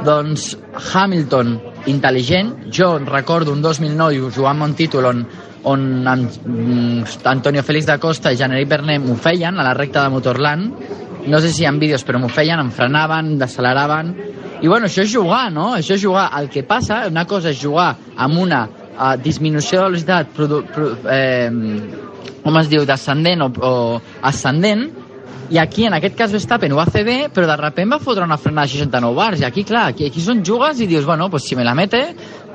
doncs 0.06 0.52
Hamilton, 0.92 1.56
intel·ligent, 1.90 2.52
jo 2.74 2.94
recordo 3.02 3.54
un 3.54 3.62
2009 3.62 4.30
jugant 4.34 4.62
un 4.62 4.74
títol 4.78 5.08
on, 5.10 5.24
on 5.66 5.86
mm, 6.04 7.24
Antonio 7.32 7.64
Félix 7.66 7.88
da 7.90 7.98
Costa 8.02 8.32
i 8.32 8.38
Jean-Éric 8.38 8.70
Bernet 8.70 9.02
m'ho 9.02 9.16
feien 9.18 9.58
a 9.58 9.66
la 9.66 9.74
recta 9.78 10.04
de 10.04 10.14
Motorland, 10.14 10.86
no 11.26 11.40
sé 11.40 11.52
si 11.54 11.66
ha 11.66 11.72
vídeos, 11.72 12.04
però 12.06 12.18
m'ho 12.18 12.30
feien, 12.30 12.60
em 12.60 12.70
frenaven, 12.74 13.36
deceleraven, 13.38 14.14
i 14.62 14.70
bueno, 14.70 14.86
això 14.86 15.02
és 15.02 15.10
jugar, 15.10 15.50
no? 15.50 15.72
Això 15.74 15.96
és 15.96 16.02
jugar. 16.02 16.28
El 16.38 16.48
que 16.50 16.62
passa, 16.62 17.02
una 17.10 17.24
cosa 17.26 17.50
és 17.50 17.58
jugar 17.58 17.96
amb 18.14 18.38
una 18.38 18.62
uh, 18.68 19.16
disminució 19.18 19.80
de 19.80 19.86
velocitat, 19.88 20.30
produ, 20.36 20.60
pro, 20.70 20.92
eh, 21.10 21.50
com 22.44 22.58
es 22.60 22.70
diu, 22.70 22.84
descendent 22.86 23.42
o, 23.42 23.48
o 23.58 23.72
ascendent, 24.30 24.86
i 25.52 25.58
aquí, 25.60 25.84
en 25.84 25.92
aquest 25.92 26.16
cas, 26.16 26.32
Verstappen 26.32 26.72
ho 26.72 26.78
va 26.78 26.88
fer 26.88 27.02
bé, 27.04 27.16
però 27.28 27.44
de 27.44 27.56
sobte 27.60 27.84
va 27.90 27.98
fotre 28.00 28.24
una 28.24 28.38
frenada 28.40 28.70
de 28.70 28.72
69 28.72 29.16
bars, 29.18 29.40
i 29.42 29.44
aquí, 29.44 29.64
clar, 29.68 29.90
aquí, 29.92 30.06
aquí 30.08 30.22
són 30.24 30.40
jugues 30.44 30.80
i 30.80 30.86
dius, 30.88 31.04
bueno, 31.04 31.28
pues 31.28 31.44
si 31.44 31.56
me 31.56 31.64
la 31.64 31.74
mete, 31.76 32.00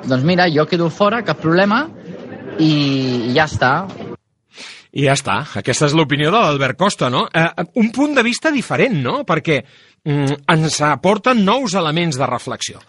doncs 0.08 0.24
mira, 0.26 0.48
jo 0.50 0.66
quedo 0.66 0.90
fora, 0.90 1.22
cap 1.22 1.38
problema, 1.38 1.84
i, 2.58 3.34
ja 3.36 3.46
està. 3.46 3.72
I 4.98 5.06
ja 5.06 5.14
està. 5.14 5.44
Aquesta 5.62 5.86
és 5.86 5.94
l'opinió 5.94 6.32
de 6.34 6.42
l'Albert 6.42 6.80
Costa, 6.80 7.12
no? 7.14 7.28
Eh, 7.30 7.68
un 7.78 7.92
punt 7.94 8.18
de 8.18 8.26
vista 8.26 8.50
diferent, 8.56 8.98
no? 9.04 9.20
Perquè 9.30 9.60
mm, 9.62 10.42
ens 10.56 10.82
aporten 10.88 11.44
nous 11.46 11.78
elements 11.78 12.18
de 12.18 12.30
reflexió. 12.30 12.82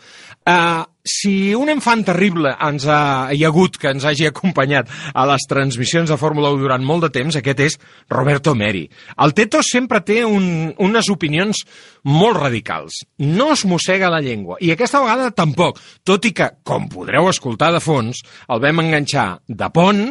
Uh, 0.49 0.87
si 1.09 1.55
un 1.57 1.71
enfant 1.73 2.05
terrible 2.07 2.53
ens 2.69 2.87
ha, 2.89 3.01
hi 3.33 3.43
ha 3.45 3.51
hagut 3.51 3.79
que 3.81 3.91
ens 3.91 4.05
hagi 4.07 4.29
acompanyat 4.29 4.91
a 5.15 5.25
les 5.31 5.47
transmissions 5.51 6.13
de 6.13 6.19
Fórmula 6.21 6.53
1 6.55 6.63
durant 6.63 6.85
molt 6.85 7.07
de 7.07 7.13
temps, 7.19 7.39
aquest 7.39 7.65
és 7.65 7.79
Roberto 8.13 8.55
Meri. 8.59 8.85
El 9.25 9.35
Teto 9.39 9.63
sempre 9.67 10.03
té 10.07 10.21
un, 10.27 10.71
unes 10.85 11.11
opinions 11.13 11.65
molt 12.05 12.39
radicals. 12.39 13.03
No 13.25 13.51
es 13.55 13.65
mossega 13.69 14.13
la 14.13 14.23
llengua. 14.25 14.61
I 14.61 14.73
aquesta 14.75 15.03
vegada 15.05 15.33
tampoc. 15.35 15.81
Tot 16.07 16.25
i 16.29 16.35
que, 16.37 16.53
com 16.63 16.89
podreu 16.93 17.29
escoltar 17.33 17.73
de 17.75 17.83
fons, 17.83 18.23
el 18.49 18.63
vam 18.65 18.85
enganxar 18.85 19.29
de 19.49 19.71
pont, 19.75 20.03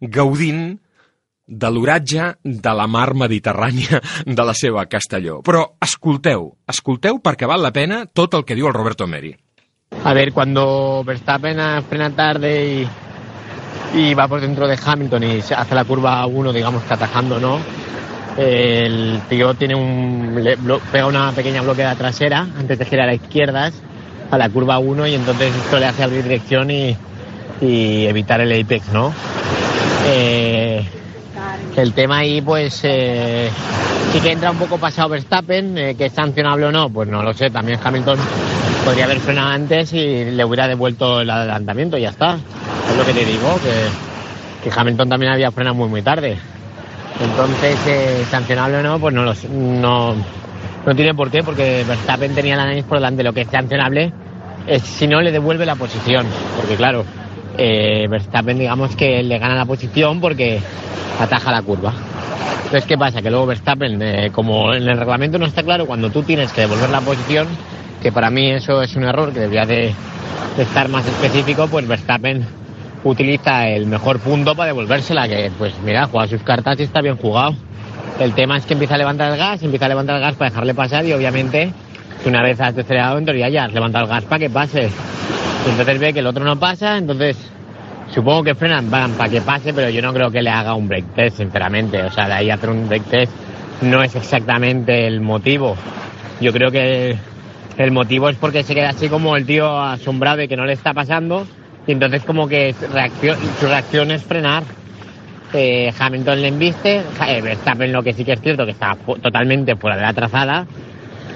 gaudint 0.00 0.78
de 1.48 1.68
l'oratge 1.72 2.34
de 2.44 2.72
la 2.76 2.86
mar 2.86 3.14
Mediterrània 3.16 4.02
de 4.38 4.44
la 4.44 4.54
seva 4.54 4.84
Castelló. 4.86 5.40
Però 5.42 5.64
escolteu, 5.84 6.52
escolteu 6.68 7.22
perquè 7.24 7.48
val 7.48 7.64
la 7.64 7.72
pena 7.72 8.04
tot 8.06 8.36
el 8.36 8.44
que 8.44 8.58
diu 8.58 8.68
el 8.68 8.76
Roberto 8.76 9.08
Meri. 9.08 9.32
A 10.04 10.14
ver, 10.14 10.32
cuando 10.32 11.02
Verstappen 11.04 11.58
frena 11.88 12.10
tarde 12.10 12.86
y, 13.94 14.14
va 14.14 14.28
por 14.28 14.40
dentro 14.40 14.68
de 14.68 14.78
Hamilton 14.82 15.24
y 15.24 15.38
hace 15.38 15.74
la 15.74 15.84
curva 15.84 16.24
1, 16.26 16.52
digamos 16.52 16.82
que 16.84 16.94
atajando, 16.94 17.38
¿no? 17.40 17.58
El 18.36 19.20
tío 19.28 19.54
tiene 19.54 19.74
un, 19.74 20.40
pega 20.92 21.06
una 21.06 21.32
pequeña 21.32 21.62
bloqueada 21.62 21.96
trasera 21.96 22.46
antes 22.58 22.78
de 22.78 22.84
girar 22.84 23.08
a 23.08 23.14
izquierdas 23.14 23.74
a 24.30 24.38
la 24.38 24.48
curva 24.48 24.78
1 24.78 25.08
y 25.08 25.14
entonces 25.14 25.54
esto 25.54 25.78
le 25.78 25.86
hace 25.86 26.04
abrir 26.04 26.22
dirección 26.22 26.70
y, 26.70 26.96
y 27.60 28.06
evitar 28.06 28.40
el 28.40 28.60
apex, 28.60 28.92
¿no? 28.92 29.12
Eh, 30.06 30.67
el 31.78 31.92
tema 31.92 32.18
ahí, 32.18 32.40
pues, 32.40 32.80
eh, 32.82 33.48
sí 34.12 34.20
que 34.20 34.32
entra 34.32 34.50
un 34.50 34.58
poco 34.58 34.78
pasado 34.78 35.10
Verstappen, 35.10 35.78
eh, 35.78 35.94
que 35.94 36.06
es 36.06 36.12
sancionable 36.12 36.66
o 36.66 36.72
no, 36.72 36.90
pues 36.90 37.08
no 37.08 37.22
lo 37.22 37.32
sé. 37.32 37.50
También 37.50 37.78
Hamilton 37.82 38.18
podría 38.84 39.04
haber 39.04 39.20
frenado 39.20 39.48
antes 39.50 39.92
y 39.92 40.24
le 40.24 40.44
hubiera 40.44 40.66
devuelto 40.66 41.20
el 41.20 41.30
adelantamiento 41.30 41.96
ya 41.96 42.10
está. 42.10 42.34
Es 42.34 42.96
lo 42.96 43.04
que 43.04 43.12
te 43.12 43.24
digo, 43.24 43.58
que, 43.62 44.70
Hamilton 44.70 45.08
también 45.08 45.32
había 45.32 45.50
frenado 45.50 45.76
muy, 45.76 45.88
muy 45.88 46.02
tarde. 46.02 46.36
Entonces, 47.20 47.78
eh, 47.86 48.24
sancionable 48.30 48.78
o 48.78 48.82
no, 48.82 48.98
pues 48.98 49.14
no, 49.14 49.24
lo, 49.24 49.32
no, 49.50 50.14
no 50.84 50.94
tiene 50.94 51.14
por 51.14 51.30
qué, 51.30 51.42
porque 51.42 51.84
Verstappen 51.86 52.34
tenía 52.34 52.56
la 52.56 52.66
nariz 52.66 52.84
por 52.84 52.98
delante. 52.98 53.22
Lo 53.22 53.32
que 53.32 53.42
es 53.42 53.48
sancionable 53.48 54.12
es 54.66 54.82
si 54.82 55.06
no 55.06 55.22
le 55.22 55.32
devuelve 55.32 55.64
la 55.64 55.76
posición, 55.76 56.26
porque 56.56 56.76
claro, 56.76 57.04
eh, 57.58 58.06
Verstappen 58.08 58.58
digamos 58.58 58.96
que 58.96 59.22
le 59.22 59.38
gana 59.38 59.54
la 59.56 59.66
posición 59.66 60.20
porque 60.20 60.60
ataja 61.20 61.52
la 61.52 61.62
curva. 61.62 61.92
Entonces, 62.64 62.84
¿qué 62.86 62.96
pasa? 62.96 63.20
Que 63.20 63.30
luego 63.30 63.46
Verstappen, 63.46 64.00
eh, 64.00 64.30
como 64.32 64.72
en 64.74 64.88
el 64.88 64.98
reglamento 64.98 65.38
no 65.38 65.46
está 65.46 65.62
claro, 65.62 65.86
cuando 65.86 66.10
tú 66.10 66.22
tienes 66.22 66.52
que 66.52 66.62
devolver 66.62 66.90
la 66.90 67.00
posición, 67.00 67.48
que 68.02 68.12
para 68.12 68.30
mí 68.30 68.50
eso 68.50 68.82
es 68.82 68.94
un 68.94 69.04
error, 69.04 69.32
que 69.32 69.40
debería 69.40 69.64
de, 69.64 69.94
de 70.56 70.62
estar 70.62 70.88
más 70.88 71.06
específico, 71.06 71.66
pues 71.66 71.88
Verstappen 71.88 72.44
utiliza 73.04 73.68
el 73.68 73.86
mejor 73.86 74.18
punto 74.20 74.54
para 74.54 74.68
devolvérsela, 74.68 75.28
que 75.28 75.50
pues 75.56 75.72
mira, 75.84 76.06
juega 76.06 76.28
sus 76.28 76.42
cartas 76.42 76.78
y 76.78 76.84
está 76.84 77.00
bien 77.00 77.16
jugado. 77.16 77.54
El 78.20 78.34
tema 78.34 78.56
es 78.56 78.66
que 78.66 78.74
empieza 78.74 78.94
a 78.94 78.98
levantar 78.98 79.32
el 79.32 79.38
gas, 79.38 79.62
empieza 79.62 79.86
a 79.86 79.88
levantar 79.88 80.16
el 80.16 80.22
gas 80.22 80.34
para 80.34 80.50
dejarle 80.50 80.74
pasar 80.74 81.04
y 81.06 81.12
obviamente 81.12 81.72
una 82.28 82.42
vez 82.42 82.60
has 82.60 82.76
acelerado 82.76 83.18
en 83.18 83.24
teoría 83.24 83.48
ya 83.48 83.64
has 83.64 83.72
levantado 83.72 84.04
el 84.04 84.10
gas 84.10 84.24
para 84.24 84.38
que 84.38 84.50
pase. 84.50 84.88
Entonces 85.68 85.98
ve 85.98 86.12
que 86.12 86.20
el 86.20 86.26
otro 86.26 86.44
no 86.44 86.58
pasa, 86.58 86.96
entonces 86.96 87.36
supongo 88.10 88.44
que 88.44 88.54
frenan 88.54 88.88
para 88.88 89.28
que 89.28 89.40
pase, 89.40 89.72
pero 89.74 89.90
yo 89.90 90.00
no 90.00 90.12
creo 90.12 90.30
que 90.30 90.42
le 90.42 90.50
haga 90.50 90.74
un 90.74 90.88
break 90.88 91.14
test, 91.14 91.38
sinceramente. 91.38 92.02
O 92.02 92.10
sea, 92.10 92.26
de 92.26 92.34
ahí 92.34 92.50
hacer 92.50 92.70
un 92.70 92.88
break 92.88 93.04
test 93.04 93.32
no 93.82 94.02
es 94.02 94.14
exactamente 94.14 95.06
el 95.06 95.20
motivo. 95.20 95.76
Yo 96.40 96.52
creo 96.52 96.70
que 96.70 97.16
el 97.76 97.90
motivo 97.92 98.28
es 98.28 98.36
porque 98.36 98.62
se 98.62 98.74
queda 98.74 98.90
así 98.90 99.08
como 99.08 99.36
el 99.36 99.46
tío 99.46 99.80
asombrado 99.80 100.38
de 100.38 100.48
que 100.48 100.56
no 100.56 100.64
le 100.64 100.72
está 100.72 100.92
pasando 100.92 101.46
y 101.86 101.92
entonces 101.92 102.24
como 102.24 102.48
que 102.48 102.74
su 102.74 103.66
reacción 103.66 104.10
es 104.10 104.22
frenar. 104.22 104.62
Eh, 105.52 105.90
Hamilton 105.98 106.42
le 106.42 106.48
embiste, 106.48 107.02
eh, 107.26 107.40
Verstappen 107.40 107.90
lo 107.90 108.02
que 108.02 108.12
sí 108.12 108.22
que 108.22 108.32
es 108.32 108.40
cierto 108.40 108.66
que 108.66 108.72
está 108.72 108.94
totalmente 109.22 109.76
fuera 109.76 109.96
de 109.96 110.02
la 110.02 110.12
trazada, 110.12 110.66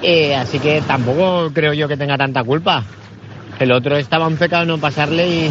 eh, 0.03 0.35
así 0.35 0.59
que 0.59 0.83
tampoco 0.83 1.51
creo 1.53 1.73
yo 1.73 1.89
que 1.89 1.97
tenga 1.97 2.17
tanta 2.17 2.43
culpa. 2.45 2.85
El 3.59 3.73
otro 3.73 3.97
estaba 3.97 4.27
en 4.27 4.37
pecado 4.37 4.65
no 4.65 4.79
pasarle 4.79 5.51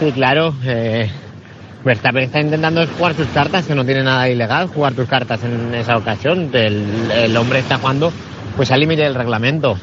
y, 0.00 0.12
claro, 0.12 0.54
eh, 0.64 1.10
Verstappen 1.84 2.24
está 2.24 2.40
intentando 2.40 2.86
jugar 2.86 3.14
sus 3.14 3.28
cartas, 3.28 3.66
que 3.66 3.74
no 3.74 3.84
tiene 3.84 4.02
nada 4.02 4.28
ilegal 4.28 4.68
jugar 4.68 4.94
tus 4.94 5.08
cartas 5.08 5.40
en 5.44 5.74
esa 5.74 5.96
ocasión. 5.96 6.50
El, 6.52 7.10
el 7.12 7.36
hombre 7.36 7.60
está 7.60 7.78
jugando 7.78 8.12
pues 8.56 8.70
al 8.70 8.80
límite 8.80 9.02
del 9.02 9.14
reglamento. 9.14 9.76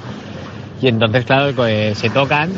Y 0.81 0.87
entonces, 0.89 1.23
claro, 1.23 1.53
pues, 1.55 1.97
se 1.97 2.09
tocan. 2.09 2.51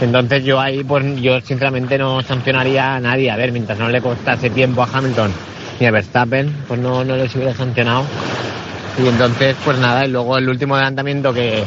Entonces 0.00 0.44
yo 0.44 0.58
ahí, 0.58 0.82
pues 0.82 1.04
yo 1.20 1.40
sinceramente 1.40 1.96
no 1.96 2.22
sancionaría 2.22 2.96
a 2.96 3.00
nadie. 3.00 3.30
A 3.30 3.36
ver, 3.36 3.52
mientras 3.52 3.78
no 3.78 3.88
le 3.88 4.00
costase 4.00 4.50
tiempo 4.50 4.82
a 4.82 4.88
Hamilton 4.92 5.30
ni 5.78 5.86
a 5.86 5.92
Verstappen, 5.92 6.52
pues 6.66 6.80
no, 6.80 7.04
no 7.04 7.16
les 7.16 7.32
hubiera 7.36 7.54
sancionado. 7.54 8.04
Y 8.98 9.08
entonces, 9.08 9.56
pues 9.64 9.78
nada, 9.78 10.04
y 10.04 10.10
luego 10.10 10.36
el 10.38 10.48
último 10.48 10.74
adelantamiento 10.74 11.32
que... 11.32 11.64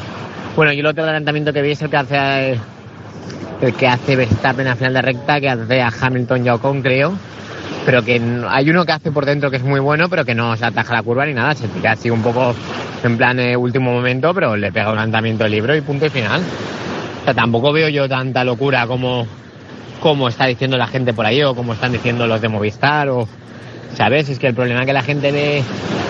Bueno, 0.56 0.72
y 0.72 0.80
el 0.80 0.86
otro 0.86 1.04
adelantamiento 1.04 1.52
que 1.52 1.62
vi 1.62 1.72
es 1.72 1.82
el 1.82 1.90
que 1.90 1.98
hace 1.98 2.60
el 3.62 3.74
que 3.74 3.88
hace 3.88 4.16
Verstappen 4.16 4.68
a 4.68 4.76
final 4.76 4.94
de 4.94 5.02
recta, 5.02 5.40
que 5.40 5.50
hace 5.50 5.82
a 5.82 5.90
Hamilton 5.90 6.46
y 6.46 6.50
a 6.50 6.56
Ocon, 6.56 6.82
creo. 6.82 7.14
Pero 7.86 8.04
que 8.04 8.22
hay 8.50 8.70
uno 8.70 8.86
que 8.86 8.92
hace 8.92 9.12
por 9.12 9.26
dentro 9.26 9.52
que 9.52 9.58
es 9.58 9.64
muy 9.64 9.80
bueno, 9.80 10.10
pero 10.10 10.26
que 10.26 10.34
no 10.34 10.56
se 10.58 10.66
ataja 10.66 10.94
la 10.94 11.04
curva 11.04 11.26
ni 11.26 11.34
nada, 11.34 11.54
se 11.54 11.68
tira 11.68 11.92
así 11.92 12.10
un 12.10 12.22
poco 12.22 12.56
en 13.04 13.18
plan 13.18 13.40
eh, 13.40 13.56
último 13.56 13.94
momento, 13.94 14.34
pero 14.34 14.56
le 14.56 14.72
pega 14.72 14.90
un 14.90 14.96
lanzamiento 14.96 15.44
de 15.44 15.52
libro 15.52 15.76
y 15.76 15.82
punto 15.82 16.06
y 16.06 16.10
final. 16.10 16.42
O 17.22 17.24
sea, 17.26 17.34
tampoco 17.34 17.72
veo 17.72 17.90
yo 17.90 18.10
tanta 18.10 18.44
locura 18.44 18.88
como, 18.88 19.28
como 20.00 20.28
está 20.28 20.46
diciendo 20.46 20.78
la 20.78 20.88
gente 20.88 21.14
por 21.14 21.26
ahí 21.26 21.44
o 21.44 21.56
como 21.56 21.74
están 21.74 21.92
diciendo 21.92 22.28
los 22.28 22.42
de 22.42 22.50
Movistar 22.50 23.10
o... 23.10 23.28
¿Sabes? 23.94 24.30
Es 24.30 24.40
que 24.40 24.48
el 24.48 24.54
problema 24.54 24.82
es 24.82 24.88
que 24.88 24.94
la 24.94 25.04
gente 25.04 25.32
ve 25.32 25.64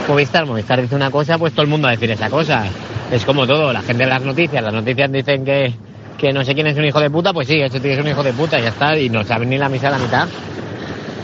Movistar, 0.08 0.46
Movistar 0.46 0.82
dice 0.82 0.96
una 0.96 1.12
cosa, 1.12 1.38
pues 1.38 1.54
todo 1.54 1.64
el 1.64 1.68
mundo 1.70 1.86
va 1.86 1.92
a 1.92 1.96
decir 1.96 2.10
esa 2.12 2.30
cosa. 2.30 2.66
Es 3.12 3.26
como 3.26 3.46
todo, 3.46 3.72
la 3.72 3.82
gente 3.82 4.06
ve 4.06 4.10
las 4.10 4.24
noticias, 4.24 4.64
las 4.64 4.74
noticias 4.74 5.12
dicen 5.12 5.46
que, 5.46 5.74
que 6.18 6.34
no 6.34 6.44
sé 6.44 6.56
quién 6.56 6.68
es 6.68 6.78
un 6.78 6.86
hijo 6.86 7.00
de 7.00 7.10
puta, 7.10 7.34
pues 7.34 7.48
sí, 7.48 7.60
ese 7.60 7.80
tío 7.80 7.92
es 7.92 8.00
un 8.00 8.08
hijo 8.08 8.24
de 8.24 8.34
puta, 8.34 8.60
ya 8.60 8.70
está, 8.70 8.98
y 8.98 9.10
no 9.10 9.24
saben 9.24 9.50
ni 9.50 9.58
la 9.58 9.70
misa 9.70 9.90
a 9.90 9.92
la 9.92 10.00
mitad. 10.00 10.28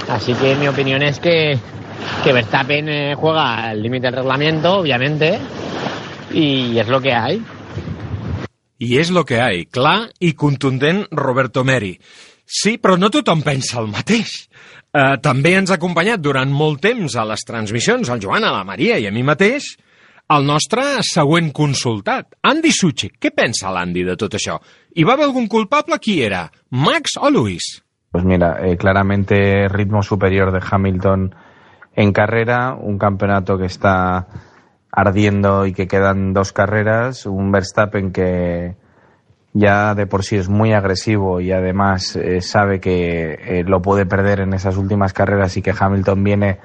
Así 0.10 0.34
que 0.34 0.56
mi 0.56 0.68
opinión 0.68 1.02
es 1.02 1.20
que, 1.20 1.58
que 2.24 2.34
Verstappen 2.34 2.90
eh, 2.90 3.16
juega 3.16 3.70
al 3.70 3.82
límite 3.82 4.08
del 4.08 4.18
reglamento, 4.18 4.80
obviamente, 4.80 5.40
y 6.32 6.78
es 6.78 6.88
lo 6.88 7.02
que 7.02 7.14
hay. 7.14 7.42
I 8.82 8.98
és 8.98 9.12
lo 9.14 9.22
que 9.30 9.38
hay, 9.38 9.68
clar 9.70 10.10
i 10.26 10.32
contundent 10.34 11.06
Roberto 11.14 11.62
Meri. 11.64 11.94
Sí, 12.50 12.80
però 12.82 12.96
no 12.98 13.12
tothom 13.14 13.44
pensa 13.46 13.78
el 13.80 13.92
mateix. 13.94 14.50
Uh, 14.92 15.16
també 15.24 15.54
ens 15.56 15.72
ha 15.72 15.78
acompanyat 15.80 16.20
durant 16.20 16.50
molt 16.52 16.82
temps 16.84 17.14
a 17.16 17.24
les 17.24 17.46
transmissions 17.48 18.10
el 18.12 18.20
Joan, 18.20 18.44
a 18.44 18.52
la 18.52 18.66
Maria 18.68 18.98
i 19.00 19.08
a 19.08 19.14
mi 19.16 19.24
mateix 19.24 19.70
el 20.32 20.46
nostre 20.48 20.84
següent 21.04 21.50
consultat, 21.56 22.38
Andy 22.48 22.72
Suchi. 22.72 23.10
Què 23.20 23.32
pensa 23.36 23.72
l'Andy 23.72 24.04
de 24.08 24.16
tot 24.20 24.36
això? 24.36 24.58
¿Y 24.96 25.04
va 25.04 25.14
a 25.14 25.16
haber 25.16 25.28
algún 25.28 25.48
culpable? 25.48 26.00
¿Quién 26.00 26.26
era? 26.32 26.52
¿Max 26.70 27.18
o 27.20 27.30
Luis? 27.30 27.84
Pues 28.12 28.24
mira, 28.24 28.58
eh, 28.66 28.78
claramente 28.78 29.68
ritmo 29.70 30.04
superior 30.04 30.52
de 30.52 30.62
Hamilton 30.64 31.36
en 31.96 32.12
carrera, 32.14 32.76
un 32.76 32.98
campeonato 32.98 33.58
que 33.58 33.66
está 33.66 34.28
ardiendo 34.92 35.66
y 35.66 35.74
que 35.74 35.88
quedan 35.88 36.34
dos 36.34 36.52
carreras, 36.54 37.26
un 37.26 37.52
Verstappen 37.52 38.12
que 38.12 38.76
ya 39.54 39.96
de 39.96 40.08
por 40.08 40.24
sí 40.24 40.38
es 40.38 40.48
muy 40.48 40.74
agresivo 40.74 41.42
y 41.42 41.52
además 41.52 42.16
eh, 42.16 42.42
sabe 42.42 42.80
que 42.80 43.34
eh, 43.34 43.64
lo 43.66 43.82
puede 43.82 44.06
perder 44.06 44.40
en 44.40 44.54
esas 44.54 44.78
últimas 44.78 45.14
carreras 45.14 45.58
y 45.58 45.62
que 45.62 45.74
Hamilton 45.78 46.24
viene 46.24 46.60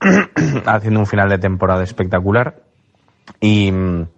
haciendo 0.66 1.00
un 1.00 1.06
final 1.06 1.28
de 1.28 1.38
temporada 1.38 1.84
espectacular. 1.84 2.62
Y 3.40 3.70
mm, 3.70 4.08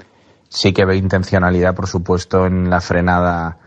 sí 0.49 0.73
que 0.73 0.87
ve 0.87 0.97
intencionalidad, 0.97 1.75
por 1.75 1.89
supuesto, 1.89 2.47
en 2.47 2.71
la 2.71 2.81
frenada 2.81 3.59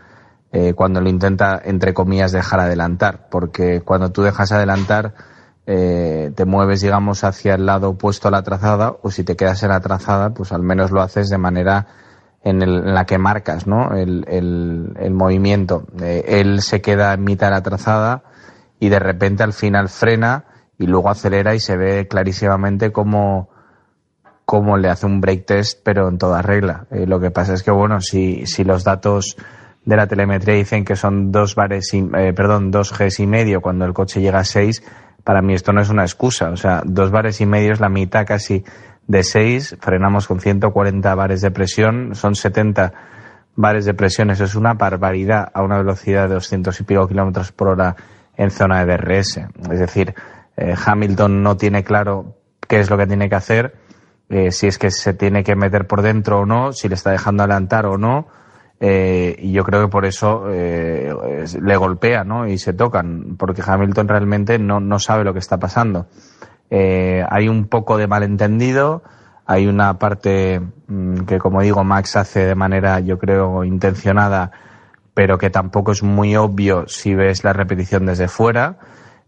eh, 0.52 0.74
cuando 0.74 1.00
lo 1.00 1.08
intenta, 1.08 1.60
entre 1.64 1.94
comillas, 1.94 2.32
dejar 2.32 2.58
adelantar, 2.60 3.28
porque 3.30 3.82
cuando 3.82 4.10
tú 4.10 4.22
dejas 4.22 4.52
adelantar 4.52 5.14
te 5.66 6.44
mueves, 6.46 6.80
digamos, 6.80 7.22
hacia 7.22 7.54
el 7.54 7.64
lado 7.64 7.90
opuesto 7.90 8.26
a 8.26 8.32
la 8.32 8.42
trazada, 8.42 8.96
o 9.02 9.12
si 9.12 9.22
te 9.22 9.36
quedas 9.36 9.62
en 9.62 9.68
la 9.68 9.78
trazada, 9.78 10.30
pues 10.30 10.50
al 10.50 10.62
menos 10.62 10.90
lo 10.90 11.00
haces 11.00 11.28
de 11.28 11.38
manera 11.38 11.86
en, 12.42 12.62
el, 12.62 12.76
en 12.76 12.94
la 12.94 13.06
que 13.06 13.18
marcas 13.18 13.66
¿no? 13.66 13.94
el, 13.94 14.24
el, 14.28 15.10
movimiento. 15.12 15.86
Eh, 16.00 16.24
él 16.40 16.62
se 16.62 16.80
queda 16.80 17.12
en 17.14 17.24
mitad 17.24 17.48
de 17.48 17.52
la 17.52 17.62
trazada 17.62 18.22
y 18.78 18.88
de 18.88 18.98
repente 18.98 19.42
al 19.42 19.52
final 19.52 19.88
frena 19.88 20.44
y 20.78 20.86
luego 20.86 21.10
acelera 21.10 21.54
y 21.54 21.60
se 21.60 21.76
ve 21.76 22.08
clarísimamente 22.08 22.92
cómo, 22.92 23.50
cómo 24.46 24.78
le 24.78 24.88
hace 24.88 25.06
un 25.06 25.20
break 25.20 25.44
test, 25.44 25.80
pero 25.84 26.08
en 26.08 26.16
toda 26.16 26.40
regla. 26.40 26.86
Eh, 26.90 27.06
lo 27.06 27.20
que 27.20 27.30
pasa 27.30 27.52
es 27.52 27.62
que, 27.62 27.70
bueno, 27.70 28.00
si, 28.00 28.46
si 28.46 28.64
los 28.64 28.84
datos 28.84 29.36
de 29.84 29.96
la 29.96 30.06
telemetría 30.06 30.54
dicen 30.54 30.84
que 30.84 30.96
son 30.96 31.32
dos 31.32 31.54
bares 31.54 31.92
y, 31.92 32.08
eh, 32.16 32.32
perdón, 32.32 32.70
dos 32.70 32.96
Gs 32.96 33.20
y 33.20 33.26
medio 33.26 33.60
cuando 33.60 33.84
el 33.84 33.92
coche 33.92 34.20
llega 34.20 34.40
a 34.40 34.44
seis, 34.44 34.82
para 35.24 35.42
mí 35.42 35.52
esto 35.52 35.72
no 35.72 35.82
es 35.82 35.90
una 35.90 36.02
excusa. 36.02 36.48
O 36.50 36.56
sea, 36.56 36.82
dos 36.86 37.10
bares 37.10 37.40
y 37.42 37.46
medio 37.46 37.72
es 37.72 37.80
la 37.80 37.90
mitad 37.90 38.26
casi 38.26 38.64
de 39.10 39.24
seis, 39.24 39.76
frenamos 39.80 40.28
con 40.28 40.38
140 40.38 41.14
bares 41.16 41.40
de 41.40 41.50
presión, 41.50 42.14
son 42.14 42.36
70 42.36 42.92
bares 43.56 43.84
de 43.84 43.92
presión. 43.92 44.30
Eso 44.30 44.44
es 44.44 44.54
una 44.54 44.74
barbaridad 44.74 45.50
a 45.52 45.62
una 45.62 45.78
velocidad 45.78 46.28
de 46.28 46.34
200 46.34 46.78
y 46.78 46.84
pico 46.84 47.08
kilómetros 47.08 47.50
por 47.50 47.68
hora 47.68 47.96
en 48.36 48.52
zona 48.52 48.84
de 48.84 48.96
DRS. 48.96 49.38
Es 49.72 49.80
decir, 49.80 50.14
eh, 50.56 50.76
Hamilton 50.86 51.42
no 51.42 51.56
tiene 51.56 51.82
claro 51.82 52.36
qué 52.68 52.78
es 52.78 52.88
lo 52.88 52.96
que 52.96 53.08
tiene 53.08 53.28
que 53.28 53.34
hacer, 53.34 53.74
eh, 54.28 54.52
si 54.52 54.68
es 54.68 54.78
que 54.78 54.92
se 54.92 55.12
tiene 55.12 55.42
que 55.42 55.56
meter 55.56 55.88
por 55.88 56.02
dentro 56.02 56.42
o 56.42 56.46
no, 56.46 56.72
si 56.72 56.88
le 56.88 56.94
está 56.94 57.10
dejando 57.10 57.42
adelantar 57.42 57.86
o 57.86 57.98
no. 57.98 58.28
Eh, 58.78 59.34
y 59.40 59.50
yo 59.50 59.64
creo 59.64 59.82
que 59.82 59.88
por 59.88 60.06
eso 60.06 60.44
eh, 60.50 61.12
le 61.60 61.76
golpea 61.76 62.22
¿no? 62.22 62.46
y 62.46 62.58
se 62.58 62.74
tocan, 62.74 63.36
porque 63.36 63.60
Hamilton 63.66 64.06
realmente 64.06 64.56
no, 64.60 64.78
no 64.78 65.00
sabe 65.00 65.24
lo 65.24 65.32
que 65.32 65.40
está 65.40 65.58
pasando. 65.58 66.06
Eh, 66.70 67.24
hay 67.28 67.48
un 67.48 67.66
poco 67.66 67.98
de 67.98 68.06
malentendido, 68.06 69.02
hay 69.46 69.66
una 69.66 69.98
parte 69.98 70.60
mm, 70.86 71.20
que, 71.20 71.38
como 71.38 71.60
digo, 71.62 71.82
Max 71.84 72.16
hace 72.16 72.46
de 72.46 72.54
manera, 72.54 73.00
yo 73.00 73.18
creo, 73.18 73.64
intencionada, 73.64 74.52
pero 75.14 75.38
que 75.38 75.50
tampoco 75.50 75.92
es 75.92 76.02
muy 76.02 76.36
obvio 76.36 76.86
si 76.86 77.14
ves 77.14 77.44
la 77.44 77.52
repetición 77.52 78.06
desde 78.06 78.28
fuera. 78.28 78.78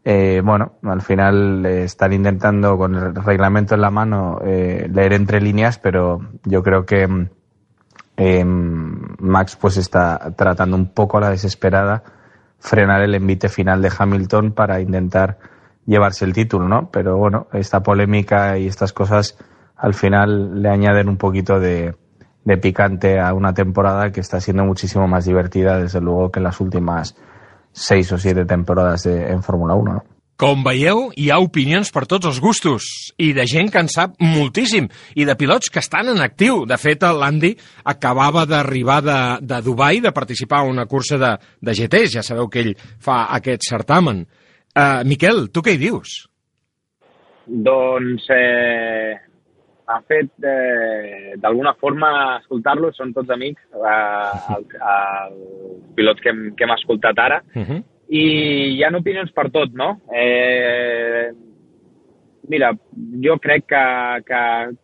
Eh, 0.04 0.42
bueno, 0.44 0.74
al 0.82 1.02
final 1.02 1.64
eh, 1.64 1.84
están 1.84 2.12
intentando 2.12 2.76
con 2.76 2.94
el 2.94 3.14
reglamento 3.14 3.74
en 3.74 3.80
la 3.80 3.90
mano 3.90 4.40
eh, 4.44 4.88
leer 4.92 5.12
entre 5.12 5.40
líneas, 5.40 5.78
pero 5.78 6.20
yo 6.44 6.62
creo 6.62 6.84
que 6.84 7.06
mm, 7.06 7.28
eh, 8.16 8.44
Max 8.44 9.56
pues 9.56 9.76
está 9.76 10.32
tratando 10.36 10.76
un 10.76 10.92
poco 10.92 11.18
a 11.18 11.20
la 11.22 11.30
desesperada 11.30 12.02
frenar 12.58 13.02
el 13.02 13.14
envite 13.14 13.48
final 13.48 13.80
de 13.82 13.90
Hamilton 13.96 14.52
para 14.52 14.80
intentar 14.80 15.38
llevarse 15.86 16.24
el 16.24 16.32
título, 16.32 16.68
¿no? 16.68 16.90
Pero 16.90 17.16
bueno, 17.16 17.46
esta 17.52 17.82
polémica 17.82 18.58
y 18.58 18.66
estas 18.66 18.92
cosas 18.92 19.36
al 19.76 19.94
final 19.94 20.62
le 20.62 20.68
añaden 20.68 21.08
un 21.08 21.16
poquito 21.16 21.58
de, 21.58 21.94
de 22.44 22.56
picante 22.58 23.18
a 23.20 23.34
una 23.34 23.52
temporada 23.54 24.12
que 24.12 24.20
está 24.20 24.40
siendo 24.40 24.64
muchísimo 24.64 25.08
más 25.08 25.24
divertida, 25.24 25.78
desde 25.78 26.00
luego, 26.00 26.30
que 26.30 26.40
las 26.40 26.60
últimas 26.60 27.16
seis 27.72 28.12
o 28.12 28.18
siete 28.18 28.44
temporadas 28.44 29.02
de- 29.04 29.30
en 29.30 29.42
Fórmula 29.42 29.74
1, 29.74 29.92
¿no? 29.94 30.04
Com 30.42 30.64
veieu, 30.64 31.10
hi 31.14 31.28
ha 31.30 31.36
opinions 31.38 31.92
per 31.94 32.02
tots 32.10 32.26
els 32.26 32.40
gustos 32.42 32.82
i 33.20 33.28
de 33.36 33.44
gent 33.46 33.68
que 33.70 33.78
en 33.78 33.86
sap 33.92 34.16
moltíssim 34.18 34.88
i 35.14 35.26
de 35.28 35.36
pilots 35.38 35.70
que 35.70 35.78
estan 35.78 36.08
en 36.08 36.18
actiu. 36.24 36.64
De 36.66 36.78
fet, 36.80 37.04
l'Andy 37.04 37.52
acabava 37.84 38.42
d'arribar 38.48 39.02
de, 39.06 39.18
de 39.44 39.60
Dubai 39.62 40.00
de 40.00 40.10
participar 40.10 40.64
en 40.64 40.72
una 40.72 40.86
cursa 40.86 41.18
de, 41.20 41.36
de 41.60 41.74
GTs. 41.76 42.14
Ja 42.16 42.22
sabeu 42.26 42.48
que 42.50 42.58
ell 42.64 42.72
fa 42.98 43.26
aquest 43.36 43.68
certamen. 43.68 44.24
Uh, 44.72 45.02
Miquel, 45.04 45.48
tu 45.52 45.60
què 45.60 45.74
hi 45.74 45.80
dius? 45.80 46.22
Doncs 47.44 48.24
eh, 48.32 49.12
ha 49.92 49.98
fet, 50.08 50.30
eh, 50.46 51.34
d'alguna 51.42 51.74
forma, 51.80 52.38
escoltar-los, 52.38 52.96
són 52.96 53.12
tots 53.12 53.32
amics, 53.34 53.62
eh, 53.76 54.54
el, 54.56 54.64
els 54.94 55.82
pilots 55.98 56.24
que 56.24 56.32
hem, 56.32 56.44
que 56.56 56.64
hem 56.64 56.76
escoltat 56.78 57.18
ara, 57.18 57.42
Uh 57.54 57.66
-huh. 57.66 57.82
i 58.08 58.24
hi 58.76 58.84
ha 58.84 58.96
opinions 58.96 59.32
per 59.32 59.50
tot, 59.50 59.74
no? 59.74 60.00
Eh, 60.14 61.32
mira, 62.48 62.72
jo 63.24 63.38
crec 63.38 63.66
que, 63.66 63.84
que 64.26 64.42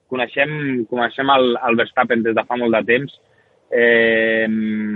coneixem, 0.08 0.84
coneixem 0.90 1.30
el, 1.30 1.56
el 1.68 1.76
Verstappen 1.76 2.22
des 2.22 2.34
de 2.34 2.44
fa 2.44 2.56
molt 2.56 2.74
de 2.74 2.84
temps. 2.84 3.20
Eh, 3.70 4.46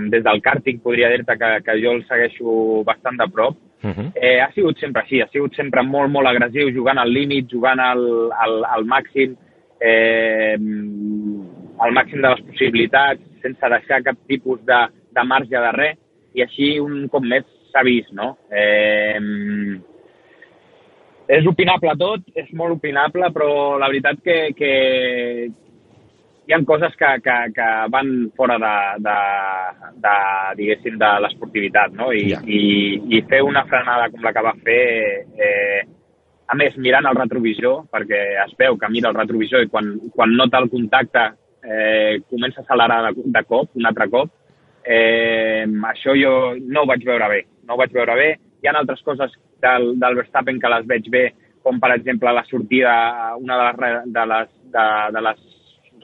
des 0.09 0.23
del 0.23 0.41
karting 0.41 0.79
podria 0.81 1.09
dir-te 1.09 1.37
que, 1.37 1.61
que 1.65 1.81
jo 1.81 1.91
el 1.91 2.05
segueixo 2.07 2.83
bastant 2.83 3.17
de 3.17 3.27
prop. 3.29 3.55
Uh 3.83 3.89
-huh. 3.89 4.11
Eh, 4.15 4.39
ha 4.39 4.51
sigut 4.53 4.79
sempre 4.79 5.01
així, 5.01 5.21
ha 5.21 5.27
sigut 5.27 5.55
sempre 5.55 5.81
molt, 5.83 6.09
molt 6.09 6.27
agressiu, 6.27 6.71
jugant 6.71 6.97
al 6.97 7.11
límit, 7.11 7.49
jugant 7.51 7.79
al, 7.79 8.31
al, 8.31 8.63
al 8.65 8.85
màxim, 8.85 9.35
eh, 9.79 10.57
al 11.79 11.91
màxim 11.91 12.21
de 12.21 12.29
les 12.29 12.41
possibilitats, 12.41 13.21
sense 13.41 13.69
deixar 13.69 14.03
cap 14.03 14.17
tipus 14.27 14.59
de, 14.65 14.87
de 15.11 15.23
marge 15.23 15.57
de 15.65 15.71
res, 15.71 15.97
i 16.33 16.41
així 16.41 16.79
un 16.79 17.07
cop 17.09 17.23
més 17.23 17.43
s'ha 17.71 17.83
vist, 17.83 18.11
no? 18.11 18.37
Eh, 18.51 19.19
és 21.27 21.45
opinable 21.47 21.95
tot, 21.97 22.21
és 22.35 22.51
molt 22.53 22.75
opinable, 22.75 23.29
però 23.31 23.77
la 23.79 23.87
veritat 23.87 24.19
que, 24.23 24.53
que 24.57 24.71
hi 26.47 26.53
ha 26.53 26.59
coses 26.67 26.95
que, 26.99 27.09
que, 27.23 27.35
que 27.55 27.67
van 27.89 28.09
fora 28.35 28.57
de, 28.59 28.75
de, 29.05 29.17
de 30.03 30.15
diguéssim, 30.59 30.97
de 30.99 31.11
l'esportivitat, 31.23 31.93
no? 31.95 32.11
I, 32.11 32.23
Ja. 32.33 32.41
i, 32.45 32.61
I 33.17 33.21
fer 33.29 33.41
una 33.45 33.63
frenada 33.69 34.09
com 34.11 34.23
la 34.25 34.33
que 34.35 34.43
va 34.43 34.53
fer, 34.63 34.81
eh, 35.39 35.81
a 36.47 36.57
més, 36.59 36.75
mirant 36.77 37.07
el 37.09 37.15
retrovisor, 37.21 37.85
perquè 37.93 38.21
es 38.43 38.53
veu 38.59 38.77
que 38.77 38.89
mira 38.91 39.09
el 39.13 39.15
retrovisor 39.17 39.63
i 39.63 39.71
quan, 39.71 39.93
quan 40.15 40.35
nota 40.35 40.59
el 40.59 40.69
contacte 40.69 41.29
eh, 41.63 42.19
comença 42.29 42.59
a 42.61 42.65
accelerar 42.65 42.99
de, 43.07 43.23
de 43.37 43.43
cop, 43.47 43.71
un 43.79 43.87
altre 43.87 44.09
cop, 44.11 44.33
eh, 44.83 45.63
això 45.93 46.17
jo 46.19 46.33
no 46.59 46.83
ho 46.83 46.89
vaig 46.91 47.07
veure 47.07 47.29
bé. 47.31 47.41
No 47.63 47.75
ho 47.75 47.79
vaig 47.79 47.95
veure 47.95 48.19
bé. 48.19 48.29
Hi 48.61 48.67
ha 48.67 48.75
altres 48.79 49.01
coses 49.07 49.31
del, 49.63 49.93
del 49.99 50.19
Verstappen 50.19 50.59
que 50.59 50.71
les 50.75 50.85
veig 50.91 51.07
bé, 51.09 51.25
com 51.63 51.79
per 51.79 51.93
exemple 51.95 52.31
la 52.35 52.43
sortida, 52.49 52.93
una 53.39 53.55
de 53.55 53.71
les, 53.71 54.07
de 54.11 54.25
les, 54.33 54.49
de, 54.75 54.87
de 55.15 55.21
les 55.29 55.43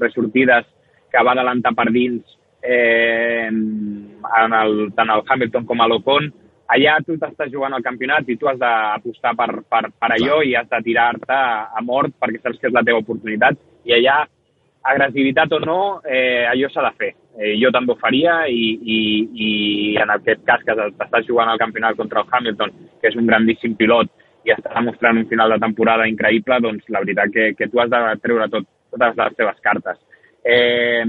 ressortides 0.02 0.68
que 1.10 1.24
va 1.26 1.34
adelantar 1.34 1.74
per 1.78 1.90
dins 1.92 2.22
eh, 2.62 3.48
en 3.50 4.54
el, 4.62 4.90
tant 4.96 5.10
el 5.10 5.24
Hamilton 5.26 5.66
com 5.66 5.82
a 5.82 5.88
l'Ocon, 5.90 6.30
allà 6.70 6.98
tu 7.06 7.18
t'estàs 7.18 7.52
jugant 7.52 7.74
al 7.74 7.86
campionat 7.86 8.28
i 8.30 8.38
tu 8.38 8.50
has 8.50 8.60
d'apostar 8.62 9.34
per, 9.38 9.50
per, 9.70 9.86
per 9.90 10.12
allò 10.16 10.42
i 10.46 10.56
has 10.56 10.70
de 10.70 10.82
tirar-te 10.86 11.34
a, 11.34 11.70
a 11.74 11.82
mort 11.86 12.14
perquè 12.20 12.42
saps 12.44 12.60
que 12.60 12.70
és 12.70 12.76
la 12.76 12.86
teva 12.86 13.02
oportunitat. 13.02 13.58
I 13.90 13.98
allà 13.98 14.20
agressivitat 14.90 15.52
o 15.58 15.60
no, 15.64 15.82
eh, 16.06 16.46
allò 16.50 16.70
s'ha 16.70 16.86
de 16.86 16.94
fer. 17.00 17.12
Eh, 17.40 17.56
jo 17.62 17.72
també 17.72 17.94
ho 17.94 18.00
faria 18.00 18.42
i, 18.52 18.64
i, 18.84 19.00
i 19.48 19.52
en 20.02 20.12
aquest 20.14 20.42
cas 20.48 20.64
que 20.66 20.76
t'estàs 20.76 21.28
jugant 21.28 21.50
al 21.50 21.62
campionat 21.62 21.98
contra 21.98 22.24
el 22.24 22.32
Hamilton, 22.32 22.74
que 23.02 23.12
és 23.12 23.18
un 23.20 23.30
grandíssim 23.30 23.76
pilot 23.80 24.12
i 24.48 24.54
està 24.54 24.72
demostrant 24.76 25.20
un 25.20 25.28
final 25.30 25.52
de 25.54 25.60
temporada 25.62 26.08
increïble, 26.08 26.60
doncs 26.64 26.86
la 26.94 27.02
veritat 27.04 27.32
que, 27.34 27.52
que 27.58 27.68
tu 27.68 27.82
has 27.82 27.90
de 27.92 28.02
treure 28.24 28.48
tot, 28.52 28.68
totes 28.92 29.16
les 29.22 29.38
teves 29.38 29.60
cartes. 29.66 30.00
Eh, 30.44 31.04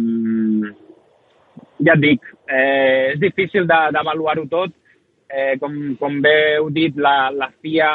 ja 1.81 1.95
et 1.97 2.03
dic, 2.03 2.21
eh, 2.49 3.13
és 3.15 3.21
difícil 3.23 3.67
d'avaluar-ho 3.67 4.47
tot. 4.51 4.75
Eh, 5.31 5.57
com, 5.63 5.75
com 6.01 6.17
bé 6.23 6.57
heu 6.57 6.71
dit, 6.75 6.97
la, 6.99 7.31
la 7.31 7.47
FIA 7.63 7.93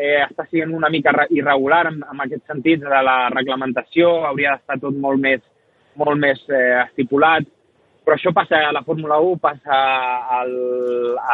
eh, 0.00 0.22
està 0.24 0.46
sent 0.48 0.70
una 0.72 0.88
mica 0.88 1.12
re- 1.12 1.28
irregular 1.36 1.82
en, 1.90 1.98
en 2.08 2.22
aquest 2.24 2.46
sentit 2.48 2.80
de 2.80 3.00
la 3.04 3.28
reglamentació, 3.34 4.14
hauria 4.24 4.54
d'estar 4.56 4.78
tot 4.80 4.96
molt 4.96 5.20
més, 5.20 5.42
molt 6.00 6.16
més 6.16 6.40
eh, 6.48 6.78
estipulat, 6.86 7.44
però 8.00 8.16
això 8.16 8.32
passa 8.32 8.62
a 8.64 8.72
la 8.72 8.80
Fórmula 8.86 9.18
1, 9.20 9.36
passa 9.44 9.76
al, 10.38 10.54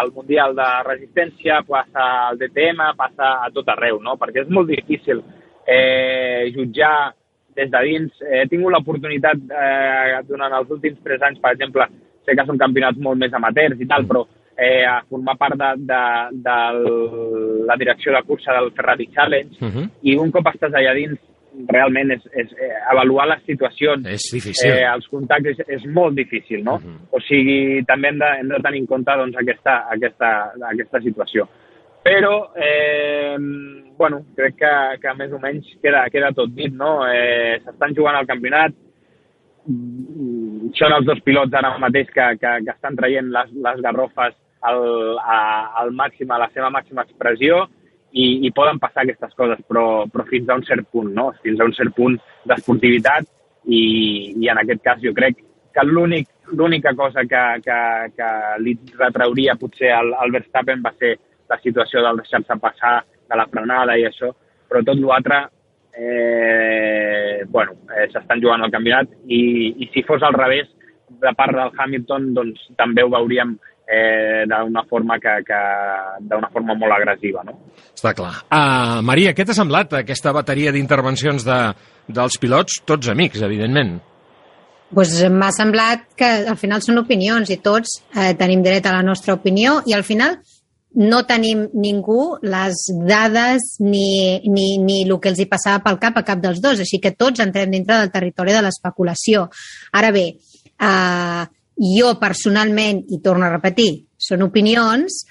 al 0.01 0.11
Mundial 0.17 0.57
de 0.59 0.67
Resistència, 0.89 1.61
passa 1.69 2.09
al 2.27 2.41
DTM, 2.43 2.91
passa 2.99 3.37
a 3.47 3.53
tot 3.55 3.71
arreu, 3.71 4.03
no? 4.03 4.17
perquè 4.19 4.43
és 4.43 4.51
molt 4.51 4.67
difícil 4.75 5.23
eh, 5.63 6.51
jutjar 6.57 7.15
des 7.57 7.71
de 7.73 7.81
dins. 7.89 8.23
Eh, 8.23 8.43
he 8.43 8.49
tingut 8.53 8.73
l'oportunitat 8.73 9.37
eh, 9.51 10.23
durant 10.29 10.53
els 10.61 10.71
últims 10.71 10.99
tres 11.05 11.23
anys, 11.23 11.41
per 11.41 11.53
exemple, 11.57 11.87
sé 12.27 12.35
que 12.37 12.47
són 12.47 12.59
campionats 12.59 12.99
molt 12.99 13.19
més 13.19 13.33
amateurs 13.35 13.81
i 13.81 13.87
tal, 13.87 14.05
però 14.07 14.25
eh, 14.57 14.85
a 14.89 15.03
formar 15.09 15.37
part 15.37 15.57
de, 15.61 15.71
de, 15.89 16.03
de 16.47 16.57
la 17.69 17.77
direcció 17.77 18.13
de 18.13 18.23
cursa 18.27 18.53
del 18.57 18.73
Ferrari 18.77 19.09
Challenge 19.15 19.57
Uh 19.61 19.69
-huh. 19.73 19.89
i 20.03 20.17
un 20.17 20.31
cop 20.31 20.47
estàs 20.47 20.73
allà 20.73 20.95
dins 20.95 21.19
realment 21.69 22.11
és, 22.13 22.23
és 22.33 22.49
eh, 22.61 22.73
avaluar 22.93 23.27
les 23.29 23.43
situacions 23.47 24.07
És 24.07 24.29
difícil. 24.33 24.71
eh, 24.71 24.85
els 24.95 25.07
contactes 25.09 25.59
és, 25.59 25.69
és 25.69 25.85
molt 25.87 26.15
difícil, 26.15 26.63
no? 26.65 26.75
O 27.11 27.21
sigui, 27.21 27.83
també 27.87 28.09
hem 28.09 28.19
de, 28.19 28.31
hem 28.41 28.49
de 28.49 28.61
tenir 28.63 28.81
en 28.81 28.87
compte 28.87 29.11
doncs, 29.17 29.37
aquesta, 29.37 29.87
aquesta, 29.91 30.53
aquesta 30.71 31.01
situació. 31.01 31.49
Però, 32.07 32.53
eh, 32.55 33.37
bueno, 33.99 34.21
crec 34.37 34.55
que, 34.61 34.73
que 35.03 35.15
més 35.19 35.33
o 35.35 35.41
menys 35.43 35.67
queda, 35.83 36.05
queda 36.15 36.31
tot 36.37 36.53
dit, 36.55 36.71
no? 36.71 37.01
Eh, 37.11 37.57
S'estan 37.65 37.97
jugant 37.99 38.15
al 38.15 38.29
campionat, 38.29 38.77
són 40.79 40.95
els 40.95 41.09
dos 41.09 41.19
pilots 41.27 41.57
ara 41.59 41.73
mateix 41.83 42.13
que, 42.15 42.29
que, 42.39 42.53
que 42.63 42.71
estan 42.71 42.95
traient 42.95 43.33
les, 43.35 43.51
les 43.67 43.83
garrofes 43.83 44.37
al, 44.71 44.81
a, 45.19 45.41
al 45.83 45.91
màxim, 45.99 46.31
a 46.31 46.39
la 46.45 46.51
seva 46.55 46.71
màxima 46.71 47.03
expressió 47.03 47.65
i, 48.13 48.47
i 48.47 48.55
poden 48.55 48.79
passar 48.79 49.03
aquestes 49.03 49.35
coses, 49.35 49.59
però, 49.67 50.07
però 50.13 50.31
fins 50.31 50.47
a 50.47 50.61
un 50.61 50.63
cert 50.69 50.87
punt, 50.95 51.11
no? 51.11 51.33
Fins 51.43 51.59
a 51.59 51.67
un 51.67 51.75
cert 51.75 51.91
punt 51.99 52.15
d'esportivitat 52.47 53.27
i, 53.67 53.83
i 54.39 54.55
en 54.55 54.63
aquest 54.63 54.87
cas 54.87 55.03
jo 55.03 55.11
crec 55.19 55.43
que 55.75 55.91
l'únic 55.91 56.31
l'única 56.55 56.95
cosa 56.95 57.27
que, 57.27 57.43
que, 57.67 57.79
que 58.15 58.35
li 58.63 58.79
retrauria 58.95 59.59
potser 59.59 59.91
al, 59.91 60.15
al 60.15 60.31
Verstappen 60.39 60.87
va 60.87 60.95
ser 61.01 61.17
la 61.51 61.59
situació 61.63 62.03
del 62.05 62.23
deixar-se 62.23 62.59
passar 62.63 62.97
de 63.05 63.39
la 63.39 63.47
frenada 63.51 63.97
i 63.99 64.07
això, 64.09 64.33
però 64.69 64.83
tot 64.87 64.99
l'altre 65.03 65.45
eh, 65.97 67.45
bueno, 67.49 67.79
eh, 67.95 68.09
s'estan 68.13 68.43
jugant 68.43 68.63
al 68.63 68.75
campionat 68.75 69.13
i, 69.27 69.41
i 69.83 69.91
si 69.95 70.05
fos 70.07 70.23
al 70.27 70.37
revés 70.37 70.69
de 71.23 71.33
part 71.39 71.55
del 71.55 71.73
Hamilton 71.79 72.33
doncs 72.37 72.67
també 72.77 73.05
ho 73.05 73.11
veuríem 73.13 73.57
eh, 73.87 74.45
d'una 74.51 74.83
forma 74.91 75.19
que, 75.23 75.39
que 75.47 75.61
d'una 76.21 76.51
forma 76.53 76.75
molt 76.75 76.97
agressiva, 76.99 77.45
no? 77.47 77.55
Està 77.95 78.13
clar. 78.19 78.33
Uh, 78.51 78.99
Maria, 79.07 79.33
què 79.33 79.47
t'ha 79.47 79.57
semblat 79.57 79.95
aquesta 80.01 80.35
bateria 80.37 80.75
d'intervencions 80.75 81.47
de, 81.47 81.61
dels 82.11 82.39
pilots? 82.43 82.83
Tots 82.85 83.15
amics, 83.15 83.43
evidentment. 83.47 83.99
pues 84.95 85.17
m'ha 85.31 85.51
semblat 85.51 86.05
que 86.15 86.27
al 86.47 86.57
final 86.57 86.83
són 86.83 87.01
opinions 87.01 87.51
i 87.51 87.57
tots 87.59 87.97
eh, 88.15 88.35
tenim 88.39 88.61
dret 88.63 88.87
a 88.87 88.93
la 88.95 89.03
nostra 89.03 89.35
opinió 89.35 89.81
i 89.85 89.97
al 89.97 90.05
final 90.07 90.37
no 90.97 91.23
tenim 91.29 91.67
ningú 91.77 92.39
les 92.43 92.87
dades 93.09 93.77
ni, 93.85 94.41
ni, 94.49 94.79
ni 94.81 95.03
el 95.05 95.13
que 95.21 95.29
els 95.33 95.41
hi 95.43 95.49
passava 95.51 95.83
pel 95.85 95.99
cap 96.01 96.17
a 96.17 96.25
cap 96.25 96.41
dels 96.41 96.61
dos, 96.65 96.81
així 96.81 97.01
que 97.03 97.13
tots 97.13 97.41
entrem 97.45 97.71
dintre 97.75 97.99
del 98.01 98.11
territori 98.15 98.55
de 98.57 98.63
l'especulació. 98.65 99.47
Ara 99.93 100.11
bé, 100.15 100.27
eh, 100.81 101.43
jo 101.97 102.15
personalment, 102.21 103.03
i 103.13 103.21
torno 103.21 103.45
a 103.45 103.53
repetir, 103.53 104.07
són 104.17 104.47
opinions, 104.49 105.25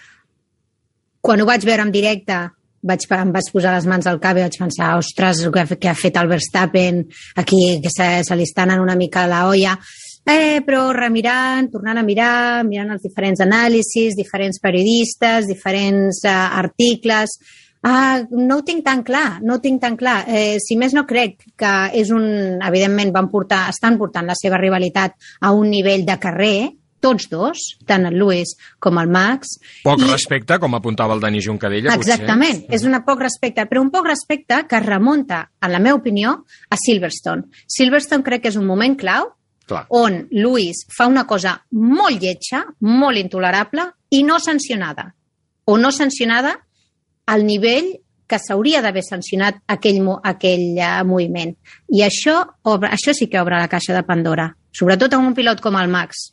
quan 1.25 1.41
ho 1.41 1.47
vaig 1.49 1.65
veure 1.65 1.81
en 1.87 1.91
directe 1.93 2.37
vaig, 2.85 3.01
em 3.17 3.31
vaig 3.33 3.47
posar 3.49 3.71
les 3.73 3.87
mans 3.89 4.05
al 4.05 4.19
cap 4.21 4.37
i 4.37 4.43
vaig 4.45 4.57
pensar, 4.61 4.91
ostres, 4.99 5.39
que, 5.49 5.63
ha- 5.63 5.91
ha 5.91 5.95
fet 5.97 6.17
el 6.21 6.27
Verstappen 6.29 6.99
aquí, 7.41 7.79
que 7.81 7.89
se, 7.89 8.09
se 8.27 8.35
li 8.37 8.45
està 8.45 8.61
anant 8.67 8.83
una 8.83 8.93
mica 8.95 9.23
la 9.25 9.47
olla. 9.49 9.73
Eh, 10.25 10.61
però 10.65 10.87
remirant, 10.95 11.69
tornant 11.71 11.99
a 12.01 12.03
mirar, 12.03 12.63
mirant 12.65 12.95
els 12.95 13.03
diferents 13.05 13.43
anàlisis, 13.45 14.15
diferents 14.17 14.57
periodistes, 14.63 15.45
diferents 15.51 16.23
eh, 16.25 16.33
articles, 16.33 17.37
Ah, 17.87 18.23
no 18.31 18.55
ho 18.57 18.63
tinc 18.65 18.81
tan 18.81 19.03
clar, 19.05 19.43
no 19.45 19.59
ho 19.59 19.61
tinc 19.61 19.77
tan 19.83 19.93
clar. 19.95 20.23
Eh, 20.25 20.57
si 20.57 20.73
més 20.73 20.95
no 20.97 21.03
crec 21.05 21.43
que 21.53 21.73
és 21.93 22.09
un... 22.09 22.57
Evidentment 22.65 23.11
van 23.13 23.27
portar, 23.29 23.67
estan 23.69 23.99
portant 23.99 24.25
la 24.25 24.33
seva 24.33 24.57
rivalitat 24.57 25.13
a 25.45 25.51
un 25.53 25.69
nivell 25.69 26.01
de 26.07 26.15
carrer, 26.17 26.55
tots 27.05 27.29
dos, 27.29 27.61
tant 27.85 28.07
el 28.09 28.17
Lewis 28.17 28.55
com 28.81 28.97
el 28.97 29.11
Max. 29.13 29.59
Poc 29.85 30.01
I- 30.01 30.09
respecte, 30.09 30.57
com 30.57 30.73
apuntava 30.73 31.13
el 31.13 31.21
Dani 31.21 31.43
Juncadella, 31.45 31.93
Exactament, 31.93 32.63
és 32.73 32.87
un 32.89 32.97
poc 33.05 33.21
respecte, 33.21 33.67
però 33.69 33.85
un 33.85 33.93
poc 33.93 34.09
respecte 34.09 34.63
que 34.65 34.81
es 34.81 34.85
remunta, 34.89 35.43
en 35.61 35.75
la 35.75 35.83
meva 35.83 36.01
opinió, 36.01 36.39
a 36.69 36.81
Silverstone. 36.81 37.51
Silverstone 37.69 38.25
crec 38.25 38.47
que 38.47 38.55
és 38.55 38.57
un 38.57 38.65
moment 38.65 38.97
clau 38.97 39.29
Clar. 39.65 39.87
on 39.89 40.27
Lewis 40.29 40.83
fa 40.95 41.07
una 41.09 41.25
cosa 41.25 41.55
molt 41.73 42.21
lletja, 42.21 42.61
molt 42.85 43.17
intolerable 43.17 43.87
i 44.13 44.21
no 44.23 44.39
sancionada. 44.39 45.07
O 45.65 45.77
no 45.77 45.91
sancionada 45.91 46.53
al 47.25 47.45
nivell 47.45 47.95
que 48.27 48.37
s'hauria 48.41 48.81
d'haver 48.81 49.03
sancionat 49.05 49.61
aquell, 49.69 50.01
aquell 50.23 50.77
uh, 50.77 51.03
moviment. 51.05 51.53
I 51.93 52.03
això, 52.05 52.39
obre, 52.69 52.89
això 52.93 53.13
sí 53.13 53.27
que 53.29 53.41
obre 53.41 53.59
la 53.61 53.69
caixa 53.69 53.93
de 53.93 54.05
Pandora, 54.05 54.49
sobretot 54.73 55.13
amb 55.13 55.29
un 55.29 55.37
pilot 55.37 55.61
com 55.61 55.77
el 55.81 55.89
Max. 55.93 56.31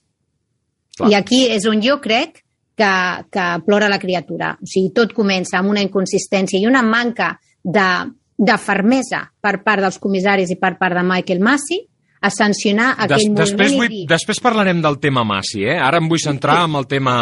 Clar. 0.96 1.10
I 1.10 1.16
aquí 1.16 1.44
és 1.52 1.64
on 1.68 1.80
jo 1.84 1.98
crec 2.04 2.42
que, 2.76 2.92
que 3.32 3.46
plora 3.66 3.88
la 3.92 4.00
criatura. 4.00 4.54
O 4.60 4.68
sigui, 4.68 4.92
tot 4.96 5.12
comença 5.16 5.58
amb 5.60 5.72
una 5.72 5.84
inconsistència 5.84 6.60
i 6.60 6.68
una 6.68 6.82
manca 6.84 7.34
de, 7.62 7.88
de 8.36 8.58
fermesa 8.60 9.24
per 9.40 9.58
part 9.64 9.84
dels 9.84 10.00
comissaris 10.00 10.52
i 10.52 10.60
per 10.60 10.74
part 10.80 10.96
de 10.96 11.04
Michael 11.06 11.40
Massey 11.44 11.86
a 12.22 12.30
sancionar 12.30 12.92
aquell 12.96 13.26
Des, 13.26 13.34
després, 13.34 13.72
moviment 13.72 13.90
vull, 13.90 13.96
i 14.04 14.06
després 14.06 14.40
parlarem 14.40 14.80
del 14.80 14.98
tema 15.02 15.24
Massi, 15.26 15.64
eh? 15.66 15.76
Ara 15.78 15.98
em 15.98 16.08
vull 16.08 16.20
centrar 16.22 16.60
en 16.68 16.76
el 16.78 16.86
tema 16.86 17.16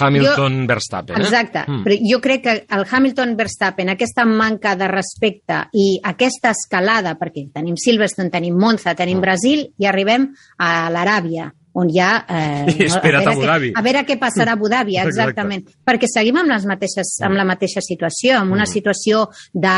Hamilton-Verstappen. 0.00 1.16
Eh? 1.16 1.22
Exacte, 1.24 1.64
Mm. 1.66 1.84
però 1.84 1.96
jo 2.10 2.20
crec 2.20 2.42
que 2.42 2.66
el 2.68 2.86
Hamilton-Verstappen, 2.90 3.88
aquesta 3.90 4.24
manca 4.24 4.74
de 4.76 4.88
respecte 4.88 5.68
i 5.72 6.00
aquesta 6.02 6.50
escalada, 6.50 7.16
perquè 7.18 7.50
tenim 7.52 7.76
Silverstone, 7.76 8.30
tenim 8.30 8.56
Monza, 8.56 8.94
tenim 8.94 9.18
Mm. 9.18 9.20
Brasil 9.20 9.74
i 9.78 9.86
arribem 9.86 10.32
a 10.58 10.90
l'Aràbia, 10.90 11.52
on 11.72 11.88
hi 11.90 11.98
ha... 12.02 12.24
Eh, 12.28 12.74
I 12.80 12.84
espera't 12.88 13.26
a, 13.26 13.30
a 13.30 13.32
Abu 13.32 13.40
veure 13.40 13.52
Dhabi. 13.52 13.68
què, 13.70 13.78
a 13.78 13.82
veure 13.86 14.02
què 14.08 14.16
passarà 14.18 14.54
a 14.54 14.58
Abu 14.58 14.68
Dhabi, 14.72 14.96
Exacte. 14.98 15.10
exactament. 15.30 15.64
Perquè 15.86 16.08
seguim 16.10 16.36
amb, 16.40 16.50
les 16.50 16.64
mateixes, 16.66 17.12
amb 17.26 17.36
la 17.38 17.44
mateixa 17.48 17.80
situació, 17.84 18.36
amb 18.40 18.52
una 18.56 18.64
Mm. 18.66 18.72
situació 18.72 19.24
de, 19.52 19.76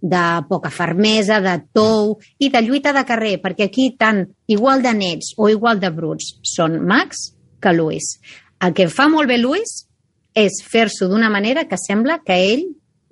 de 0.00 0.22
poca 0.48 0.70
fermesa, 0.70 1.40
de 1.40 1.56
tou 1.74 2.16
i 2.38 2.48
de 2.50 2.62
lluita 2.62 2.92
de 2.92 3.04
carrer, 3.04 3.40
perquè 3.42 3.66
aquí 3.70 3.90
tant 3.98 4.24
igual 4.46 4.82
de 4.82 4.92
nets 4.94 5.34
o 5.36 5.48
igual 5.50 5.80
de 5.80 5.90
bruts 5.90 6.36
són 6.42 6.78
Max 6.86 7.32
que 7.60 7.72
Lewis. 7.72 8.16
El 8.62 8.72
que 8.74 8.86
fa 8.88 9.08
molt 9.10 9.26
bé 9.28 9.38
Lewis 9.38 9.88
és 10.34 10.62
fer-s'ho 10.64 11.08
d'una 11.10 11.28
manera 11.28 11.66
que 11.68 11.76
sembla 11.76 12.20
que 12.24 12.36
ell 12.52 12.62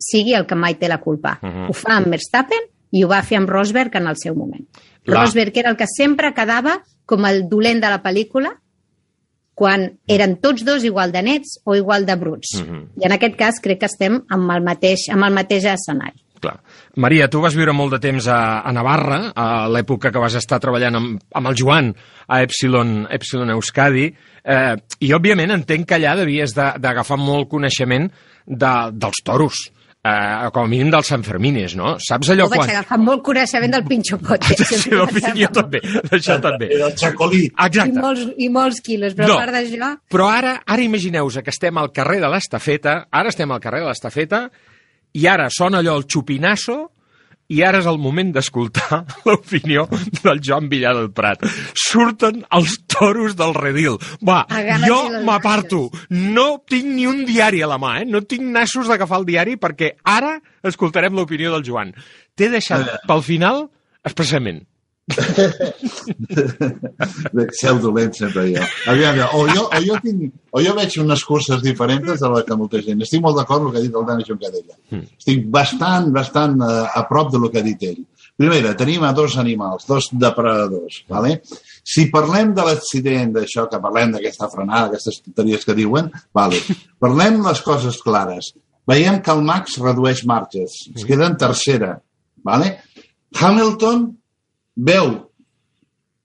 sigui 0.01 0.33
el 0.39 0.47
que 0.47 0.55
mai 0.57 0.79
té 0.81 0.89
la 0.89 1.01
culpa. 1.03 1.39
Mhm. 1.43 1.67
Ho 1.69 1.75
fa 1.77 1.97
amb 1.99 2.09
Verstappen 2.15 2.63
i 2.93 3.03
ho 3.05 3.09
va 3.11 3.21
fer 3.23 3.37
amb 3.39 3.51
Rosberg 3.51 3.95
en 4.01 4.07
el 4.09 4.17
seu 4.17 4.35
moment. 4.35 4.65
La- 5.05 5.21
Rosberg 5.21 5.57
era 5.59 5.71
el 5.71 5.77
que 5.77 5.87
sempre 5.87 6.33
quedava 6.35 6.79
com 7.11 7.27
el 7.27 7.43
dolent 7.51 7.83
de 7.83 7.91
la 7.91 8.01
pel·lícula 8.05 8.55
quan 9.61 9.91
eren 10.09 10.39
tots 10.41 10.63
dos 10.65 10.85
igual 10.89 11.11
de 11.13 11.21
nets 11.27 11.59
o 11.69 11.75
igual 11.77 12.07
de 12.09 12.15
bruts. 12.17 12.55
Mhm. 12.63 12.85
I 13.03 13.07
en 13.07 13.13
aquest 13.13 13.37
cas 13.37 13.59
crec 13.61 13.81
que 13.83 13.87
estem 13.91 14.23
amb 14.31 14.51
el 14.55 14.63
mateix, 14.65 15.09
amb 15.13 15.27
el 15.27 15.35
mateix 15.37 15.67
escenari. 15.69 16.17
Clar. 16.41 16.57
Maria, 16.97 17.29
tu 17.29 17.43
vas 17.43 17.53
viure 17.55 17.75
molt 17.77 17.93
de 17.93 17.99
temps 18.01 18.27
a, 18.33 18.63
a 18.65 18.73
Navarra, 18.73 19.19
a 19.37 19.69
l'època 19.69 20.09
que 20.11 20.19
vas 20.23 20.35
estar 20.39 20.57
treballant 20.59 20.97
amb, 20.97 21.19
amb 21.37 21.51
el 21.51 21.55
Joan 21.59 21.91
a 22.27 22.39
Epsilon, 22.43 23.07
Epsilon 23.13 23.51
Euskadi, 23.53 24.07
eh, 24.45 24.77
i 25.05 25.13
òbviament 25.13 25.53
entenc 25.53 25.85
que 25.87 25.99
allà 25.99 26.15
devies 26.17 26.55
de- 26.57 26.73
d'agafar 26.81 27.19
molt 27.21 27.51
coneixement 27.51 28.09
de, 28.47 28.73
dels 28.97 29.21
toros, 29.23 29.67
eh, 30.05 30.51
com 30.55 30.65
a 30.65 30.69
mínim 30.71 30.91
dels 30.93 31.09
Sanfermines, 31.13 31.75
no? 31.77 31.97
Saps 32.01 32.31
allò 32.33 32.47
Jo 32.47 32.51
vaig 32.55 32.61
quan... 32.63 32.71
agafar 32.77 32.99
molt 33.03 33.23
coneixement 33.27 33.75
del 33.75 33.85
pinxo 33.89 34.19
pote. 34.19 34.55
Sí, 34.71 34.91
jo 35.37 35.49
també, 35.53 35.81
d'això 36.11 36.39
també. 36.41 36.71
El 36.79 36.95
xacolí. 36.97 37.43
I 37.49 37.67
Exacte. 37.67 38.01
molts, 38.01 38.27
I 38.39 38.49
molts 38.49 38.81
quilos, 38.81 39.15
però 39.19 39.29
No. 39.29 39.39
a 39.39 39.45
part 39.45 39.53
d'això... 39.59 39.91
Però 40.11 40.29
ara, 40.33 40.55
ara 40.67 40.83
imagineu-vos 40.83 41.41
que 41.45 41.51
estem 41.53 41.77
al 41.79 41.93
carrer 41.93 42.21
de 42.21 42.29
l'Estafeta, 42.33 43.07
ara 43.11 43.29
estem 43.29 43.51
al 43.53 43.61
carrer 43.61 43.83
de 43.85 43.91
l'Estafeta, 43.91 44.47
i 45.13 45.27
ara 45.27 45.49
sona 45.51 45.79
allò 45.83 45.97
el 45.99 46.07
xupinasso, 46.07 46.91
i 47.51 47.63
ara 47.67 47.81
és 47.83 47.89
el 47.91 47.99
moment 48.01 48.31
d'escoltar 48.35 49.03
l'opinió 49.27 49.87
del 50.23 50.41
Joan 50.45 50.69
Villar 50.71 50.95
del 50.97 51.11
Prat. 51.17 51.43
Surten 51.75 52.45
els 52.57 52.79
toros 52.91 53.37
del 53.39 53.55
redil. 53.59 53.99
Va, 54.27 54.45
jo 54.87 55.01
m'aparto. 55.27 55.83
No 56.15 56.49
tinc 56.71 56.89
ni 56.95 57.09
un 57.11 57.25
diari 57.29 57.65
a 57.65 57.71
la 57.71 57.81
mà, 57.83 57.97
eh? 58.01 58.09
No 58.09 58.23
tinc 58.23 58.47
nassos 58.55 58.91
d'agafar 58.91 59.21
el 59.23 59.29
diari 59.29 59.59
perquè 59.61 59.95
ara 60.07 60.37
escoltarem 60.67 61.17
l'opinió 61.17 61.53
del 61.57 61.67
Joan. 61.67 61.95
T'he 62.39 62.51
deixat 62.53 63.03
pel 63.09 63.25
final 63.27 63.67
expressament. 64.07 64.63
Seu 67.61 67.79
dolent 67.83 68.15
sempre 68.15 68.45
jo. 68.53 68.63
Aviam, 68.91 69.19
o 69.35 69.47
jo, 69.49 69.65
o 69.67 69.81
jo, 69.83 69.97
tinc, 70.05 70.33
o 70.53 70.63
jo 70.63 70.75
veig 70.77 70.99
unes 71.03 71.25
curses 71.27 71.63
diferents 71.65 72.21
de 72.21 72.29
la 72.31 72.43
que 72.47 72.57
molta 72.59 72.79
gent. 72.85 73.03
Estic 73.07 73.23
molt 73.25 73.37
d'acord 73.41 73.61
amb 73.65 73.69
el 73.71 73.75
que 73.75 73.81
ha 73.81 73.87
dit 73.87 73.97
el 73.97 74.07
Dani 74.07 74.25
Juncadella. 74.29 74.77
Mm. 74.93 75.05
Estic 75.19 75.39
bastant, 75.51 76.07
bastant 76.15 76.55
a, 76.67 76.71
a 76.95 77.03
prop 77.11 77.29
de 77.35 77.39
lo 77.43 77.49
que 77.51 77.59
ha 77.61 77.67
dit 77.67 77.81
ell. 77.89 78.03
Primera, 78.41 78.73
tenim 78.79 79.03
a 79.05 79.13
dos 79.13 79.37
animals, 79.37 79.85
dos 79.89 80.09
depredadors. 80.13 81.03
Vale? 81.11 81.41
Si 81.85 82.07
parlem 82.13 82.55
de 82.57 82.63
l'accident, 82.65 83.35
d'això 83.35 83.67
que 83.69 83.81
parlem 83.83 84.15
d'aquesta 84.15 84.49
frenada, 84.53 84.87
aquestes 84.89 85.21
tonteries 85.25 85.67
que 85.69 85.77
diuen, 85.77 86.09
vale. 86.37 86.59
parlem 87.03 87.43
les 87.45 87.61
coses 87.67 88.01
clares. 88.05 88.55
Veiem 88.89 89.21
que 89.21 89.33
el 89.35 89.43
Max 89.45 89.77
redueix 89.83 90.25
marges, 90.27 90.73
es 90.95 91.05
queda 91.05 91.29
en 91.29 91.37
tercera. 91.41 91.99
Vale? 92.47 92.79
Hamilton 93.37 94.09
veu 94.77 95.13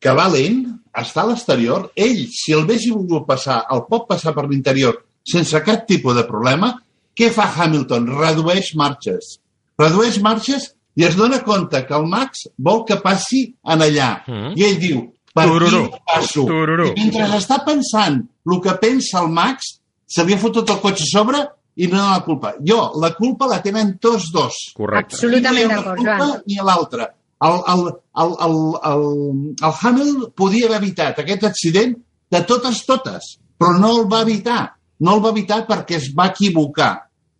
que 0.01 0.13
va 0.13 0.27
lent, 0.29 0.63
està 0.95 1.23
a 1.23 1.29
l'exterior, 1.31 1.89
ell, 1.95 2.25
si 2.31 2.53
el 2.55 2.65
vegi 2.69 2.91
volgut 2.93 3.25
passar, 3.27 3.63
el 3.73 3.83
pot 3.89 4.07
passar 4.07 4.35
per 4.35 4.45
l'interior 4.47 5.01
sense 5.25 5.59
cap 5.65 5.87
tipus 5.89 6.15
de 6.15 6.23
problema, 6.27 6.75
què 7.17 7.31
fa 7.33 7.47
Hamilton? 7.49 8.07
Redueix 8.19 8.73
marxes. 8.77 9.39
Redueix 9.81 10.19
marxes 10.23 10.69
i 10.95 11.07
es 11.07 11.17
dona 11.17 11.41
compte 11.43 11.81
que 11.87 11.95
el 11.97 12.05
Max 12.11 12.45
vol 12.57 12.83
que 12.87 12.99
passi 13.03 13.47
en 13.73 13.83
allà. 13.83 14.11
Mm. 14.27 14.53
I 14.55 14.67
ell 14.67 14.77
diu, 14.79 15.01
per 15.35 15.47
Tururú. 15.49 15.81
aquí 15.81 15.91
no 15.91 16.03
passo. 16.11 16.45
Tururú. 16.47 16.91
I 16.93 17.07
mentre 17.09 17.27
està 17.39 17.59
pensant 17.65 18.21
el 18.23 18.61
que 18.63 18.77
pensa 18.79 19.19
el 19.23 19.33
Max, 19.33 19.75
se 20.07 20.23
li 20.23 20.35
ha 20.35 20.39
fotut 20.39 20.69
el 20.69 20.79
cotxe 20.83 21.07
a 21.09 21.11
sobre 21.11 21.41
i 21.75 21.89
no 21.91 21.99
la 21.99 22.21
culpa. 22.23 22.53
Jo, 22.63 22.93
la 23.01 23.11
culpa 23.17 23.49
la 23.51 23.59
tenen 23.63 23.97
tots 23.99 24.29
dos. 24.31 24.61
Correcte. 24.77 25.17
Absolutament 25.17 25.73
d'acord, 25.73 26.03
Joan. 26.05 26.35
Ni 26.47 26.61
l'altre. 26.61 27.09
El, 27.41 27.55
el, 27.73 27.81
el, 28.23 28.31
el, 28.45 28.57
el, 28.91 29.55
el 29.61 29.73
Hamil 29.81 30.27
podia 30.35 30.67
haver 30.69 30.77
evitat 30.81 31.19
aquest 31.19 31.43
accident 31.43 31.95
de 32.31 32.41
totes, 32.47 32.85
totes, 32.87 33.35
però 33.59 33.73
no 33.77 33.91
el 33.99 34.05
va 34.11 34.21
evitar. 34.21 34.61
No 34.99 35.17
el 35.17 35.23
va 35.25 35.33
evitar 35.35 35.65
perquè 35.67 35.97
es 35.99 36.07
va 36.15 36.29
equivocar. 36.31 36.93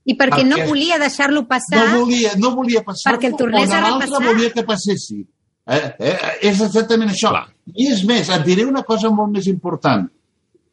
I 0.05 0.13
perquè 0.19 0.43
no 0.45 0.57
Perquè- 0.57 0.67
volia 0.67 0.99
deixar-lo 0.99 1.45
passar... 1.47 1.79
No 1.89 2.01
volia, 2.03 2.33
no 2.37 2.51
volia 2.53 2.83
passar 2.85 3.13
Perquè 3.15 3.31
el 3.31 3.37
tornés 3.39 3.71
a 3.71 3.79
repassar. 3.81 4.21
volia 4.27 4.51
que 4.53 4.63
passessi. 4.67 5.23
Eh, 5.65 5.95
eh, 5.97 6.17
és 6.51 6.59
exactament 6.61 7.09
això. 7.09 7.31
Clar. 7.31 7.47
I 7.73 7.87
és 7.95 8.03
més, 8.05 8.29
et 8.29 8.43
diré 8.45 8.65
una 8.67 8.83
cosa 8.85 9.09
molt 9.09 9.31
més 9.33 9.47
important, 9.49 10.05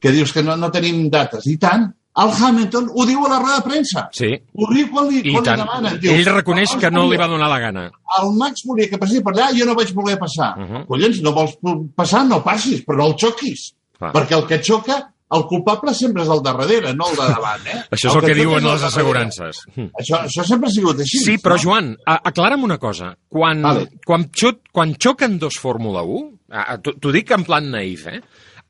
que 0.03 0.11
dius 0.13 0.35
que 0.35 0.43
no, 0.43 0.57
no 0.61 0.69
tenim 0.75 1.07
dates. 1.09 1.47
I 1.49 1.57
tant, 1.57 1.87
el 2.15 2.31
Hamilton 2.45 2.91
ho 2.95 3.07
diu 3.07 3.25
a 3.25 3.29
la 3.31 3.39
roda 3.39 3.57
de 3.57 3.63
premsa. 3.71 4.09
Sí. 4.13 4.29
Ho 4.55 4.67
diu 4.73 4.91
quan 4.91 5.09
li, 5.09 5.23
I 5.25 5.33
quan 5.33 5.45
li 5.47 5.57
demanen. 5.63 6.01
Diu, 6.01 6.13
Ell 6.13 6.27
reconeix 6.35 6.75
"El 6.75 6.81
que 6.81 6.91
no 6.91 7.07
li 7.11 7.17
va 7.17 7.27
donar 7.29 7.49
la 7.49 7.59
gana. 7.59 7.91
el 8.23 8.33
Max 8.37 8.63
volia 8.67 8.89
que 8.91 8.99
passés 8.99 9.23
per 9.23 9.33
allà, 9.33 9.51
jo 9.59 9.65
no 9.65 9.75
vaig 9.75 9.93
voler 9.95 10.19
passar. 10.19 10.55
Uh 10.59 10.63
-huh. 10.69 10.87
Collons, 10.87 11.23
no 11.23 11.33
vols 11.33 11.57
passar, 11.97 12.27
no 12.27 12.43
passis, 12.45 12.85
però 12.85 12.97
no 12.99 13.07
el 13.07 13.15
xoquis. 13.19 13.73
Clar. 13.99 14.13
Perquè 14.13 14.37
el 14.37 14.47
que 14.47 14.63
xoca, 14.63 15.09
el 15.33 15.45
culpable 15.47 15.95
sempre 15.95 16.23
és 16.23 16.29
el 16.29 16.43
de 16.43 16.53
darrere, 16.53 16.95
no 16.95 17.09
el 17.09 17.17
de 17.17 17.23
davant. 17.33 17.67
Eh? 17.67 17.85
Això 17.91 18.09
és 18.09 18.15
el 18.15 18.21
que 18.21 18.27
xoca 18.29 18.35
diuen 18.35 18.65
el 18.67 18.73
les 18.73 18.83
assegurances. 18.83 19.57
Això, 19.77 20.17
això 20.27 20.45
sempre 20.45 20.69
ha 20.69 20.73
sigut 20.73 21.01
així. 21.01 21.19
Sí, 21.19 21.39
però 21.39 21.55
no? 21.57 21.63
Joan, 21.63 21.97
aclara'm 22.05 22.63
una 22.65 22.77
cosa. 22.79 23.17
Quan, 23.31 23.63
Vale. 23.63 23.89
quan, 24.05 24.29
xo 24.31 24.53
quan 24.71 24.95
xoquen 24.99 25.39
dos 25.39 25.55
Fórmula 25.59 26.03
1, 26.03 26.33
Ah, 26.55 26.77
T'ho 26.77 26.93
t'ho 27.01 27.11
dic 27.11 27.31
en 27.31 27.45
plan 27.45 27.65
naïf, 27.65 28.07
eh? 28.09 28.21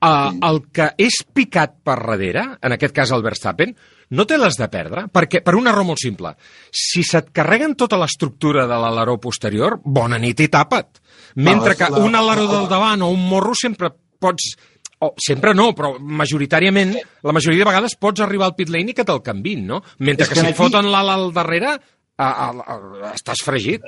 Uh, 0.03 0.33
el 0.49 0.57
que 0.75 0.89
és 0.99 1.21
picat 1.31 1.77
per 1.87 1.95
darrere, 2.01 2.43
en 2.59 2.75
aquest 2.75 2.95
cas 2.97 3.13
el 3.15 3.23
Verstappen, 3.23 3.71
no 4.13 4.25
té 4.27 4.35
les 4.37 4.57
de 4.59 4.67
perdre, 4.69 5.05
perquè 5.15 5.41
per 5.47 5.55
una 5.55 5.71
raó 5.71 5.87
molt 5.87 6.03
simple. 6.03 6.33
Si 6.75 7.05
se't 7.07 7.31
carreguen 7.33 7.77
tota 7.79 8.01
l'estructura 8.01 8.67
de 8.67 8.81
l'aleró 8.83 9.15
posterior, 9.23 9.79
bona 9.85 10.19
nit 10.19 10.43
i 10.43 10.49
tapa't. 10.51 10.99
Mentre 11.47 11.77
que 11.79 11.87
un 12.03 12.19
aleró 12.19 12.49
del 12.51 12.67
davant 12.69 13.07
o 13.07 13.13
un 13.15 13.23
morro 13.31 13.55
sempre 13.55 13.93
pots... 14.19 14.57
O, 15.03 15.15
sempre 15.19 15.51
no, 15.55 15.73
però 15.75 15.97
majoritàriament, 15.99 16.93
la 17.27 17.33
majoria 17.35 17.63
de 17.65 17.71
vegades 17.71 17.97
pots 17.99 18.23
arribar 18.23 18.51
al 18.51 18.55
pit 18.59 18.69
lane 18.71 18.93
i 18.93 18.95
que 18.95 19.07
te'l 19.07 19.23
canvin, 19.23 19.65
no? 19.67 19.81
Mentre 19.99 20.29
que, 20.29 20.35
que 20.35 20.41
si 20.41 20.47
aquí- 20.53 20.59
foten 20.61 20.91
l'ala 20.93 21.17
al 21.19 21.33
darrere, 21.35 21.73
a, 22.19 22.29
a, 22.29 22.51
a, 22.53 23.15
estàs 23.15 23.43
fregit. 23.43 23.83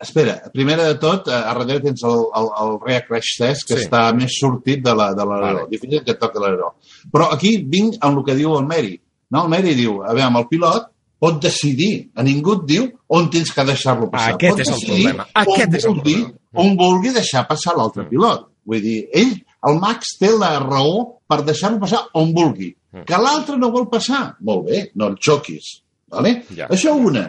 Espera, 0.00 0.38
primer 0.52 0.78
de 0.80 0.94
tot, 0.96 1.26
eh, 1.28 1.34
a 1.34 1.52
darrere 1.52 1.80
tens 1.84 2.02
el, 2.08 2.22
el, 2.40 2.46
el 2.62 2.70
Rear 2.86 3.02
Crash 3.06 3.34
Test, 3.38 3.66
que 3.68 3.76
Sí. 3.76 3.84
està 3.84 4.06
més 4.16 4.32
sortit 4.40 4.80
de 4.84 4.94
la- 4.96 5.12
de 5.14 5.24
l'aleró. 5.28 5.58
Vale. 5.58 5.66
Difícil 5.70 6.02
que 6.04 6.12
et 6.12 6.18
toqui 6.18 6.38
l'aleró. 6.40 6.70
Però 7.12 7.26
aquí 7.34 7.58
vinc 7.68 7.98
amb 8.00 8.18
el 8.18 8.24
que 8.24 8.34
diu 8.38 8.54
el 8.56 8.64
Meri. 8.66 8.94
No, 9.30 9.42
el 9.44 9.50
Meri 9.50 9.74
diu, 9.74 10.02
a 10.02 10.14
veure, 10.14 10.38
el 10.38 10.46
pilot 10.48 10.86
pot 11.20 11.42
decidir. 11.42 12.10
A 12.16 12.22
ningú 12.22 12.54
et 12.62 12.64
diu 12.66 12.86
on 13.08 13.28
tens 13.30 13.52
que 13.52 13.64
deixar-lo 13.64 14.08
passar. 14.10 14.34
Aquest 14.34 14.50
pot 14.56 14.60
és 14.60 14.68
el 14.72 14.86
problema. 14.86 15.26
Aquest 15.34 15.74
és 15.74 15.84
el 15.84 15.90
vulgui, 15.94 16.14
problema. 16.14 16.38
Mm. 16.52 16.58
On 16.64 16.76
vulgui 16.76 17.10
deixar 17.12 17.46
passar 17.46 17.76
l'altre 17.76 18.08
pilot. 18.08 18.48
Vull 18.64 18.80
dir, 18.80 19.08
ell, 19.12 19.34
el 19.68 19.78
Max, 19.78 20.16
té 20.18 20.30
la 20.32 20.58
raó 20.60 21.18
per 21.28 21.42
deixar-lo 21.44 21.78
passar 21.78 22.06
on 22.14 22.32
vulgui. 22.32 22.74
Mm. 22.92 23.04
Que 23.04 23.18
l'altre 23.20 23.58
no 23.58 23.70
vol 23.70 23.86
passar. 23.90 24.34
Molt 24.40 24.64
bé, 24.64 24.90
no 24.94 25.08
el 25.08 25.16
xoquis. 25.20 25.82
Vale? 26.08 26.42
Ja. 26.56 26.68
Això 26.68 26.96
una. 26.96 27.28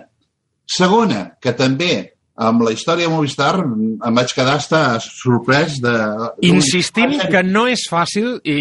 Segona, 0.65 1.36
que 1.41 1.51
també 1.53 2.13
amb 2.41 2.63
la 2.65 2.71
història 2.73 3.05
de 3.07 3.13
Movistar 3.13 3.53
em 3.61 4.15
vaig 4.17 4.31
quedar 4.33 4.57
estar 4.61 4.85
sorprès 5.03 5.77
de... 5.83 5.91
Insistim 6.49 7.17
que 7.29 7.43
no 7.45 7.67
és 7.69 7.83
fàcil 7.89 8.39
i, 8.43 8.57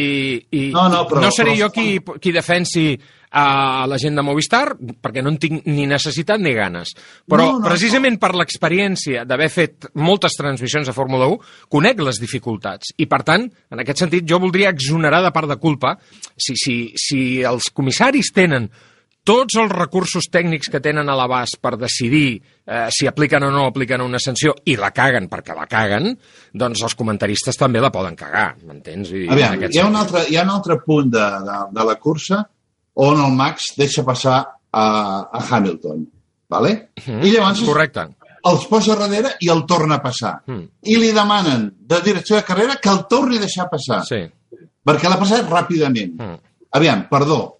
i 0.52 0.66
No, 0.74 0.88
no, 0.92 1.06
però- 1.08 1.24
no 1.24 1.30
seré 1.32 1.54
però- 1.54 1.64
jo 1.64 1.70
qui, 1.74 1.88
qui 2.20 2.32
defensi 2.36 2.92
a 3.30 3.86
la 3.86 3.94
gent 4.02 4.16
de 4.18 4.24
Movistar, 4.26 4.72
perquè 4.74 5.22
no 5.22 5.30
en 5.30 5.36
tinc 5.38 5.62
ni 5.70 5.84
necessitat 5.86 6.40
ni 6.42 6.50
ganes. 6.56 6.90
Però 7.30 7.44
No, 7.46 7.58
no, 7.60 7.64
precisament 7.68 8.16
per 8.18 8.32
l'experiència 8.34 9.22
d'haver 9.24 9.46
fet 9.54 9.86
moltes 9.94 10.34
transmissions 10.34 10.90
de 10.90 10.94
Fórmula 10.96 11.28
1, 11.30 11.38
conec 11.70 12.02
les 12.02 12.18
dificultats. 12.18 12.90
I, 12.98 13.06
per 13.06 13.22
tant, 13.22 13.46
en 13.70 13.84
aquest 13.84 14.02
sentit, 14.02 14.26
jo 14.26 14.40
voldria 14.42 14.72
exonerar 14.74 15.22
de 15.22 15.30
part 15.30 15.46
de 15.48 15.60
culpa 15.62 15.94
si, 16.34 16.56
si, 16.58 16.76
si 16.98 17.20
els 17.46 17.70
comissaris 17.70 18.32
tenen 18.34 18.66
tots 19.24 19.56
els 19.60 19.72
recursos 19.72 20.26
tècnics 20.32 20.70
que 20.72 20.80
tenen 20.80 21.08
a 21.08 21.16
l'abast 21.18 21.58
per 21.60 21.74
decidir 21.78 22.40
eh, 22.40 22.86
si 22.90 23.06
apliquen 23.06 23.44
o 23.46 23.50
no 23.52 23.66
apliquen 23.68 24.00
una 24.00 24.18
sanció 24.18 24.54
i 24.64 24.76
la 24.80 24.90
caguen 24.96 25.28
perquè 25.28 25.54
la 25.56 25.66
caguen, 25.70 26.14
doncs 26.52 26.82
els 26.82 26.96
comentaristes 26.96 27.58
també 27.60 27.82
la 27.82 27.92
poden 27.92 28.16
cagar, 28.16 28.54
m'entens? 28.64 29.12
I, 29.12 29.26
Aviam, 29.30 29.58
hi 29.68 29.78
ha, 29.78 29.86
un 29.86 29.98
altre, 30.00 30.24
hi 30.30 30.38
ha 30.40 30.46
un 30.46 30.54
altre 30.54 30.78
punt 30.84 31.12
de, 31.12 31.26
de, 31.46 31.58
de 31.76 31.84
la 31.90 31.98
cursa 32.00 32.40
on 33.00 33.20
el 33.20 33.36
Max 33.36 33.74
deixa 33.78 34.02
passar 34.04 34.40
a, 34.72 34.86
a 35.30 35.44
Hamilton. 35.50 36.02
Vale? 36.50 36.72
Mhm, 37.06 37.20
I 37.22 37.30
llavors 37.36 37.60
Correcte. 37.62 38.08
els 38.50 38.64
posa 38.66 38.96
darrere 38.98 39.36
i 39.44 39.48
el 39.52 39.62
torna 39.68 40.00
a 40.00 40.02
passar. 40.02 40.40
Mm. 40.48 40.64
I 40.90 40.96
li 40.98 41.12
demanen 41.14 41.68
de 41.86 42.00
direcció 42.02 42.36
de 42.36 42.42
carrera 42.48 42.76
que 42.82 42.90
el 42.90 43.04
torni 43.08 43.36
a 43.38 43.44
deixar 43.44 43.68
passar. 43.70 44.00
Sí. 44.08 44.24
Perquè 44.82 45.08
l'ha 45.12 45.18
passat 45.20 45.46
ràpidament. 45.46 46.16
Mm. 46.18 46.38
Aviam, 46.80 47.04
perdó. 47.10 47.59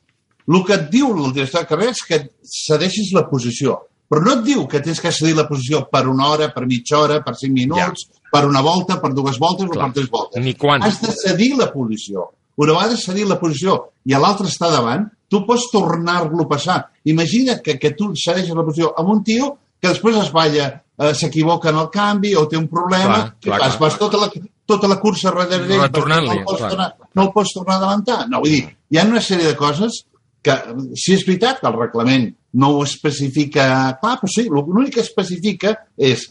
El 0.51 0.65
que 0.67 0.75
et 0.75 0.89
diu 0.91 1.13
el 1.15 1.33
director 1.33 1.63
de 1.63 1.71
carrera 1.71 1.95
és 1.95 2.03
que 2.07 2.19
cedeixis 2.43 3.13
la 3.15 3.27
posició. 3.31 3.77
Però 4.11 4.25
no 4.25 4.33
et 4.35 4.43
diu 4.43 4.65
que 4.67 4.81
tens 4.83 4.99
que 4.99 5.13
cedir 5.15 5.37
la 5.39 5.47
posició 5.47 5.85
per 5.87 6.09
una 6.11 6.33
hora, 6.33 6.49
per 6.51 6.65
mitja 6.67 6.99
hora, 6.99 7.21
per 7.23 7.37
cinc 7.39 7.55
minuts, 7.55 8.09
per 8.33 8.43
una 8.49 8.61
volta, 8.61 8.99
per 8.99 9.13
dues 9.15 9.39
voltes 9.39 9.69
Clar. 9.71 9.77
o 9.77 9.87
per 9.87 9.95
tres 10.01 10.11
voltes. 10.11 10.43
Ni 10.43 10.57
quan. 10.59 10.83
Has 10.83 10.99
de 11.05 11.15
cedir 11.15 11.53
la 11.59 11.71
posició. 11.71 12.27
Una 12.59 12.75
vegada 12.75 12.97
cedir 12.99 13.29
la 13.29 13.39
posició 13.41 13.77
i 14.05 14.13
l'altre 14.19 14.51
està 14.51 14.69
davant, 14.73 15.07
tu 15.31 15.45
pots 15.47 15.69
tornar-lo 15.71 16.43
a 16.43 16.49
passar. 16.51 16.81
Imagina 17.05 17.61
que, 17.63 17.79
que 17.79 17.95
tu 17.95 18.11
cedeixes 18.19 18.51
la 18.57 18.67
posició 18.67 18.91
amb 18.99 19.15
un 19.15 19.23
tio 19.25 19.53
que 19.81 19.89
després 19.89 20.19
es 20.21 20.33
balla, 20.35 20.67
eh, 20.99 21.15
s'equivoca 21.15 21.71
en 21.71 21.79
el 21.81 21.89
canvi 21.95 22.35
o 22.37 22.45
té 22.51 22.59
un 22.59 22.67
problema, 22.69 23.31
Clar, 23.41 23.57
clar, 23.57 23.61
fas? 23.63 23.77
clar, 23.79 23.81
Vas 23.87 23.99
tota 24.03 24.19
la, 24.21 24.29
tota 24.67 24.91
la 24.91 24.99
cursa 25.01 25.31
darrere 25.31 25.63
d'ell, 25.65 25.87
Retornant-li, 25.87 26.29
no 26.29 26.41
el 26.43 26.45
pots 26.45 26.67
tornar, 26.67 26.91
no 27.15 27.23
el 27.23 27.33
pots 27.33 27.55
tornar 27.55 27.75
a 27.75 27.79
adelantar. 27.79 28.19
No, 28.29 28.43
vull 28.43 28.59
dir, 28.59 28.65
hi 28.91 28.99
ha 28.99 29.07
una 29.09 29.23
sèrie 29.25 29.47
de 29.47 29.57
coses 29.57 30.03
que, 30.43 30.57
si 30.97 31.15
és 31.17 31.25
veritat 31.27 31.61
que 31.61 31.69
el 31.69 31.79
reglament 31.79 32.29
no 32.61 32.75
ho 32.75 32.85
especifica 32.85 33.65
clar, 34.01 34.19
però 34.21 34.31
sí, 34.33 34.47
l'únic 34.49 34.97
que 34.97 35.05
especifica 35.05 35.75
és 35.97 36.27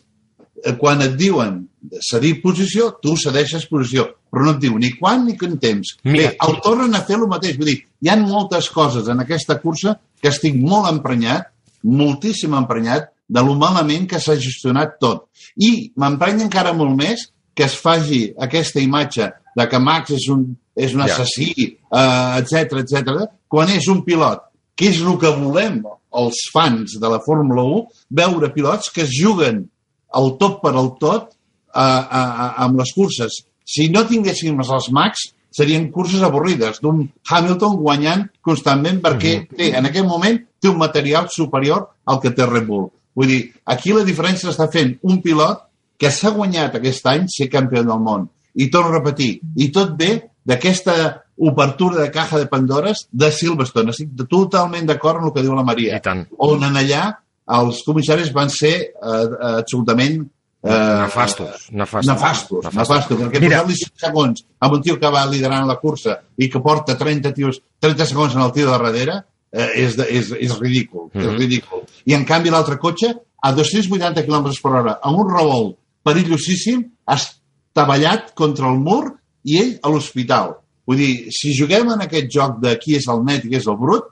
eh, 0.63 0.75
quan 0.79 1.03
et 1.05 1.15
diuen 1.19 1.61
cedir 2.03 2.39
posició, 2.43 2.91
tu 3.01 3.15
cedeixes 3.19 3.67
posició, 3.69 4.09
però 4.29 4.47
no 4.47 4.55
et 4.57 4.63
diu 4.63 4.75
ni 4.81 4.91
quan 4.97 5.23
ni 5.27 5.37
quin 5.39 5.55
temps. 5.61 5.95
Mira. 6.03 6.17
Bé, 6.17 6.33
el 6.47 6.59
tornen 6.65 6.97
a 6.97 7.03
fer 7.07 7.19
el 7.19 7.29
mateix. 7.31 7.57
Vull 7.59 7.71
dir, 7.71 7.77
hi 8.01 8.11
ha 8.11 8.17
moltes 8.19 8.69
coses 8.73 9.07
en 9.11 9.23
aquesta 9.23 9.59
cursa 9.61 9.95
que 10.21 10.31
estic 10.33 10.57
molt 10.59 10.89
emprenyat, 10.91 11.49
moltíssim 11.87 12.57
emprenyat, 12.57 13.13
de 13.29 13.41
lo 13.45 13.53
malament 13.55 14.07
que 14.09 14.19
s'ha 14.19 14.35
gestionat 14.41 14.97
tot. 15.01 15.27
I 15.61 15.91
m'emprenya 16.01 16.47
encara 16.47 16.73
molt 16.73 16.97
més 16.97 17.27
que 17.53 17.67
es 17.67 17.75
faci 17.77 18.23
aquesta 18.41 18.81
imatge 18.81 19.29
de 19.55 19.67
que 19.69 19.79
Max 19.83 20.15
és 20.17 20.25
un, 20.33 20.47
és 20.79 20.95
un 20.95 21.03
assassí, 21.05 21.51
eh, 21.69 22.39
etc 22.39 22.79
etc, 22.83 23.25
quan 23.51 23.71
és 23.73 23.87
un 23.91 24.03
pilot, 24.05 24.45
que 24.79 24.91
és 24.93 25.01
el 25.03 25.17
que 25.19 25.31
volem 25.35 25.81
els 26.19 26.45
fans 26.53 26.95
de 27.01 27.09
la 27.11 27.19
Fórmula 27.25 27.65
1, 27.67 27.81
veure 28.21 28.53
pilots 28.55 28.93
que 28.95 29.03
es 29.03 29.11
juguen 29.13 29.65
el 30.15 30.31
tot 30.41 30.61
per 30.63 30.73
al 30.73 30.93
tot 31.01 31.33
a, 31.73 31.83
a, 31.83 32.21
a, 32.21 32.47
amb 32.65 32.79
les 32.79 32.93
curses. 32.95 33.43
Si 33.65 33.89
no 33.93 34.05
tinguéssim 34.07 34.57
els 34.63 34.89
Max, 34.95 35.27
serien 35.53 35.89
curses 35.91 36.23
avorrides, 36.25 36.79
d'un 36.81 37.03
Hamilton 37.29 37.77
guanyant 37.81 38.25
constantment 38.45 39.01
perquè 39.03 39.33
té, 39.49 39.71
en 39.77 39.89
aquest 39.89 40.07
moment 40.07 40.39
té 40.61 40.69
un 40.69 40.79
material 40.81 41.29
superior 41.33 41.89
al 42.05 42.21
que 42.21 42.33
té 42.33 42.45
Red 42.45 42.67
Bull. 42.69 42.89
Vull 43.17 43.29
dir, 43.29 43.41
aquí 43.65 43.93
la 43.93 44.05
diferència 44.07 44.51
està 44.51 44.69
fent 44.71 44.95
un 45.03 45.21
pilot 45.21 45.65
que 45.99 46.11
s'ha 46.13 46.31
guanyat 46.31 46.77
aquest 46.79 47.07
any 47.11 47.27
ser 47.27 47.49
campió 47.51 47.83
del 47.83 47.99
món. 48.01 48.29
I 48.55 48.69
torno 48.71 48.93
a 48.93 48.99
repetir, 48.99 49.39
i 49.57 49.69
tot 49.73 49.97
ve 49.99 50.13
d'aquesta 50.49 50.95
obertura 51.37 52.01
de 52.01 52.09
caja 52.11 52.39
de 52.41 52.47
Pandores 52.51 53.05
de 53.11 53.29
Silverstone. 53.31 53.93
Estic 53.93 54.11
totalment 54.29 54.89
d'acord 54.89 55.21
amb 55.21 55.29
el 55.29 55.33
que 55.37 55.45
diu 55.45 55.53
la 55.55 55.63
Maria. 55.67 55.99
I 55.99 56.03
tant. 56.03 56.25
On 56.41 56.63
en 56.65 56.75
allà 56.81 57.05
els 57.59 57.79
comissaris 57.85 58.33
van 58.35 58.49
ser 58.53 58.73
eh, 58.89 59.23
absolutament 59.61 60.19
eh, 60.61 60.69
Nefastos, 60.69 61.69
nefastos. 61.71 62.09
nefastos, 62.11 62.65
nefastos, 62.75 63.17
perquè 63.23 63.39
Mira. 63.41 63.61
posar-li 63.63 63.77
5 63.79 64.03
segons 64.03 64.43
amb 64.59 64.75
un 64.75 64.81
tio 64.85 64.97
que 64.99 65.09
va 65.13 65.23
liderant 65.31 65.65
la 65.69 65.77
cursa 65.79 66.17
i 66.37 66.49
que 66.51 66.59
porta 66.61 66.97
30, 66.99 67.31
tios, 67.37 67.61
30 67.79 68.05
segons 68.11 68.35
en 68.35 68.43
el 68.43 68.51
tio 68.51 68.67
de 68.67 68.75
darrere 68.75 69.15
eh, 69.51 69.69
és, 69.85 69.95
de, 69.97 70.05
és, 70.11 70.29
és 70.35 70.57
ridícul, 70.59 71.07
Mhm. 71.13 71.23
és 71.23 71.39
ridícul. 71.39 71.85
I 72.05 72.13
en 72.13 72.25
canvi 72.25 72.51
l'altre 72.51 72.77
cotxe 72.77 73.13
a 73.41 73.51
280 73.55 74.25
km 74.27 74.51
per 74.61 74.71
hora 74.81 74.97
amb 75.01 75.17
un 75.23 75.31
revolt 75.33 75.77
perillosíssim 76.03 76.83
ha 77.07 77.15
estavellat 77.15 78.33
contra 78.35 78.67
el 78.69 78.77
mur 78.79 79.15
i 79.45 79.59
ell 79.61 79.73
a 79.83 79.91
l'hospital. 79.91 80.55
Vull 80.89 80.99
dir, 80.99 81.11
si 81.35 81.53
juguem 81.55 81.91
en 81.93 82.05
aquest 82.05 82.31
joc 82.33 82.57
de 82.63 82.75
qui 82.81 82.95
és 82.97 83.07
el 83.11 83.23
net 83.25 83.45
i 83.45 83.51
qui 83.51 83.59
és 83.59 83.67
el 83.69 83.77
brut, 83.79 84.09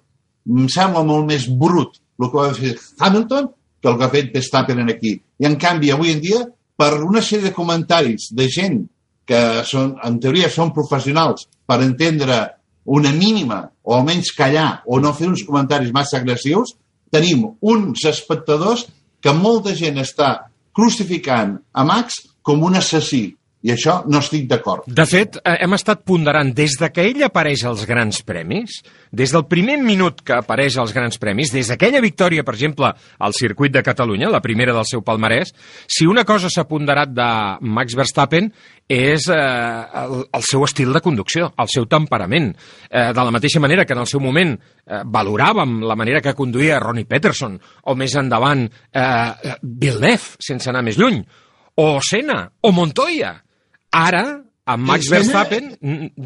em 0.47 0.67
sembla 0.71 1.03
molt 1.03 1.28
més 1.28 1.47
brut 1.49 1.97
el 2.17 2.30
que 2.32 2.38
va 2.38 2.53
fer 2.55 2.75
Hamilton 2.99 3.49
que 3.82 3.89
el 3.89 3.97
que 3.97 4.05
ha 4.05 4.13
fet 4.13 4.30
Verstappen 4.34 4.80
en 4.82 4.89
aquí. 4.89 5.13
I 5.39 5.45
en 5.49 5.57
canvi, 5.61 5.91
avui 5.93 6.11
en 6.11 6.21
dia, 6.21 6.43
per 6.78 6.93
una 7.05 7.21
sèrie 7.21 7.49
de 7.49 7.55
comentaris 7.55 8.32
de 8.38 8.47
gent 8.49 8.80
que 9.28 9.41
són, 9.67 9.95
en 10.03 10.17
teoria 10.23 10.49
són 10.49 10.73
professionals 10.73 11.47
per 11.67 11.82
entendre 11.84 12.39
una 12.97 13.11
mínima, 13.11 13.65
o 13.84 13.97
almenys 13.97 14.32
callar, 14.36 14.82
o 14.88 15.01
no 15.03 15.13
fer 15.13 15.28
uns 15.28 15.43
comentaris 15.45 15.91
massa 15.93 16.21
agressius, 16.21 16.73
tenim 17.11 17.43
uns 17.61 18.05
espectadors 18.07 18.86
que 19.21 19.34
molta 19.36 19.73
gent 19.75 19.99
està 19.99 20.47
crucificant 20.75 21.57
a 21.73 21.84
Max 21.84 22.21
com 22.45 22.63
un 22.63 22.80
assassí. 22.80 23.36
I 23.68 23.74
això 23.74 23.97
no 24.07 24.22
estic 24.24 24.45
d'acord. 24.47 24.86
De 24.88 25.03
fet, 25.09 25.36
eh, 25.41 25.57
hem 25.65 25.76
estat 25.76 26.05
ponderant 26.07 26.53
des 26.55 26.78
de 26.80 26.88
que 26.93 27.03
ell 27.03 27.26
apareix 27.26 27.65
als 27.68 27.84
grans 27.89 28.22
premis, 28.24 28.78
des 29.11 29.32
del 29.34 29.43
primer 29.51 29.76
minut 29.84 30.22
que 30.24 30.38
apareix 30.38 30.78
als 30.78 30.93
grans 30.95 31.18
premis, 31.20 31.51
des 31.51 31.68
d'aquella 31.68 31.99
victòria, 31.99 32.45
per 32.47 32.53
exemple, 32.55 32.93
al 33.20 33.34
circuit 33.36 33.74
de 33.74 33.84
Catalunya, 33.84 34.30
la 34.32 34.39
primera 34.41 34.74
del 34.74 34.88
seu 34.88 35.01
palmarès, 35.03 35.51
si 35.88 36.07
una 36.07 36.24
cosa 36.24 36.47
s'ha 36.49 36.63
ponderat 36.68 37.11
de 37.11 37.28
Max 37.61 37.95
Verstappen 37.95 38.47
és 38.88 39.28
eh, 39.28 39.36
el, 39.36 40.24
el 40.32 40.45
seu 40.47 40.63
estil 40.63 40.93
de 40.95 41.01
conducció, 41.03 41.49
el 41.59 41.68
seu 41.68 41.89
temperament. 41.91 42.53
Eh, 42.88 43.11
de 43.11 43.26
la 43.26 43.34
mateixa 43.36 43.59
manera 43.59 43.84
que 43.84 43.97
en 43.97 44.03
el 44.05 44.07
seu 44.07 44.24
moment 44.24 44.53
eh, 44.55 45.01
valoràvem 45.03 45.82
la 45.84 45.97
manera 45.99 46.22
que 46.24 46.36
conduïa 46.38 46.80
Ronnie 46.80 47.09
Peterson, 47.09 47.59
o 47.84 47.97
més 47.99 48.15
endavant 48.15 48.63
eh, 48.63 49.57
Villeneuve, 49.61 50.39
sense 50.39 50.72
anar 50.72 50.86
més 50.88 50.95
lluny, 50.95 51.20
o 51.84 51.99
Senna, 52.01 52.45
o 52.63 52.72
Montoya. 52.72 53.36
Ara, 53.98 54.24
amb 54.68 54.89
Max 54.89 55.08
Verstappen, 55.10 55.72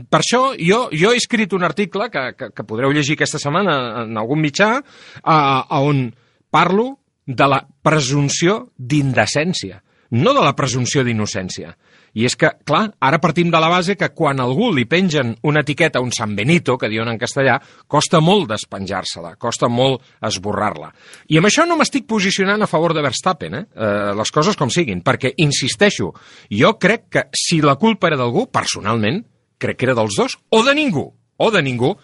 per 0.09 0.19
això 0.19 0.41
jo, 0.57 0.84
jo 0.91 1.11
he 1.13 1.19
escrit 1.19 1.53
un 1.53 1.63
article 1.63 2.09
que, 2.11 2.26
que, 2.38 2.49
que 2.55 2.65
podreu 2.67 2.93
llegir 2.95 3.15
aquesta 3.17 3.39
setmana 3.41 3.78
en 4.03 4.17
algun 4.19 4.41
mitjà, 4.41 4.74
eh, 5.22 5.78
on 5.78 6.09
parlo 6.51 6.89
de 7.26 7.47
la 7.47 7.61
presumpció 7.61 8.74
d'indecència, 8.76 9.80
no 10.17 10.34
de 10.36 10.43
la 10.43 10.55
presumpció 10.57 11.05
d'innocència. 11.07 11.76
I 12.18 12.26
és 12.28 12.36
que, 12.36 12.49
clar, 12.68 12.84
ara 12.99 13.20
partim 13.24 13.51
de 13.51 13.59
la 13.62 13.70
base 13.72 13.95
que 13.95 14.09
quan 14.16 14.41
a 14.41 14.45
algú 14.47 14.72
li 14.76 14.84
pengen 14.89 15.34
una 15.47 15.62
etiqueta, 15.64 16.01
un 16.03 16.12
San 16.12 16.36
Benito, 16.36 16.78
que 16.78 16.89
diuen 16.91 17.07
en 17.07 17.20
castellà, 17.22 17.55
costa 17.88 18.20
molt 18.20 18.49
despenjar-se-la, 18.51 19.38
costa 19.39 19.70
molt 19.72 20.03
esborrar-la. 20.28 20.91
I 21.32 21.39
amb 21.39 21.47
això 21.47 21.66
no 21.68 21.78
m'estic 21.80 22.07
posicionant 22.09 22.62
a 22.62 22.70
favor 22.70 22.95
de 22.97 23.05
Verstappen, 23.05 23.55
eh? 23.55 23.66
eh? 23.72 23.91
Les 24.18 24.32
coses 24.36 24.59
com 24.59 24.72
siguin, 24.74 25.03
perquè, 25.05 25.34
insisteixo, 25.39 26.12
jo 26.51 26.74
crec 26.82 27.07
que 27.12 27.28
si 27.38 27.62
la 27.64 27.78
culpa 27.80 28.12
era 28.12 28.20
d'algú, 28.20 28.49
personalment, 28.51 29.24
crec 29.62 29.80
que 29.80 29.88
era 29.88 29.95
dels 29.95 30.18
dos, 30.20 30.39
o 30.49 30.64
de 30.68 30.76
ningú, 30.76 31.05
o 31.38 31.51
de 31.53 31.64
ningú, 31.64 31.95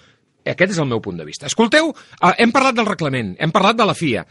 aquest 0.48 0.72
és 0.72 0.80
el 0.80 0.88
meu 0.88 1.02
punt 1.04 1.20
de 1.20 1.26
vista. 1.28 1.50
Escolteu, 1.52 1.92
eh, 1.92 2.34
hem 2.40 2.54
parlat 2.56 2.78
del 2.78 2.88
reglament, 2.88 3.36
hem 3.40 3.52
parlat 3.52 3.76
de 3.76 3.88
la 3.90 3.98
FIA, 3.98 4.24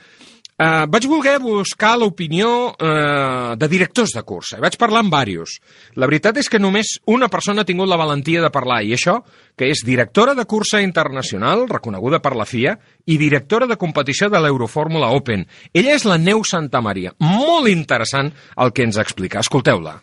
Uh, 0.57 0.87
vaig 0.89 1.05
voler 1.05 1.35
buscar 1.37 1.99
l'opinió 2.01 2.49
uh, 2.73 3.57
de 3.61 3.67
directors 3.69 4.15
de 4.17 4.23
cursa. 4.25 4.57
Vaig 4.57 4.79
parlar 4.81 5.03
amb 5.05 5.13
diversos. 5.13 5.59
La 6.01 6.07
veritat 6.09 6.39
és 6.41 6.49
que 6.49 6.57
només 6.57 6.95
una 7.13 7.29
persona 7.29 7.61
ha 7.61 7.69
tingut 7.69 7.91
la 7.91 7.99
valentia 8.01 8.41
de 8.41 8.49
parlar, 8.49 8.79
i 8.81 8.95
això, 8.97 9.19
que 9.53 9.69
és 9.69 9.83
directora 9.85 10.33
de 10.33 10.47
cursa 10.49 10.81
internacional, 10.81 11.67
reconeguda 11.69 12.23
per 12.25 12.33
la 12.33 12.47
FIA, 12.49 12.73
i 13.05 13.19
directora 13.21 13.69
de 13.69 13.77
competició 13.77 14.31
de 14.33 14.41
l'Eurofórmula 14.41 15.11
Open. 15.13 15.45
Ella 15.75 15.93
és 15.93 16.07
la 16.09 16.17
Neu 16.17 16.41
Santa 16.41 16.81
Maria. 16.81 17.13
Molt 17.21 17.69
interessant 17.69 18.33
el 18.57 18.73
que 18.73 18.87
ens 18.89 18.97
explica. 18.97 19.43
Escolteu-la. 19.45 19.99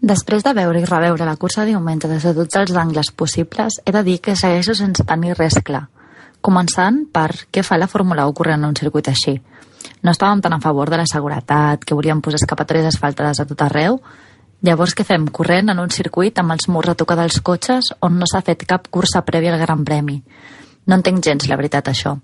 Després 0.00 0.44
de 0.44 0.52
veure 0.56 0.82
i 0.82 0.84
reveure 0.84 1.24
la 1.24 1.38
cursa 1.40 1.64
diumenge 1.64 2.08
des 2.08 2.26
de 2.28 2.34
tots 2.36 2.60
els 2.60 2.76
angles 2.76 3.12
possibles, 3.16 3.80
he 3.86 3.96
de 3.96 4.04
dir 4.04 4.18
que 4.20 4.36
segueixo 4.36 4.76
sense 4.76 5.08
tenir 5.08 5.38
res 5.38 5.56
clar. 5.64 5.86
Començant 6.44 7.06
per 7.12 7.30
què 7.48 7.64
fa 7.64 7.80
la 7.80 7.88
Fórmula 7.88 8.28
1 8.28 8.36
corrent 8.36 8.60
en 8.60 8.68
un 8.74 8.76
circuit 8.76 9.08
així 9.08 9.38
no 10.02 10.12
estàvem 10.12 10.40
tan 10.44 10.54
a 10.56 10.60
favor 10.60 10.90
de 10.90 10.98
la 11.00 11.06
seguretat, 11.08 11.84
que 11.84 11.94
volíem 11.94 12.20
posar 12.20 12.40
escapatòries 12.40 12.88
asfaltades 12.90 13.40
a 13.40 13.46
tot 13.48 13.62
arreu. 13.66 14.00
Llavors, 14.62 14.94
què 14.94 15.04
fem? 15.08 15.26
Corrent 15.32 15.72
en 15.72 15.78
un 15.80 15.92
circuit 15.92 16.36
amb 16.38 16.52
els 16.52 16.68
murs 16.68 16.92
a 16.92 16.96
tocar 16.98 17.16
dels 17.20 17.40
cotxes 17.40 17.94
on 18.04 18.18
no 18.20 18.28
s'ha 18.28 18.42
fet 18.44 18.66
cap 18.68 18.90
cursa 18.92 19.24
prèvia 19.24 19.54
al 19.54 19.62
Gran 19.62 19.84
Premi. 19.84 20.20
No 20.86 20.98
entenc 20.98 21.24
gens, 21.24 21.48
la 21.48 21.56
veritat, 21.56 21.88
això. 21.88 22.18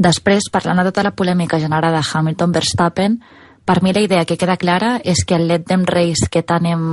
Després, 0.00 0.48
parlant 0.52 0.80
de 0.80 0.88
tota 0.88 1.04
la 1.04 1.12
polèmica 1.16 1.60
generada 1.60 2.00
Hamilton-Verstappen, 2.00 3.18
per 3.64 3.82
mi 3.82 3.92
la 3.92 4.00
idea 4.00 4.24
que 4.24 4.38
queda 4.40 4.56
clara 4.56 4.98
és 5.04 5.24
que 5.24 5.36
el 5.36 5.46
Let 5.48 5.66
Them 5.68 5.84
Race 5.86 6.28
que 6.30 6.42
tant 6.42 6.66
hem 6.66 6.84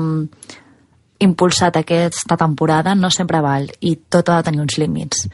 impulsat 1.19 1.77
aquesta 1.79 2.37
temporada 2.37 2.93
no 2.95 3.09
sempre 3.09 3.41
val 3.41 3.67
i 3.79 3.95
tot 4.09 4.29
ha 4.29 4.37
de 4.37 4.47
tenir 4.49 4.61
uns 4.61 4.77
límits. 4.77 5.27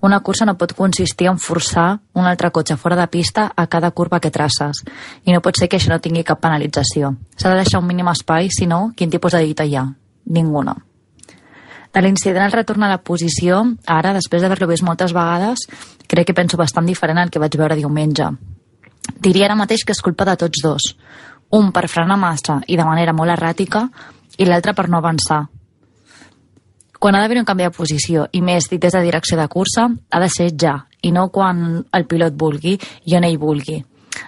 Una 0.00 0.20
cursa 0.20 0.46
no 0.48 0.56
pot 0.56 0.74
consistir 0.76 1.28
en 1.28 1.38
forçar 1.38 2.00
un 2.14 2.26
altre 2.26 2.50
cotxe 2.50 2.76
fora 2.76 2.96
de 2.96 3.06
pista 3.08 3.50
a 3.56 3.66
cada 3.66 3.90
curva 3.90 4.20
que 4.20 4.30
traces 4.30 4.84
i 5.24 5.32
no 5.32 5.40
pot 5.40 5.56
ser 5.56 5.68
que 5.68 5.80
això 5.80 5.92
no 5.92 6.00
tingui 6.00 6.24
cap 6.24 6.40
penalització. 6.40 7.14
S'ha 7.36 7.50
de 7.50 7.62
deixar 7.62 7.80
un 7.80 7.88
mínim 7.88 8.08
espai, 8.08 8.48
si 8.50 8.66
no, 8.66 8.92
quin 8.96 9.10
tipus 9.10 9.32
de 9.32 9.44
dita 9.44 9.64
hi 9.64 9.76
ha? 9.76 9.86
Ninguna. 10.26 10.76
De 11.92 12.00
l'incident 12.04 12.44
al 12.44 12.54
retorn 12.54 12.84
a 12.86 12.92
la 12.92 13.00
posició, 13.02 13.64
ara, 13.86 14.12
després 14.14 14.42
d'haver-lo 14.42 14.68
vist 14.70 14.84
moltes 14.86 15.12
vegades, 15.12 15.66
crec 16.06 16.28
que 16.28 16.36
penso 16.38 16.56
bastant 16.56 16.86
diferent 16.86 17.18
al 17.18 17.30
que 17.30 17.42
vaig 17.42 17.56
veure 17.58 17.78
diumenge. 17.78 18.28
Diria 19.18 19.48
ara 19.48 19.58
mateix 19.58 19.82
que 19.84 19.96
és 19.96 20.02
culpa 20.04 20.24
de 20.28 20.36
tots 20.38 20.62
dos. 20.62 20.94
Un 21.50 21.72
per 21.74 21.88
frenar 21.90 22.16
massa 22.16 22.60
i 22.70 22.76
de 22.78 22.86
manera 22.86 23.12
molt 23.16 23.34
erràtica, 23.34 23.88
i 24.40 24.48
l'altre 24.48 24.74
per 24.74 24.88
no 24.88 24.98
avançar. 24.98 25.44
Quan 27.00 27.16
ha 27.16 27.20
d'haver 27.22 27.38
un 27.40 27.48
canvi 27.48 27.64
de 27.64 27.72
posició, 27.72 28.26
i 28.32 28.42
més 28.44 28.68
dit 28.68 28.80
des 28.80 28.92
de 28.92 29.04
direcció 29.04 29.38
de 29.38 29.48
cursa, 29.48 29.86
ha 29.88 30.20
de 30.20 30.28
ser 30.28 30.50
ja, 30.52 30.74
i 31.00 31.12
no 31.12 31.28
quan 31.32 31.84
el 31.96 32.04
pilot 32.08 32.36
vulgui 32.36 32.74
i 32.76 33.16
on 33.16 33.24
ell 33.24 33.38
vulgui. 33.40 33.78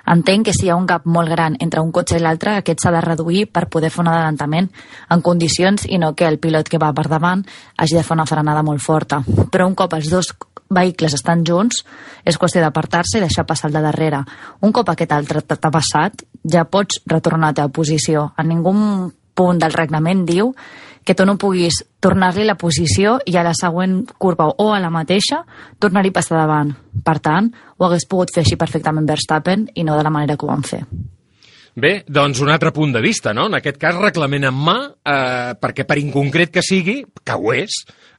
Entenc 0.08 0.46
que 0.46 0.54
si 0.56 0.66
hi 0.66 0.70
ha 0.72 0.76
un 0.78 0.86
gap 0.86 1.04
molt 1.04 1.28
gran 1.28 1.56
entre 1.60 1.82
un 1.82 1.90
cotxe 1.92 2.16
i 2.16 2.22
l'altre, 2.22 2.54
aquest 2.56 2.80
s'ha 2.80 2.92
de 2.94 3.02
reduir 3.04 3.44
per 3.50 3.66
poder 3.68 3.90
fer 3.90 4.02
un 4.04 4.10
adelantament 4.12 4.70
en 5.10 5.22
condicions 5.22 5.84
i 5.88 5.98
no 5.98 6.14
que 6.14 6.28
el 6.28 6.38
pilot 6.38 6.70
que 6.70 6.80
va 6.80 6.92
per 6.96 7.08
davant 7.10 7.44
hagi 7.76 7.98
de 7.98 8.04
fer 8.06 8.16
una 8.16 8.26
frenada 8.26 8.62
molt 8.62 8.80
forta. 8.80 9.22
Però 9.52 9.66
un 9.68 9.76
cop 9.78 9.94
els 9.98 10.10
dos 10.10 10.32
vehicles 10.72 11.12
estan 11.12 11.44
junts, 11.44 11.82
és 12.24 12.38
qüestió 12.40 12.62
d'apartar-se 12.62 13.18
i 13.18 13.24
deixar 13.24 13.44
passar 13.44 13.68
el 13.68 13.76
de 13.76 13.82
darrere. 13.84 14.22
Un 14.62 14.72
cop 14.72 14.88
aquest 14.88 15.12
altre 15.12 15.42
t'ha 15.42 15.70
passat, 15.70 16.24
ja 16.48 16.64
pots 16.64 17.02
retornar 17.06 17.50
a 17.50 17.52
la 17.52 17.58
teva 17.60 17.74
posició. 17.74 18.30
En 18.38 18.48
ningú 18.48 18.72
punt 19.34 19.60
del 19.62 19.74
reglament 19.74 20.24
diu 20.28 20.52
que 21.04 21.14
tu 21.18 21.26
no 21.26 21.38
puguis 21.38 21.80
tornar-li 22.02 22.44
la 22.46 22.58
posició 22.58 23.16
i 23.26 23.36
a 23.36 23.42
la 23.42 23.54
següent 23.58 24.02
curva 24.22 24.48
o 24.62 24.68
a 24.72 24.80
la 24.80 24.90
mateixa 24.94 25.42
tornar-hi 25.82 26.12
passar 26.14 26.38
davant. 26.38 26.70
Per 27.02 27.18
tant, 27.18 27.50
ho 27.78 27.88
hagués 27.88 28.06
pogut 28.06 28.30
fer 28.34 28.44
així 28.44 28.58
perfectament 28.58 29.08
Verstappen 29.08 29.66
i 29.74 29.84
no 29.84 29.98
de 29.98 30.06
la 30.06 30.14
manera 30.14 30.36
que 30.36 30.46
ho 30.46 30.52
van 30.52 30.62
fer. 30.62 30.84
Bé, 31.74 32.02
doncs 32.06 32.42
un 32.44 32.52
altre 32.52 32.70
punt 32.70 32.92
de 32.92 33.00
vista, 33.00 33.32
no? 33.32 33.46
En 33.48 33.56
aquest 33.56 33.78
cas, 33.80 33.96
reglament 33.96 34.44
en 34.44 34.54
mà, 34.54 34.76
eh, 34.92 35.52
perquè 35.56 35.86
per 35.88 35.98
inconcret 35.98 36.52
que 36.52 36.62
sigui, 36.62 37.00
que 37.24 37.34
ho 37.34 37.52
és, 37.56 37.78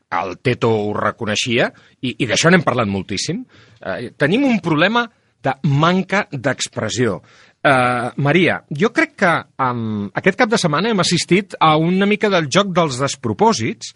el 0.10 0.40
Teto 0.42 0.72
ho 0.74 0.94
reconeixia, 0.98 1.70
i, 2.02 2.16
i 2.18 2.26
d'això 2.30 2.50
n'hem 2.50 2.66
parlat 2.66 2.90
moltíssim, 2.90 3.44
eh, 3.80 4.10
tenim 4.18 4.48
un 4.50 4.58
problema 4.60 5.06
de 5.44 5.54
manca 5.70 6.26
d'expressió. 6.32 7.20
Uh, 7.64 8.12
Maria, 8.20 8.58
jo 8.76 8.90
crec 8.92 9.14
que 9.24 9.32
um, 9.64 10.10
aquest 10.20 10.36
cap 10.36 10.50
de 10.52 10.60
setmana 10.60 10.90
hem 10.92 11.00
assistit 11.00 11.56
a 11.64 11.78
una 11.80 12.04
mica 12.10 12.28
del 12.28 12.50
joc 12.52 12.74
dels 12.76 12.98
despropòsits 13.00 13.94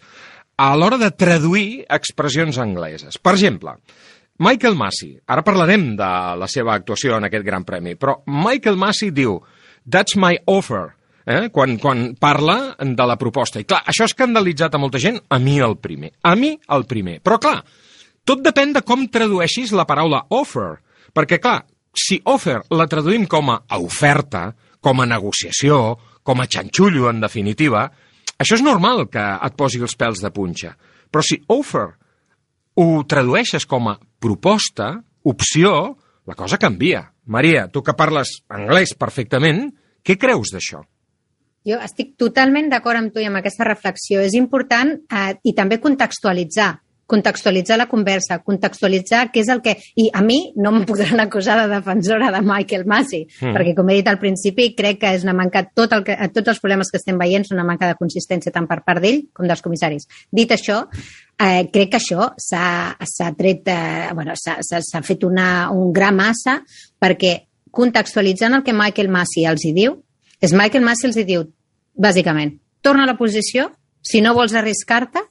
a 0.58 0.70
l'hora 0.74 0.96
de 0.96 1.10
traduir 1.12 1.84
expressions 1.92 2.56
angleses. 2.58 3.20
Per 3.20 3.34
exemple, 3.36 3.76
Michael 4.40 4.78
Massey, 4.78 5.18
ara 5.26 5.44
parlarem 5.44 5.90
de 5.98 6.10
la 6.40 6.48
seva 6.48 6.78
actuació 6.78 7.18
en 7.18 7.28
aquest 7.28 7.44
Gran 7.44 7.66
Premi, 7.68 7.92
però 8.00 8.22
Michael 8.26 8.80
Massey 8.80 9.12
diu 9.12 9.36
«That's 9.84 10.16
my 10.16 10.40
offer», 10.48 10.86
eh? 11.28 11.48
quan, 11.52 11.76
quan 11.82 12.14
parla 12.18 12.74
de 12.80 13.06
la 13.06 13.18
proposta. 13.20 13.60
I 13.60 13.68
clar, 13.68 13.82
això 13.84 14.06
ha 14.06 14.10
escandalitzat 14.10 14.74
a 14.74 14.80
molta 14.80 15.00
gent, 15.02 15.20
a 15.28 15.38
mi 15.42 15.58
el 15.60 15.76
primer. 15.82 16.14
A 16.24 16.34
mi 16.40 16.54
el 16.56 16.86
primer. 16.88 17.18
Però 17.20 17.36
clar, 17.42 17.58
tot 18.24 18.40
depèn 18.44 18.72
de 18.76 18.82
com 18.86 19.06
tradueixis 19.12 19.74
la 19.76 19.86
paraula 19.88 20.24
offer, 20.34 20.78
perquè 21.14 21.38
clar, 21.42 21.60
si 21.94 22.20
offer 22.24 22.60
la 22.74 22.86
traduïm 22.90 23.26
com 23.30 23.50
a 23.54 23.60
oferta, 23.78 24.52
com 24.80 25.00
a 25.00 25.08
negociació, 25.08 25.98
com 26.22 26.40
a 26.40 26.46
xanxullo, 26.46 27.08
en 27.10 27.22
definitiva, 27.22 27.86
això 28.38 28.58
és 28.58 28.64
normal 28.64 29.06
que 29.10 29.22
et 29.22 29.56
posi 29.58 29.80
els 29.82 29.96
pèls 29.98 30.22
de 30.22 30.30
punxa. 30.34 30.74
Però 31.10 31.24
si 31.24 31.40
offer 31.50 31.88
ho 32.78 32.86
tradueixes 33.10 33.66
com 33.66 33.88
a 33.90 33.96
proposta, 34.20 34.92
opció, 35.24 35.96
la 36.28 36.36
cosa 36.38 36.58
canvia. 36.60 37.08
Maria, 37.26 37.66
tu 37.72 37.82
que 37.82 37.96
parles 37.96 38.38
anglès 38.48 38.94
perfectament, 38.94 39.66
què 40.04 40.16
creus 40.20 40.52
d'això? 40.54 40.84
Jo 41.68 41.80
estic 41.84 42.14
totalment 42.20 42.70
d'acord 42.70 43.00
amb 43.00 43.12
tu 43.12 43.20
i 43.20 43.26
amb 43.28 43.40
aquesta 43.40 43.66
reflexió. 43.66 44.22
És 44.22 44.36
important 44.38 44.94
eh, 44.94 45.34
i 45.44 45.52
també 45.56 45.80
contextualitzar 45.82 46.70
contextualitzar 47.08 47.78
la 47.80 47.88
conversa, 47.88 48.36
contextualitzar 48.44 49.30
què 49.32 49.40
és 49.40 49.48
el 49.48 49.62
que... 49.64 49.72
I 49.96 50.10
a 50.12 50.20
mi 50.22 50.36
no 50.60 50.74
em 50.76 50.84
podran 50.88 51.22
acusar 51.22 51.56
de 51.62 51.70
defensora 51.72 52.28
de 52.34 52.42
Michael 52.44 52.84
Massey, 52.86 53.24
mm. 53.24 53.54
perquè, 53.56 53.72
com 53.78 53.88
he 53.88 53.96
dit 54.02 54.10
al 54.12 54.20
principi, 54.20 54.68
crec 54.76 55.00
que 55.00 55.14
és 55.16 55.24
una 55.24 55.34
manca... 55.38 55.64
Tot 55.72 55.96
el 55.96 56.04
que, 56.04 56.18
tots 56.36 56.52
els 56.52 56.60
problemes 56.60 56.92
que 56.92 57.00
estem 57.00 57.16
veient 57.20 57.48
són 57.48 57.56
una 57.56 57.66
manca 57.70 57.88
de 57.88 57.96
consistència 57.96 58.52
tant 58.52 58.68
per 58.68 58.82
part 58.84 59.00
d'ell 59.04 59.24
com 59.32 59.48
dels 59.48 59.64
comissaris. 59.64 60.04
Dit 60.28 60.52
això, 60.52 60.82
eh, 61.40 61.64
crec 61.72 61.94
que 61.96 62.02
això 62.02 62.28
s'ha 62.44 63.32
tret... 63.40 63.72
Eh, 63.72 64.12
bueno, 64.12 64.36
s'ha 64.36 65.04
fet 65.08 65.24
una, 65.24 65.48
un 65.72 65.94
gran 65.96 66.20
massa 66.20 66.60
perquè 67.00 67.38
contextualitzant 67.72 68.60
el 68.60 68.68
que 68.68 68.76
Michael 68.76 69.08
Massey 69.12 69.48
els 69.48 69.64
hi 69.64 69.72
diu, 69.76 69.96
és 70.44 70.52
Michael 70.52 70.84
Massey 70.84 71.08
els 71.08 71.16
hi 71.16 71.24
diu, 71.28 71.48
bàsicament, 71.96 72.58
torna 72.84 73.08
a 73.08 73.10
la 73.16 73.16
posició, 73.16 73.70
si 74.04 74.20
no 74.20 74.36
vols 74.36 74.52
arriscar-te, 74.52 75.24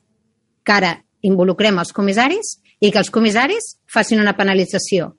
que 0.65 0.73
ara 0.73 0.97
involucrem 1.25 1.79
els 1.81 1.93
comissaris 1.95 2.57
i 2.81 2.91
que 2.91 3.01
els 3.01 3.09
comissaris 3.13 3.77
facin 3.89 4.21
una 4.21 4.35
penalització. 4.37 5.13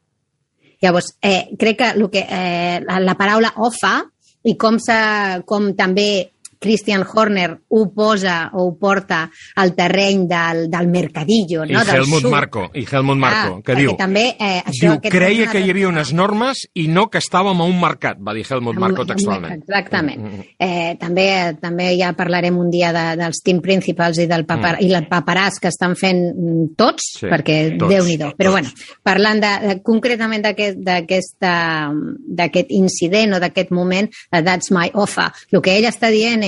Llavors, 0.82 1.16
eh, 1.22 1.48
crec 1.58 1.78
que, 1.78 1.90
el 1.90 2.06
que 2.10 2.22
eh, 2.22 2.78
la, 2.86 3.00
la 3.02 3.16
paraula 3.18 3.50
OFA 3.56 3.96
i 4.46 4.54
com, 4.54 4.78
com 5.44 5.72
també 5.74 6.08
Christian 6.58 7.04
Horner 7.06 7.60
ho 7.68 7.84
posa 7.94 8.50
o 8.54 8.68
ho 8.68 8.74
porta 8.78 9.30
al 9.56 9.74
terreny 9.74 10.26
del, 10.28 10.64
del 10.70 10.88
mercadillo, 10.88 11.64
no? 11.64 11.82
I 11.82 11.84
del 11.86 12.02
Helmut 12.02 12.22
sud. 12.22 12.30
Marco, 12.30 12.70
i 12.74 12.86
Helmut 12.90 13.18
Marco, 13.18 13.58
ah, 13.58 13.62
que 13.64 13.76
diu, 13.78 13.94
també, 13.98 14.26
eh, 14.38 14.62
això, 14.64 14.96
diu 14.98 15.12
creia 15.12 15.48
que 15.50 15.62
hi 15.62 15.70
havia 15.72 15.88
unes 15.88 16.12
normes 16.12 16.64
i 16.74 16.88
no 16.92 17.08
que 17.12 17.22
estàvem 17.22 17.60
a 17.60 17.68
un 17.68 17.78
mercat, 17.80 18.18
va 18.20 18.34
dir 18.36 18.44
Helmut 18.48 18.76
Marco 18.80 19.06
textualment. 19.08 19.62
Exactament. 19.62 20.20
Mm 20.20 20.28
-hmm. 20.28 20.44
eh, 20.58 20.96
també 21.00 21.28
també 21.60 21.96
ja 21.98 22.12
parlarem 22.16 22.56
un 22.58 22.70
dia 22.70 22.92
de, 22.92 23.16
dels 23.20 23.42
team 23.44 23.60
principals 23.60 24.18
i 24.18 24.26
del 24.26 24.44
papar, 24.48 24.76
mm. 24.76 24.86
i 24.86 24.94
el 24.94 25.08
paperàs 25.08 25.58
que 25.60 25.68
estan 25.68 25.96
fent 25.96 26.20
tots, 26.78 27.02
sí, 27.20 27.26
perquè 27.26 27.76
déu-n'hi-do. 27.78 28.32
Però 28.38 28.50
bueno, 28.54 28.68
parlant 29.02 29.40
de, 29.40 29.52
de, 29.66 29.82
concretament 29.82 30.42
d'aquest 30.42 31.36
incident 32.70 33.34
o 33.34 33.40
d'aquest 33.42 33.70
moment, 33.74 34.10
That's 34.30 34.70
My 34.74 34.90
Offer, 34.94 35.30
el 35.52 35.62
que 35.64 35.76
ell 35.78 35.88
està 35.88 36.10
dient 36.14 36.42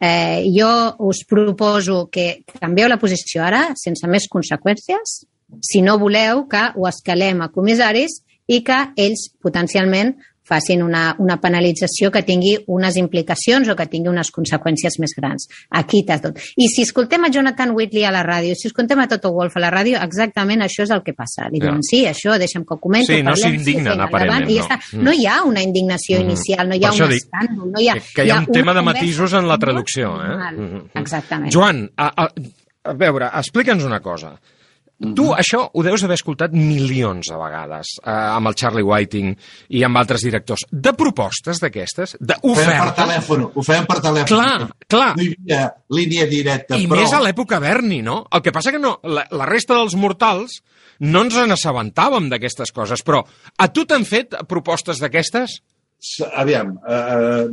eh, 0.00 0.48
jo 0.56 0.70
us 0.98 1.22
proposo 1.28 2.08
que 2.10 2.42
canvieu 2.58 2.88
la 2.88 2.98
posició 2.98 3.44
ara, 3.44 3.70
sense 3.76 4.08
més 4.08 4.26
conseqüències, 4.32 5.20
si 5.60 5.82
no 5.82 5.98
voleu 6.00 6.46
que 6.50 6.64
ho 6.74 6.88
escalem 6.88 7.42
a 7.44 7.50
comissaris 7.52 8.20
i 8.50 8.62
que 8.66 8.78
ells 8.98 9.28
potencialment 9.42 10.16
facin 10.50 10.82
una, 10.82 11.14
una 11.22 11.36
penalització 11.40 12.10
que 12.10 12.24
tingui 12.26 12.56
unes 12.66 12.96
implicacions 12.98 13.68
o 13.70 13.76
que 13.78 13.86
tingui 13.86 14.10
unes 14.10 14.32
conseqüències 14.34 14.98
més 14.98 15.14
grans. 15.16 15.46
Aquí 15.70 16.02
t'has 16.06 16.24
tot. 16.24 16.40
I 16.58 16.66
si 16.72 16.82
escoltem 16.82 17.24
a 17.24 17.30
Jonathan 17.30 17.70
Whitley 17.76 18.04
a 18.04 18.10
la 18.10 18.24
ràdio, 18.26 18.56
si 18.58 18.66
escoltem 18.68 18.98
a 19.00 19.06
Toto 19.08 19.30
Wolf 19.36 19.54
a 19.56 19.62
la 19.62 19.70
ràdio, 19.70 20.00
exactament 20.02 20.66
això 20.66 20.82
és 20.82 20.90
el 20.90 21.04
que 21.06 21.14
passa. 21.14 21.46
Li 21.52 21.60
diuen, 21.62 21.78
sí, 21.86 22.02
això, 22.10 22.34
deixa'm 22.40 22.66
que 22.66 22.74
ho 22.74 22.80
comento. 22.82 23.12
Sí, 23.12 23.22
no 23.22 23.36
s'indignen, 23.38 24.00
aparentment, 24.00 24.42
endavant", 24.42 24.50
I 24.50 24.58
ja 24.58 24.66
no. 24.66 24.68
està. 24.68 24.96
Mm. 24.96 25.04
No 25.06 25.12
hi 25.14 25.26
ha 25.30 25.38
una 25.46 25.62
indignació 25.62 26.18
Mm. 26.18 26.22
inicial, 26.28 26.68
no 26.68 26.74
hi 26.74 26.84
ha 26.84 26.90
un 26.92 26.98
dic 27.14 27.22
escàndol, 27.22 27.70
no 27.70 27.80
hi 27.80 27.88
ha... 27.88 27.94
Que, 27.94 28.02
que 28.16 28.24
hi 28.26 28.30
ha 28.34 28.38
un 28.40 28.46
tema 28.50 28.74
de 28.74 28.82
matisos 28.82 29.32
en 29.38 29.46
la 29.48 29.58
traducció. 29.58 30.16
Eh? 30.24 30.28
normal. 30.28 30.56
Mm. 30.58 30.80
Exactament. 31.00 31.52
Joan, 31.54 31.84
a, 31.96 32.08
a, 32.24 32.28
a 32.90 32.94
veure, 32.98 33.30
explica'ns 33.40 33.84
una 33.84 34.00
cosa. 34.00 34.34
Tu 35.00 35.24
això 35.32 35.62
ho 35.72 35.82
deus 35.84 36.02
haver 36.04 36.18
escoltat 36.18 36.52
milions 36.52 37.30
de 37.30 37.36
vegades 37.40 37.94
eh, 38.02 38.12
amb 38.12 38.50
el 38.50 38.56
Charlie 38.60 38.84
Whiting 38.84 39.30
i 39.72 39.84
amb 39.86 39.96
altres 39.96 40.20
directors. 40.26 40.66
De 40.68 40.92
propostes 40.92 41.62
d'aquestes, 41.62 42.18
Ho 42.20 42.20
fèiem 42.20 42.34
per 42.44 42.66
d'ofertes... 42.66 42.98
telèfon, 42.98 43.46
ho 43.48 43.64
fèiem 43.64 43.88
per 43.88 43.96
telèfon. 44.04 44.34
Clar, 44.34 44.68
clar. 44.92 45.06
No 45.16 45.24
hi 45.24 45.30
havia 45.32 45.62
línia 45.96 46.26
directa, 46.28 46.76
I 46.76 46.84
però... 46.84 47.00
més 47.00 47.14
a 47.16 47.22
l'època 47.24 47.62
Berni, 47.64 48.02
no? 48.04 48.26
El 48.28 48.44
que 48.44 48.52
passa 48.52 48.74
que 48.74 48.82
no, 48.82 48.98
la, 49.08 49.24
la 49.32 49.48
resta 49.48 49.78
dels 49.78 49.96
mortals 49.96 50.58
no 51.00 51.24
ens 51.24 51.38
n'assabentàvem 51.48 52.28
d'aquestes 52.28 52.74
coses, 52.76 53.00
però 53.06 53.22
a 53.56 53.70
tu 53.72 53.86
t'han 53.88 54.04
fet 54.04 54.36
propostes 54.52 55.00
d'aquestes? 55.00 55.56
Aviam, 56.40 56.76
eh, 56.84 57.48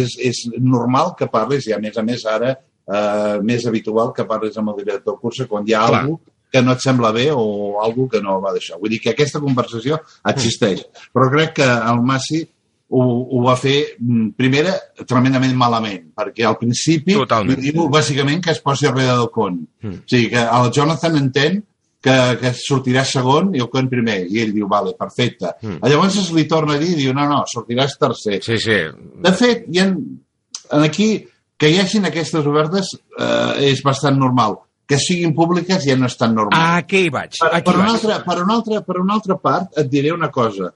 és, 0.00 0.16
és 0.24 0.42
normal 0.56 1.12
que 1.20 1.28
parlis, 1.28 1.68
i 1.68 1.76
a 1.76 1.82
més 1.84 2.00
a 2.00 2.04
més 2.04 2.24
ara 2.28 2.54
eh, 2.56 3.36
més 3.44 3.68
habitual 3.68 4.16
que 4.16 4.24
parlis 4.28 4.56
amb 4.56 4.72
el 4.72 4.82
director 4.82 5.12
del 5.12 5.20
curs 5.20 5.44
quan 5.52 5.68
hi 5.68 5.76
ha 5.76 5.84
Clar. 5.84 6.02
alguna 6.06 6.36
que 6.52 6.62
no 6.62 6.74
et 6.74 6.84
sembla 6.84 7.12
bé 7.12 7.28
o 7.32 7.80
algú 7.84 8.08
que 8.08 8.22
no 8.24 8.38
va 8.40 8.54
deixar. 8.56 8.78
Vull 8.80 8.94
dir 8.94 9.00
que 9.04 9.12
aquesta 9.12 9.40
conversació 9.40 10.00
existeix. 10.32 10.84
Però 11.12 11.28
crec 11.32 11.58
que 11.60 11.68
el 11.68 12.02
Massi 12.06 12.42
ho, 12.88 13.02
ho 13.02 13.42
va 13.44 13.56
fer, 13.60 13.76
mm, 14.00 14.30
primera, 14.38 14.74
tremendament 15.04 15.56
malament, 15.56 16.06
perquè 16.16 16.46
al 16.48 16.56
principi 16.60 17.16
Totalment. 17.18 17.60
li 17.60 17.72
diu 17.72 17.88
bàsicament 17.92 18.40
que 18.44 18.54
es 18.54 18.62
posi 18.64 18.88
darrere 18.88 19.16
del 19.18 19.30
con. 19.34 19.60
Mm. 19.82 20.04
O 20.04 20.08
sigui, 20.08 20.30
que 20.32 20.44
el 20.44 20.70
Jonathan 20.72 21.18
entén 21.20 21.62
que, 22.00 22.14
que 22.40 22.52
sortirà 22.54 23.02
segon 23.04 23.54
i 23.56 23.62
el 23.62 23.68
Con 23.72 23.88
primer. 23.90 24.20
I 24.30 24.42
ell 24.44 24.54
diu, 24.54 24.68
vale, 24.70 24.94
perfecte. 24.98 25.52
Mm. 25.62 25.80
Llavors 25.90 26.20
es 26.22 26.30
li 26.34 26.46
torna 26.50 26.76
a 26.76 26.82
dir, 26.82 26.94
diu, 26.96 27.14
no, 27.16 27.26
no, 27.30 27.42
sortiràs 27.50 27.98
tercer. 28.00 28.40
Sí, 28.46 28.58
sí. 28.62 28.78
De 29.24 29.34
fet, 29.36 29.66
hi 29.68 29.82
ha, 29.82 29.88
en 29.88 30.86
aquí, 30.86 31.10
que 31.58 31.72
hi 31.72 31.80
hagin 31.82 32.06
aquestes 32.06 32.46
ofertes 32.46 32.94
eh, 32.94 33.68
és 33.72 33.82
bastant 33.84 34.16
normal. 34.18 34.60
Que 34.88 34.96
siguin 34.96 35.34
públiques 35.36 35.84
ja 35.84 35.96
no 36.00 36.06
és 36.08 36.16
tan 36.16 36.32
normal. 36.34 36.56
Ah, 36.56 36.82
què 36.88 37.02
hi 37.04 37.10
vaig? 37.12 37.34
Per, 37.36 37.50
Aquí 37.58 37.66
per, 37.66 37.74
una 37.76 37.90
vaig. 37.90 37.94
altra, 37.98 38.18
per, 38.24 38.36
una 38.42 38.54
altra, 38.56 38.80
per 38.86 38.96
una 39.02 39.14
altra 39.18 39.36
part, 39.36 39.76
et 39.76 39.90
diré 39.92 40.12
una 40.14 40.30
cosa. 40.32 40.70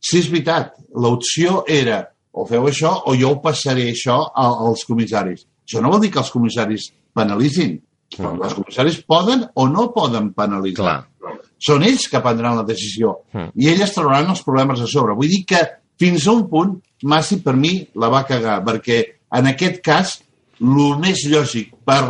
Si 0.00 0.18
és 0.22 0.30
veritat, 0.32 0.72
l'opció 0.96 1.62
era 1.68 1.98
o 2.32 2.46
feu 2.48 2.64
això 2.70 2.94
o 3.06 3.14
jo 3.14 3.34
ho 3.34 3.40
passaré 3.44 3.90
això 3.92 4.16
a- 4.34 4.54
als 4.66 4.86
comissaris. 4.88 5.44
Això 5.68 5.82
no 5.84 5.90
vol 5.92 6.00
dir 6.00 6.10
que 6.10 6.18
els 6.22 6.30
comissaris 6.32 6.88
penalitzin. 7.14 7.76
Mm. 8.18 8.40
Els 8.44 8.54
comissaris 8.56 9.02
poden 9.08 9.44
o 9.54 9.68
no 9.68 9.90
poden 9.92 10.32
penalitzar. 10.32 11.02
Són 11.62 11.84
ells 11.86 12.08
que 12.10 12.20
prendran 12.24 12.56
la 12.56 12.64
decisió. 12.66 13.18
Mm. 13.32 13.52
I 13.54 13.68
ells 13.74 13.92
trauran 13.94 14.32
els 14.32 14.42
problemes 14.42 14.80
a 14.80 14.88
sobre. 14.90 15.14
Vull 15.14 15.28
dir 15.28 15.44
que 15.46 15.60
fins 16.00 16.26
a 16.26 16.32
un 16.32 16.48
punt, 16.48 16.78
Massi 17.04 17.36
per 17.42 17.54
mi 17.58 17.86
la 17.98 18.08
va 18.08 18.24
cagar, 18.24 18.60
perquè 18.64 18.98
en 19.34 19.46
aquest 19.50 19.80
cas, 19.84 20.16
el 20.60 20.98
més 21.02 21.24
lògic 21.28 21.72
per 21.84 22.02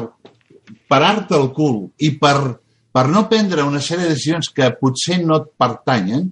parar-te 0.92 1.38
el 1.38 1.50
cul 1.56 1.82
i 2.04 2.12
per, 2.20 2.36
per 2.92 3.08
no 3.08 3.26
prendre 3.30 3.64
una 3.64 3.80
sèrie 3.80 4.06
de 4.06 4.14
decisions 4.14 4.52
que 4.52 4.70
potser 4.78 5.22
no 5.24 5.40
et 5.40 5.50
pertanyen, 5.60 6.28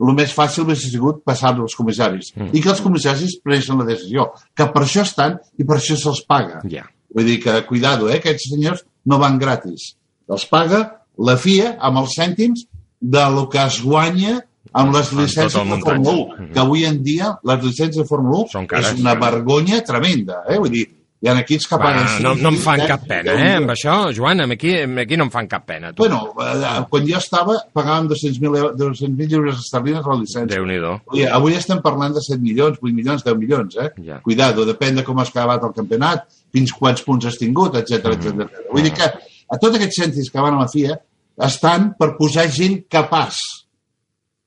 el 0.00 0.14
més 0.16 0.32
fàcil 0.32 0.64
hauria 0.64 0.80
sigut 0.80 1.20
passar-ho 1.28 1.66
als 1.66 1.76
comissaris. 1.76 2.32
Mm. 2.36 2.54
I 2.56 2.62
que 2.64 2.72
els 2.72 2.80
comissaris 2.82 3.36
prenen 3.44 3.82
la 3.82 3.90
decisió. 3.90 4.30
Que 4.56 4.70
per 4.72 4.86
això 4.86 5.04
estan 5.04 5.36
i 5.60 5.66
per 5.68 5.76
això 5.76 5.98
se'ls 6.00 6.24
paga. 6.28 6.62
Ja. 6.72 6.86
Vull 7.14 7.28
dir 7.28 7.40
que, 7.42 7.56
cuidado, 7.68 8.08
eh, 8.08 8.18
aquests 8.18 8.48
senyors 8.52 8.84
no 9.10 9.18
van 9.20 9.36
gratis. 9.38 9.92
Els 10.30 10.46
paga 10.48 10.80
la 11.20 11.36
FIA 11.36 11.74
amb 11.86 12.00
els 12.00 12.14
cèntims 12.16 12.64
de 13.00 13.26
lo 13.34 13.48
que 13.52 13.60
es 13.60 13.80
guanya 13.84 14.38
amb 14.72 14.94
les 14.94 15.10
llicències 15.16 15.56
de. 15.58 15.80
Fórmula 15.82 16.16
1, 16.38 16.48
que 16.54 16.62
avui 16.62 16.86
en 16.86 17.00
dia 17.02 17.34
les 17.50 17.62
llicències 17.64 18.02
de 18.02 18.08
Fórmula 18.08 18.46
1 18.46 18.66
cares. 18.70 18.92
és 18.94 19.02
una 19.02 19.16
vergonya 19.18 19.82
tremenda. 19.84 20.44
Eh? 20.48 20.58
Vull 20.62 20.72
dir, 20.72 20.86
hi 21.20 21.28
ha 21.28 21.34
equips 21.42 21.66
que 21.68 21.76
paguen... 21.76 22.06
Va, 22.06 22.18
no, 22.24 22.30
no 22.40 22.48
em 22.54 22.56
fan 22.64 22.80
cap 22.88 23.02
pena, 23.08 23.34
eh, 23.36 23.56
amb 23.58 23.68
això, 23.74 23.96
Joan, 24.16 24.40
aquí, 24.54 24.70
aquí 25.02 25.18
no 25.20 25.26
em 25.26 25.32
fan 25.34 25.48
cap 25.50 25.66
pena. 25.68 25.90
Tu. 25.92 26.00
Bueno, 26.06 26.20
eh, 26.40 26.70
quan 26.88 27.04
jo 27.08 27.18
estava 27.18 27.58
pagàvem 27.76 28.08
200.000 28.08 28.70
200 28.80 29.28
lliures 29.28 29.58
esterlines 29.60 30.06
la 30.08 30.16
llicència. 30.16 30.54
Déu-n'hi-do. 30.54 30.94
Avui, 31.12 31.26
avui 31.40 31.58
estem 31.58 31.82
parlant 31.84 32.16
de 32.16 32.22
7 32.24 32.40
milions, 32.40 32.78
8 32.80 32.94
milions, 32.96 33.24
10 33.26 33.36
milions, 33.42 33.76
eh? 33.76 33.90
Ja. 34.06 34.20
Cuidado, 34.24 34.64
depèn 34.64 34.96
de 34.96 35.04
com 35.04 35.20
has 35.20 35.28
acabat 35.34 35.66
el 35.68 35.74
campionat, 35.76 36.24
fins 36.56 36.72
quants 36.72 37.04
punts 37.04 37.28
has 37.28 37.36
tingut, 37.40 37.76
etc 37.76 38.00
Mm. 38.00 38.12
etc. 38.16 38.40
etc. 38.48 38.68
Vull 38.72 38.88
dir 38.88 38.94
que 38.96 39.08
a 39.50 39.58
tots 39.60 39.76
aquests 39.76 40.00
cèntims 40.00 40.30
que 40.32 40.40
van 40.40 40.56
a 40.56 40.62
la 40.64 40.68
FIA 40.72 40.96
estan 41.44 41.92
per 41.98 42.14
posar 42.16 42.46
gent 42.52 42.86
capaç 42.88 43.36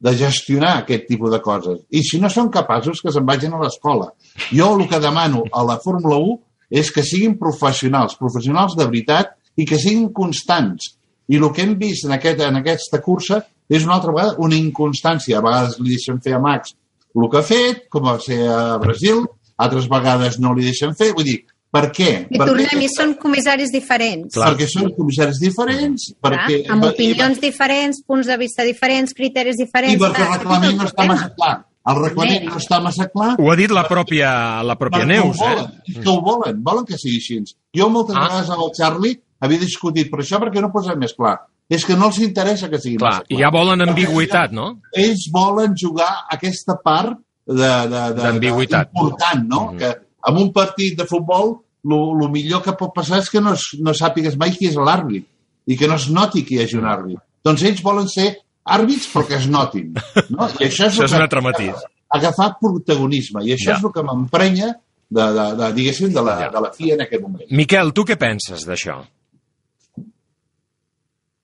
de 0.03 0.11
gestionar 0.19 0.80
aquest 0.82 1.05
tipus 1.07 1.32
de 1.32 1.39
coses. 1.39 1.78
I 1.95 2.01
si 2.03 2.19
no 2.19 2.28
són 2.34 2.49
capaços, 2.51 2.99
que 3.01 3.11
se'n 3.13 3.26
vagin 3.26 3.53
a 3.53 3.61
l'escola. 3.61 4.09
Jo 4.51 4.74
el 4.76 4.88
que 4.89 4.99
demano 4.99 5.45
a 5.53 5.63
la 5.63 5.78
Fórmula 5.80 6.17
1 6.17 6.39
és 6.74 6.89
que 6.91 7.05
siguin 7.05 7.38
professionals, 7.38 8.17
professionals 8.17 8.76
de 8.80 8.88
veritat 8.89 9.36
i 9.61 9.67
que 9.69 9.78
siguin 9.78 10.09
constants. 10.15 10.95
I 11.30 11.38
el 11.39 11.51
que 11.53 11.63
hem 11.63 11.76
vist 11.80 12.07
en, 12.07 12.15
aquest, 12.17 12.41
en 12.43 12.57
aquesta 12.59 12.99
cursa 13.03 13.43
és 13.69 13.86
una 13.86 13.99
altra 13.99 14.11
vegada 14.11 14.39
una 14.43 14.57
inconstància. 14.57 15.38
A 15.38 15.45
vegades 15.45 15.78
li 15.80 15.93
deixen 15.93 16.19
fer 16.24 16.34
a 16.36 16.41
Max 16.43 16.74
el 17.13 17.30
que 17.30 17.39
ha 17.39 17.45
fet, 17.45 17.84
com 17.93 18.07
va 18.07 18.17
ser 18.21 18.39
a 18.49 18.78
Brasil, 18.82 19.21
altres 19.61 19.89
vegades 19.89 20.39
no 20.41 20.53
li 20.57 20.65
deixen 20.65 20.95
fer. 20.97 21.11
Vull 21.13 21.28
dir, 21.28 21.36
per 21.74 21.84
què? 21.93 22.09
I 22.26 22.39
per 22.41 22.47
tornem, 22.49 22.82
i 22.86 22.89
són 22.89 23.13
comissaris 23.21 23.74
diferents. 23.74 24.38
Perquè 24.38 24.67
són 24.69 24.89
comissaris 24.97 25.41
diferents, 25.41 26.09
perquè... 26.24 26.63
Clar, 26.63 26.74
amb 26.76 26.89
opinions 26.89 27.41
diferents, 27.43 28.01
punts 28.07 28.30
de 28.30 28.39
vista 28.41 28.65
diferents, 28.65 29.13
criteris 29.17 29.61
diferents. 29.61 29.97
I 29.97 30.01
perquè 30.01 30.26
el 30.26 30.32
clar, 30.32 30.39
reglament 30.41 30.82
no 30.82 30.89
està 30.89 31.07
massa 31.09 31.30
clar. 31.38 31.53
El 31.86 31.97
reglament 31.99 32.45
no 32.47 32.55
està 32.61 32.77
massa 32.81 33.09
clar 33.11 33.34
Ho 33.39 33.49
ha 33.51 33.55
dit 33.59 33.71
la 33.75 33.84
pròpia, 33.89 34.29
la 34.63 34.75
pròpia 34.79 35.03
Neus, 35.05 35.36
ho 35.41 35.43
eh? 35.43 35.55
volen. 35.55 35.71
És 35.89 35.97
que 35.99 36.09
ho 36.09 36.21
volen, 36.23 36.61
volen 36.63 36.86
que 36.88 36.95
sigui 36.97 37.17
així. 37.19 37.39
Jo 37.75 37.89
moltes 37.91 38.15
Ah. 38.15 38.27
vegades 38.29 38.49
amb 38.55 38.63
el 38.63 38.71
Charlie 38.77 39.17
havia 39.43 39.59
discutit 39.59 40.09
per 40.09 40.19
això 40.23 40.39
perquè 40.39 40.61
no 40.61 40.67
ho 40.69 40.71
posem 40.71 40.97
més 40.99 41.13
clar. 41.13 41.39
És 41.69 41.84
que 41.86 41.95
no 41.95 42.07
els 42.07 42.19
interessa 42.19 42.69
que 42.69 42.77
sigui 42.79 42.97
Clar, 42.97 43.11
massa 43.11 43.23
clar. 43.27 43.38
i 43.39 43.41
ja 43.41 43.49
volen 43.51 43.81
ambigüitat, 43.81 44.51
no? 44.51 44.79
Ells 44.93 45.29
volen 45.31 45.73
jugar 45.75 46.25
aquesta 46.29 46.75
part 46.84 47.17
de, 47.47 47.55
de, 47.55 47.88
de, 48.15 48.21
D'ambigüitat. 48.21 48.89
important, 48.93 49.43
no? 49.49 49.61
Mhm. 49.71 49.77
Que 49.79 49.89
en 50.29 50.38
un 50.38 50.51
partit 50.53 50.97
de 50.97 51.05
futbol 51.05 51.57
el 51.84 52.29
millor 52.31 52.61
que 52.63 52.71
pot 52.79 52.93
passar 52.95 53.19
és 53.19 53.29
que 53.29 53.41
no, 53.41 53.53
no 53.79 53.91
sàpigues 53.93 54.38
mai 54.38 54.51
qui 54.55 54.67
és 54.69 54.75
l'àrbit 54.79 55.25
i 55.67 55.75
que 55.75 55.88
no 55.88 55.95
es 55.95 56.09
noti 56.09 56.43
que 56.45 56.55
hi 56.55 56.63
hagi 56.63 56.77
un 56.77 56.86
àrbit. 56.88 57.19
Doncs 57.43 57.63
ells 57.63 57.81
volen 57.84 58.07
ser 58.07 58.38
àrbits 58.66 59.09
però 59.14 59.26
que 59.28 59.36
es 59.36 59.47
notin. 59.49 59.93
No? 60.30 60.47
I 60.59 60.68
això 60.70 60.88
és, 60.88 60.93
Això 60.93 61.01
el 61.01 61.05
és 61.05 61.11
que- 61.11 61.18
un 61.18 61.22
altre 61.22 61.41
matís. 61.41 61.84
agafar 62.14 62.57
protagonisme. 62.59 63.43
I 63.43 63.53
això 63.55 63.72
Ja. 63.72 63.78
és 63.78 63.84
el 63.84 63.91
que 63.91 64.03
m'emprenya 64.03 64.68
de, 65.09 65.24
de, 65.38 65.45
de, 65.57 65.74
diguéssim, 65.74 66.14
de 66.14 66.22
la, 66.22 66.49
de 66.49 66.61
la 66.61 66.72
FIA 66.74 66.93
en 66.95 67.01
aquest 67.01 67.22
moment. 67.22 67.49
Miquel, 67.51 67.91
tu 67.93 68.03
què 68.05 68.16
penses 68.18 68.66
d'això? 68.68 69.01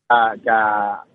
eh, 0.09 0.33
que 0.43 0.57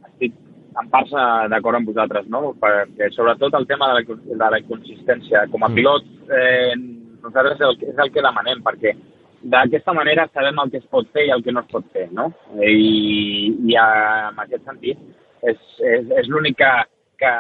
estic 0.09 0.35
en 0.81 0.91
part 0.91 1.11
eh, 1.13 1.49
d'acord 1.51 1.77
amb 1.79 1.89
vosaltres, 1.91 2.27
no? 2.31 2.53
Perquè 2.61 3.09
sobretot 3.15 3.55
el 3.59 3.67
tema 3.67 3.89
de 3.93 3.95
la, 4.01 4.19
de 4.45 4.51
la 4.55 4.59
inconsistència. 4.61 5.47
Com 5.51 5.63
a 5.65 5.69
Mm. 5.69 5.75
pilot, 5.75 6.05
eh, 6.31 6.75
nosaltres 7.23 7.55
és 7.61 7.67
el, 7.69 7.79
que- 7.79 7.87
és 7.91 7.99
el 7.99 8.13
que 8.13 8.23
demanem, 8.23 8.63
perquè 8.63 8.95
d'aquesta 9.43 9.93
manera 9.93 10.29
sabem 10.33 10.59
el 10.65 10.71
que 10.71 10.79
es 10.79 10.87
pot 10.87 11.07
fer 11.13 11.27
i 11.27 11.31
el 11.31 11.43
que 11.43 11.53
no 11.53 11.61
es 11.61 11.67
pot 11.71 11.85
fer, 11.93 12.11
no? 12.13 12.33
I, 12.63 13.51
i 13.69 13.75
en 13.77 14.39
aquest 14.41 14.65
sentit 14.65 14.99
és, 15.51 15.61
és, 15.81 16.11
és 16.23 16.29
l'únic 16.33 16.57
que, 16.59 16.73
que, 17.21 17.33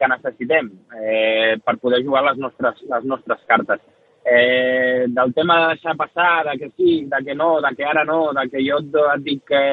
que 0.00 0.08
necessitem 0.10 0.70
eh, 1.00 1.56
per 1.64 1.76
poder 1.82 2.02
jugar 2.04 2.24
les 2.28 2.38
nostres, 2.42 2.80
les 2.90 3.04
nostres 3.10 3.42
cartes. 3.50 3.80
Eh, 4.24 5.04
del 5.12 5.34
tema 5.36 5.58
de 5.60 5.66
deixar 5.74 5.96
passar, 6.00 6.46
de 6.48 6.54
que 6.58 6.70
sí, 6.78 7.04
de 7.12 7.18
que 7.26 7.34
no, 7.36 7.58
de 7.60 7.74
que 7.76 7.84
ara 7.84 8.04
no, 8.08 8.32
de 8.32 8.46
que 8.48 8.62
jo 8.64 8.78
et, 8.80 9.20
dic 9.26 9.42
que, 9.50 9.64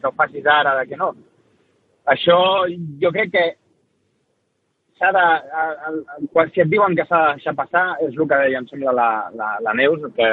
que 0.00 0.08
ho 0.08 0.12
facis 0.18 0.46
ara, 0.46 0.74
de 0.80 0.88
que 0.90 0.98
no. 0.98 1.12
Això 2.10 2.38
jo 3.02 3.12
crec 3.14 3.30
que 3.34 3.44
s'ha 4.98 5.12
de... 5.14 5.22
a- 5.22 5.76
a- 5.90 6.18
Quan 6.32 6.50
si 6.50 6.62
et 6.64 6.70
diuen 6.72 6.96
que 6.98 7.04
s'ha 7.06 7.20
de 7.28 7.32
deixar 7.38 7.54
passar, 7.58 7.84
és 8.02 8.14
el 8.16 8.26
que 8.28 8.40
deia, 8.42 8.58
em 8.62 8.66
sembla, 8.70 8.92
la, 8.96 9.08
la, 9.38 9.48
la 9.62 9.74
Neus, 9.78 10.02
que, 10.16 10.28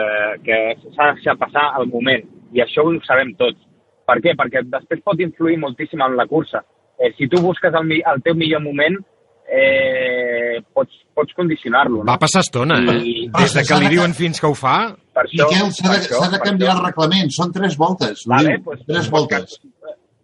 que 0.46 0.60
s'ha 0.96 1.12
de 1.12 1.20
deixar 1.20 1.38
passar 1.38 1.68
al 1.78 1.88
moment. 1.94 2.26
I 2.58 2.62
això 2.66 2.86
ho 2.88 2.94
sabem 3.06 3.34
tots. 3.38 3.60
Per 4.06 4.18
què? 4.24 4.34
Perquè 4.40 4.66
després 4.68 5.02
pot 5.06 5.20
influir 5.24 5.58
moltíssim 5.62 6.02
en 6.04 6.18
la 6.20 6.26
cursa. 6.28 6.64
Eh, 7.00 7.14
si 7.18 7.28
tu 7.32 7.40
busques 7.42 7.74
el, 7.74 7.92
el 8.00 8.22
teu 8.26 8.36
millor 8.36 8.62
moment, 8.62 8.98
eh, 9.48 10.62
pots, 10.74 10.94
pots 11.16 11.34
condicionar-lo. 11.38 12.02
No? 12.02 12.08
Va 12.10 12.18
passar 12.22 12.42
estona, 12.46 12.80
eh? 12.80 12.98
I- 13.04 13.30
Des 13.38 13.54
de 13.58 13.64
que 13.68 13.80
li 13.84 13.92
diuen 13.96 14.14
fins 14.18 14.40
que 14.42 14.48
ho 14.50 14.56
fa... 14.58 14.78
Per 15.14 15.28
això, 15.28 15.46
Miquel, 15.46 15.72
s'ha 15.78 15.92
de, 15.92 15.98
això, 16.02 16.20
de 16.32 16.40
canviar 16.42 16.72
això. 16.74 16.80
el 16.80 16.86
reglament. 16.88 17.28
Són 17.36 17.52
tres 17.54 17.76
voltes. 17.78 18.24
Vale, 18.32 18.56
pues- 18.66 18.82
tres 18.88 19.10
voltes. 19.14 19.60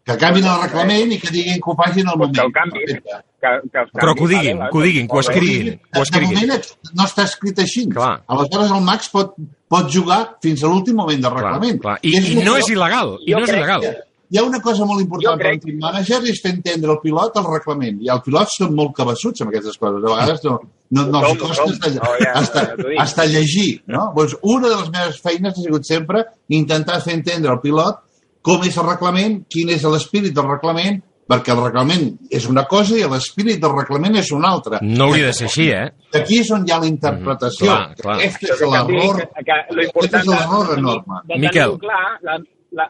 Que 0.06 0.16
canvin 0.18 0.46
el 0.46 0.62
reglament 0.64 1.12
i 1.14 1.20
que 1.22 1.30
diguin 1.30 1.60
que 1.62 1.70
ho 1.70 1.76
facin 1.78 2.08
al 2.08 2.18
Pues 2.18 2.32
que 2.32 2.42
moment. 2.42 2.46
el 2.48 2.54
canviïn. 2.54 2.88
Perfecte. 2.88 3.26
que, 3.40 3.70
que 3.72 3.80
els 3.80 3.92
Però 3.94 4.14
que 4.16 4.24
ho 4.24 4.26
canvi, 4.26 4.36
diguin, 4.36 4.58
vale, 4.60 4.70
que 4.72 4.78
ho 4.78 4.82
diguin, 4.82 5.08
que 5.08 5.16
ho 5.16 5.20
escriguin. 5.20 5.66
Que 5.70 5.80
ho 5.80 6.00
De 6.00 6.02
escriguin. 6.02 6.40
moment 6.40 6.66
no 6.94 7.04
està 7.04 7.24
escrit 7.24 7.60
així. 7.60 7.88
Clar. 7.90 8.24
Aleshores 8.28 8.72
el 8.72 8.82
Max 8.82 9.10
pot, 9.10 9.34
pot 9.68 9.90
jugar 9.94 10.38
fins 10.42 10.64
a 10.64 10.68
l'últim 10.68 10.96
moment 10.96 11.22
del 11.22 11.32
reglament. 11.36 11.80
clar. 11.82 12.00
I- 12.02 12.18
i 12.18 12.36
no 12.44 12.58
és 12.58 12.66
il·legal, 12.68 13.18
i 13.26 13.32
no 13.34 13.44
és 13.46 13.50
il·legal. 13.50 13.82
que 13.82 13.96
Hi 14.32 14.38
ha 14.38 14.44
una 14.44 14.60
cosa 14.62 14.86
molt 14.86 15.02
important 15.02 15.40
per 15.42 15.54
un 15.54 15.60
team 15.60 15.78
manager 15.82 16.20
és 16.30 16.40
fer 16.40 16.52
entendre 16.54 16.92
al 16.92 17.00
pilot 17.02 17.36
el 17.38 17.46
reglament. 17.46 17.98
I 18.00 18.10
els 18.14 18.22
pilots 18.22 18.58
són 18.60 18.76
molt 18.76 18.94
cabassuts 18.96 19.42
amb 19.42 19.50
aquestes 19.50 19.76
coses. 19.76 20.04
A 20.06 20.08
vegades 20.14 20.44
no, 20.44 20.60
no, 20.92 21.06
no 21.08 21.26
els 21.26 21.40
costa 21.40 21.64
hasta, 21.64 21.90
No, 21.96 22.12
ja, 22.20 22.34
hasta, 22.36 22.76
hasta 23.00 23.26
llegir. 23.26 23.82
No? 23.88 24.14
Doncs 24.16 24.38
una 24.44 24.68
de 24.70 24.76
les 24.76 24.90
meves 24.92 25.20
feines 25.20 25.58
ha 25.58 25.62
sigut 25.64 25.84
sempre 25.84 26.26
intentar 26.50 27.02
fer 27.02 27.16
entendre 27.16 27.50
al 27.50 27.60
pilot 27.60 27.98
com 28.46 28.66
és 28.68 28.78
el 28.80 28.88
reglament, 28.88 29.44
quin 29.52 29.72
és 29.74 29.86
l'espírit 29.86 30.36
del 30.36 30.48
reglament, 30.48 31.02
perquè 31.30 31.54
el 31.54 31.62
reglament 31.62 32.06
és 32.34 32.48
una 32.50 32.64
cosa 32.70 32.98
i 32.98 33.04
l'espírit 33.06 33.60
del 33.62 33.76
reglament 33.76 34.18
és 34.22 34.32
una 34.34 34.54
altra. 34.56 34.80
No 34.82 35.10
hauria 35.10 35.30
de 35.30 35.36
ser 35.38 35.50
així, 35.50 35.68
eh? 35.76 35.90
Aquí 36.18 36.40
és 36.42 36.50
on 36.56 36.66
hi 36.66 36.74
ha 36.74 36.80
la 36.82 36.90
interpretació. 36.90 37.70
Clar, 37.70 38.00
clar. 38.00 38.16
Aquest 38.18 38.48
és 38.56 38.64
l'error. 38.66 39.22
Aquest 39.44 39.76
important 39.86 40.24
és 40.24 40.32
l'error 40.34 40.74
enorme. 40.78 41.22
de 41.28 41.42
tenir-ho 41.44 41.78
clar, 41.84 42.06
la, 42.26 42.40
la, 42.80 42.88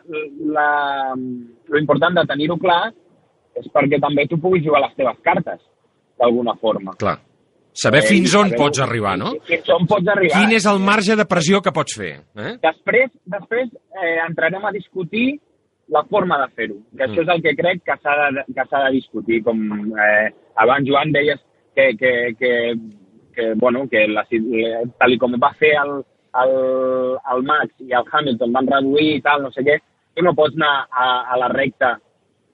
la, 0.57 0.69
lo 1.67 1.81
important 1.83 2.21
de 2.21 2.27
tenir-ho 2.31 2.57
clar 2.61 2.83
és 3.59 3.67
perquè 3.75 3.99
també 3.99 4.27
tu 4.29 4.39
puguis 4.39 4.63
jugar 4.63 4.85
les 4.85 4.95
teves 4.95 5.19
cartes, 5.25 5.59
d'alguna 6.19 6.55
forma. 6.61 6.95
Clar. 6.99 7.17
Saber 7.73 7.99
Eh, 8.03 8.07
fins 8.07 8.33
on 8.35 8.49
saber- 8.49 8.57
pots 8.57 8.79
arribar, 8.79 9.17
no? 9.17 9.33
Fins 9.45 9.69
on 9.69 9.85
pots 9.87 10.07
arribar. 10.07 10.39
Quin 10.39 10.51
és 10.57 10.65
el 10.65 10.79
marge 10.79 11.15
de 11.15 11.25
pressió 11.25 11.61
que 11.61 11.71
pots 11.71 11.95
fer? 11.95 12.15
Eh? 12.35 12.57
Després, 12.61 13.11
després 13.25 13.69
eh, 14.03 14.17
entrarem 14.27 14.65
a 14.65 14.71
discutir 14.71 15.39
la 15.89 16.03
forma 16.05 16.37
de 16.41 16.47
fer-ho, 16.53 16.75
que 16.95 17.03
això 17.05 17.21
Mm. 17.21 17.29
és 17.29 17.35
el 17.35 17.41
que 17.41 17.55
crec 17.55 17.83
que 17.83 17.95
s'ha 18.01 18.31
de, 18.31 18.43
que 18.53 18.63
de 18.83 18.91
discutir. 18.91 19.43
Com 19.43 19.59
eh, 19.97 20.29
abans, 20.55 20.87
Joan, 20.87 21.11
deies 21.11 21.39
que, 21.75 21.95
que, 21.97 22.35
que, 22.37 22.73
que, 23.33 23.53
bueno, 23.55 23.87
que 23.89 24.07
la, 24.07 24.25
tal 24.99 25.17
com 25.17 25.33
va 25.41 25.53
fer 25.53 25.73
el, 25.81 26.03
el, 26.43 27.17
el 27.33 27.43
Max 27.43 27.73
i 27.79 27.91
el 27.93 28.03
Hamilton 28.11 28.51
van 28.53 28.67
reduir 28.67 29.15
i 29.15 29.21
tal, 29.21 29.41
no 29.43 29.51
sé 29.51 29.63
què, 29.63 29.79
tu 30.15 30.21
no 30.25 30.33
pots 30.35 30.55
anar 30.55 30.87
a, 30.91 31.07
a 31.33 31.37
la 31.37 31.47
recta 31.47 31.99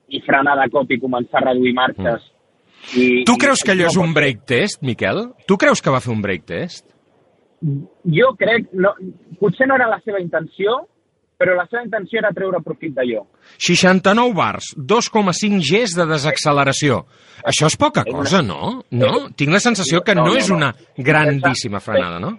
i 0.09 0.21
frenar 0.21 0.55
de 0.61 0.69
cop 0.69 0.91
i 0.91 0.99
començar 1.01 1.41
a 1.41 1.45
reduir 1.51 1.73
marxes. 1.73 2.31
I, 2.93 3.23
Tu 3.25 3.33
i- 3.33 3.37
creus 3.41 3.63
que 3.65 3.71
allò 3.73 3.87
no 3.87 3.93
és 3.93 3.97
un 3.97 4.13
break 4.13 4.45
test, 4.45 4.81
Miquel? 4.85 5.31
Tu 5.47 5.57
creus 5.57 5.81
que 5.81 5.89
va 5.93 5.99
fer 6.03 6.13
un 6.13 6.21
break 6.21 6.45
test? 6.45 6.85
Jo 8.05 8.33
crec, 8.37 8.67
no, 8.73 8.91
potser 9.39 9.65
no 9.67 9.75
era 9.79 9.87
la 9.89 9.97
seva 10.05 10.19
intenció, 10.21 10.83
però 11.39 11.55
la 11.57 11.65
seva 11.67 11.81
intenció 11.83 12.19
era 12.19 12.31
treure 12.35 12.59
profit 12.63 12.93
d'allò. 12.95 13.23
69 13.57 14.33
bars, 14.37 14.73
2,5 14.77 15.59
Gs 15.65 15.95
de 15.97 16.05
desacceleració. 16.11 17.05
Això 17.43 17.67
és 17.71 17.75
poca 17.77 18.03
cosa, 18.05 18.41
no? 18.45 18.83
No? 18.91 19.13
Tinc 19.35 19.51
la 19.51 19.59
sensació 19.63 20.01
que 20.05 20.15
no, 20.15 20.27
és 20.35 20.49
una 20.53 20.73
grandíssima 20.97 21.79
frenada, 21.83 22.19
no? 22.19 22.35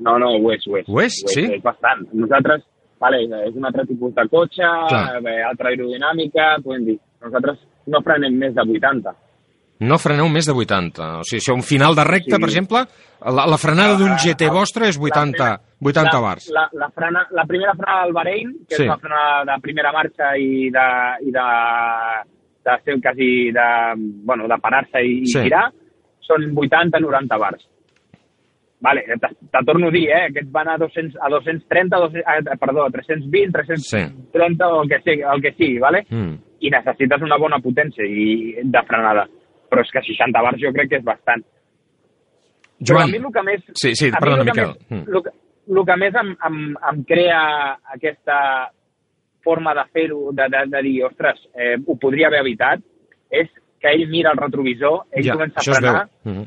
No, 0.00 0.18
no, 0.18 0.28
ho 0.36 0.52
és, 0.52 0.62
ho 0.68 0.76
és. 0.78 0.84
Ho 0.86 1.00
és, 1.02 1.16
sí? 1.32 1.42
És 1.56 1.62
bastant. 1.62 2.04
Nosaltres, 2.12 2.62
vale, 3.00 3.24
és 3.48 3.56
un 3.56 3.64
altre 3.66 3.86
tipus 3.88 4.12
de 4.14 4.28
cotxe, 4.30 4.62
Clar. 4.88 5.16
eh, 5.24 5.40
altra 5.48 5.70
aerodinàmica, 5.72 6.58
podem 6.62 6.84
dir. 6.92 6.98
Nosaltres 7.24 7.58
no 7.86 8.02
frenem 8.06 8.36
més 8.38 8.54
de 8.54 8.62
80. 8.62 9.16
No 9.80 9.98
freneu 10.02 10.26
més 10.28 10.46
de 10.48 10.52
80. 10.52 11.18
O 11.20 11.24
sigui, 11.24 11.40
si 11.40 11.52
un 11.52 11.62
final 11.62 11.94
de 11.94 12.04
recta, 12.04 12.34
Sí. 12.36 12.40
per 12.40 12.48
exemple, 12.48 12.80
la, 13.36 13.44
la 13.46 13.58
frenada 13.58 13.94
d'un 13.96 14.16
GT 14.18 14.48
vostre 14.50 14.88
és 14.88 14.98
80, 14.98 15.60
80 15.80 16.12
la, 16.14 16.20
bars. 16.20 16.48
La, 16.50 16.68
la, 16.72 16.88
frena, 16.90 17.26
la 17.30 17.44
primera 17.46 17.74
frenada 17.74 18.04
del 18.04 18.12
Bahrein, 18.12 18.52
que 18.68 18.74
Sí. 18.74 18.82
és 18.82 18.88
una 18.88 18.98
frenada 18.98 19.44
de 19.54 19.60
primera 19.62 19.92
marxa 19.92 20.36
i 20.36 20.68
de, 20.70 20.86
i 21.28 21.30
de, 21.30 21.46
de 22.64 22.76
ser 22.84 23.00
quasi 23.00 23.50
de, 23.52 23.68
bueno, 24.24 24.48
de 24.48 24.58
parar-se 24.58 25.04
i, 25.04 25.26
Sí. 25.26 25.42
girar, 25.46 25.68
són 26.20 26.50
80-90 26.54 27.38
bars. 27.38 27.68
Vale, 28.80 29.02
te, 29.02 29.28
te 29.50 29.64
torno 29.66 29.88
a 29.88 29.90
dir, 29.90 30.04
eh, 30.08 30.26
aquests 30.28 30.52
van 30.52 30.68
a, 30.68 30.76
200, 30.78 31.16
a 31.20 31.28
230, 31.28 31.96
200, 31.98 32.22
eh, 32.52 32.56
perdó, 32.60 32.84
a 32.84 32.90
320, 32.90 33.50
330 33.52 34.68
o 34.68 34.82
el 34.84 34.88
que 34.88 35.00
sigui, 35.02 35.22
el 35.22 35.42
que 35.42 35.52
sigui 35.56 35.78
vale? 35.78 36.04
Mm. 36.10 36.34
i 36.60 36.70
necessites 36.70 37.22
una 37.22 37.36
bona 37.38 37.58
potència 37.62 38.02
i, 38.06 38.54
de 38.62 38.80
frenada. 38.86 39.28
Però 39.68 39.82
és 39.84 39.90
que 39.92 40.00
60 40.06 40.42
bars 40.42 40.60
jo 40.62 40.72
crec 40.72 40.88
que 40.90 40.96
és 41.00 41.04
bastant. 41.04 41.42
Però 42.78 42.96
a 42.96 43.04
Joan. 43.04 43.10
mi 43.10 43.18
el 43.18 43.32
que 43.34 43.42
més... 43.42 43.62
Sí, 43.74 43.94
sí, 43.94 44.10
perdona, 44.14 44.42
el 44.42 44.48
que 44.48 44.52
Miquel. 44.52 44.68
Més, 44.68 44.90
Mm. 44.90 45.14
el, 45.16 45.22
que, 45.22 45.30
el 45.68 45.84
que 45.84 45.96
més 46.00 46.14
em, 46.22 46.30
em, 46.48 46.58
em 46.92 47.00
crea 47.04 47.40
aquesta 47.94 48.38
forma 49.44 49.74
de 49.74 49.84
fer-ho, 49.92 50.30
de, 50.32 50.46
de, 50.48 50.62
de 50.72 50.82
dir, 50.82 51.04
ostres, 51.04 51.40
eh, 51.54 51.76
ho 51.86 51.96
podria 52.00 52.28
haver 52.28 52.40
evitat, 52.40 52.80
és 53.30 53.48
que 53.80 53.88
ell 53.94 54.08
mira 54.10 54.30
el 54.32 54.38
retrovisor, 54.40 55.04
ell 55.12 55.24
Ja, 55.26 55.34
comença 55.36 55.60
a 55.60 55.66
frenar 55.68 56.08
Mhm. 56.24 56.46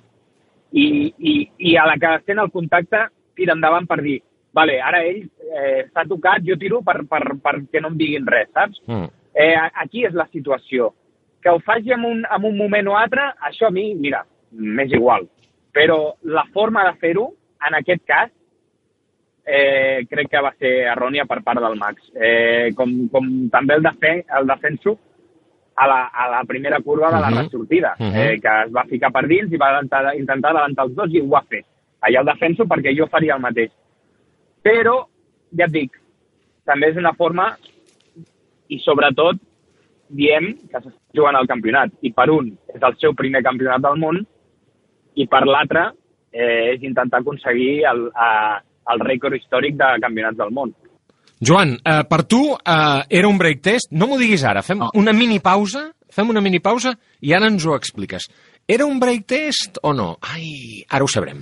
i, 0.73 1.14
i, 1.18 1.52
i 1.72 1.76
a 1.77 1.85
la 1.85 1.98
que 1.99 2.11
sent 2.26 2.39
el 2.39 2.49
contacte 2.52 3.06
tira 3.35 3.53
endavant 3.53 3.88
per 3.88 4.02
dir 4.02 4.22
vale, 4.53 4.80
ara 4.84 5.03
ell 5.07 5.22
eh, 5.56 5.85
s'ha 5.93 6.03
tocat, 6.07 6.41
jo 6.43 6.57
tiro 6.60 6.81
per, 6.84 7.06
per, 7.07 7.22
perquè 7.43 7.80
no 7.81 7.88
em 7.93 7.98
diguin 7.98 8.26
res, 8.27 8.49
saps? 8.53 8.81
Mm. 8.88 9.06
Eh, 9.34 9.56
aquí 9.84 10.03
és 10.06 10.14
la 10.14 10.26
situació. 10.27 10.89
Que 11.41 11.49
ho 11.49 11.59
faci 11.59 11.91
en 11.91 12.05
un, 12.05 12.23
en 12.26 12.45
un 12.45 12.57
moment 12.57 12.88
o 12.88 12.97
altre, 12.97 13.22
això 13.47 13.68
a 13.68 13.72
mi, 13.73 13.93
mira, 13.95 14.23
m'és 14.51 14.91
igual. 14.93 15.27
Però 15.73 16.13
la 16.23 16.43
forma 16.53 16.84
de 16.85 16.93
fer-ho, 17.01 17.31
en 17.68 17.76
aquest 17.80 18.03
cas, 18.05 18.30
eh, 19.45 20.05
crec 20.09 20.30
que 20.30 20.41
va 20.41 20.51
ser 20.59 20.73
errònia 20.91 21.26
per 21.26 21.41
part 21.43 21.59
del 21.63 21.77
Max. 21.80 22.11
Eh, 22.15 22.72
com, 22.77 22.91
com 23.09 23.30
també 23.49 23.73
el, 23.80 23.81
defen 23.84 24.23
el 24.38 24.47
defenso 24.47 24.97
a 25.76 25.88
la, 25.88 25.99
a 26.13 26.27
la 26.30 26.43
primera 26.45 26.80
curva 26.81 27.09
de 27.09 27.19
la 27.22 27.30
Mhm. 27.31 27.38
ressortida, 27.39 27.95
Mhm. 27.97 28.15
eh, 28.15 28.39
que 28.41 28.51
es 28.65 28.72
va 28.76 28.84
ficar 28.85 29.11
per 29.11 29.26
dins 29.27 29.51
i 29.51 29.57
va 29.57 29.72
intentar, 29.81 30.15
intentar 30.15 30.51
adelantar 30.51 30.85
els 30.85 30.95
dos 30.95 31.13
i 31.13 31.22
ho 31.22 31.35
ha 31.38 31.41
fet. 31.49 31.65
Allà 32.01 32.19
el 32.19 32.26
defenso 32.26 32.65
perquè 32.65 32.95
jo 32.97 33.07
faria 33.07 33.35
el 33.35 33.41
mateix. 33.41 33.72
Però, 34.63 35.07
ja 35.57 35.65
et 35.65 35.72
dic, 35.72 35.91
també 36.65 36.89
és 36.89 36.97
una 36.97 37.13
forma 37.13 37.55
i 38.69 38.77
sobretot 38.80 39.38
diem 40.17 40.51
que 40.69 40.79
s'està 40.79 41.17
jugant 41.17 41.38
al 41.38 41.49
campionat 41.49 41.93
i 42.01 42.11
per 42.15 42.29
un 42.33 42.51
és 42.73 42.83
el 42.83 42.97
seu 43.01 43.15
primer 43.17 43.43
campionat 43.45 43.83
del 43.83 43.99
món 44.01 44.19
i 45.15 45.27
per 45.27 45.43
l'altre 45.47 45.88
eh, 46.31 46.73
és 46.75 46.83
intentar 46.88 47.21
aconseguir 47.21 47.83
el, 47.91 48.05
a, 48.15 48.59
el 48.93 49.03
rècord 49.07 49.35
històric 49.38 49.77
de 49.79 49.91
campionats 50.03 50.39
del 50.39 50.53
món. 50.55 50.73
Joan, 51.41 51.73
eh, 51.79 52.03
per 52.07 52.21
tu 52.29 52.41
eh, 52.53 53.01
era 53.09 53.27
un 53.27 53.39
break 53.41 53.63
test? 53.65 53.91
No 53.91 54.07
m'ho 54.07 54.19
diguis 54.21 54.43
ara, 54.45 54.61
fem 54.65 54.83
una 54.93 55.13
mini 55.15 55.39
pausa, 55.43 55.88
fem 56.11 56.29
una 56.29 56.43
mini 56.43 56.61
pausa 56.61 56.93
i 57.21 57.33
ara 57.33 57.49
ens 57.49 57.65
ho 57.65 57.75
expliques. 57.75 58.29
Era 58.67 58.85
un 58.85 58.99
break 59.01 59.25
test 59.27 59.81
o 59.83 59.95
no? 59.97 60.13
Ai, 60.21 60.85
ara 60.89 61.03
ho 61.03 61.09
sabrem. 61.11 61.41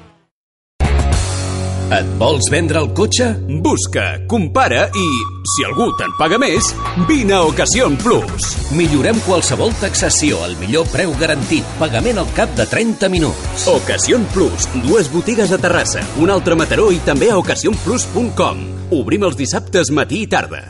Et 1.91 2.11
vols 2.15 2.47
vendre 2.47 2.79
el 2.79 2.93
cotxe? 2.95 3.25
Busca, 3.59 4.05
compara 4.31 4.85
i, 4.95 5.07
si 5.51 5.65
algú 5.67 5.89
te'n 5.99 6.13
paga 6.15 6.37
més, 6.39 6.69
vine 7.09 7.33
a 7.35 7.41
Ocasión 7.49 7.97
Plus. 7.99 8.45
Millorem 8.79 9.17
qualsevol 9.25 9.73
taxació 9.81 10.39
al 10.45 10.55
millor 10.61 10.87
preu 10.87 11.11
garantit, 11.19 11.67
pagament 11.81 12.21
al 12.21 12.29
cap 12.37 12.53
de 12.55 12.63
30 12.71 13.09
minuts. 13.11 13.65
Ocasión 13.67 14.23
Plus, 14.31 14.69
dues 14.85 15.09
botigues 15.11 15.51
a 15.51 15.59
Terrassa, 15.59 16.05
un 16.23 16.31
altre 16.31 16.55
a 16.55 16.61
Mataró 16.61 16.93
i 16.95 17.01
també 17.03 17.27
a 17.27 17.39
ocasionplus.com. 17.41 18.61
Obrim 18.95 19.27
els 19.27 19.35
dissabtes 19.35 19.91
matí 19.91 20.21
i 20.23 20.29
tarda. 20.31 20.61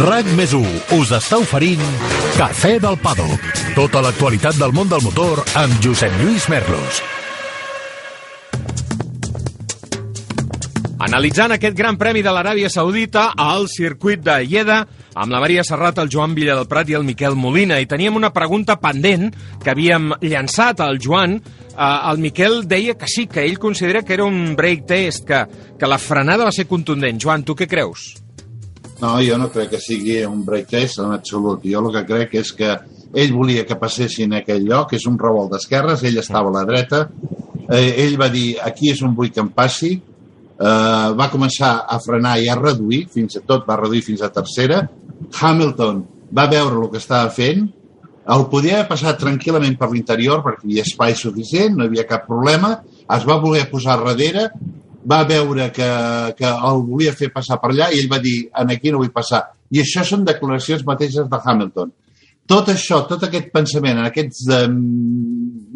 RAC 0.00 0.28
més 0.36 0.52
us 0.56 1.14
està 1.16 1.40
oferint 1.40 1.80
Cafè 2.36 2.76
del 2.84 3.00
Paddock. 3.00 3.48
Tota 3.76 4.04
l'actualitat 4.04 4.60
del 4.60 4.76
món 4.76 4.92
del 4.92 5.00
motor 5.08 5.40
amb 5.60 5.80
Josep 5.80 6.20
Lluís 6.20 6.48
Merlos. 6.52 7.00
Analitzant 11.00 11.54
aquest 11.54 11.72
gran 11.72 11.96
premi 11.96 12.20
de 12.20 12.28
l'Aràbia 12.28 12.68
Saudita 12.68 13.30
al 13.40 13.70
circuit 13.72 14.20
de 14.20 14.34
Lleida, 14.44 14.82
amb 15.16 15.32
la 15.32 15.38
Maria 15.40 15.62
Serrat, 15.64 15.96
el 16.02 16.10
Joan 16.12 16.34
Villadelprat 16.36 16.90
i 16.92 16.96
el 16.98 17.06
Miquel 17.08 17.38
Molina. 17.40 17.78
I 17.80 17.88
teníem 17.88 18.18
una 18.18 18.28
pregunta 18.36 18.76
pendent 18.82 19.30
que 19.64 19.72
havíem 19.72 20.10
llançat 20.20 20.82
al 20.84 21.00
Joan. 21.00 21.38
Eh, 21.70 21.86
el 22.10 22.20
Miquel 22.20 22.66
deia 22.68 22.98
que 23.00 23.08
sí, 23.08 23.24
que 23.32 23.46
ell 23.46 23.56
considera 23.58 24.02
que 24.04 24.12
era 24.18 24.26
un 24.28 24.52
break 24.58 24.84
test, 24.90 25.24
que, 25.24 25.40
que 25.80 25.88
la 25.88 25.96
frenada 25.96 26.44
va 26.44 26.52
ser 26.52 26.66
contundent. 26.68 27.16
Joan, 27.16 27.46
tu 27.48 27.56
què 27.56 27.64
creus? 27.70 28.10
No, 29.00 29.14
jo 29.24 29.40
no 29.40 29.48
crec 29.48 29.72
que 29.72 29.80
sigui 29.80 30.20
un 30.28 30.44
break 30.44 30.68
test 30.68 31.00
en 31.00 31.16
absolut. 31.16 31.64
Jo 31.64 31.80
el 31.80 31.94
que 31.96 32.04
crec 32.12 32.36
és 32.42 32.52
que 32.60 32.74
ell 33.16 33.32
volia 33.32 33.64
que 33.64 33.80
passessin 33.80 34.36
a 34.36 34.44
aquell 34.44 34.68
lloc, 34.68 34.92
és 35.00 35.08
un 35.08 35.16
revolt 35.16 35.56
d'esquerres, 35.56 36.04
ell 36.04 36.20
estava 36.20 36.52
a 36.52 36.58
la 36.60 36.68
dreta, 36.68 37.06
eh, 37.72 38.04
ell 38.04 38.20
va 38.20 38.28
dir, 38.28 38.58
aquí 38.60 38.92
és 38.92 39.00
on 39.00 39.16
vull 39.16 39.32
que 39.32 39.40
em 39.40 39.48
passi, 39.48 39.96
eh, 40.60 41.08
va 41.16 41.30
començar 41.32 41.72
a 41.88 41.98
frenar 42.04 42.36
i 42.40 42.48
a 42.48 42.58
reduir, 42.58 43.06
fins 43.12 43.38
a 43.40 43.44
tot 43.46 43.66
va 43.68 43.78
reduir 43.80 44.04
fins 44.06 44.22
a 44.22 44.32
tercera. 44.34 44.82
Hamilton 45.40 46.02
va 46.36 46.48
veure 46.50 46.82
el 46.84 46.90
que 46.92 47.00
estava 47.00 47.30
fent, 47.34 47.68
el 48.30 48.44
podia 48.52 48.76
haver 48.78 48.90
passat 48.90 49.18
tranquil·lament 49.18 49.78
per 49.80 49.88
l'interior 49.90 50.42
perquè 50.44 50.66
hi 50.66 50.74
havia 50.74 50.84
espai 50.86 51.16
suficient, 51.18 51.74
no 51.74 51.86
hi 51.86 51.90
havia 51.90 52.06
cap 52.10 52.28
problema, 52.28 52.76
es 53.16 53.24
va 53.26 53.40
voler 53.42 53.64
posar 53.70 53.96
darrere, 54.02 54.50
va 55.10 55.22
veure 55.24 55.70
que, 55.72 55.88
que 56.36 56.50
el 56.68 56.82
volia 56.86 57.14
fer 57.16 57.30
passar 57.32 57.58
per 57.62 57.72
allà 57.72 57.88
i 57.90 58.02
ell 58.02 58.10
va 58.12 58.20
dir, 58.22 58.36
en 58.60 58.70
aquí 58.70 58.92
no 58.92 59.00
vull 59.00 59.12
passar. 59.14 59.42
I 59.72 59.80
això 59.82 60.04
són 60.06 60.26
declaracions 60.28 60.84
mateixes 60.86 61.26
de 61.30 61.40
Hamilton. 61.40 61.90
Tot 62.50 62.70
això, 62.72 63.04
tot 63.06 63.22
aquest 63.28 63.52
pensament 63.54 64.00
en 64.00 64.06
aquests 64.08 64.40
eh, 64.50 64.64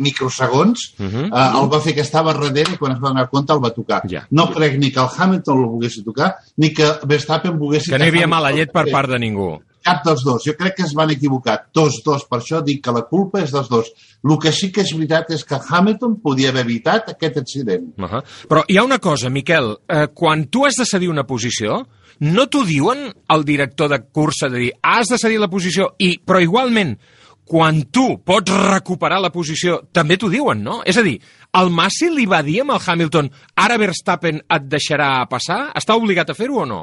microsegons, 0.06 0.88
uh 0.98 1.04
-huh. 1.06 1.26
eh, 1.28 1.60
el 1.60 1.68
va 1.70 1.80
fer 1.80 1.94
que 1.94 2.02
estava 2.02 2.32
darrere 2.32 2.74
i 2.74 2.78
quan 2.78 2.92
es 2.92 2.98
va 2.98 3.12
donar 3.12 3.28
compte 3.30 3.52
el 3.52 3.62
va 3.62 3.70
tocar. 3.70 4.02
Ja. 4.10 4.26
No 4.30 4.50
crec 4.50 4.78
ni 4.78 4.90
que 4.90 5.00
el 5.00 5.08
Hamilton 5.16 5.58
el 5.58 5.68
volgués 5.68 6.02
tocar, 6.04 6.34
ni 6.56 6.72
que 6.74 6.84
Verstappen 7.06 7.58
volgués... 7.58 7.86
Que 7.86 7.98
no 7.98 8.04
hi 8.04 8.08
havia 8.08 8.26
mala 8.26 8.50
llet 8.50 8.72
per 8.72 8.90
part 8.90 9.08
de 9.08 9.18
ningú. 9.18 9.60
Cap 9.84 10.04
dels 10.04 10.24
dos. 10.24 10.42
Jo 10.44 10.54
crec 10.56 10.76
que 10.76 10.82
es 10.82 10.94
van 10.94 11.10
equivocar. 11.10 11.66
Tots 11.72 12.02
dos. 12.04 12.24
Per 12.24 12.38
això 12.40 12.62
dic 12.64 12.82
que 12.82 12.90
la 12.90 13.02
culpa 13.02 13.42
és 13.42 13.52
dels 13.52 13.68
dos. 13.68 13.92
El 14.24 14.38
que 14.40 14.50
sí 14.50 14.72
que 14.72 14.80
és 14.80 14.92
veritat 14.96 15.30
és 15.30 15.44
que 15.44 15.60
Hamilton 15.60 16.20
podia 16.22 16.48
haver 16.48 16.64
evitat 16.64 17.10
aquest 17.10 17.36
accident. 17.36 17.92
Uh 17.98 18.04
-huh. 18.04 18.22
Però 18.48 18.64
hi 18.66 18.78
ha 18.78 18.82
una 18.82 18.98
cosa, 18.98 19.28
Miquel. 19.28 19.76
Eh, 19.86 20.08
quan 20.14 20.46
tu 20.46 20.64
has 20.64 20.76
de 20.76 20.86
cedir 20.86 21.08
una 21.08 21.24
posició, 21.24 21.86
no 22.20 22.46
t'ho 22.46 22.64
diuen 22.64 23.12
el 23.28 23.44
director 23.44 23.88
de 23.88 24.00
cursa 24.12 24.48
de 24.48 24.58
dir 24.58 24.72
has 24.82 25.08
de 25.08 25.18
cedir 25.18 25.38
la 25.40 25.48
posició, 25.48 25.94
i, 25.98 26.18
però 26.24 26.40
igualment, 26.42 26.96
quan 27.44 27.82
tu 27.92 28.18
pots 28.24 28.50
recuperar 28.72 29.20
la 29.20 29.30
posició, 29.30 29.82
també 29.92 30.16
t'ho 30.16 30.30
diuen, 30.32 30.62
no? 30.64 30.80
És 30.86 30.96
a 30.96 31.02
dir, 31.02 31.18
el 31.60 31.68
Massi 31.70 32.08
li 32.10 32.24
va 32.26 32.42
dir 32.42 32.60
amb 32.62 32.72
el 32.72 32.80
Hamilton 32.86 33.28
ara 33.56 33.76
Verstappen 33.78 34.40
et 34.48 34.62
deixarà 34.70 35.26
passar? 35.28 35.70
Està 35.76 35.96
obligat 35.96 36.30
a 36.30 36.34
fer-ho 36.34 36.62
o 36.62 36.66
no? 36.66 36.82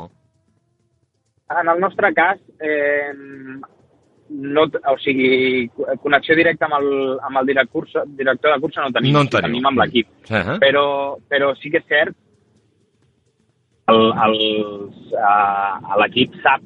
En 1.52 1.68
el 1.68 1.80
nostre 1.82 2.14
cas, 2.14 2.38
eh, 2.64 3.12
no, 4.30 4.64
o 4.64 4.98
sigui, 5.04 5.68
connexió 6.00 6.36
directa 6.38 6.66
amb 6.70 6.78
el, 6.78 7.18
amb 7.28 7.42
el 7.42 7.50
director, 7.50 7.88
director 8.16 8.54
de 8.54 8.62
cursa 8.62 8.86
no 8.86 8.94
tenim, 8.96 9.14
No 9.14 9.26
en 9.26 9.28
teniu. 9.34 9.50
tenim 9.50 9.66
amb 9.68 9.82
l'equip. 9.82 10.08
Uh 10.30 10.36
-huh. 10.38 10.60
Però, 10.60 11.18
però 11.28 11.54
sí 11.62 11.70
que 11.70 11.78
és 11.80 11.88
cert 11.90 12.16
l'equip 16.02 16.36
sap 16.44 16.62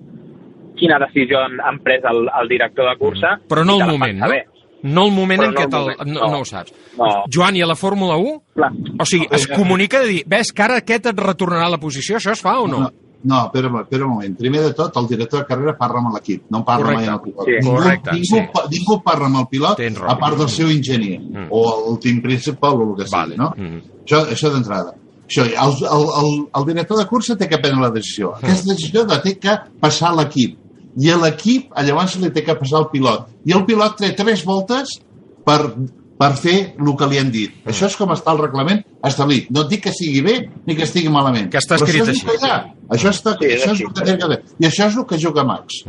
quina 0.76 0.98
decisió 1.00 1.40
han, 1.46 1.56
han 1.64 1.80
pres 1.84 2.04
el, 2.10 2.26
el 2.42 2.50
director 2.52 2.90
de 2.90 2.98
cursa. 3.00 3.38
Però 3.48 3.64
no 3.66 3.78
el 3.80 3.88
moment, 3.94 4.18
no? 4.20 4.26
saber. 4.28 4.44
No 4.86 5.06
el 5.08 5.14
moment 5.16 5.40
Però 5.42 5.48
en 5.48 5.54
no 5.56 5.60
què 5.60 5.64
el 5.66 5.72
te'l... 5.72 6.12
No, 6.12 6.20
no. 6.20 6.32
no 6.36 6.42
ho 6.44 6.46
saps. 6.46 6.74
No. 7.00 7.08
Joan, 7.34 7.56
i 7.58 7.64
a 7.64 7.70
la 7.70 7.78
Fórmula 7.80 8.18
1? 8.22 8.36
Clar. 8.60 8.72
O 9.02 9.06
sigui, 9.08 9.26
es 9.34 9.48
comunica 9.50 10.02
de 10.04 10.12
dir, 10.12 10.20
ves 10.30 10.52
que 10.54 10.62
ara 10.68 10.78
aquest 10.84 11.08
et 11.10 11.24
retornarà 11.26 11.66
a 11.70 11.74
la 11.74 11.80
posició, 11.82 12.20
això 12.20 12.36
es 12.36 12.44
fa 12.44 12.60
o 12.62 12.68
no? 12.70 12.84
No, 12.84 12.92
no 13.26 13.40
espera, 13.48 13.72
espera 13.82 14.06
un 14.06 14.12
moment. 14.18 14.36
Primer 14.38 14.62
de 14.68 14.74
tot, 14.78 15.00
el 15.02 15.08
director 15.10 15.42
de 15.42 15.48
carrera 15.50 15.74
parla 15.80 16.04
amb 16.04 16.14
l'equip, 16.14 16.44
no 16.54 16.62
parla 16.68 16.92
Correcte. 16.92 17.02
mai 17.02 17.10
amb 17.10 17.16
el 17.16 17.32
pilot. 17.32 17.48
Sí. 17.48 17.56
Ningú, 17.64 17.78
Correcte, 17.80 18.12
ningú, 18.20 18.36
sí. 18.36 18.68
ningú 18.76 19.00
parla 19.08 19.26
amb 19.32 19.40
el 19.42 19.48
pilot 19.56 19.78
Tens 19.82 19.98
raó. 20.04 20.12
a 20.12 20.18
part 20.20 20.38
del 20.44 20.50
seu 20.60 20.70
enginyer 20.70 21.18
Mm. 21.24 21.48
o 21.50 21.64
el 21.94 22.00
team 22.04 22.22
principal 22.22 22.74
o 22.76 22.90
el 22.92 22.96
que 23.00 23.08
sigui, 23.08 23.18
Vale. 23.18 23.38
no? 23.42 23.50
Mm. 23.58 23.82
Això, 24.06 24.22
això 24.36 24.52
d'entrada. 24.54 24.94
Això, 25.26 25.46
el, 25.46 25.74
el, 25.90 26.06
el, 26.22 26.36
el 26.60 26.68
director 26.70 27.00
de 27.02 27.08
cursa 27.10 27.36
té 27.40 27.50
que 27.50 27.60
prendre 27.62 27.82
la 27.82 27.94
decisió. 27.94 28.36
Mm. 28.36 28.46
Aquesta 28.46 28.72
decisió 28.74 29.06
la 29.10 29.20
té 29.24 29.36
que 29.42 29.58
passar 29.82 30.14
l'equip. 30.16 30.60
I 31.02 31.12
a 31.12 31.18
l'equip, 31.20 31.74
llavors, 31.88 32.16
li 32.22 32.32
té 32.32 32.46
que 32.46 32.56
passar 32.60 32.80
al 32.84 32.90
pilot. 32.94 33.28
I 33.50 33.56
el 33.58 33.66
pilot 33.68 33.98
té 34.00 34.14
tres 34.16 34.46
voltes 34.48 34.94
per, 35.48 35.60
per 36.18 36.32
fer 36.40 36.76
el 36.80 36.92
que 36.98 37.08
li 37.12 37.18
han 37.20 37.32
dit. 37.32 37.52
Mm. 37.64 37.70
Això 37.74 37.90
és 37.90 37.96
com 38.00 38.10
està 38.16 38.32
el 38.32 38.40
reglament 38.40 38.84
establit. 39.06 39.50
No 39.52 39.66
et 39.66 39.70
dic 39.74 39.84
que 39.84 39.92
sigui 39.94 40.22
bé 40.24 40.38
ni 40.66 40.76
que 40.76 40.84
estigui 40.88 41.10
malament. 41.12 41.50
Que 41.52 41.60
està 41.60 41.76
escrit 41.76 42.02
això 42.04 42.12
és 42.14 42.24
així. 42.24 42.48
ha. 42.50 42.72
Això, 42.96 43.10
està, 43.10 43.34
Sí, 43.42 43.48
això 43.50 43.72
és 43.74 43.82
el 43.82 43.94
que 43.94 44.04
té 44.06 44.14
que 44.22 44.28
fer. 44.30 44.38
I 44.62 44.66
això 44.70 44.88
és 44.88 44.96
el 44.98 45.06
que 45.10 45.18
juga 45.18 45.44
Max. 45.44 45.82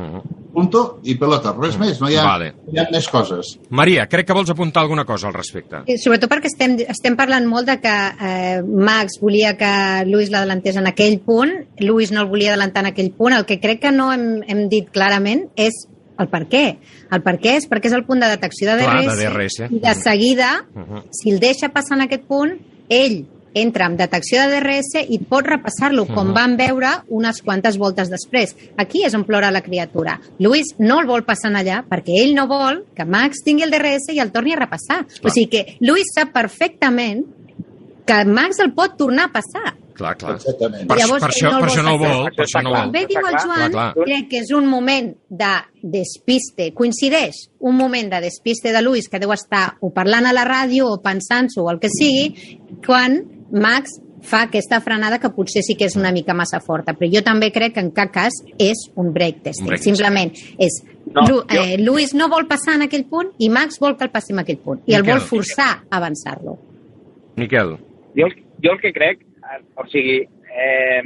Punto 0.57 1.01
i 1.05 1.15
pelota. 1.20 1.53
Res 1.59 1.77
més. 1.78 2.01
No 2.01 2.09
hi 2.09 2.16
ha, 2.16 2.23
Mm. 2.23 2.27
Vale. 2.27 2.55
hi 2.73 2.78
ha 2.81 2.86
més 2.90 3.09
coses. 3.09 3.59
Maria, 3.70 4.07
crec 4.09 4.27
que 4.27 4.32
vols 4.32 4.51
apuntar 4.51 4.82
alguna 4.82 5.05
cosa 5.05 5.28
al 5.28 5.35
respecte. 5.35 5.82
I 5.86 5.98
sobretot 5.98 6.31
perquè 6.31 6.47
estem, 6.51 6.78
estem 6.89 7.15
parlant 7.16 7.47
molt 7.47 7.66
de 7.69 7.78
que 7.81 7.97
eh, 8.20 8.62
Max 8.62 9.20
volia 9.20 9.57
que 9.57 10.05
Luis 10.07 10.31
l'adelantés 10.31 10.77
en 10.77 10.86
aquell 10.86 11.20
punt, 11.20 11.53
Luis 11.81 12.11
no 12.12 12.23
el 12.23 12.28
volia 12.28 12.51
adelantar 12.55 12.82
en 12.85 12.93
aquell 12.94 13.12
punt. 13.12 13.35
El 13.36 13.44
que 13.44 13.61
crec 13.61 13.81
que 13.82 13.93
no 13.93 14.11
hem, 14.12 14.43
hem 14.48 14.69
dit 14.73 14.89
clarament 14.90 15.51
és 15.57 15.86
el 16.18 16.28
per 16.28 16.47
què. 16.48 16.76
El 17.10 17.22
per 17.22 17.38
què 17.38 17.56
és 17.56 17.68
perquè 17.68 17.86
és 17.86 17.93
el 17.93 18.05
punt 18.05 18.20
de 18.20 18.28
detecció 18.28 18.74
de 18.76 18.82
Clar, 18.84 19.05
DRS, 19.05 19.16
de 19.18 19.30
DRS. 19.30 19.60
i 19.70 19.78
de 19.80 19.94
seguida, 19.94 20.64
Uh 20.74 20.80
-huh. 20.80 21.02
si 21.10 21.30
el 21.30 21.40
deixa 21.40 21.68
passar 21.68 21.97
en 21.98 22.02
aquest 22.05 22.24
punt, 22.24 22.59
ell 22.88 23.26
entra 23.55 23.86
amb 23.86 23.97
detecció 23.98 24.38
de 24.43 24.48
DRS 24.60 25.06
i 25.09 25.18
pot 25.18 25.47
repassar-lo, 25.47 26.05
com 26.06 26.26
Mhm. 26.28 26.34
van 26.34 26.56
veure 26.59 26.88
unes 27.09 27.40
quantes 27.40 27.78
voltes 27.78 28.10
després. 28.10 28.55
Aquí 28.76 29.02
és 29.02 29.14
on 29.14 29.24
plora 29.24 29.51
la 29.51 29.62
criatura. 29.62 30.20
Luis 30.38 30.74
no 30.78 31.01
el 31.01 31.06
vol 31.06 31.24
passar 31.24 31.51
en 31.51 31.56
allà 31.56 31.82
perquè 31.88 32.12
ell 32.22 32.34
no 32.34 32.47
vol 32.47 32.84
que 32.94 33.06
Max 33.06 33.43
tingui 33.43 33.62
el 33.64 33.70
DRS 33.70 34.12
i 34.12 34.18
el 34.20 34.30
torni 34.30 34.52
a 34.52 34.56
repassar. 34.56 35.06
O 35.22 35.30
sigui 35.30 35.47
que 35.47 35.76
Luis 35.80 36.05
sap 36.14 36.32
perfectament 36.34 37.24
que 38.07 38.24
Max 38.24 38.61
el 38.65 38.73
pot 38.77 38.97
tornar 38.97 39.27
a 39.28 39.33
passar. 39.35 39.74
Clar, 39.97 40.12
clar. 40.20 40.35
Exactament. 40.37 40.87
Per, 40.91 40.97
Llavors, 40.99 41.23
per, 41.24 41.31
això, 41.33 41.51
no 41.51 41.57
el 41.57 41.62
per 41.65 41.70
això 41.70 41.83
no 41.83 41.93
el 41.95 41.99
vol. 42.03 42.27
Per 42.37 42.45
això 42.45 42.62
no 42.62 42.73
vol. 42.74 42.91
Bé, 42.93 43.05
diu 43.09 43.19
el 43.23 43.37
Joan, 43.41 43.47
clar, 43.57 43.70
clar. 43.73 44.05
crec 44.05 44.27
que 44.31 44.41
és 44.45 44.51
un 44.55 44.66
moment 44.69 45.12
de 45.43 45.53
despiste. 45.83 46.70
Coincideix 46.77 47.47
un 47.61 47.77
moment 47.78 48.11
de 48.12 48.20
despiste 48.27 48.73
de 48.77 48.83
Luis 48.85 49.09
que 49.09 49.19
deu 49.23 49.33
estar 49.33 49.77
o 49.81 49.91
parlant 49.97 50.27
a 50.28 50.35
la 50.37 50.45
ràdio 50.45 50.91
o 50.93 50.99
pensant-s'ho 51.03 51.65
o 51.65 51.70
el 51.73 51.78
que 51.81 51.89
sigui, 51.93 52.59
quan 52.85 53.23
Max 53.53 53.97
fa 54.27 54.43
aquesta 54.49 54.81
frenada 54.83 55.20
que 55.23 55.31
potser 55.31 55.62
sí 55.62 55.77
que 55.78 55.87
és 55.87 55.95
una 55.97 56.11
mica 56.12 56.35
massa 56.35 56.59
forta. 56.61 56.93
Però 56.99 57.09
jo 57.12 57.23
també 57.24 57.49
crec 57.55 57.74
que 57.78 57.81
en 57.85 57.93
cap 57.97 58.12
cas 58.12 58.37
és 58.59 58.89
un 58.97 59.12
break 59.15 59.41
testing. 59.45 59.65
Un 59.65 59.73
break. 59.74 59.83
Simplement 59.89 60.33
és... 60.59 60.83
No, 61.07 61.23
Lu, 61.23 61.37
jo- 61.47 61.62
eh, 61.62 61.77
Luis 61.78 62.12
no 62.19 62.27
vol 62.28 62.49
passar 62.51 62.74
en 62.74 62.83
aquell 62.89 63.05
punt 63.07 63.28
i 63.39 63.49
Max 63.49 63.78
vol 63.81 63.95
que 63.97 64.05
el 64.05 64.11
passi 64.11 64.35
en 64.35 64.41
aquell 64.43 64.59
punt. 64.59 64.81
I 64.91 64.97
el 64.99 65.05
Miquel. 65.07 65.20
vol 65.20 65.28
forçar 65.28 65.69
a 65.89 65.97
avançar-lo. 66.01 66.57
Miquel, 67.37 67.77
Jo, 68.16 68.30
jo 68.64 68.72
el 68.72 68.80
que 68.80 68.93
crec, 68.97 69.20
eh, 69.22 69.60
o 69.76 69.84
sigui, 69.93 70.18
eh, 70.56 71.02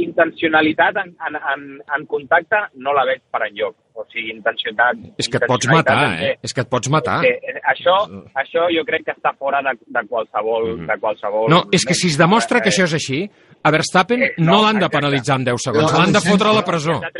intencionalitat 0.00 0.96
en, 0.96 1.10
en, 1.28 1.36
en, 1.36 1.64
en 1.96 2.06
contacte 2.08 2.56
no 2.80 2.94
la 2.96 3.04
veig 3.08 3.20
per 3.32 3.42
enlloc. 3.48 3.76
O 4.00 4.04
sigui, 4.08 4.30
intencionalitat... 4.32 5.18
és 5.20 5.28
que 5.28 5.36
et 5.36 5.44
pots 5.50 5.68
matar, 5.68 5.96
eh? 6.24 6.30
És 6.46 6.54
que 6.56 6.62
et 6.64 6.70
pots 6.72 6.88
matar. 6.92 7.18
Eh, 7.26 7.34
eh, 7.36 7.58
això, 7.68 7.96
això 8.40 8.68
jo 8.72 8.84
crec 8.88 9.04
que 9.04 9.12
està 9.12 9.34
fora 9.36 9.60
de, 9.66 9.74
de 9.84 10.04
qualsevol... 10.08 10.70
De 10.88 10.96
qualsevol 11.02 11.48
Mm. 11.50 11.52
No, 11.52 11.60
és 11.74 11.84
que 11.84 11.94
si 11.96 12.08
es 12.08 12.16
demostra 12.20 12.60
que 12.64 12.70
això 12.72 12.86
és 12.88 12.94
així, 12.96 13.20
a 13.64 13.70
Verstappen 13.74 14.22
Eh, 14.24 14.30
no 14.38 14.54
no, 14.54 14.62
l'han 14.64 14.80
de 14.80 14.88
penalitzar 14.92 15.36
en 15.40 15.44
10 15.50 15.64
segons, 15.66 15.92
No, 15.92 15.98
l'han 15.98 16.12
de 16.16 16.22
fotre 16.24 16.48
a 16.48 16.56
la 16.56 16.64
presó. 16.64 16.96
ja 17.02 17.10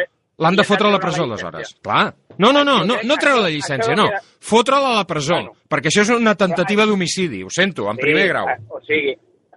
L'han 0.41 0.57
de 0.57 0.65
fotre 0.65 0.89
a 0.89 0.91
la 0.95 0.99
presó, 0.99 1.25
aleshores. 1.29 1.75
Clar. 1.85 2.15
No, 2.41 2.51
no, 2.53 2.63
no, 2.65 2.79
no, 2.89 2.97
no 3.05 3.17
treure 3.21 3.43
la 3.45 3.51
llicència, 3.53 3.95
no. 3.97 4.07
Fotre'la 4.41 4.95
a 4.95 4.99
la 5.03 5.05
presó, 5.05 5.35
Bueno. 5.37 5.53
perquè 5.69 5.91
això 5.93 6.01
és 6.07 6.11
una 6.15 6.35
temptativa 6.35 6.87
d'homicidi, 6.89 7.43
ho 7.45 7.51
sento, 7.53 7.91
en 7.91 7.97
primer 8.01 8.27
grau. 8.29 8.49
eh, 8.49 8.57
O 8.71 8.81
sigui, 8.81 9.13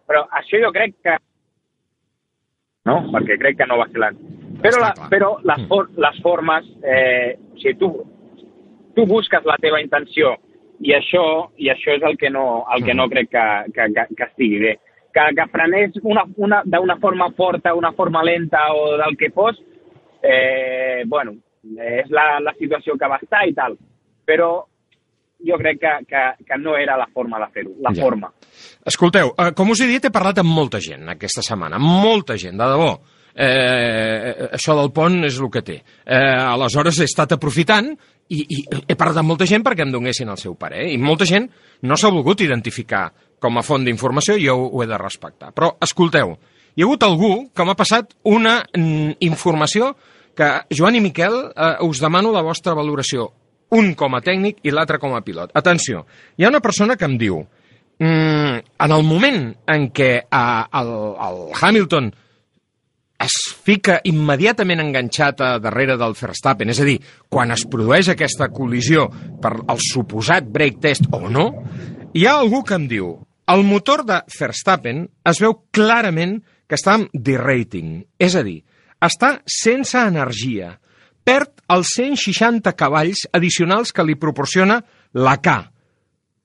però 0.06 0.26
això 0.30 0.60
jo 0.66 0.72
crec 0.76 0.96
que... 1.02 1.16
No, 2.86 2.98
perquè 3.14 3.38
crec 3.40 3.58
que 3.62 3.68
no 3.70 3.78
va 3.80 3.88
ser 3.88 4.02
l'any. 4.04 4.18
Però, 4.64 4.80
la, 4.84 4.90
però 5.12 5.30
les, 5.48 5.62
for, 5.70 5.88
les 5.96 6.18
formes, 6.24 6.66
eh, 6.84 7.38
o 7.54 7.58
sigui, 7.62 7.78
tu, 7.80 7.90
tu 8.96 9.06
busques 9.08 9.46
la 9.48 9.56
teva 9.64 9.80
intenció 9.80 10.34
i 10.84 10.92
això, 10.98 11.24
i 11.64 11.70
això 11.72 11.96
és 11.96 12.04
el 12.04 12.18
que 12.20 12.30
no, 12.30 12.66
el 12.76 12.84
que 12.84 12.94
no 12.98 13.08
crec 13.12 13.30
que, 13.32 13.46
que, 13.76 13.88
que, 13.96 14.06
que 14.18 14.28
estigui 14.28 14.60
bé. 14.60 14.74
Que, 15.14 15.30
que 15.38 15.46
frenés 15.54 15.96
una, 16.04 16.24
una, 16.42 16.62
d'una 16.66 16.98
forma 17.00 17.30
forta, 17.38 17.74
una 17.78 17.94
forma 17.94 18.24
lenta 18.26 18.66
o 18.76 18.98
del 18.98 19.16
que 19.16 19.30
fos, 19.32 19.56
eh, 20.24 21.04
bueno, 21.06 21.36
és 21.78 22.10
la, 22.12 22.40
la 22.44 22.54
situació 22.60 22.96
que 23.00 23.08
va 23.12 23.20
estar 23.22 23.44
i 23.48 23.54
tal. 23.54 23.76
Però 24.26 24.52
jo 25.44 25.58
crec 25.60 25.80
que, 25.82 25.94
que, 26.08 26.22
que 26.48 26.58
no 26.62 26.78
era 26.80 26.96
la 26.98 27.08
forma 27.14 27.40
de 27.44 27.50
fer-ho, 27.52 27.74
la 27.84 27.92
Ja. 27.94 28.02
forma. 28.06 28.30
Escolteu, 28.88 29.34
eh, 29.38 29.52
com 29.56 29.70
us 29.76 29.82
he 29.84 29.88
dit, 29.90 30.06
he 30.08 30.12
parlat 30.12 30.40
amb 30.40 30.50
molta 30.56 30.80
gent 30.80 31.10
aquesta 31.12 31.44
setmana, 31.44 31.78
molta 31.80 32.38
gent, 32.40 32.56
de 32.58 32.70
debò. 32.72 32.94
Eh, 33.36 34.48
això 34.54 34.76
del 34.78 34.92
pont 34.94 35.24
és 35.26 35.40
el 35.42 35.50
que 35.52 35.64
té. 35.66 35.76
Eh, 36.06 36.18
aleshores 36.54 37.00
he 37.02 37.08
estat 37.10 37.34
aprofitant 37.36 37.90
i, 38.30 38.40
i 38.46 38.60
he 38.88 38.96
parlat 38.96 39.20
amb 39.22 39.32
molta 39.34 39.48
gent 39.50 39.64
perquè 39.66 39.84
em 39.88 39.92
donguessin 39.94 40.30
el 40.32 40.40
seu 40.42 40.56
parer. 40.60 40.86
I 40.94 41.00
molta 41.02 41.26
gent 41.30 41.50
no 41.90 41.98
s'ha 42.00 42.12
volgut 42.14 42.44
identificar 42.46 43.08
com 43.44 43.58
a 43.60 43.64
font 43.66 43.84
d'informació 43.84 44.38
i 44.40 44.46
jo 44.48 44.56
ho, 44.62 44.70
ho 44.78 44.84
he 44.84 44.88
de 44.88 45.00
respectar. 45.02 45.52
Però, 45.56 45.74
escolteu, 45.84 46.36
hi 46.76 46.84
ha 46.84 46.88
hagut 46.88 47.04
algú 47.08 47.34
que 47.54 47.66
m'ha 47.68 47.76
passat 47.80 48.14
una 48.32 48.60
mm, 48.78 49.18
informació 49.28 49.92
que, 50.38 50.50
Joan 50.74 50.98
i 50.98 51.02
Miquel, 51.04 51.36
eh, 51.54 51.76
us 51.86 52.02
demano 52.04 52.32
la 52.34 52.44
vostra 52.46 52.76
valoració. 52.78 53.30
Un 53.74 53.94
com 53.98 54.14
a 54.14 54.22
tècnic 54.22 54.62
i 54.64 54.74
l'altre 54.74 55.00
com 55.02 55.16
a 55.16 55.24
pilot. 55.26 55.54
Atenció, 55.58 56.06
hi 56.38 56.46
ha 56.46 56.52
una 56.52 56.62
persona 56.62 56.98
que 56.98 57.08
em 57.10 57.18
diu 57.18 57.40
mm, 57.42 58.60
en 58.86 58.92
el 58.98 59.06
moment 59.08 59.40
en 59.74 59.88
què 59.96 60.12
eh, 60.22 60.64
el, 60.82 60.94
el 61.30 61.42
Hamilton 61.60 62.12
es 63.24 63.36
fica 63.64 64.00
immediatament 64.10 64.82
enganxat 64.84 65.42
a 65.42 65.52
darrere 65.64 65.96
del 65.98 66.16
Verstappen, 66.18 66.74
és 66.74 66.82
a 66.82 66.88
dir, 66.88 66.98
quan 67.32 67.54
es 67.56 67.64
produeix 67.70 68.10
aquesta 68.12 68.50
col·lisió 68.52 69.08
per 69.42 69.56
el 69.62 69.80
suposat 69.80 70.50
break 70.52 70.82
test 70.84 71.08
o 71.16 71.30
no, 71.32 71.48
hi 72.14 72.28
ha 72.28 72.36
algú 72.42 72.64
que 72.68 72.76
em 72.76 72.90
diu 72.92 73.14
el 73.54 73.64
motor 73.68 74.06
de 74.08 74.22
Verstappen 74.32 75.06
es 75.30 75.40
veu 75.44 75.58
clarament 75.76 76.38
que 76.68 76.78
està 76.80 76.98
amb 76.98 77.12
derating, 77.14 78.02
és 78.20 78.36
a 78.40 78.44
dir, 78.46 78.62
està 79.04 79.38
sense 79.50 80.00
energia, 80.00 80.74
perd 81.24 81.64
els 81.74 81.94
160 81.96 82.74
cavalls 82.78 83.26
addicionals 83.32 83.94
que 83.96 84.06
li 84.06 84.18
proporciona 84.20 84.82
la 85.14 85.38
K. 85.44 85.56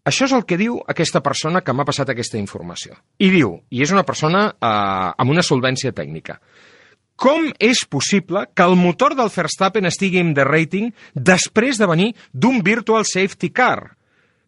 Això 0.09 0.25
és 0.25 0.33
el 0.33 0.47
que 0.49 0.57
diu 0.57 0.79
aquesta 0.89 1.21
persona 1.21 1.61
que 1.61 1.75
m'ha 1.75 1.85
passat 1.85 2.09
aquesta 2.15 2.39
informació. 2.41 2.97
I 3.21 3.29
diu, 3.35 3.59
i 3.71 3.83
és 3.85 3.93
una 3.93 4.07
persona 4.09 4.47
eh, 4.49 5.11
amb 5.21 5.35
una 5.35 5.45
solvència 5.45 5.93
tècnica, 5.93 6.39
com 7.19 7.49
és 7.59 7.83
possible 7.91 8.45
que 8.55 8.63
el 8.63 8.77
motor 8.79 9.17
del 9.19 9.31
Verstappen 9.35 9.89
estigui 9.91 10.21
en 10.23 10.31
derating 10.37 10.93
després 11.15 11.81
de 11.81 11.89
venir 11.91 12.13
d'un 12.33 12.63
virtual 12.63 13.03
safety 13.05 13.51
car? 13.51 13.98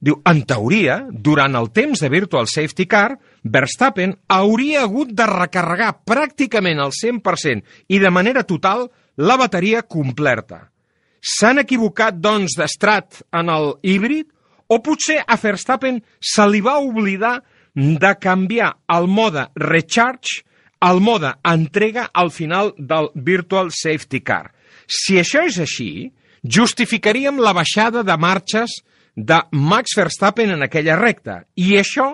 Diu, 0.01 0.17
en 0.25 0.41
teoria, 0.49 1.03
durant 1.13 1.57
el 1.59 1.69
temps 1.77 2.01
de 2.01 2.09
Virtual 2.09 2.47
Safety 2.49 2.87
Car, 2.89 3.19
Verstappen 3.45 4.15
hauria 4.33 4.87
hagut 4.87 5.13
de 5.13 5.27
recarregar 5.29 5.93
pràcticament 6.09 6.81
al 6.81 6.95
100% 6.97 7.93
i 7.93 8.01
de 8.01 8.11
manera 8.11 8.47
total 8.49 8.87
la 9.21 9.37
bateria 9.37 9.83
completa. 9.83 10.71
S'han 11.21 11.61
equivocat, 11.61 12.17
doncs, 12.17 12.57
d'estrat 12.57 13.21
en 13.37 13.53
el 13.53 13.75
híbrid? 13.85 14.31
O 14.73 14.79
potser 14.81 15.19
a 15.21 15.37
Verstappen 15.37 15.99
se 16.21 16.47
li 16.49 16.63
va 16.65 16.79
oblidar 16.81 17.41
de 17.75 18.15
canviar 18.23 18.71
el 18.97 19.09
mode 19.11 19.49
Recharge 19.59 20.45
al 20.81 21.03
mode 21.05 21.35
entrega 21.45 22.09
al 22.15 22.31
final 22.31 22.73
del 22.79 23.11
Virtual 23.15 23.69
Safety 23.69 24.23
Car. 24.25 24.55
Si 24.89 25.19
això 25.21 25.45
és 25.45 25.59
així, 25.61 26.11
justificaríem 26.43 27.37
la 27.43 27.53
baixada 27.53 28.03
de 28.03 28.17
marxes 28.17 28.81
de 29.21 29.41
Max 29.53 29.97
Verstappen 29.97 30.51
en 30.51 30.63
aquella 30.65 30.97
recta. 30.97 31.43
I 31.57 31.77
això, 31.81 32.09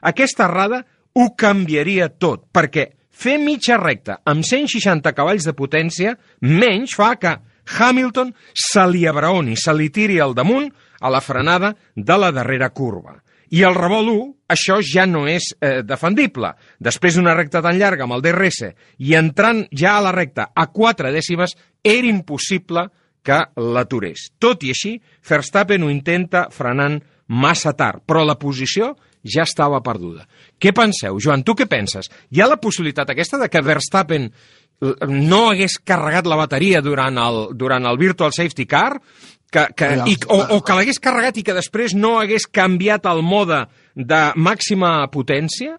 aquesta 0.00 0.46
errada, 0.46 0.82
ho 1.12 1.32
canviaria 1.38 2.08
tot, 2.08 2.46
perquè 2.54 2.86
fer 3.12 3.38
mitja 3.42 3.76
recta 3.80 4.20
amb 4.28 4.46
160 4.46 5.12
cavalls 5.16 5.46
de 5.48 5.56
potència 5.58 6.14
menys 6.46 6.94
fa 6.96 7.14
que 7.20 7.34
Hamilton 7.78 8.32
se 8.54 8.86
li 8.90 9.04
abraoni, 9.06 9.56
se 9.56 9.74
li 9.74 9.90
tiri 9.90 10.18
al 10.20 10.34
damunt 10.34 10.70
a 11.00 11.10
la 11.10 11.20
frenada 11.20 11.74
de 11.94 12.16
la 12.18 12.32
darrera 12.32 12.70
curva. 12.70 13.18
I 13.52 13.66
el 13.68 13.74
revolt 13.76 14.08
1, 14.08 14.22
això 14.54 14.78
ja 14.80 15.04
no 15.04 15.26
és 15.28 15.50
eh, 15.60 15.82
defendible. 15.84 16.54
Després 16.80 17.18
d'una 17.18 17.34
recta 17.36 17.60
tan 17.60 17.76
llarga 17.76 18.06
amb 18.06 18.16
el 18.16 18.22
DRS 18.24 18.70
i 19.04 19.12
entrant 19.18 19.66
ja 19.76 19.98
a 19.98 20.04
la 20.06 20.14
recta 20.14 20.48
a 20.56 20.70
4 20.72 21.12
dècimes, 21.12 21.52
era 21.84 22.08
impossible 22.08 22.86
que 23.24 23.38
l'aturés. 23.56 24.28
Tot 24.42 24.64
i 24.66 24.72
així, 24.74 24.96
Verstappen 25.28 25.84
ho 25.84 25.90
intenta 25.92 26.48
frenant 26.52 26.98
massa 27.32 27.72
tard, 27.78 28.02
però 28.06 28.24
la 28.26 28.38
posició 28.38 28.92
ja 29.22 29.46
estava 29.46 29.80
perduda. 29.84 30.26
Què 30.58 30.72
penseu, 30.74 31.20
Joan? 31.22 31.44
Tu 31.46 31.54
què 31.58 31.68
penses? 31.70 32.10
Hi 32.34 32.42
ha 32.42 32.50
la 32.50 32.58
possibilitat 32.60 33.12
aquesta 33.14 33.38
de 33.38 33.48
que 33.48 33.62
Verstappen 33.62 34.28
no 35.06 35.44
hagués 35.50 35.78
carregat 35.86 36.26
la 36.26 36.38
bateria 36.40 36.82
durant 36.82 37.18
el, 37.22 37.44
durant 37.54 37.86
el 37.86 38.00
Virtual 38.00 38.34
Safety 38.34 38.66
Car, 38.66 38.98
que, 39.52 39.66
que, 39.76 39.88
i, 40.08 40.16
o, 40.32 40.38
o 40.56 40.58
que 40.64 40.74
l'hagués 40.74 40.98
carregat 41.02 41.38
i 41.38 41.44
que 41.46 41.54
després 41.54 41.94
no 41.94 42.16
hagués 42.18 42.48
canviat 42.48 43.06
el 43.10 43.22
mode 43.22 43.66
de 43.94 44.22
màxima 44.34 44.96
potència? 45.12 45.76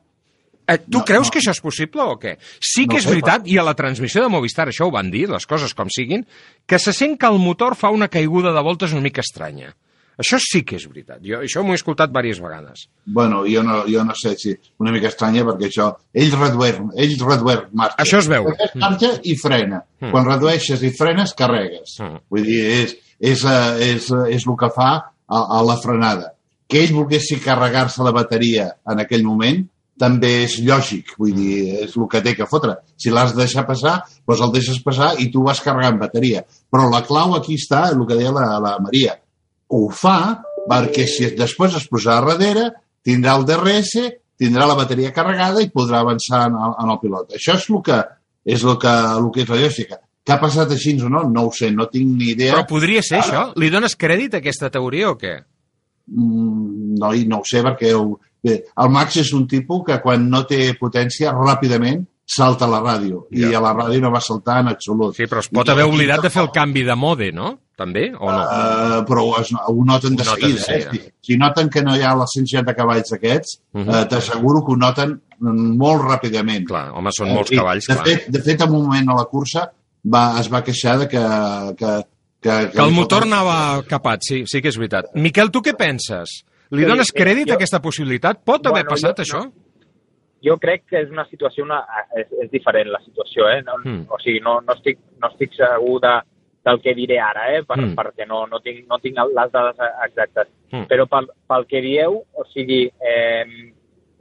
Eh, 0.68 0.77
tu 0.80 0.99
no, 1.02 1.06
creus 1.06 1.27
no. 1.27 1.34
que 1.34 1.41
això 1.41 1.52
és 1.52 1.61
possible 1.64 2.06
o 2.07 2.15
què? 2.19 2.38
Sí 2.64 2.85
que 2.88 2.95
no 2.95 3.02
és 3.02 3.07
veritat, 3.10 3.48
i 3.52 3.57
a 3.60 3.65
la 3.68 3.76
transmissió 3.76 4.23
de 4.23 4.31
Movistar 4.31 4.69
això 4.72 4.88
ho 4.88 4.94
van 4.95 5.11
dir, 5.11 5.26
les 5.31 5.48
coses 5.49 5.76
com 5.76 5.91
siguin, 5.91 6.23
que 6.65 6.80
se 6.80 6.94
sent 6.95 7.18
que 7.19 7.27
el 7.27 7.40
motor 7.44 7.76
fa 7.76 7.91
una 7.91 8.07
caiguda 8.07 8.53
de 8.56 8.64
voltes 8.64 8.95
una 8.95 9.03
mica 9.03 9.23
estranya. 9.26 9.73
Això 10.19 10.38
sí 10.41 10.61
que 10.61 10.77
és 10.77 10.85
veritat. 10.85 11.22
Jo 11.26 11.40
això 11.41 11.64
m'ho 11.65 11.73
he 11.73 11.80
escoltat 11.80 12.11
diverses 12.11 12.41
vegades. 12.44 12.84
Bueno, 13.06 13.41
jo 13.49 13.64
no, 13.65 13.80
jo 13.90 14.03
no 14.06 14.14
sé 14.15 14.35
si 14.38 14.53
una 14.80 14.94
mica 14.94 15.10
estranya 15.10 15.45
perquè 15.48 15.69
això... 15.72 15.90
Ell 16.14 16.35
redueix, 16.38 16.77
ell 17.02 17.15
redueix 17.23 17.65
marxa. 17.73 17.98
Això 18.03 18.22
es 18.22 18.30
veu. 18.30 18.52
Marxa 18.84 19.10
i 19.26 19.35
frena. 19.41 19.81
Mm. 20.03 20.11
Quan 20.14 20.30
redueixes 20.30 20.85
i 20.85 20.94
frenes, 20.94 21.34
carregues. 21.38 21.98
Mm. 21.99 22.22
Vull 22.30 22.45
dir, 22.45 22.61
és, 22.77 22.95
és, 23.18 23.41
és, 23.41 23.90
és, 23.90 24.11
és 24.38 24.45
el 24.45 24.57
que 24.60 24.69
fa 24.76 24.91
a, 25.02 25.41
a 25.41 25.64
la 25.65 25.80
frenada. 25.81 26.34
Que 26.69 26.85
ell 26.85 26.94
volguessi 26.94 27.41
carregar-se 27.41 28.06
la 28.06 28.14
bateria 28.14 28.69
en 28.90 29.02
aquell 29.02 29.26
moment, 29.26 29.65
també 30.04 30.32
és 30.44 30.58
lògic, 30.68 31.14
vull 31.20 31.34
dir, 31.38 31.58
és 31.86 31.96
el 31.96 32.08
que 32.12 32.22
té 32.26 32.34
que 32.36 32.48
fotre. 32.50 32.76
Si 33.00 33.14
l'has 33.14 33.32
de 33.36 33.44
deixar 33.44 33.64
passar, 33.68 34.00
doncs 34.28 34.44
el 34.44 34.56
deixes 34.56 34.82
passar 34.84 35.14
i 35.24 35.30
tu 35.32 35.46
vas 35.48 35.62
carregant 35.64 36.02
bateria. 36.02 36.44
Però 36.72 36.90
la 36.92 37.04
clau 37.08 37.38
aquí 37.38 37.56
està, 37.60 37.86
el 37.94 38.04
que 38.10 38.20
deia 38.20 38.34
la, 38.36 38.48
la 38.64 38.74
Maria. 38.84 39.16
Ho 39.72 39.86
fa 39.96 40.18
perquè 40.68 41.08
si 41.10 41.32
després 41.38 41.78
es 41.80 41.88
posa 41.92 42.18
a 42.18 42.24
darrere, 42.26 42.70
tindrà 43.04 43.38
el 43.40 43.48
DRS, 43.48 43.96
tindrà 44.40 44.68
la 44.68 44.78
bateria 44.80 45.14
carregada 45.16 45.64
i 45.64 45.72
podrà 45.72 46.04
avançar 46.04 46.48
en 46.50 46.60
el, 46.60 46.76
en 46.84 46.92
el 46.94 47.00
pilot. 47.02 47.38
Això 47.40 47.56
és 47.60 47.70
el 47.70 47.82
que 47.86 48.02
és 48.44 48.64
el 48.64 48.76
que, 48.80 48.92
el 48.92 49.30
que 49.32 49.44
és 49.46 49.52
la 49.52 49.62
lògica. 49.62 50.00
Què 50.24 50.36
ha 50.36 50.40
passat 50.40 50.72
així 50.72 50.94
o 51.04 51.10
no? 51.12 51.24
No 51.32 51.48
ho 51.48 51.52
sé, 51.56 51.70
no 51.72 51.88
tinc 51.92 52.12
ni 52.20 52.32
idea. 52.34 52.54
Però 52.56 52.68
podria 52.68 53.04
ser 53.04 53.20
Ara, 53.20 53.26
això? 53.26 53.44
Li 53.60 53.70
dones 53.72 53.96
crèdit 54.00 54.36
a 54.36 54.40
aquesta 54.44 54.70
teoria 54.72 55.12
o 55.12 55.18
què? 55.20 55.34
Mm, 56.12 57.00
no, 57.00 57.12
no 57.32 57.42
ho 57.42 57.48
sé, 57.48 57.64
perquè 57.64 57.92
ho, 57.96 58.18
Bé, 58.44 58.57
el 58.84 58.90
Max 58.91 59.22
és 59.22 59.32
un 59.34 59.45
tipus 59.48 59.86
que 59.88 59.99
quan 60.03 60.26
no 60.30 60.44
té 60.48 60.74
potència 60.80 61.32
ràpidament 61.32 62.03
salta 62.34 62.65
a 62.65 62.72
la 62.72 62.80
ràdio 62.84 63.26
ja. 63.32 63.49
i 63.49 63.56
a 63.56 63.60
la 63.64 63.74
ràdio 63.76 64.02
no 64.03 64.11
va 64.14 64.22
saltar 64.24 64.61
en 64.64 64.72
absolut. 64.72 65.15
Sí, 65.15 65.28
però 65.30 65.44
es 65.44 65.49
pot 65.52 65.68
I 65.68 65.74
haver 65.74 65.86
oblidat 65.90 66.24
de 66.24 66.32
fer 66.32 66.41
el 66.44 66.49
canvi 66.56 66.86
de 66.88 66.95
mode, 66.99 67.32
no? 67.36 67.53
També, 67.80 68.06
o 68.14 68.30
no? 68.30 68.41
Uh, 68.44 68.99
però 69.07 69.24
es, 69.40 69.49
ho 69.53 69.86
noten 69.88 70.15
de 70.20 70.26
ho 70.26 70.36
seguida. 70.36 70.61
Noten 70.61 70.76
eh? 70.76 70.90
Si, 70.91 71.32
si 71.32 71.38
noten 71.41 71.72
que 71.74 71.82
no 71.84 71.95
hi 71.98 72.03
ha 72.06 72.14
les 72.20 72.36
160 72.38 72.76
cavalls 72.78 73.15
aquests, 73.18 73.57
uh 73.74 73.82
-huh. 73.82 73.95
uh, 73.95 74.03
t'asseguro 74.11 74.64
que 74.65 74.74
ho 74.74 74.78
noten 74.78 75.15
molt 75.40 76.06
ràpidament. 76.06 76.68
Clar, 76.68 76.91
home, 76.94 77.11
són 77.11 77.34
molts 77.34 77.52
uh, 77.52 77.57
cavalls, 77.57 77.88
de 77.88 77.95
clar. 77.95 78.06
Fet, 78.06 78.30
de 78.30 78.41
fet, 78.41 78.61
en 78.61 78.70
un 78.70 78.84
moment 78.86 79.10
a 79.10 79.15
la 79.15 79.26
cursa 79.26 79.72
va, 80.06 80.40
es 80.40 80.52
va 80.53 80.64
queixar 80.64 80.99
de 80.99 81.07
que, 81.07 81.24
que, 81.80 81.91
que, 82.41 82.52
que, 82.52 82.72
que 82.76 82.82
el 82.84 82.91
motor 82.91 83.24
anava 83.24 83.84
capat, 83.88 84.22
sí, 84.22 84.44
sí 84.45 84.61
que 84.61 84.70
és 84.70 84.78
veritat. 84.78 85.10
Miquel, 85.15 85.49
tu 85.49 85.61
què 85.61 85.76
penses? 85.76 86.44
Li 86.74 86.88
dones 86.90 87.12
crèdit 87.14 87.48
jo, 87.48 87.54
a 87.54 87.60
aquesta 87.60 87.80
possibilitat? 87.84 88.41
Pot 88.45 88.66
haver 88.66 88.84
bueno, 88.84 88.95
passat 88.95 89.20
jo, 89.20 89.26
això? 89.26 89.44
No, 89.45 89.74
jo 90.44 90.58
crec 90.60 90.86
que 90.90 91.02
és 91.06 91.12
una 91.14 91.26
situació, 91.30 91.66
una, 91.68 91.82
és, 92.20 92.28
és 92.45 92.52
diferent 92.52 92.91
la 92.91 93.02
situació, 93.06 93.48
eh? 93.52 93.62
No, 93.66 93.78
mm. 93.84 94.06
O 94.12 94.20
sigui, 94.24 94.41
no, 94.44 94.58
no, 94.66 94.76
estic, 94.76 95.00
no 95.22 95.30
estic 95.32 95.56
segur 95.58 96.00
de, 96.04 96.16
del 96.68 96.82
que 96.84 96.95
diré 96.98 97.20
ara, 97.24 97.45
eh? 97.54 97.62
Per, 97.68 97.78
mm. 97.80 97.94
perquè 98.00 98.28
no, 98.30 98.44
no, 98.52 98.60
tinc, 98.66 98.84
no 98.90 99.00
tinc 99.04 99.22
les 99.22 99.54
dades 99.54 99.80
exactes. 100.08 100.52
Mm. 100.74 100.88
Però 100.91 101.08
pel, 101.12 101.30
pel 101.52 101.70
que 101.70 101.84
dieu, 101.86 102.20
o 102.20 102.48
sigui, 102.52 102.82
eh, 102.90 103.72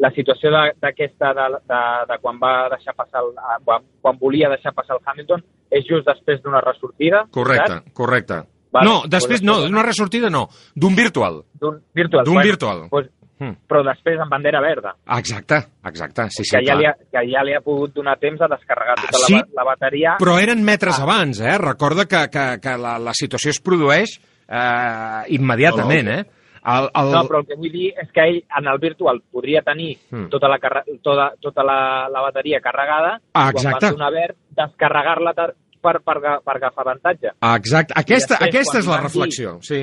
la 0.02 0.10
situació 0.14 0.52
d'aquesta, 0.52 1.32
de, 1.38 1.48
de, 1.56 1.60
de, 1.72 1.82
de 2.10 2.20
quan 2.22 2.40
va 2.42 2.54
deixar 2.74 2.94
passar, 2.98 3.22
el, 3.22 3.34
quan, 3.66 3.84
quan 4.02 4.18
volia 4.20 4.50
deixar 4.52 4.74
passar 4.76 4.98
el 4.98 5.04
Hamilton, 5.06 5.44
és 5.72 5.86
just 5.88 6.08
després 6.08 6.42
d'una 6.42 6.62
ressortida. 6.64 7.26
Correcte, 7.34 7.78
saps? 7.78 7.94
correcte. 7.96 8.42
Vale, 8.72 8.88
no, 8.88 9.00
després 9.10 9.42
no, 9.44 9.58
d'una 9.66 9.84
ressortida 9.84 10.30
no, 10.32 10.46
d'un 10.74 10.96
virtual. 10.96 11.42
D'un 11.60 11.82
virtual. 11.94 12.24
D'un 12.24 12.38
bueno, 12.38 12.48
virtual. 12.48 12.84
Pues, 12.90 13.10
hmm. 13.38 13.54
Però 13.68 13.82
després 13.84 14.20
amb 14.24 14.32
bandera 14.32 14.62
verda. 14.64 14.94
Exacte, 15.18 15.60
exacte, 15.90 16.28
sí, 16.32 16.46
sí, 16.46 16.56
que 16.56 16.64
ja, 16.64 16.76
li 16.80 16.88
ha, 16.88 16.94
que 16.96 17.24
ja 17.28 17.44
li 17.44 17.56
ha 17.56 17.60
pogut 17.64 17.92
donar 17.98 18.16
temps 18.22 18.40
a 18.40 18.48
descarregar 18.54 18.96
tota 19.02 19.20
ah, 19.20 19.24
sí? 19.28 19.40
la, 19.40 19.46
la 19.60 19.66
bateria. 19.74 20.18
Però 20.22 20.38
eren 20.40 20.64
metres 20.64 20.98
ah. 20.98 21.06
abans, 21.08 21.42
eh? 21.44 21.56
Recorda 21.60 22.08
que, 22.08 22.28
que, 22.32 22.46
que 22.64 22.76
la, 22.80 22.96
la 23.02 23.16
situació 23.18 23.52
es 23.52 23.60
produeix 23.60 24.16
eh, 24.48 25.34
immediatament, 25.36 26.14
eh? 26.16 26.22
El, 26.62 26.86
el... 26.94 27.08
No, 27.10 27.24
però 27.26 27.40
el 27.42 27.46
que 27.48 27.56
vull 27.58 27.72
dir 27.74 27.88
és 27.98 28.10
que 28.14 28.22
ell 28.22 28.36
en 28.58 28.68
el 28.70 28.78
virtual 28.78 29.18
podria 29.34 29.64
tenir 29.66 29.96
hmm. 30.12 30.28
tota, 30.30 30.48
la, 30.48 30.60
tota, 31.02 31.32
tota 31.42 31.64
la, 31.66 31.78
la 32.12 32.22
bateria 32.22 32.60
carregada 32.62 33.16
ah, 33.18 33.48
exacte. 33.50 33.64
quan 33.66 33.80
va 33.82 33.90
donar 33.96 34.10
verd, 34.14 34.38
descarregar-la 34.60 35.34
per, 35.82 35.98
per, 36.06 36.16
per 36.44 36.54
agafar 36.56 36.86
avantatge. 36.86 37.34
Exacte, 37.52 37.96
aquesta, 37.98 38.38
després, 38.38 38.48
aquesta 38.48 38.78
és 38.80 38.88
la 38.90 39.00
reflexió, 39.02 39.58
dir, 39.58 39.68
sí. 39.68 39.82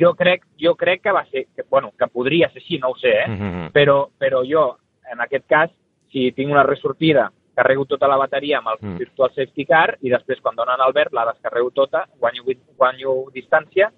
Jo 0.00 0.14
crec, 0.16 0.46
jo 0.60 0.74
crec 0.78 1.02
que 1.04 1.12
va 1.12 1.24
ser, 1.28 1.46
que, 1.56 1.66
bueno, 1.68 1.92
que 1.98 2.08
podria 2.08 2.48
ser 2.52 2.62
així, 2.62 2.78
no 2.80 2.92
ho 2.92 2.96
sé, 3.00 3.12
eh? 3.24 3.28
Mm 3.28 3.36
-hmm. 3.40 3.72
però, 3.72 4.08
però 4.18 4.44
jo, 4.46 4.76
en 5.12 5.20
aquest 5.20 5.46
cas, 5.46 5.70
si 6.12 6.32
tinc 6.32 6.50
una 6.50 6.62
ressortida, 6.62 7.30
carrego 7.54 7.84
tota 7.84 8.08
la 8.08 8.16
bateria 8.16 8.58
amb 8.58 8.68
el 8.72 8.78
mm. 8.80 8.98
Virtual 8.98 9.30
Safety 9.34 9.64
Car 9.68 9.96
i 10.00 10.10
després, 10.10 10.40
quan 10.40 10.56
donen 10.56 10.80
el 10.80 10.92
verd, 10.92 11.12
la 11.12 11.26
descarrego 11.32 11.70
tota, 11.70 12.06
guanyo, 12.18 12.44
guanyo 12.76 13.14
distància 13.34 13.90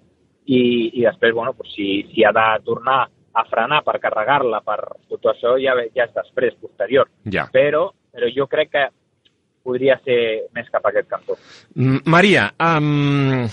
i, 0.45 0.91
i 0.99 1.05
després, 1.05 1.33
bueno, 1.33 1.53
pues, 1.53 1.71
si, 1.75 2.03
si 2.11 2.23
ha 2.23 2.33
de 2.35 2.47
tornar 2.65 3.07
a 3.33 3.45
frenar 3.49 3.81
per 3.83 3.99
carregar-la, 3.99 4.61
per 4.61 4.79
tot 5.09 5.31
això 5.31 5.55
ja, 5.61 5.73
ja 5.95 6.05
és 6.05 6.13
després, 6.13 6.57
posterior. 6.61 7.09
Ja. 7.33 7.47
Però, 7.53 7.87
però 8.13 8.29
jo 8.35 8.47
crec 8.51 8.73
que 8.75 8.83
podria 9.63 9.97
ser 10.03 10.17
més 10.55 10.67
cap 10.71 10.85
a 10.85 10.91
aquest 10.91 11.07
cantó. 11.11 11.37
Maria, 12.05 12.49
um, 12.59 13.47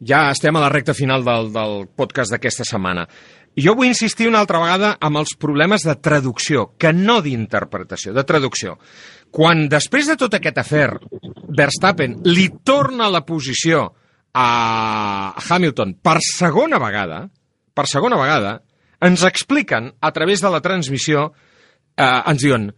ja 0.00 0.28
estem 0.30 0.56
a 0.56 0.62
la 0.62 0.70
recta 0.72 0.94
final 0.94 1.24
del, 1.26 1.50
del 1.54 1.82
podcast 1.96 2.34
d'aquesta 2.34 2.66
setmana. 2.68 3.06
Jo 3.56 3.72
vull 3.72 3.88
insistir 3.88 4.26
una 4.28 4.42
altra 4.44 4.60
vegada 4.60 4.94
amb 5.00 5.16
els 5.22 5.32
problemes 5.40 5.86
de 5.86 5.94
traducció, 5.96 6.74
que 6.76 6.92
no 6.92 7.22
d'interpretació, 7.24 8.12
de 8.12 8.24
traducció. 8.28 8.76
Quan 9.32 9.64
després 9.72 10.10
de 10.10 10.16
tot 10.20 10.36
aquest 10.36 10.60
afer 10.60 10.90
Verstappen 11.56 12.18
li 12.28 12.50
torna 12.64 13.08
la 13.08 13.24
posició 13.24 13.88
a 14.36 15.32
Hamilton 15.40 15.96
per 16.04 16.18
segona 16.20 16.78
vegada, 16.82 17.22
per 17.72 17.86
segona 17.88 18.20
vegada, 18.20 18.58
ens 19.00 19.24
expliquen 19.24 19.88
a 20.00 20.12
través 20.12 20.44
de 20.44 20.52
la 20.52 20.60
transmissió 20.64 21.30
eh, 21.96 22.04
ens 22.04 22.44
diuen 22.44 22.68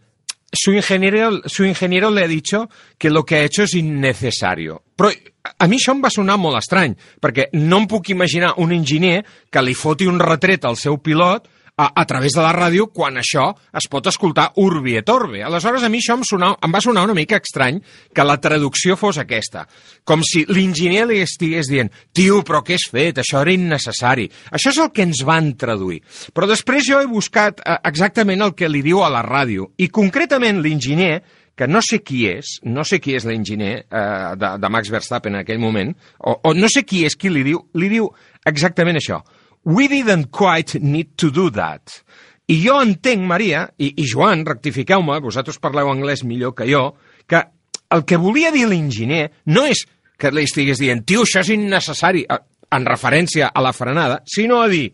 su 0.51 0.71
ingeniero, 0.73 1.41
su 1.45 1.63
ingeniero 1.63 2.09
le 2.11 2.23
ha 2.23 2.27
dicho 2.27 2.69
que 2.97 3.09
lo 3.09 3.23
que 3.23 3.35
ha 3.35 3.43
hecho 3.43 3.63
es 3.63 3.73
innecesario. 3.75 4.83
Però 4.95 5.11
a 5.57 5.67
mi 5.67 5.77
això 5.77 5.93
em 5.95 6.01
va 6.03 6.11
sonar 6.11 6.37
molt 6.37 6.59
estrany, 6.59 6.95
perquè 7.21 7.47
no 7.55 7.79
em 7.79 7.87
puc 7.87 8.09
imaginar 8.11 8.55
un 8.57 8.73
enginyer 8.75 9.23
que 9.49 9.63
li 9.63 9.73
foti 9.77 10.09
un 10.09 10.19
retret 10.19 10.65
al 10.65 10.77
seu 10.77 10.99
pilot 10.99 11.47
a, 11.79 11.93
a 11.95 12.05
través 12.05 12.35
de 12.35 12.43
la 12.43 12.51
ràdio 12.51 12.89
quan 12.91 13.15
això 13.21 13.45
es 13.79 13.87
pot 13.87 14.09
escoltar 14.11 14.49
urbi 14.59 14.97
et 14.99 15.09
orbi. 15.09 15.39
Aleshores, 15.45 15.85
a 15.87 15.89
mi 15.91 16.01
això 16.01 16.17
em, 16.17 16.25
sonava, 16.27 16.57
em 16.65 16.75
va 16.75 16.81
sonar 16.83 17.05
una 17.07 17.15
mica 17.15 17.39
estrany 17.39 17.79
que 18.15 18.25
la 18.27 18.35
traducció 18.43 18.97
fos 18.99 19.21
aquesta. 19.21 19.63
Com 20.03 20.25
si 20.27 20.43
l'enginyer 20.49 21.05
li 21.07 21.21
estigués 21.23 21.71
dient 21.71 21.91
tio, 22.11 22.41
però 22.43 22.59
què 22.67 22.75
has 22.75 22.89
fet? 22.91 23.23
Això 23.23 23.45
era 23.45 23.55
innecessari. 23.55 24.27
Això 24.51 24.73
és 24.73 24.81
el 24.83 24.91
que 24.91 25.07
ens 25.07 25.23
van 25.23 25.53
traduir. 25.59 26.01
Però 26.35 26.49
després 26.51 26.83
jo 26.89 26.99
he 26.99 27.07
buscat 27.07 27.63
eh, 27.63 27.79
exactament 27.87 28.43
el 28.43 28.57
que 28.59 28.67
li 28.67 28.83
diu 28.83 28.99
a 29.05 29.11
la 29.13 29.23
ràdio. 29.23 29.71
I 29.79 29.87
concretament 29.87 30.59
l'enginyer 30.59 31.21
que 31.55 31.67
no 31.67 31.79
sé 31.83 32.03
qui 32.03 32.25
és, 32.27 32.57
no 32.67 32.83
sé 32.87 32.99
qui 33.03 33.15
és 33.15 33.25
l'enginyer 33.27 33.73
eh, 33.79 34.35
de, 34.39 34.53
de 34.59 34.69
Max 34.71 34.91
Verstappen 34.91 35.35
en 35.35 35.45
aquell 35.45 35.63
moment, 35.63 35.95
o, 36.19 36.35
o 36.43 36.55
no 36.55 36.67
sé 36.71 36.83
qui 36.87 37.05
és 37.07 37.15
qui 37.19 37.31
li 37.31 37.47
diu, 37.47 37.63
li 37.79 37.91
diu 37.91 38.11
exactament 38.47 38.99
això. 38.99 39.23
We 39.65 39.87
didn't 39.87 40.31
quite 40.31 40.79
need 40.79 41.17
to 41.17 41.31
do 41.31 41.49
that. 41.51 42.01
I 42.49 42.57
jo 42.63 42.79
entenc, 42.81 43.25
Maria, 43.29 43.67
i, 43.77 43.91
i 44.01 44.05
Joan, 44.09 44.45
rectifiqueu-me, 44.47 45.19
vosaltres 45.21 45.59
parleu 45.61 45.91
anglès 45.91 46.23
millor 46.25 46.55
que 46.57 46.65
jo, 46.69 46.95
que 47.29 47.43
el 47.93 48.05
que 48.05 48.17
volia 48.17 48.49
dir 48.53 48.65
l'enginyer 48.69 49.27
no 49.53 49.67
és 49.69 49.83
que 50.19 50.31
li 50.33 50.47
estigués 50.47 50.81
dient, 50.81 51.03
tio, 51.07 51.23
això 51.27 51.43
és 51.43 51.51
innecessari, 51.53 52.25
en 52.25 52.87
referència 52.87 53.51
a 53.53 53.61
la 53.63 53.73
frenada, 53.73 54.19
sinó 54.25 54.63
a 54.63 54.67
dir, 54.71 54.89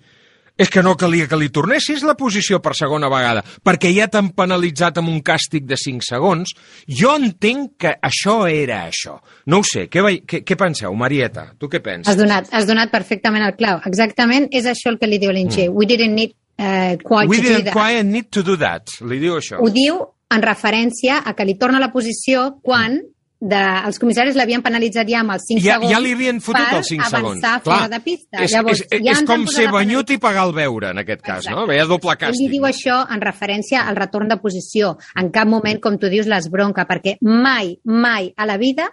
és 0.57 0.69
que 0.71 0.83
no 0.83 0.95
calia 0.95 1.27
que 1.27 1.37
li 1.39 1.49
tornessis 1.53 2.03
la 2.07 2.15
posició 2.15 2.61
per 2.63 2.75
segona 2.77 3.09
vegada, 3.11 3.43
perquè 3.63 3.91
ja 3.95 4.07
t'han 4.11 4.29
penalitzat 4.37 5.01
amb 5.01 5.11
un 5.11 5.19
càstig 5.25 5.65
de 5.67 5.75
5 5.79 6.05
segons. 6.07 6.53
Jo 6.87 7.15
entenc 7.19 7.75
que 7.83 7.91
això 8.01 8.37
era 8.47 8.85
això. 8.87 9.17
No 9.51 9.59
ho 9.59 9.67
sé, 9.67 9.87
què, 9.91 10.03
vei, 10.05 10.21
què, 10.23 10.43
què 10.47 10.57
penseu, 10.59 10.95
Marieta? 10.95 11.49
Tu 11.59 11.67
què 11.71 11.81
penses? 11.83 12.07
Has 12.13 12.19
donat, 12.19 12.47
has 12.55 12.67
donat 12.69 12.91
perfectament 12.93 13.43
el 13.45 13.55
clau. 13.59 13.81
Exactament 13.85 14.47
és 14.55 14.65
això 14.71 14.93
el 14.93 14.99
que 15.01 15.09
li 15.11 15.19
diu 15.19 15.33
l'Inge. 15.35 15.67
Mm. 15.69 15.75
We 15.75 15.85
didn't 15.89 16.15
need 16.15 16.35
uh, 16.59 16.95
quite 17.03 17.27
We 17.29 17.37
to 17.37 17.41
do 17.43 17.49
didn't 17.49 17.65
that. 17.65 17.73
quite 17.75 18.03
need 18.05 18.31
to 18.31 18.43
do 18.43 18.55
that. 18.63 18.95
Li 19.03 19.19
diu 19.19 19.35
això. 19.41 19.59
Ho 19.59 19.69
diu 19.73 19.99
en 20.31 20.41
referència 20.41 21.19
a 21.23 21.35
que 21.35 21.45
li 21.45 21.57
torna 21.59 21.79
la 21.83 21.91
posició 21.93 22.55
quan 22.63 23.01
de, 23.45 23.59
els 23.85 23.99
comissaris 24.01 24.35
l'havien 24.39 24.63
penalitzat 24.65 25.07
ja 25.11 25.19
amb 25.21 25.35
els 25.35 25.43
5 25.47 25.61
Ja, 25.61 25.75
segons 25.75 25.91
ja 25.93 25.99
li 26.01 26.13
havien 26.15 26.39
fotut 26.41 26.65
per 26.65 26.79
els 26.79 26.89
5 26.89 27.09
segons. 27.11 27.43
avançar 27.43 27.61
fora 27.65 27.87
de 27.91 27.99
pista. 28.01 28.41
És, 28.41 28.51
Llavors, 28.55 28.81
és, 28.89 29.01
ja 29.05 29.13
és 29.13 29.23
com 29.27 29.45
ser 29.51 29.67
banyut 29.71 30.09
i 30.15 30.17
pagar 30.17 30.47
el 30.49 30.53
beure, 30.57 30.89
en 30.95 31.03
aquest 31.03 31.21
cas, 31.21 31.47
no? 31.51 31.67
Veia 31.69 31.85
doble 31.85 32.11
Ell 32.15 32.17
li 32.17 32.25
càstig. 32.25 32.51
diu 32.57 32.65
això 32.65 32.97
en 33.13 33.21
referència 33.21 33.85
al 33.87 33.95
retorn 33.95 34.27
de 34.31 34.37
posició. 34.41 34.95
En 35.15 35.29
cap 35.31 35.47
moment, 35.47 35.79
com 35.79 35.99
tu 36.01 36.09
dius, 36.09 36.25
les 36.27 36.49
bronca, 36.49 36.87
perquè 36.89 37.17
mai, 37.21 37.75
mai 37.85 38.33
a 38.35 38.45
la 38.49 38.57
vida 38.57 38.89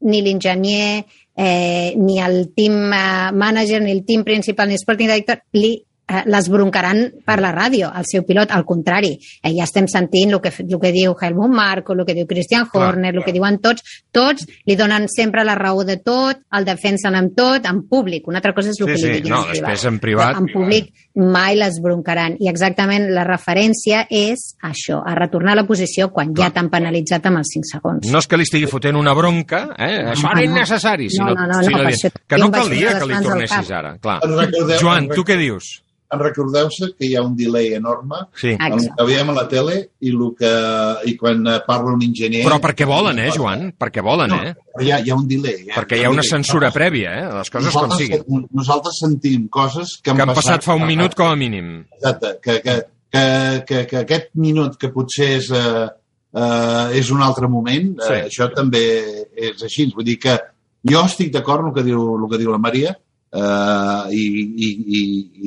ni 0.00 0.20
l'enginyer, 0.22 1.04
eh, 1.36 1.94
ni 1.96 2.18
el 2.20 2.52
team 2.54 2.92
eh, 2.92 3.32
manager, 3.32 3.80
ni 3.82 3.92
el 3.92 4.04
team 4.04 4.24
principal, 4.24 4.68
ni 4.68 4.74
el 4.74 4.80
sporting 4.80 5.08
director 5.08 5.40
li 5.52 5.85
eh, 6.08 6.22
les 6.26 6.48
broncaran 6.48 7.12
per 7.24 7.40
la 7.40 7.52
ràdio, 7.54 7.90
el 7.98 8.04
seu 8.06 8.24
pilot, 8.24 8.50
al 8.50 8.64
contrari. 8.64 9.18
Eh, 9.42 9.52
ja 9.56 9.64
estem 9.64 9.88
sentint 9.88 10.32
el 10.32 10.40
que, 10.40 10.52
el 10.58 10.78
que 10.80 10.92
diu 10.92 11.14
Helmut 11.20 11.50
Marko, 11.50 11.92
el 11.94 12.04
que 12.06 12.14
diu 12.14 12.26
Christian 12.26 12.68
Horner, 12.72 13.14
el 13.16 13.24
que 13.24 13.32
diuen 13.32 13.58
tots, 13.60 13.82
tots 14.12 14.46
li 14.66 14.76
donen 14.76 15.08
sempre 15.08 15.44
la 15.44 15.54
raó 15.54 15.84
de 15.84 15.96
tot, 15.98 16.38
el 16.52 16.64
defensen 16.64 17.14
amb 17.14 17.34
tot, 17.36 17.66
en 17.66 17.82
públic. 17.88 18.26
Una 18.28 18.38
altra 18.38 18.54
cosa 18.54 18.70
és 18.70 18.80
el 18.80 18.86
Sí, 18.86 18.92
que 18.92 18.98
sí, 18.98 19.06
li 19.06 19.12
diguin 19.20 19.32
no, 19.32 19.40
en 19.44 19.50
privat. 19.50 19.70
després 19.70 19.84
en 19.92 19.98
privat- 20.00 20.36
En 20.36 20.46
públic 20.52 20.92
mai 21.16 21.56
les 21.56 21.80
broncaran. 21.82 22.36
I 22.40 22.48
exactament 22.48 23.08
la 23.10 23.24
referència 23.24 24.06
és 24.10 24.56
això, 24.62 25.02
a 25.04 25.14
retornar 25.14 25.52
a 25.52 25.56
la 25.62 25.66
posició 25.66 26.10
quan 26.12 26.34
ja 26.36 26.50
t'han 26.50 26.68
penalitzat 26.70 27.24
amb 27.26 27.38
els 27.38 27.48
5 27.54 27.64
segons. 27.72 28.06
No 28.12 28.18
és 28.18 28.26
que 28.26 28.36
li 28.36 28.42
estigui 28.44 28.66
fotent 28.66 28.96
una 28.96 29.14
bronca, 29.14 29.70
eh? 29.78 30.04
això 30.12 30.30
era 30.30 30.40
no. 30.40 30.44
innecessari, 30.44 31.08
sinó, 31.10 31.26
No, 31.30 31.34
no, 31.34 31.46
no, 31.46 31.56
no, 31.56 31.62
sinó 31.64 31.78
per 31.78 31.86
dient 31.86 31.98
això 31.98 32.10
que 32.28 32.36
no 32.38 32.44
tinc 32.44 32.54
vaig 32.54 32.62
calia 32.68 32.86
posar 32.86 33.00
que 33.00 33.06
les 33.06 33.08
li 33.08 33.14
mans 33.14 33.26
al 33.26 33.32
tornessis 33.32 33.68
cap. 33.68 33.78
ara. 33.78 33.98
Clar. 33.98 34.20
En 34.22 34.30
recordeu- 34.38 34.80
Joan, 34.80 35.04
en 35.04 35.10
tu 35.10 35.24
què 35.24 35.36
dius? 35.38 35.82
En 36.12 36.20
recordeu-se 36.22 36.92
que 36.94 37.06
hi 37.08 37.16
ha 37.18 37.22
un 37.26 37.32
delay 37.34 37.72
enorme 37.74 38.16
Sí. 38.38 38.52
en 38.54 38.76
el 38.76 38.84
que 38.96 39.04
veiem 39.08 39.30
a 39.30 39.34
la 39.34 39.46
tele 39.50 39.74
i, 40.00 40.10
el 40.12 40.20
que, 40.38 40.50
i 41.10 41.16
quan 41.18 41.40
eh, 41.50 41.56
parla 41.66 41.94
un 41.96 42.02
enginyer... 42.06 42.44
Però 42.46 42.60
perquè 42.62 42.86
volen, 42.86 43.18
eh, 43.18 43.30
Joan? 43.34 43.72
Perquè 43.74 44.04
volen, 44.06 44.30
No, 44.30 44.38
eh? 44.46 44.54
hi 44.84 44.92
ha, 44.94 45.00
hi 45.02 45.10
ha 45.10 45.16
un 45.18 45.26
delay. 45.26 45.64
Eh? 45.66 45.74
Perquè 45.74 45.98
hi 45.98 46.04
ha 46.06 46.10
una 46.14 46.22
censura 46.22 46.70
prèvia, 46.70 47.10
eh? 47.18 47.24
Les 47.40 47.50
coses 47.50 47.72
com 47.74 47.88
nosaltres, 47.88 47.98
siguin. 48.06 48.46
Nosaltres 48.54 49.00
sentim 49.02 49.48
coses 49.48 49.96
que 50.02 50.10
han, 50.12 50.16
Que 50.20 50.26
han 50.28 50.34
passat 50.38 50.62
fa 50.62 50.74
un 50.78 50.86
minut 50.86 51.14
com 51.18 51.26
a 51.32 51.36
mínim. 51.36 51.72
Exacte, 51.98 52.36
que, 52.42 52.60
que, 52.62 52.76
que, 53.10 53.24
que, 53.66 53.80
que 53.90 54.02
aquest 54.04 54.30
minut 54.38 54.76
que 54.78 54.92
potser 54.94 55.32
és, 55.40 55.50
eh, 55.50 55.88
eh, 56.36 56.98
és 57.00 57.10
un 57.10 57.22
altre 57.26 57.48
moment, 57.50 57.96
Sí. 58.06 58.12
eh, 58.12 58.26
això 58.30 58.46
també 58.54 58.84
és 59.34 59.62
així. 59.66 59.90
Vull 59.94 60.04
dir 60.06 60.18
que 60.22 60.38
jo 60.86 61.02
estic 61.02 61.32
d'acord 61.34 61.64
amb 61.64 61.72
el 61.74 61.80
que 61.80 61.86
diu, 61.90 62.06
el 62.14 62.30
que 62.30 62.38
diu 62.38 62.52
la 62.54 62.62
Maria 62.62 62.92
eh, 62.92 64.02
i, 64.14 64.24
i, 64.66 64.68
i, 64.86 65.00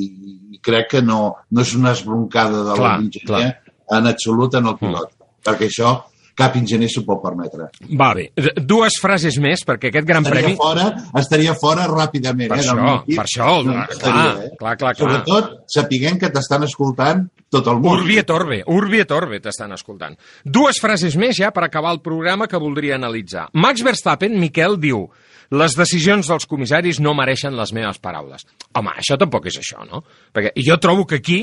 i, 0.04 0.39
i 0.60 0.64
crec 0.66 0.92
que 0.92 1.02
no, 1.02 1.22
no 1.50 1.66
és 1.66 1.74
una 1.78 1.96
esbroncada 1.96 2.64
de 2.68 2.78
l'enginyer 2.80 3.50
en 3.96 4.08
absolut 4.08 4.56
en 4.60 4.70
el 4.70 4.78
pilot, 4.78 5.12
perquè 5.46 5.70
això 5.70 5.96
cap 6.40 6.56
enginyer 6.56 6.88
s'ho 6.92 7.04
pot 7.08 7.20
permetre. 7.20 7.68
Va 8.00 8.14
bé, 8.16 8.30
dues 8.64 8.96
frases 9.02 9.36
més, 9.44 9.66
perquè 9.68 9.90
aquest 9.92 10.08
gran 10.08 10.24
Estaria 10.24 10.46
premi... 10.46 10.60
fora, 10.60 10.86
estaria 11.20 11.56
fora 11.60 11.88
ràpidament. 11.90 12.54
Per 12.54 12.60
eh, 12.60 12.64
això, 12.64 12.78
equip. 12.94 13.18
per 13.18 13.26
això, 13.26 13.50
No 13.66 13.76
clar, 13.76 13.88
estaria, 13.96 14.30
eh? 14.30 14.52
clar, 14.62 14.76
clar, 14.80 14.94
clar. 14.96 14.96
Sobretot, 15.02 15.52
sapiguem 15.76 16.20
que 16.22 16.32
t'estan 16.32 16.64
escoltant 16.68 17.26
tot 17.52 17.68
el 17.68 17.82
món. 17.82 17.98
Urbi 17.98 18.22
et 18.22 18.32
orbe, 18.32 18.62
urbi 18.72 19.04
et 19.04 19.12
orbe 19.16 19.42
t'estan 19.44 19.76
escoltant. 19.76 20.16
Dues 20.46 20.80
frases 20.80 21.18
més 21.20 21.36
ja 21.42 21.52
per 21.56 21.66
acabar 21.68 21.92
el 21.98 22.04
programa 22.06 22.48
que 22.48 22.62
voldria 22.62 22.96
analitzar. 22.96 23.50
Max 23.54 23.84
Verstappen, 23.84 24.40
Miquel, 24.40 24.80
diu 24.80 25.10
les 25.50 25.76
decisions 25.78 26.28
dels 26.30 26.46
comissaris 26.50 27.00
no 27.02 27.16
mereixen 27.18 27.56
les 27.58 27.74
meves 27.74 27.98
paraules. 28.02 28.46
Home, 28.78 28.94
això 29.02 29.18
tampoc 29.18 29.50
és 29.50 29.58
això, 29.62 29.86
no? 29.88 30.04
Perquè 30.34 30.54
jo 30.66 30.78
trobo 30.82 31.08
que 31.10 31.20
aquí 31.24 31.42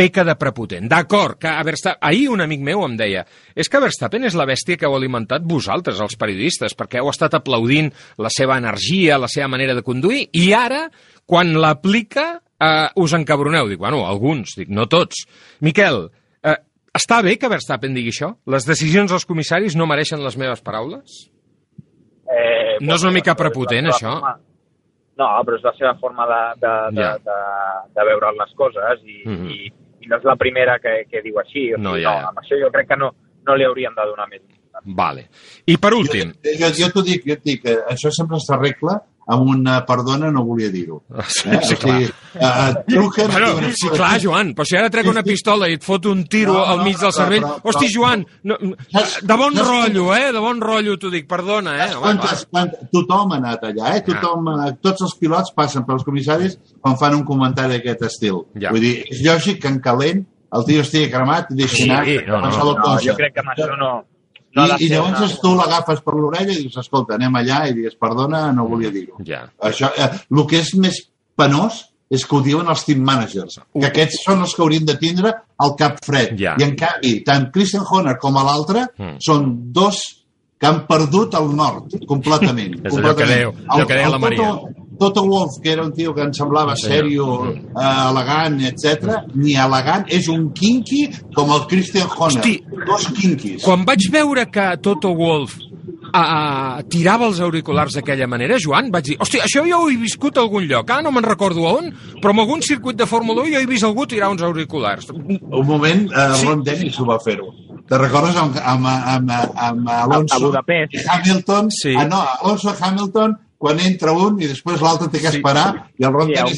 peca 0.00 0.24
de 0.24 0.34
prepotent. 0.38 0.88
D'acord, 0.88 1.38
que 1.40 1.48
a 1.50 1.62
Verstappen... 1.66 2.00
Ahir 2.08 2.28
un 2.32 2.40
amic 2.40 2.62
meu 2.64 2.84
em 2.86 2.94
deia 2.96 3.24
és 3.58 3.68
que 3.68 3.80
Verstappen 3.82 4.24
és 4.28 4.36
la 4.38 4.46
bèstia 4.48 4.78
que 4.80 4.88
heu 4.88 4.94
alimentat 4.96 5.44
vosaltres, 5.48 6.00
els 6.00 6.16
periodistes, 6.20 6.76
perquè 6.78 7.00
heu 7.00 7.10
estat 7.10 7.36
aplaudint 7.36 7.90
la 8.20 8.30
seva 8.32 8.56
energia, 8.60 9.18
la 9.20 9.28
seva 9.28 9.50
manera 9.52 9.76
de 9.76 9.84
conduir, 9.84 10.28
i 10.32 10.50
ara, 10.56 10.86
quan 11.28 11.52
l'aplica, 11.60 12.30
eh, 12.60 12.88
us 13.02 13.16
encabroneu. 13.18 13.68
Dic, 13.68 13.80
bueno, 13.82 14.04
alguns, 14.06 14.54
dic, 14.56 14.70
no 14.72 14.86
tots. 14.88 15.26
Miquel, 15.60 16.06
eh, 16.44 16.56
està 16.96 17.20
bé 17.26 17.36
que 17.36 17.50
Verstappen 17.52 17.96
digui 17.96 18.14
això? 18.14 18.34
Les 18.46 18.68
decisions 18.68 19.10
dels 19.12 19.28
comissaris 19.28 19.76
no 19.76 19.90
mereixen 19.90 20.24
les 20.24 20.38
meves 20.40 20.64
paraules? 20.64 21.26
Eh, 22.30 22.76
No 22.80 22.94
és 22.94 23.02
una 23.02 23.12
mica 23.12 23.34
prepotent, 23.34 23.86
això? 23.90 24.12
Forma, 24.20 24.36
no, 25.20 25.28
però 25.44 25.56
és 25.58 25.64
la 25.66 25.72
seva 25.78 25.94
forma 26.00 26.26
de, 26.30 26.40
de, 26.62 26.74
de, 26.96 27.02
Ja. 27.02 27.12
de, 27.18 27.38
de 27.96 28.04
veure 28.08 28.32
les 28.38 28.54
coses 28.56 29.02
i, 29.04 29.22
Mhm. 29.26 29.50
i, 29.50 29.72
i 30.00 30.06
no 30.08 30.16
és 30.16 30.24
la 30.24 30.36
primera 30.36 30.78
que, 30.78 31.04
que 31.10 31.20
diu 31.22 31.38
així. 31.38 31.72
O 31.74 31.78
No, 31.78 31.90
sigui, 31.94 32.02
ja, 32.04 32.14
no, 32.14 32.20
ja. 32.20 32.28
amb 32.28 32.38
això 32.38 32.60
jo 32.60 32.70
crec 32.70 32.88
que 32.88 32.96
no, 32.96 33.10
no 33.46 33.56
li 33.56 33.64
haurien 33.64 33.94
de 33.94 34.06
donar 34.06 34.28
més. 34.28 34.42
Vale. 34.96 35.26
I 35.66 35.76
per 35.76 35.92
últim... 35.92 36.30
Jo, 36.42 36.68
jo 36.72 36.88
t'ho 36.94 37.02
dic, 37.02 37.24
jo 37.26 37.34
et 37.34 37.42
dic, 37.44 37.64
eh, 37.68 37.82
això 37.90 38.08
sempre 38.14 38.38
s'arregla 38.40 39.00
amb 39.30 39.46
una 39.52 39.76
perdona, 39.86 40.28
no 40.34 40.42
volia 40.44 40.68
dir-ho. 40.74 41.02
Sí, 41.28 41.48
Eh? 41.48 41.58
sí, 41.62 41.74
O 41.74 41.76
sigui, 41.80 42.04
eh, 42.34 42.74
truquen... 42.88 43.30
Bueno, 43.30 43.70
sí, 43.76 43.88
clar, 43.94 44.16
Joan, 44.22 44.52
però 44.58 44.64
si 44.66 44.76
ara 44.76 44.90
trec 44.90 45.06
una 45.10 45.22
pistola 45.22 45.68
i 45.70 45.76
et 45.78 45.84
fot 45.86 46.06
un 46.10 46.24
tiro 46.26 46.52
No, 46.56 46.64
al 46.64 46.78
no, 46.80 46.84
mig 46.88 46.96
del 46.98 47.08
però- 47.08 47.16
cervell... 47.16 47.44
però- 47.46 47.60
Hosti, 47.70 47.86
però- 47.86 47.94
Joan, 47.94 48.24
no, 48.42 48.58
de 48.60 49.36
bon 49.42 49.54
rotllo, 49.60 50.08
eh? 50.16 50.32
De 50.34 50.42
bon 50.42 50.60
rotllo 50.60 50.96
t'ho 50.98 51.10
dic, 51.14 51.28
perdona, 51.30 51.76
eh? 51.86 51.90
Quantes, 52.00 52.46
quantes, 52.50 52.90
tothom 52.92 53.32
ha 53.32 53.38
anat 53.38 53.64
allà, 53.70 53.94
eh? 53.96 54.02
Tothom, 54.10 54.50
eh, 54.66 54.72
tots 54.82 55.06
els 55.06 55.14
pilots 55.20 55.54
passen 55.54 55.86
pels 55.86 56.02
comissaris 56.04 56.58
quan 56.80 56.98
fan 56.98 57.14
un 57.20 57.24
comentari 57.24 57.78
d'aquest 57.78 58.02
estil. 58.10 58.42
Ja. 58.58 58.70
Vull 58.74 58.82
dir, 58.82 58.96
és 59.10 59.22
lògic 59.26 59.62
que 59.62 59.68
en 59.70 59.78
calent 59.80 60.26
el 60.52 60.64
tio 60.66 60.80
estigui 60.82 61.10
cremat 61.12 61.52
i 61.54 61.60
deixi 61.62 61.84
Sí, 61.84 61.90
anar 61.90 62.02
no, 62.26 62.40
no, 62.40 62.40
qualsevol 62.48 62.74
No, 62.74 62.82
cosa. 62.82 63.04
jo 63.06 63.14
crec 63.20 63.34
que 63.36 63.44
amb 63.46 63.52
això 63.54 63.76
no... 63.78 63.92
no 64.56 64.66
I, 64.66 64.84
I 64.84 64.88
llavors 64.88 65.20
una- 65.20 65.40
tu 65.42 65.54
l'agafes 65.54 66.00
per 66.02 66.14
l'orella 66.14 66.52
i 66.52 66.62
dius, 66.62 66.76
escolta, 66.82 67.14
anem 67.14 67.34
allà 67.36 67.68
i 67.68 67.74
digues, 67.74 67.94
perdona, 68.00 68.50
no 68.52 68.66
volia 68.68 68.90
dir-ho. 68.90 69.16
Ja. 69.24 69.44
Això, 69.62 69.90
eh, 69.96 70.10
el 70.30 70.46
que 70.46 70.58
és 70.60 70.74
més 70.74 70.98
penós 71.36 71.86
és 72.10 72.24
que 72.26 72.34
ho 72.36 72.40
diuen 72.42 72.66
els 72.66 72.84
team 72.84 73.04
managers, 73.06 73.60
que 73.72 73.86
aquests 73.86 74.24
són 74.24 74.40
els 74.42 74.52
que 74.54 74.62
haurien 74.62 74.84
de 74.84 74.96
tindre 74.98 75.30
el 75.62 75.76
cap 75.78 76.00
fred. 76.04 76.32
Ja. 76.38 76.56
I 76.58 76.64
en 76.66 76.74
canvi, 76.74 77.20
tant 77.24 77.50
Christian 77.54 77.84
Horner 77.88 78.16
com 78.18 78.36
a 78.36 78.42
l'altre 78.42 78.88
Mm. 78.98 79.16
són 79.20 79.72
dos 79.72 80.00
que 80.58 80.66
han 80.66 80.86
perdut 80.86 81.32
el 81.38 81.54
nord 81.56 81.94
completament. 82.06 82.74
És 82.84 82.92
allò 82.92 83.14
que 83.14 83.22
completament. 83.22 83.28
deia- 83.54 83.68
allò 83.68 83.86
que 83.86 83.94
deia 83.94 84.08
la 84.10 84.18
Maria. 84.18 84.50
Toto 85.00 85.24
Wolf, 85.24 85.56
que 85.64 85.72
era 85.72 85.82
un 85.86 85.94
tio 85.96 86.12
que 86.14 86.22
ens 86.28 86.36
semblava 86.38 86.76
Sí, 86.76 86.86
sèrio, 86.90 87.26
eh, 87.48 87.94
elegant, 88.10 88.60
etc. 88.68 89.24
ni 89.34 89.54
elegant, 89.56 90.04
és 90.12 90.28
un 90.28 90.50
kinky 90.52 91.06
com 91.34 91.50
el 91.56 91.64
Christian 91.70 92.06
Horner. 92.06 92.38
Hosti. 92.44 92.54
Dos 92.86 93.08
kinkis. 93.16 93.62
Quan 93.64 93.86
vaig 93.88 94.06
veure 94.12 94.44
que 94.52 94.68
Toto 94.84 95.14
Wolf 95.16 95.56
uh, 96.12 96.82
tirava 96.90 97.26
els 97.30 97.40
auriculars 97.40 97.94
d'aquella 97.96 98.26
manera, 98.30 98.58
Joan? 98.60 98.90
Vaig 98.92 99.04
dir, 99.12 99.16
hòstia, 99.20 99.44
això 99.46 99.64
jo 99.66 99.78
ho 99.84 99.88
he 99.90 99.96
viscut 100.00 100.36
a 100.38 100.44
algun 100.44 100.66
lloc, 100.68 100.90
ah, 100.90 101.00
no 101.02 101.12
me'n 101.14 101.24
recordo 101.26 101.64
on, 101.70 101.90
però 102.20 102.34
en 102.34 102.42
algun 102.44 102.62
circuit 102.66 102.96
de 102.98 103.06
Fórmula 103.06 103.42
1 103.46 103.54
jo 103.54 103.60
he 103.64 103.66
vist 103.70 103.84
algú 103.88 104.06
tirar 104.06 104.30
uns 104.34 104.42
auriculars. 104.42 105.08
Un 105.10 105.66
moment, 105.66 106.08
uh, 106.12 106.34
Sí. 106.36 106.46
Ron 106.46 106.62
Dennis 106.64 106.98
ho 107.00 107.06
va 107.06 107.18
fer-ho. 107.22 107.50
Te 107.90 107.98
recordes 107.98 108.36
amb, 108.38 108.54
amb, 108.62 108.86
amb, 108.86 109.30
amb 109.56 109.88
Alonso? 109.90 110.34
A- 110.34 110.36
a 110.36 110.40
Budapest. 110.44 110.94
Hamilton? 111.08 111.70
Sí. 111.70 111.94
Ah, 111.98 112.04
no, 112.06 112.20
Alonso 112.42 112.74
Hamilton, 112.80 113.36
quan 113.60 113.80
entra 113.84 114.14
un 114.16 114.40
i 114.40 114.48
després 114.48 114.80
l'altre 114.80 115.10
té 115.12 115.20
que 115.20 115.28
esperar, 115.34 115.66
i 116.00 116.06
el 116.08 116.14
Ron 116.16 116.30
Sí, 116.32 116.38
Dennis... 116.38 116.56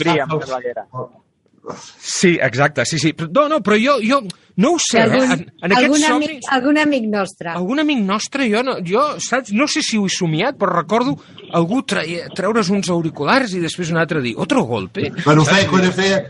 Sí, 1.99 2.31
exacte, 2.43 2.85
sí, 2.87 2.99
sí. 2.99 3.13
No, 3.35 3.49
no, 3.51 3.59
però 3.63 3.79
jo, 3.79 3.99
jo 4.03 4.23
no 4.57 4.75
ho 4.75 4.81
sé, 4.83 5.01
algun, 5.01 5.23
eh? 5.23 5.33
En, 5.33 5.45
en 5.63 5.73
aquest 5.73 5.85
algun, 5.87 6.03
somni... 6.05 6.27
amic, 6.31 6.49
algun 6.57 6.81
amic 6.83 7.07
nostre. 7.13 7.53
Algun 7.53 7.83
amic 7.85 8.03
nostre, 8.05 8.49
jo, 8.53 8.63
no, 8.67 8.77
jo 8.85 9.05
saps, 9.23 9.53
no 9.57 9.69
sé 9.71 9.85
si 9.87 10.01
ho 10.01 10.07
he 10.09 10.13
somiat, 10.13 10.59
però 10.61 10.75
recordo 10.81 11.17
algú 11.53 11.83
traie, 11.89 12.27
treure's 12.37 12.71
uns 12.73 12.91
auriculars 12.93 13.55
i 13.57 13.63
després 13.63 13.93
un 13.93 14.01
altre 14.01 14.23
dir, 14.25 14.35
otro 14.41 14.65
golpe. 14.69 15.11
Quan 15.23 15.41
ho 15.41 15.47
feia, 15.49 15.69
quan 15.71 15.89
ho 15.89 15.93
feia... 15.95 16.21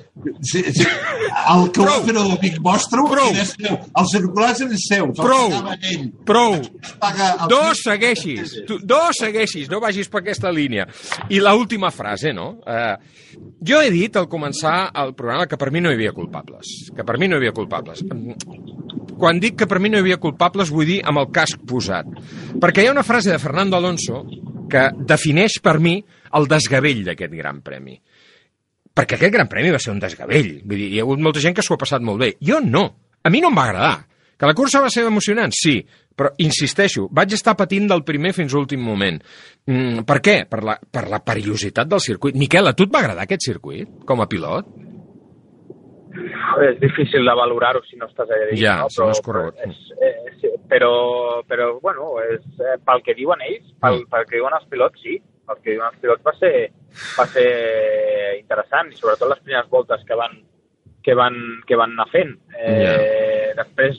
Sí, 0.45 0.61
sí, 0.75 0.85
el 0.85 1.71
que 1.73 1.81
ho 1.81 1.99
fer 2.05 2.15
l'amic 2.17 2.59
vostre 2.63 3.01
era 3.17 3.47
seu. 3.49 3.79
El 3.97 4.09
circular 4.11 4.51
era 4.53 4.77
seu. 4.77 5.09
se'l 5.09 5.15
Prou, 5.17 5.55
prou. 6.29 6.59
El 6.59 7.49
Dos 7.49 7.81
segueixis, 7.87 8.59
tu, 8.69 8.79
dos 8.85 9.17
segueixis, 9.19 9.71
no 9.73 9.81
vagis 9.81 10.11
per 10.13 10.21
aquesta 10.21 10.53
línia. 10.53 10.87
I 11.31 11.41
l 11.41 11.55
última 11.57 11.91
frase, 11.95 12.33
no? 12.33 12.59
Eh, 12.67 12.97
jo 13.65 13.81
he 13.81 13.91
dit 13.95 14.17
al 14.19 14.29
començar 14.29 14.91
el 15.03 15.15
programa 15.15 15.47
que 15.49 15.59
per 15.61 15.71
mi 15.73 15.81
no 15.81 15.93
hi 15.93 15.97
havia 15.99 16.13
culpables. 16.17 16.73
Que 16.95 17.07
per 17.07 17.19
mi 17.19 17.29
no 17.31 17.37
hi 17.37 17.43
havia 17.43 17.55
culpables. 17.57 18.03
Quan 19.19 19.39
dic 19.43 19.59
que 19.61 19.69
per 19.71 19.79
mi 19.81 19.91
no 19.93 19.99
hi 19.99 20.05
havia 20.05 20.21
culpables, 20.23 20.73
vull 20.75 20.89
dir 20.89 21.01
amb 21.07 21.23
el 21.23 21.29
casc 21.35 21.61
posat. 21.69 22.09
Perquè 22.63 22.83
hi 22.83 22.91
ha 22.91 22.95
una 22.95 23.07
frase 23.07 23.31
de 23.33 23.39
Fernando 23.43 23.79
Alonso 23.79 24.25
que 24.73 24.89
defineix 24.99 25.61
per 25.63 25.79
mi 25.83 25.99
el 26.39 26.49
desgavell 26.51 27.05
d'aquest 27.07 27.37
gran 27.37 27.61
premi. 27.65 27.99
Perquè 28.93 29.17
aquest 29.17 29.33
gran 29.33 29.49
premi 29.49 29.73
va 29.73 29.81
ser 29.81 29.93
un 29.95 30.01
desgavell. 30.03 30.59
Vull 30.65 30.81
dir, 30.81 30.89
hi 30.93 31.01
ha 31.01 31.07
hagut 31.07 31.21
molta 31.23 31.41
gent 31.45 31.57
que 31.57 31.65
s'ho 31.65 31.77
ha 31.79 31.81
passat 31.81 32.05
molt 32.05 32.21
bé. 32.21 32.35
Jo 32.45 32.61
no. 32.65 32.85
A 33.23 33.31
mi 33.31 33.41
no 33.41 33.53
em 33.53 33.57
va 33.57 33.69
agradar. 33.69 33.99
Que 34.37 34.49
la 34.49 34.57
cursa 34.59 34.83
va 34.83 34.91
ser 34.91 35.05
emocionant? 35.07 35.53
Sí. 35.55 35.77
Però, 36.19 36.33
insisteixo, 36.45 37.07
vaig 37.15 37.33
estar 37.37 37.55
patint 37.57 37.87
del 37.89 38.03
primer 38.05 38.35
fins 38.37 38.53
l'últim 38.53 38.83
moment. 38.85 39.21
Mm, 39.71 40.03
per 40.09 40.19
què? 40.25 40.35
Per 40.51 40.61
la, 40.67 40.75
per 40.77 41.07
la 41.09 41.23
perillositat 41.25 41.89
del 41.89 42.03
circuit. 42.05 42.37
Miquel, 42.37 42.69
a 42.69 42.75
tu 42.77 42.85
et 42.89 42.93
va 42.93 43.01
agradar 43.01 43.25
aquest 43.25 43.47
circuit, 43.47 43.89
com 44.09 44.21
a 44.21 44.29
pilot? 44.29 44.69
És 46.69 46.79
difícil 46.81 47.25
de 47.25 47.35
valorar-ho 47.35 47.83
si 47.89 47.97
no 47.97 48.07
estàs 48.07 48.29
allà 48.29 48.49
dins, 48.51 48.61
Ja, 48.61 48.77
no? 48.83 48.89
si 48.91 49.01
no 49.01 49.09
has 49.09 49.21
corregut. 49.25 49.55
És, 49.65 49.77
sí, 50.41 50.49
però, 50.69 51.43
però, 51.49 51.79
bueno, 51.81 52.15
és, 52.21 52.41
eh, 52.61 52.79
pel 52.85 53.03
que 53.03 53.15
diuen 53.15 53.41
ells, 53.41 53.73
pel, 53.81 54.01
Mm. 54.03 54.11
pel 54.11 54.27
que 54.29 54.37
diuen 54.37 54.53
els 54.59 54.69
pilots, 54.69 55.01
sí. 55.03 55.19
Pel 55.47 55.57
que 55.63 55.71
diuen 55.73 55.87
els 55.91 55.99
pilots 56.01 56.23
va 56.25 56.33
ser, 56.39 56.71
va 57.19 57.27
ser 57.27 58.39
interessant, 58.41 58.93
i 58.93 58.97
sobretot 58.97 59.29
les 59.29 59.41
primeres 59.41 59.69
voltes 59.71 60.05
que 60.07 60.15
van, 60.15 60.39
que 61.03 61.15
van, 61.15 61.35
que 61.67 61.77
van 61.77 61.91
anar 61.93 62.09
fent. 62.13 62.37
Eh, 62.59 63.53
Després, 63.57 63.99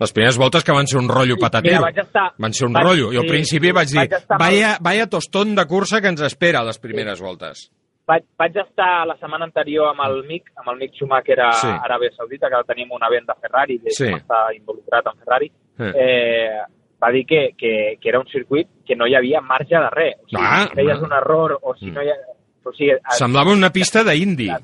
Les 0.00 0.12
primeres 0.16 0.38
voltes 0.38 0.64
que 0.64 0.72
van 0.72 0.86
ser 0.88 0.98
un 0.98 1.08
rotllo 1.08 1.36
patatiu. 1.38 1.72
Mira, 1.76 1.90
estar- 2.02 2.32
Van 2.38 2.52
ser 2.54 2.66
un 2.66 2.72
vaig- 2.72 2.84
rotllo. 2.86 3.12
I 3.12 3.16
al 3.18 3.22
sí, 3.24 3.28
principi 3.28 3.70
vaig 3.70 3.86
dir, 3.88 3.98
vaig 3.98 4.12
estar 4.14 4.38
vaya, 4.38 4.78
vaya 4.80 5.06
tostón 5.06 5.54
de 5.54 5.66
cursa 5.66 6.00
que 6.00 6.08
ens 6.08 6.22
espera 6.22 6.60
a 6.60 6.64
les 6.64 6.78
primeres 6.78 7.20
voltes. 7.20 7.70
Vaig, 8.10 8.24
vaig 8.40 8.56
estar 8.64 9.06
la 9.08 9.16
setmana 9.20 9.46
anterior 9.48 9.88
amb 9.92 10.02
el 10.08 10.20
Mick, 10.28 10.50
amb 10.58 10.68
el 10.72 10.78
Mick 10.82 10.94
Schumacher 10.98 11.38
a 11.46 11.52
Sí. 11.60 11.68
Aràbia 11.70 12.10
Saudita, 12.16 12.50
que 12.50 12.60
tenim 12.68 12.90
un 12.92 13.02
event 13.08 13.26
de 13.30 13.34
Ferrari, 13.40 13.78
de 13.78 13.90
Sí. 13.96 14.10
està 14.18 14.42
involucrat 14.56 15.06
en 15.12 15.18
Ferrari, 15.24 15.50
Eh. 15.78 15.92
eh, 16.04 16.58
va 17.02 17.10
dir 17.10 17.24
que, 17.26 17.54
que, 17.56 17.96
que 18.00 18.08
era 18.08 18.18
un 18.20 18.26
circuit 18.28 18.68
que 18.84 18.94
no 18.96 19.06
hi 19.06 19.14
havia 19.14 19.40
marge 19.40 19.74
de 19.76 19.90
res. 19.90 20.16
O 20.24 20.28
sigui, 20.28 20.42
Ah, 20.44 20.66
si 20.68 20.74
feies 20.74 20.98
home. 20.98 21.06
un 21.06 21.12
error 21.12 21.58
o 21.62 21.74
si 21.76 21.86
Mm. 21.86 21.94
no 21.94 22.02
hi 22.02 22.10
ha... 22.10 22.16
O 22.64 22.72
sigui, 22.72 22.90
et, 22.90 23.00
Semblava 23.16 23.52
una 23.52 23.70
pista 23.70 24.02
d'indi 24.04 24.50
et, 24.50 24.60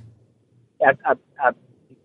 et, 0.81 0.99
et 1.49 1.57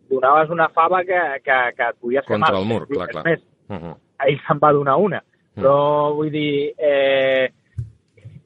donaves 0.10 0.50
una 0.50 0.70
fava 0.70 1.04
que, 1.04 1.20
que, 1.44 1.58
que 1.76 1.84
et 1.90 1.96
podies 2.00 2.24
fer 2.26 2.38
contra 2.38 2.52
mal. 2.54 2.62
el 2.62 2.68
mur, 2.68 2.88
clar, 2.88 3.08
clar. 3.10 3.26
Més, 3.26 3.42
Uh 3.70 3.76
-huh. 3.76 3.96
ell 4.28 4.40
se'n 4.48 4.60
va 4.60 4.72
donar 4.74 4.96
una. 4.98 5.22
Però, 5.56 6.14
vull 6.16 6.30
dir, 6.32 6.74
eh, 6.78 7.50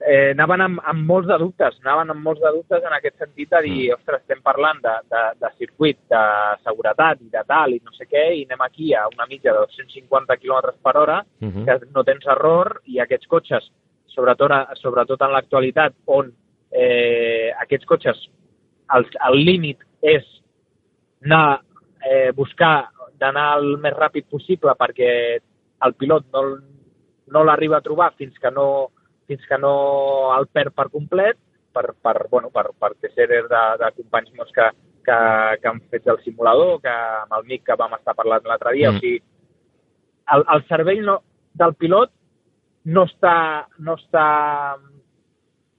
eh, 0.06 0.32
anaven 0.36 0.62
amb, 0.62 0.82
amb 0.86 1.08
molts 1.10 1.28
de 1.28 1.38
dubtes, 1.42 1.78
anaven 1.82 2.12
amb 2.14 2.24
molts 2.24 2.42
de 2.44 2.52
dubtes 2.54 2.84
en 2.86 2.94
aquest 2.94 3.18
sentit 3.18 3.50
de 3.50 3.62
dir, 3.66 3.80
ostres, 3.96 4.22
estem 4.22 4.42
parlant 4.46 4.82
de, 4.84 4.94
de, 5.12 5.24
de 5.42 5.50
circuit, 5.58 5.98
de 6.12 6.22
seguretat 6.64 7.22
i 7.26 7.30
de 7.34 7.44
tal, 7.48 7.74
i 7.74 7.82
no 7.84 7.92
sé 7.96 8.06
què, 8.06 8.26
i 8.38 8.46
anem 8.46 8.62
aquí 8.66 8.94
a 8.94 9.08
una 9.10 9.26
mitja 9.30 9.52
de 9.54 9.66
250 9.66 10.38
km 10.38 10.76
per 10.84 10.96
hora, 10.98 11.24
Mhm. 11.42 11.66
que 11.66 11.80
no 11.94 12.04
tens 12.04 12.26
error, 12.26 12.82
i 12.86 13.00
aquests 13.00 13.28
cotxes, 13.28 13.72
sobretot, 14.16 14.52
sobretot 14.82 15.22
en 15.22 15.32
l'actualitat, 15.32 15.94
on 16.06 16.32
eh, 16.72 17.52
aquests 17.62 17.86
cotxes, 17.86 18.28
el, 18.96 19.06
el 19.28 19.38
límit 19.46 19.80
és 20.02 20.24
anar, 21.24 21.62
eh, 22.06 22.32
buscar 22.36 22.90
d'anar 23.18 23.58
el 23.58 23.78
més 23.82 23.94
ràpid 23.96 24.28
possible 24.30 24.74
perquè 24.78 25.40
el 25.86 25.94
pilot 25.96 26.26
no, 26.34 26.42
no 27.32 27.44
l'arriba 27.44 27.78
a 27.78 27.82
trobar 27.86 28.12
fins 28.20 28.38
que 28.40 28.52
no, 28.52 28.92
fins 29.28 29.46
que 29.50 29.58
no 29.58 29.74
el 30.38 30.48
perd 30.48 30.74
per 30.76 30.90
complet, 30.94 31.38
per, 31.74 31.94
per, 32.02 32.28
bueno, 32.32 32.50
per, 32.54 32.68
per 32.80 32.94
sèries 33.02 33.48
de, 33.52 33.64
de 33.82 33.92
companys 33.98 34.32
meus 34.38 34.52
que, 34.56 34.68
que, 35.06 35.18
que 35.62 35.68
han 35.68 35.82
fet 35.92 36.08
el 36.08 36.20
simulador, 36.24 36.80
que 36.82 36.90
amb 36.94 37.34
el 37.40 37.44
Mic 37.50 37.64
que 37.68 37.76
vam 37.80 37.94
estar 37.98 38.16
parlant 38.16 38.46
l'altre 38.48 38.74
dia, 38.78 38.92
Mm. 38.92 38.96
o 38.96 39.00
sigui, 39.00 39.22
el, 40.36 40.46
el 40.56 40.64
cervell 40.70 41.04
no, 41.06 41.20
del 41.54 41.74
pilot 41.76 42.12
no 42.86 43.04
està, 43.06 43.36
no 43.80 43.94
està 43.98 44.26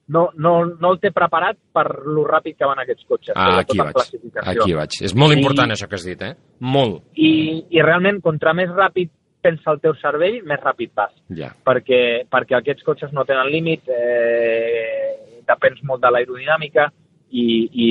no, 0.09 0.28
no, 0.39 0.52
no 0.66 0.90
el 0.93 1.01
té 1.02 1.10
preparat 1.10 1.56
per 1.74 1.86
lo 2.06 2.23
ràpid 2.28 2.55
que 2.59 2.66
van 2.68 2.78
aquests 2.78 3.06
cotxes, 3.09 3.35
Ah, 3.35 3.59
aquí 3.59 3.78
vaig. 3.78 3.97
Aquí 4.44 4.74
vaig. 4.77 4.98
És 5.02 5.14
molt 5.18 5.35
important 5.35 5.66
I- 5.70 5.74
això 5.74 5.89
que 5.90 5.97
has 5.98 6.05
dit, 6.06 6.20
eh? 6.23 6.35
Molt. 6.60 7.02
I, 7.18 7.64
I 7.74 7.82
realment, 7.82 8.20
contra 8.23 8.55
més 8.55 8.70
ràpid 8.70 9.10
pensa 9.47 9.73
el 9.73 9.81
teu 9.85 9.94
cervell, 10.02 10.43
més 10.48 10.62
ràpid 10.62 10.93
vas. 10.98 11.14
Ja. 11.39 11.52
Perquè, 11.66 12.02
perquè 12.32 12.59
aquests 12.59 12.86
cotxes 12.86 13.14
no 13.16 13.24
tenen 13.28 13.51
límit, 13.52 13.86
eh, 13.89 15.43
depens 15.47 15.82
molt 15.86 16.02
de 16.02 16.12
l'aerodinàmica 16.12 16.89
i, 17.31 17.47
i, 17.70 17.89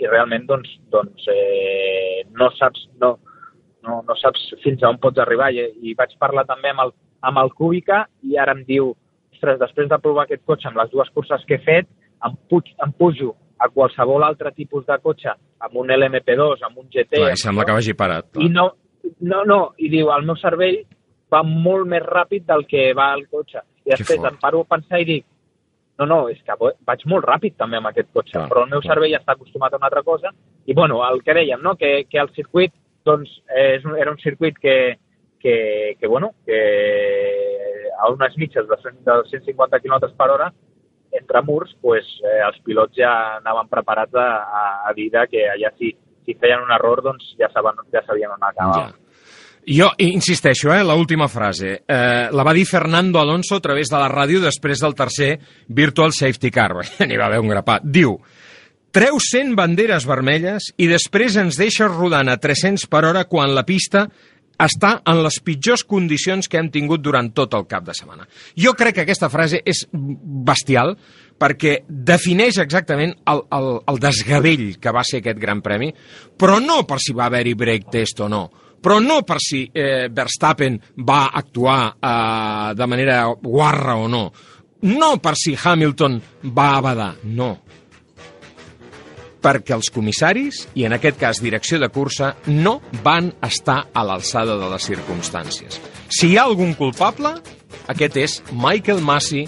i 0.00 0.08
realment 0.08 0.46
doncs, 0.48 0.70
doncs 0.92 1.28
eh, 1.32 2.24
no 2.36 2.50
saps 2.56 2.86
no, 3.00 3.16
no, 3.84 4.00
no 4.06 4.16
saps 4.20 4.48
fins 4.64 4.82
a 4.82 4.92
on 4.92 5.00
pots 5.02 5.20
arribar. 5.24 5.50
I, 5.54 5.68
i 5.90 5.96
vaig 5.98 6.16
parlar 6.20 6.46
també 6.48 6.72
amb 6.72 6.86
el, 6.86 6.94
amb 7.28 7.42
el 7.42 7.52
Cúbica 7.58 8.04
i 8.28 8.38
ara 8.40 8.56
em 8.56 8.64
diu, 8.68 8.94
ostres, 9.34 9.60
després 9.60 9.90
de 9.90 10.00
provar 10.02 10.26
aquest 10.26 10.44
cotxe 10.48 10.70
amb 10.70 10.80
les 10.82 10.90
dues 10.94 11.10
curses 11.14 11.44
que 11.48 11.58
he 11.58 11.64
fet, 11.64 11.90
em, 12.26 12.34
puig, 12.50 12.72
em 12.84 12.94
pujo 12.98 13.34
a 13.58 13.68
qualsevol 13.74 14.22
altre 14.22 14.52
tipus 14.54 14.86
de 14.86 14.96
cotxe, 15.02 15.32
amb 15.64 15.80
un 15.80 15.90
LMP2, 15.94 16.62
amb 16.66 16.78
un 16.78 16.86
GT... 16.92 17.16
Clar, 17.16 17.32
i 17.34 17.40
sembla 17.40 17.64
això, 17.64 17.70
que 17.70 17.78
vagi 17.80 17.96
parat. 17.98 18.28
i 18.38 18.50
no, 18.52 18.68
no, 19.20 19.44
no, 19.44 19.58
i 19.78 19.88
diu, 19.92 20.10
el 20.14 20.24
meu 20.26 20.36
cervell 20.40 20.82
va 21.32 21.42
molt 21.44 21.86
més 21.86 22.02
ràpid 22.04 22.46
del 22.48 22.64
que 22.66 22.92
va 22.96 23.12
el 23.14 23.26
cotxe. 23.28 23.60
I 23.84 23.90
després 23.94 24.22
em 24.24 24.36
paro 24.40 24.60
a 24.64 24.68
pensar 24.76 25.00
i 25.00 25.04
dic, 25.08 25.24
no, 25.98 26.06
no, 26.06 26.18
és 26.30 26.38
que 26.46 26.54
vaig 26.86 27.00
molt 27.10 27.24
ràpid 27.26 27.56
també 27.58 27.76
amb 27.80 27.88
aquest 27.90 28.08
cotxe, 28.14 28.36
Clar, 28.36 28.48
però 28.48 28.62
el 28.64 28.70
meu 28.70 28.80
clar. 28.80 28.94
cervell 28.94 29.16
està 29.18 29.34
acostumat 29.34 29.72
a 29.74 29.80
una 29.80 29.86
altra 29.90 30.02
cosa. 30.06 30.30
I 30.66 30.74
bueno, 30.74 31.00
el 31.08 31.22
que 31.26 31.34
dèiem, 31.34 31.60
no? 31.62 31.74
que, 31.76 32.04
que 32.08 32.18
el 32.22 32.30
circuit 32.36 32.72
doncs, 33.04 33.30
és, 33.56 33.84
un- 33.84 33.96
era 33.98 34.10
un 34.12 34.18
circuit 34.18 34.56
que, 34.58 34.98
que, 35.40 35.96
que, 35.98 36.06
bueno, 36.06 36.34
que 36.46 36.60
a 37.98 38.10
unes 38.12 38.36
mitges 38.38 38.68
de, 38.68 38.76
100 38.76 39.04
de 39.04 39.22
150 39.30 39.80
km 39.80 40.12
per 40.16 40.30
hora 40.30 40.52
entre 41.10 41.40
murs, 41.42 41.74
pues, 41.80 42.04
eh, 42.22 42.40
els 42.46 42.58
pilots 42.62 42.94
ja 42.94 43.38
anaven 43.38 43.68
preparats 43.68 44.14
a, 44.14 44.26
a, 44.44 44.64
a 44.88 44.92
dir 44.94 45.10
que 45.30 45.46
allà 45.48 45.70
si, 45.78 45.94
si 46.28 46.36
feien 46.36 46.60
un 46.60 46.72
error 46.76 47.00
doncs 47.04 47.32
ja, 47.40 47.48
saben, 47.54 47.80
ja 47.94 48.04
sabien 48.04 48.34
on 48.34 48.44
acabava. 48.44 48.90
Ja. 48.90 49.04
Jo 49.68 49.90
insisteixo, 50.00 50.70
eh, 50.72 50.84
l'última 50.84 51.28
frase. 51.28 51.82
Eh, 51.84 52.28
la 52.32 52.44
va 52.44 52.54
dir 52.56 52.64
Fernando 52.64 53.20
Alonso 53.20 53.56
a 53.56 53.60
través 53.64 53.88
de 53.88 53.98
la 54.00 54.08
ràdio 54.08 54.40
després 54.40 54.80
del 54.80 54.94
tercer 54.96 55.38
Virtual 55.68 56.12
Safety 56.12 56.50
Car. 56.50 56.70
N'hi 57.08 57.18
va 57.20 57.26
haver 57.28 57.40
un 57.40 57.52
grapat. 57.52 57.84
Diu, 57.84 58.16
treu 58.92 59.20
100 59.20 59.56
banderes 59.56 60.08
vermelles 60.08 60.70
i 60.76 60.88
després 60.88 61.36
ens 61.36 61.60
deixes 61.60 61.92
rodant 61.92 62.28
a 62.28 62.38
300 62.40 62.88
per 62.88 63.04
hora 63.10 63.26
quan 63.28 63.52
la 63.56 63.66
pista 63.68 64.06
està 64.58 64.96
en 65.06 65.20
les 65.22 65.38
pitjors 65.44 65.84
condicions 65.86 66.48
que 66.50 66.58
hem 66.58 66.72
tingut 66.74 67.04
durant 67.04 67.30
tot 67.36 67.52
el 67.54 67.68
cap 67.70 67.84
de 67.86 67.94
setmana. 67.94 68.26
Jo 68.58 68.72
crec 68.74 68.96
que 68.96 69.04
aquesta 69.06 69.30
frase 69.30 69.60
és 69.64 69.84
bestial 69.92 70.96
perquè 71.38 71.74
defineix 71.88 72.58
exactament 72.62 73.14
el, 73.30 73.44
el, 73.54 73.68
el 73.90 74.00
desgavell 74.02 74.72
que 74.82 74.94
va 74.94 75.04
ser 75.06 75.22
aquest 75.22 75.38
gran 75.40 75.62
premi, 75.64 75.92
però 76.38 76.58
no 76.62 76.82
per 76.88 76.98
si 77.02 77.14
va 77.16 77.28
haver-hi 77.28 77.54
break 77.58 77.88
test 77.92 78.24
o 78.24 78.28
no, 78.30 78.42
però 78.82 78.98
no 79.02 79.22
per 79.26 79.38
si 79.42 79.64
eh, 79.72 80.08
Verstappen 80.14 80.78
va 81.06 81.28
actuar 81.30 81.80
eh, 81.94 82.74
de 82.78 82.90
manera 82.90 83.24
guarra 83.42 83.96
o 83.98 84.08
no, 84.10 84.26
no 84.90 85.16
per 85.22 85.34
si 85.38 85.56
Hamilton 85.58 86.20
va 86.54 86.72
abadar, 86.76 87.14
no. 87.24 87.54
Perquè 89.38 89.70
els 89.76 89.92
comissaris, 89.94 90.64
i 90.74 90.82
en 90.86 90.96
aquest 90.96 91.18
cas 91.20 91.38
direcció 91.42 91.78
de 91.78 91.88
cursa, 91.94 92.32
no 92.50 92.80
van 93.04 93.30
estar 93.46 93.84
a 93.94 94.02
l'alçada 94.02 94.58
de 94.58 94.70
les 94.72 94.90
circumstàncies. 94.90 95.78
Si 96.10 96.32
hi 96.32 96.38
ha 96.38 96.48
algun 96.48 96.74
culpable, 96.74 97.36
Aquest 97.88 98.16
és 98.20 98.34
Michael 98.52 99.00
Massey 99.00 99.46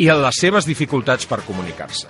i 0.00 0.08
a 0.08 0.16
les 0.18 0.38
seves 0.40 0.66
dificultats 0.68 1.28
per 1.28 1.42
comunicar-se. 1.46 2.08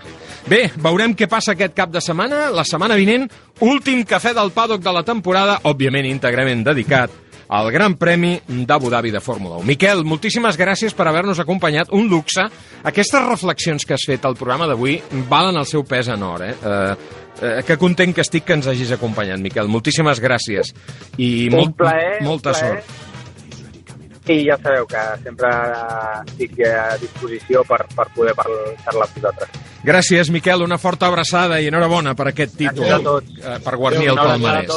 Bé, 0.50 0.68
veurem 0.80 1.14
què 1.18 1.28
passa 1.30 1.56
aquest 1.56 1.74
cap 1.76 1.90
de 1.92 2.02
setmana. 2.04 2.48
La 2.54 2.64
setmana 2.64 2.98
vinent, 2.98 3.26
últim 3.66 4.04
cafè 4.08 4.34
del 4.36 4.54
paddock 4.54 4.84
de 4.84 4.94
la 4.94 5.04
temporada, 5.06 5.58
òbviament 5.68 6.08
íntegrament 6.08 6.64
dedicat 6.66 7.12
al 7.50 7.72
Gran 7.74 7.96
Premi 7.98 8.36
d'Abu 8.46 8.92
Dhabi 8.92 9.10
de 9.10 9.20
Fórmula 9.20 9.58
1. 9.58 9.66
Miquel, 9.66 10.04
moltíssimes 10.06 10.54
gràcies 10.58 10.94
per 10.94 11.08
haver-nos 11.10 11.42
acompanyat. 11.42 11.90
Un 11.90 12.06
luxe. 12.08 12.46
Aquestes 12.86 13.26
reflexions 13.26 13.84
que 13.84 13.96
has 13.96 14.06
fet 14.06 14.24
al 14.24 14.38
programa 14.38 14.70
d'avui 14.70 15.00
valen 15.28 15.58
el 15.58 15.66
seu 15.66 15.82
pes 15.82 16.12
en 16.14 16.22
or, 16.22 16.46
eh? 16.46 16.54
eh 16.54 17.18
eh, 17.40 17.62
que 17.66 17.76
content 17.78 18.14
que 18.14 18.22
estic 18.22 18.44
que 18.46 18.56
ens 18.58 18.70
hagis 18.70 18.92
acompanyat, 18.94 19.40
Miquel. 19.42 19.68
Moltíssimes 19.68 20.20
gràcies. 20.22 20.74
I 21.18 21.48
Un 21.50 21.56
molt, 21.56 21.78
plaer, 21.78 22.18
molta 22.22 22.52
plaer. 22.52 22.82
sort. 22.82 23.09
I 24.28 24.44
ja 24.46 24.56
sabeu 24.60 24.86
que 24.86 25.02
sempre 25.24 25.48
estic 26.26 26.58
a 26.68 26.96
disposició 27.00 27.64
per, 27.66 27.80
per 27.96 28.06
poder 28.14 28.34
parlar 28.36 28.74
amb 28.92 29.16
vosaltres. 29.16 29.60
Gràcies, 29.82 30.30
Miquel. 30.30 30.62
Una 30.62 30.76
forta 30.78 31.08
abraçada 31.08 31.60
i 31.60 31.70
enhorabona 31.70 32.14
per 32.14 32.28
aquest 32.28 32.56
títol. 32.58 32.84
Eh, 33.24 33.56
Per 33.64 33.76
guarnir 33.80 34.10
el 34.12 34.20
palmarès. 34.20 34.68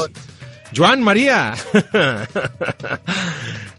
Joan, 0.73 1.03
Maria! 1.05 1.53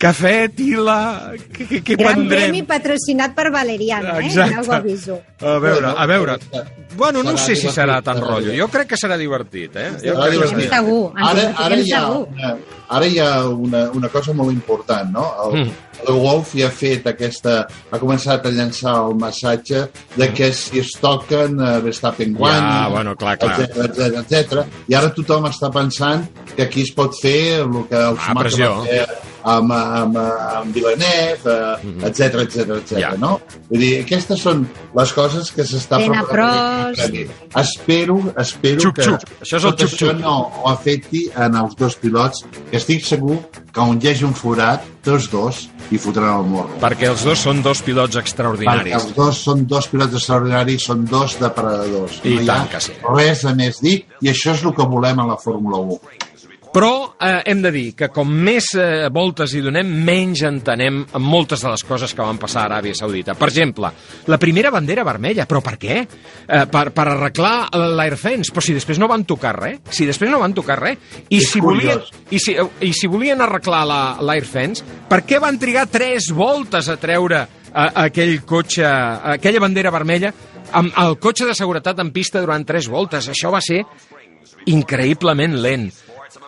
Cafè, 0.04 0.48
tila... 0.52 1.32
Què, 1.54 1.64
què, 1.66 1.78
què 1.86 1.94
Gran 1.96 2.14
prendrem? 2.18 2.40
premi 2.50 2.62
patrocinat 2.68 3.32
per 3.36 3.46
Valeriana, 3.54 4.18
eh? 4.20 4.26
Exacte. 4.28 4.54
Ja 4.54 4.60
ho 4.62 4.72
aviso. 4.76 5.16
A 5.40 5.42
veure, 5.62 5.88
a 5.96 6.06
veure. 6.10 6.34
Bueno, 6.98 7.22
no 7.24 7.36
sé 7.40 7.54
si 7.56 7.68
serà 7.72 7.96
divertit, 7.98 8.04
tan 8.04 8.16
serà 8.20 8.28
rotllo. 8.34 8.52
Jo 8.58 8.66
crec 8.72 8.86
que 8.92 8.98
serà 9.00 9.16
divertit, 9.20 9.76
eh? 9.80 9.90
Jo 10.04 10.12
crec 10.18 10.26
que 10.26 10.32
divertit. 10.36 10.66
serà. 10.66 10.76
Segur, 10.76 11.04
ens 11.16 11.28
Ara, 11.30 11.42
ara, 11.66 11.76
hi 11.80 11.92
ha 11.96 12.02
ara 12.98 13.06
hi 13.08 13.18
ha 13.22 13.30
una, 13.48 13.80
una 13.96 14.08
cosa 14.12 14.30
molt 14.36 14.52
important, 14.52 15.08
no? 15.14 15.24
El, 15.46 15.52
Mm. 15.64 15.70
El 16.08 16.18
Wolf 16.22 16.54
ja 16.58 16.68
ha 16.68 16.74
fet 16.74 17.06
aquesta... 17.10 17.56
Ha 17.90 17.98
començat 18.02 18.46
a 18.46 18.52
llançar 18.54 18.94
el 19.06 19.14
massatge 19.20 19.84
de 20.16 20.28
que 20.34 20.50
si 20.56 20.80
es 20.82 20.92
toquen 21.00 21.58
eh, 21.60 21.80
Verstappen 21.84 22.34
guanya, 22.38 22.72
Ja, 22.84 22.88
bueno, 22.94 23.14
clar, 23.16 23.36
clar. 23.38 23.60
etc 23.60 23.84
etc 23.88 24.18
etc. 24.22 24.64
I 24.90 24.94
ara 24.98 25.12
tothom 25.14 25.46
està 25.50 25.70
pensant 25.74 26.26
que 26.56 26.66
aquí 26.68 26.82
es 26.86 26.92
pot 26.96 27.14
fer 27.20 27.60
el 27.64 27.84
que 27.90 27.96
el 28.00 28.16
Ah, 28.18 28.26
Schumacher 28.28 28.68
va 28.70 28.82
fer 28.88 29.06
amb, 29.44 29.72
amb, 29.72 30.16
amb 30.18 30.74
Villeneuve, 30.74 31.56
etc 32.08 32.40
etc 32.44 32.78
etc. 32.78 33.14
no? 33.20 33.36
Vull 33.68 33.82
dir, 33.84 33.92
aquestes 34.04 34.40
són 34.40 34.64
les 34.96 35.12
coses 35.16 35.50
que 35.54 35.66
s'està 35.68 36.00
preparant. 36.04 36.96
Espero, 37.60 38.18
espero 38.40 38.80
Xup, 38.86 38.96
que 38.96 39.06
xup. 39.10 39.28
Això 39.44 39.60
és 39.60 39.68
el 39.68 39.76
xup, 39.76 39.84
això 39.90 40.08
xup. 40.10 40.20
no 40.22 40.34
ho 40.62 40.70
afecti 40.72 41.26
en 41.36 41.56
els 41.60 41.76
dos 41.78 41.96
pilots, 42.00 42.44
que 42.70 42.80
estic 42.80 43.04
segur 43.06 43.38
que 43.74 43.80
on 43.82 44.00
hi 44.00 44.10
hagi 44.12 44.24
un 44.26 44.34
forat, 44.38 44.84
tots 45.04 45.28
dos 45.32 45.64
hi 45.92 45.98
fotran 46.00 46.38
el 46.40 46.46
morro. 46.48 46.78
Perquè 46.80 47.10
els 47.12 47.24
dos 47.26 47.42
són 47.44 47.60
dos 47.62 47.82
pilots 47.84 48.14
Perquè 48.16 48.24
extraordinaris. 48.24 48.94
els 48.96 49.14
dos 49.14 49.42
són 49.44 49.66
dos 49.68 49.88
pilots 49.92 50.14
extraordinaris, 50.16 50.86
són 50.88 51.04
dos 51.10 51.36
depredadors. 51.40 52.20
I 52.24 52.38
no 52.40 52.46
tant 52.48 52.70
que 52.72 52.80
sí. 52.80 52.92
res 53.14 53.44
a 53.44 53.54
més 53.54 53.80
dir, 53.84 53.98
i 54.24 54.30
això 54.32 54.54
és 54.54 54.64
el 54.64 54.72
que 54.74 54.86
volem 54.88 55.20
a 55.20 55.26
la 55.34 55.36
Fórmula 55.36 55.82
1. 55.98 56.23
Però 56.74 57.14
eh, 57.22 57.42
hem 57.46 57.60
de 57.62 57.70
dir 57.70 57.84
que 57.94 58.08
com 58.10 58.26
més 58.26 58.72
eh, 58.74 59.06
voltes 59.14 59.52
hi 59.54 59.60
donem, 59.62 59.86
menys 60.04 60.40
entenem 60.48 61.04
moltes 61.22 61.62
de 61.62 61.70
les 61.70 61.84
coses 61.86 62.10
que 62.10 62.24
van 62.26 62.40
passar 62.42 62.64
a 62.64 62.66
Aràbia 62.66 62.96
Saudita. 62.98 63.36
Per 63.38 63.46
exemple, 63.52 63.92
la 64.26 64.38
primera 64.42 64.72
bandera 64.74 65.04
vermella, 65.06 65.46
però 65.46 65.60
per 65.62 65.76
què? 65.78 66.00
Eh, 66.02 66.64
per, 66.72 66.88
per 66.96 67.04
arreglar 67.12 67.68
l'Airfence, 67.78 68.50
però 68.50 68.64
si 68.66 68.74
després 68.74 68.98
no 68.98 69.06
van 69.06 69.22
tocar 69.22 69.52
res, 69.54 69.78
si 69.94 70.08
després 70.08 70.32
no 70.32 70.40
van 70.42 70.56
tocar 70.56 70.80
res, 70.82 70.98
i 71.28 71.38
És 71.38 71.52
si 71.52 71.62
volien, 71.62 72.02
i 72.34 72.40
si, 72.42 72.56
i 72.58 72.90
si 72.92 73.06
volien 73.12 73.40
arreglar 73.46 73.84
la- 73.86 74.16
l'Airfence, 74.26 74.82
per 75.08 75.22
què 75.22 75.38
van 75.38 75.60
trigar 75.62 75.86
tres 75.86 76.32
voltes 76.34 76.90
a 76.90 76.96
treure 76.98 77.44
eh, 77.70 77.86
aquell 78.08 78.40
cotxe, 78.42 78.82
aquella 79.36 79.62
bandera 79.62 79.94
vermella, 79.94 80.34
amb 80.74 80.90
el 81.06 81.20
cotxe 81.22 81.46
de 81.46 81.54
seguretat 81.54 82.02
en 82.02 82.10
pista 82.10 82.42
durant 82.42 82.66
tres 82.66 82.90
voltes? 82.90 83.30
Això 83.30 83.54
va 83.54 83.62
ser 83.62 83.84
increïblement 84.66 85.54
lent. 85.62 85.92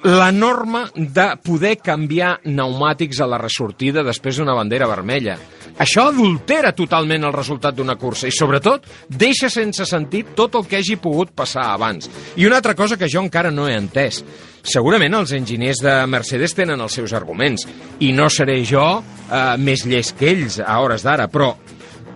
La 0.04 0.30
norma 0.30 0.84
de 0.94 1.26
poder 1.42 1.78
canviar 1.80 2.36
pneumàtics 2.44 3.20
a 3.22 3.28
la 3.30 3.38
ressortida 3.40 4.04
després 4.04 4.36
d'una 4.36 4.54
bandera 4.54 4.88
vermella. 4.90 5.38
Això 5.80 6.06
adultera 6.10 6.72
totalment 6.76 7.24
el 7.24 7.34
resultat 7.34 7.76
d'una 7.76 7.96
cursa 8.00 8.28
i, 8.28 8.34
sobretot, 8.34 8.84
deixa 9.08 9.48
sense 9.52 9.86
sentit 9.88 10.34
tot 10.36 10.54
el 10.56 10.66
que 10.68 10.80
hagi 10.80 10.98
pogut 11.00 11.32
passar 11.36 11.70
abans. 11.72 12.10
I 12.36 12.46
una 12.48 12.60
altra 12.60 12.74
cosa 12.76 12.96
que 13.00 13.08
jo 13.12 13.22
encara 13.24 13.50
no 13.50 13.68
he 13.68 13.76
entès. 13.76 14.22
Segurament 14.66 15.14
els 15.16 15.32
enginyers 15.36 15.80
de 15.84 15.96
Mercedes 16.10 16.56
tenen 16.56 16.80
els 16.80 16.96
seus 16.96 17.16
arguments 17.16 17.66
i 18.00 18.12
no 18.12 18.28
seré 18.32 18.60
jo 18.68 18.86
eh, 19.00 19.56
més 19.56 19.86
llest 19.86 20.16
que 20.18 20.32
ells 20.32 20.60
a 20.60 20.80
hores 20.82 21.06
d'ara, 21.06 21.28
però 21.32 21.54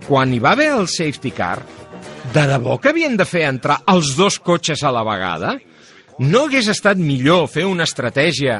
quan 0.07 0.33
hi 0.33 0.41
va 0.43 0.53
haver 0.53 0.71
el 0.75 0.89
safety 0.91 1.33
car, 1.33 1.57
de 2.33 2.47
debò 2.47 2.77
que 2.81 2.91
havien 2.91 3.17
de 3.17 3.25
fer 3.25 3.47
entrar 3.47 3.81
els 3.91 4.15
dos 4.17 4.37
cotxes 4.39 4.83
a 4.83 4.93
la 4.93 5.05
vegada? 5.07 5.57
No 6.21 6.43
hagués 6.45 6.67
estat 6.69 6.99
millor 7.01 7.47
fer 7.49 7.63
una 7.65 7.87
estratègia 7.87 8.59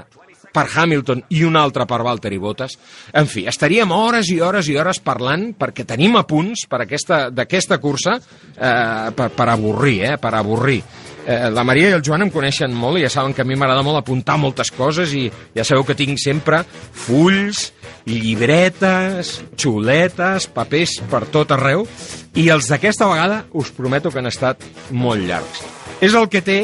per 0.51 0.63
Hamilton 0.65 1.19
i 1.29 1.43
una 1.45 1.61
altra 1.61 1.85
per 1.85 1.99
Valtteri 2.01 2.39
Bottas? 2.41 2.73
En 3.13 3.27
fi, 3.29 3.43
estaríem 3.45 3.91
hores 3.93 4.31
i 4.33 4.39
hores 4.41 4.65
i 4.71 4.79
hores 4.81 4.97
parlant 5.05 5.51
perquè 5.59 5.85
tenim 5.85 6.17
apunts 6.17 6.65
per 6.71 6.79
aquesta 6.81 7.27
d'aquesta 7.29 7.77
cursa 7.83 8.15
eh, 8.17 9.11
per, 9.13 9.27
per 9.35 9.47
avorrir, 9.53 9.99
eh, 10.09 10.15
per 10.17 10.31
avorrir. 10.39 10.79
Eh, 11.21 11.51
la 11.53 11.61
Maria 11.67 11.91
i 11.91 11.95
el 11.99 12.01
Joan 12.01 12.25
em 12.25 12.31
coneixen 12.33 12.73
molt 12.73 12.97
i 12.97 13.03
ja 13.05 13.11
saben 13.13 13.35
que 13.37 13.45
a 13.45 13.45
mi 13.45 13.53
m'agrada 13.53 13.85
molt 13.85 13.99
apuntar 13.99 14.39
moltes 14.41 14.73
coses 14.73 15.13
i 15.13 15.27
ja 15.53 15.61
sabeu 15.61 15.85
que 15.85 15.97
tinc 15.99 16.17
sempre 16.17 16.63
fulls, 16.65 17.67
llibretes, 18.09 19.35
xuletes, 19.53 20.49
papers 20.49 20.97
per 21.13 21.27
tot 21.29 21.53
arreu 21.53 21.85
i 22.33 22.49
els 22.49 22.73
d'aquesta 22.73 23.11
vegada 23.11 23.43
us 23.53 23.69
prometo 23.77 24.09
que 24.09 24.17
han 24.23 24.31
estat 24.33 24.65
molt 24.89 25.29
llargs. 25.29 25.80
És 26.01 26.15
el 26.17 26.25
que 26.33 26.41
té 26.41 26.57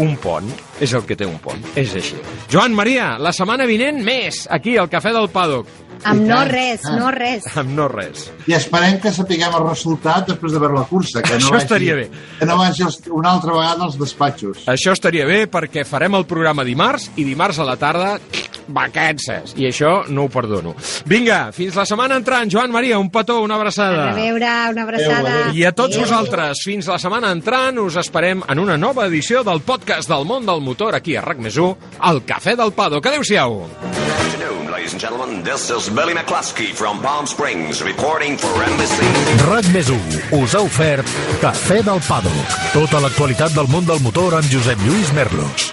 un 0.00 0.14
pont, 0.16 0.48
és 0.80 0.94
el 0.96 1.02
que 1.04 1.16
té 1.18 1.26
un 1.28 1.36
pont, 1.42 1.60
és 1.76 1.92
així. 1.98 2.16
Joan 2.48 2.72
Maria, 2.72 3.10
la 3.20 3.34
setmana 3.36 3.66
vinent 3.68 4.00
més, 4.04 4.46
aquí 4.48 4.78
al 4.80 4.88
Cafè 4.88 5.12
del 5.12 5.28
Paddock, 5.28 5.68
Amb 6.04 6.22
no 6.22 6.44
res, 6.44 6.80
Ah. 6.84 6.96
no 6.96 7.10
res. 7.10 7.44
amb 7.56 7.70
no 7.70 7.88
res. 7.88 8.30
I 8.46 8.54
esperem 8.54 9.00
que 9.00 9.10
sapiguem 9.12 9.52
el 9.54 9.68
resultat 9.68 10.26
després 10.28 10.52
de 10.52 10.58
veure 10.58 10.74
la 10.74 10.84
cursa. 10.84 11.22
Que 11.22 11.32
no 11.32 11.38
Això 11.38 11.50
vagi, 11.52 11.64
estaria 11.64 11.94
bé. 11.94 12.10
Que 12.38 12.46
no 12.46 12.56
vagi 12.58 12.84
una 13.10 13.30
altra 13.32 13.52
vegada 13.52 13.84
als 13.84 13.98
despatxos. 13.98 14.66
Això 14.66 14.92
estaria 14.92 15.24
bé 15.26 15.46
perquè 15.50 15.84
farem 15.84 16.14
el 16.14 16.24
programa 16.26 16.64
dimarts 16.64 17.10
i 17.16 17.24
dimarts 17.24 17.58
a 17.58 17.64
la 17.64 17.76
tarda 17.76 18.18
vacances. 18.68 19.54
I 19.56 19.64
això 19.70 20.06
no 20.08 20.24
ho 20.24 20.28
perdono. 20.28 20.74
Vinga, 21.06 21.50
fins 21.52 21.74
la 21.74 21.86
setmana 21.88 22.16
entrant. 22.20 22.50
Joan 22.52 22.70
Maria, 22.70 22.98
un 22.98 23.10
petó, 23.10 23.40
una 23.40 23.54
abraçada. 23.56 24.10
A 24.10 24.14
veure, 24.14 24.46
una 24.70 24.82
abraçada. 24.82 25.50
I 25.54 25.64
a 25.64 25.72
tots 25.72 25.96
Adéu. 25.96 26.02
vosaltres, 26.06 26.58
fins 26.64 26.86
la 26.86 26.98
setmana 26.98 27.32
entrant, 27.32 27.78
us 27.78 27.96
esperem 27.96 28.42
en 28.46 28.58
una 28.58 28.76
nova 28.76 29.06
edició 29.06 29.42
del 29.42 29.60
podcast 29.62 30.08
del 30.08 30.24
món 30.26 30.44
del 30.46 30.60
motor 30.60 30.94
aquí 30.94 31.16
a 31.16 31.22
RAC 31.22 31.38
més 31.38 31.56
1, 31.56 31.76
al 32.00 32.22
Cafè 32.24 32.56
del 32.56 32.72
Paddock. 32.72 33.06
Adéu-siau. 33.06 33.62
afternoon, 34.18 34.67
ladies 34.88 34.92
and 34.92 35.00
gentlemen. 35.00 35.42
This 35.44 35.70
is 35.70 35.88
Billy 35.90 36.14
McCluskey 36.14 36.72
from 36.72 37.00
Palm 37.02 37.26
Springs 37.26 37.82
reporting 37.82 38.38
for 38.38 38.48
NBC. 38.64 39.04
RAC 39.48 39.68
més 39.74 39.90
1 39.90 40.40
us 40.40 40.54
ha 40.56 40.62
ofert 40.64 41.16
Cafè 41.42 41.82
del 41.84 42.00
Paddock. 42.08 42.56
Tota 42.72 43.02
l'actualitat 43.04 43.52
del 43.56 43.68
món 43.68 43.84
del 43.88 44.00
motor 44.04 44.38
amb 44.38 44.48
Josep 44.52 44.80
Lluís 44.86 45.12
Merlos. 45.16 45.72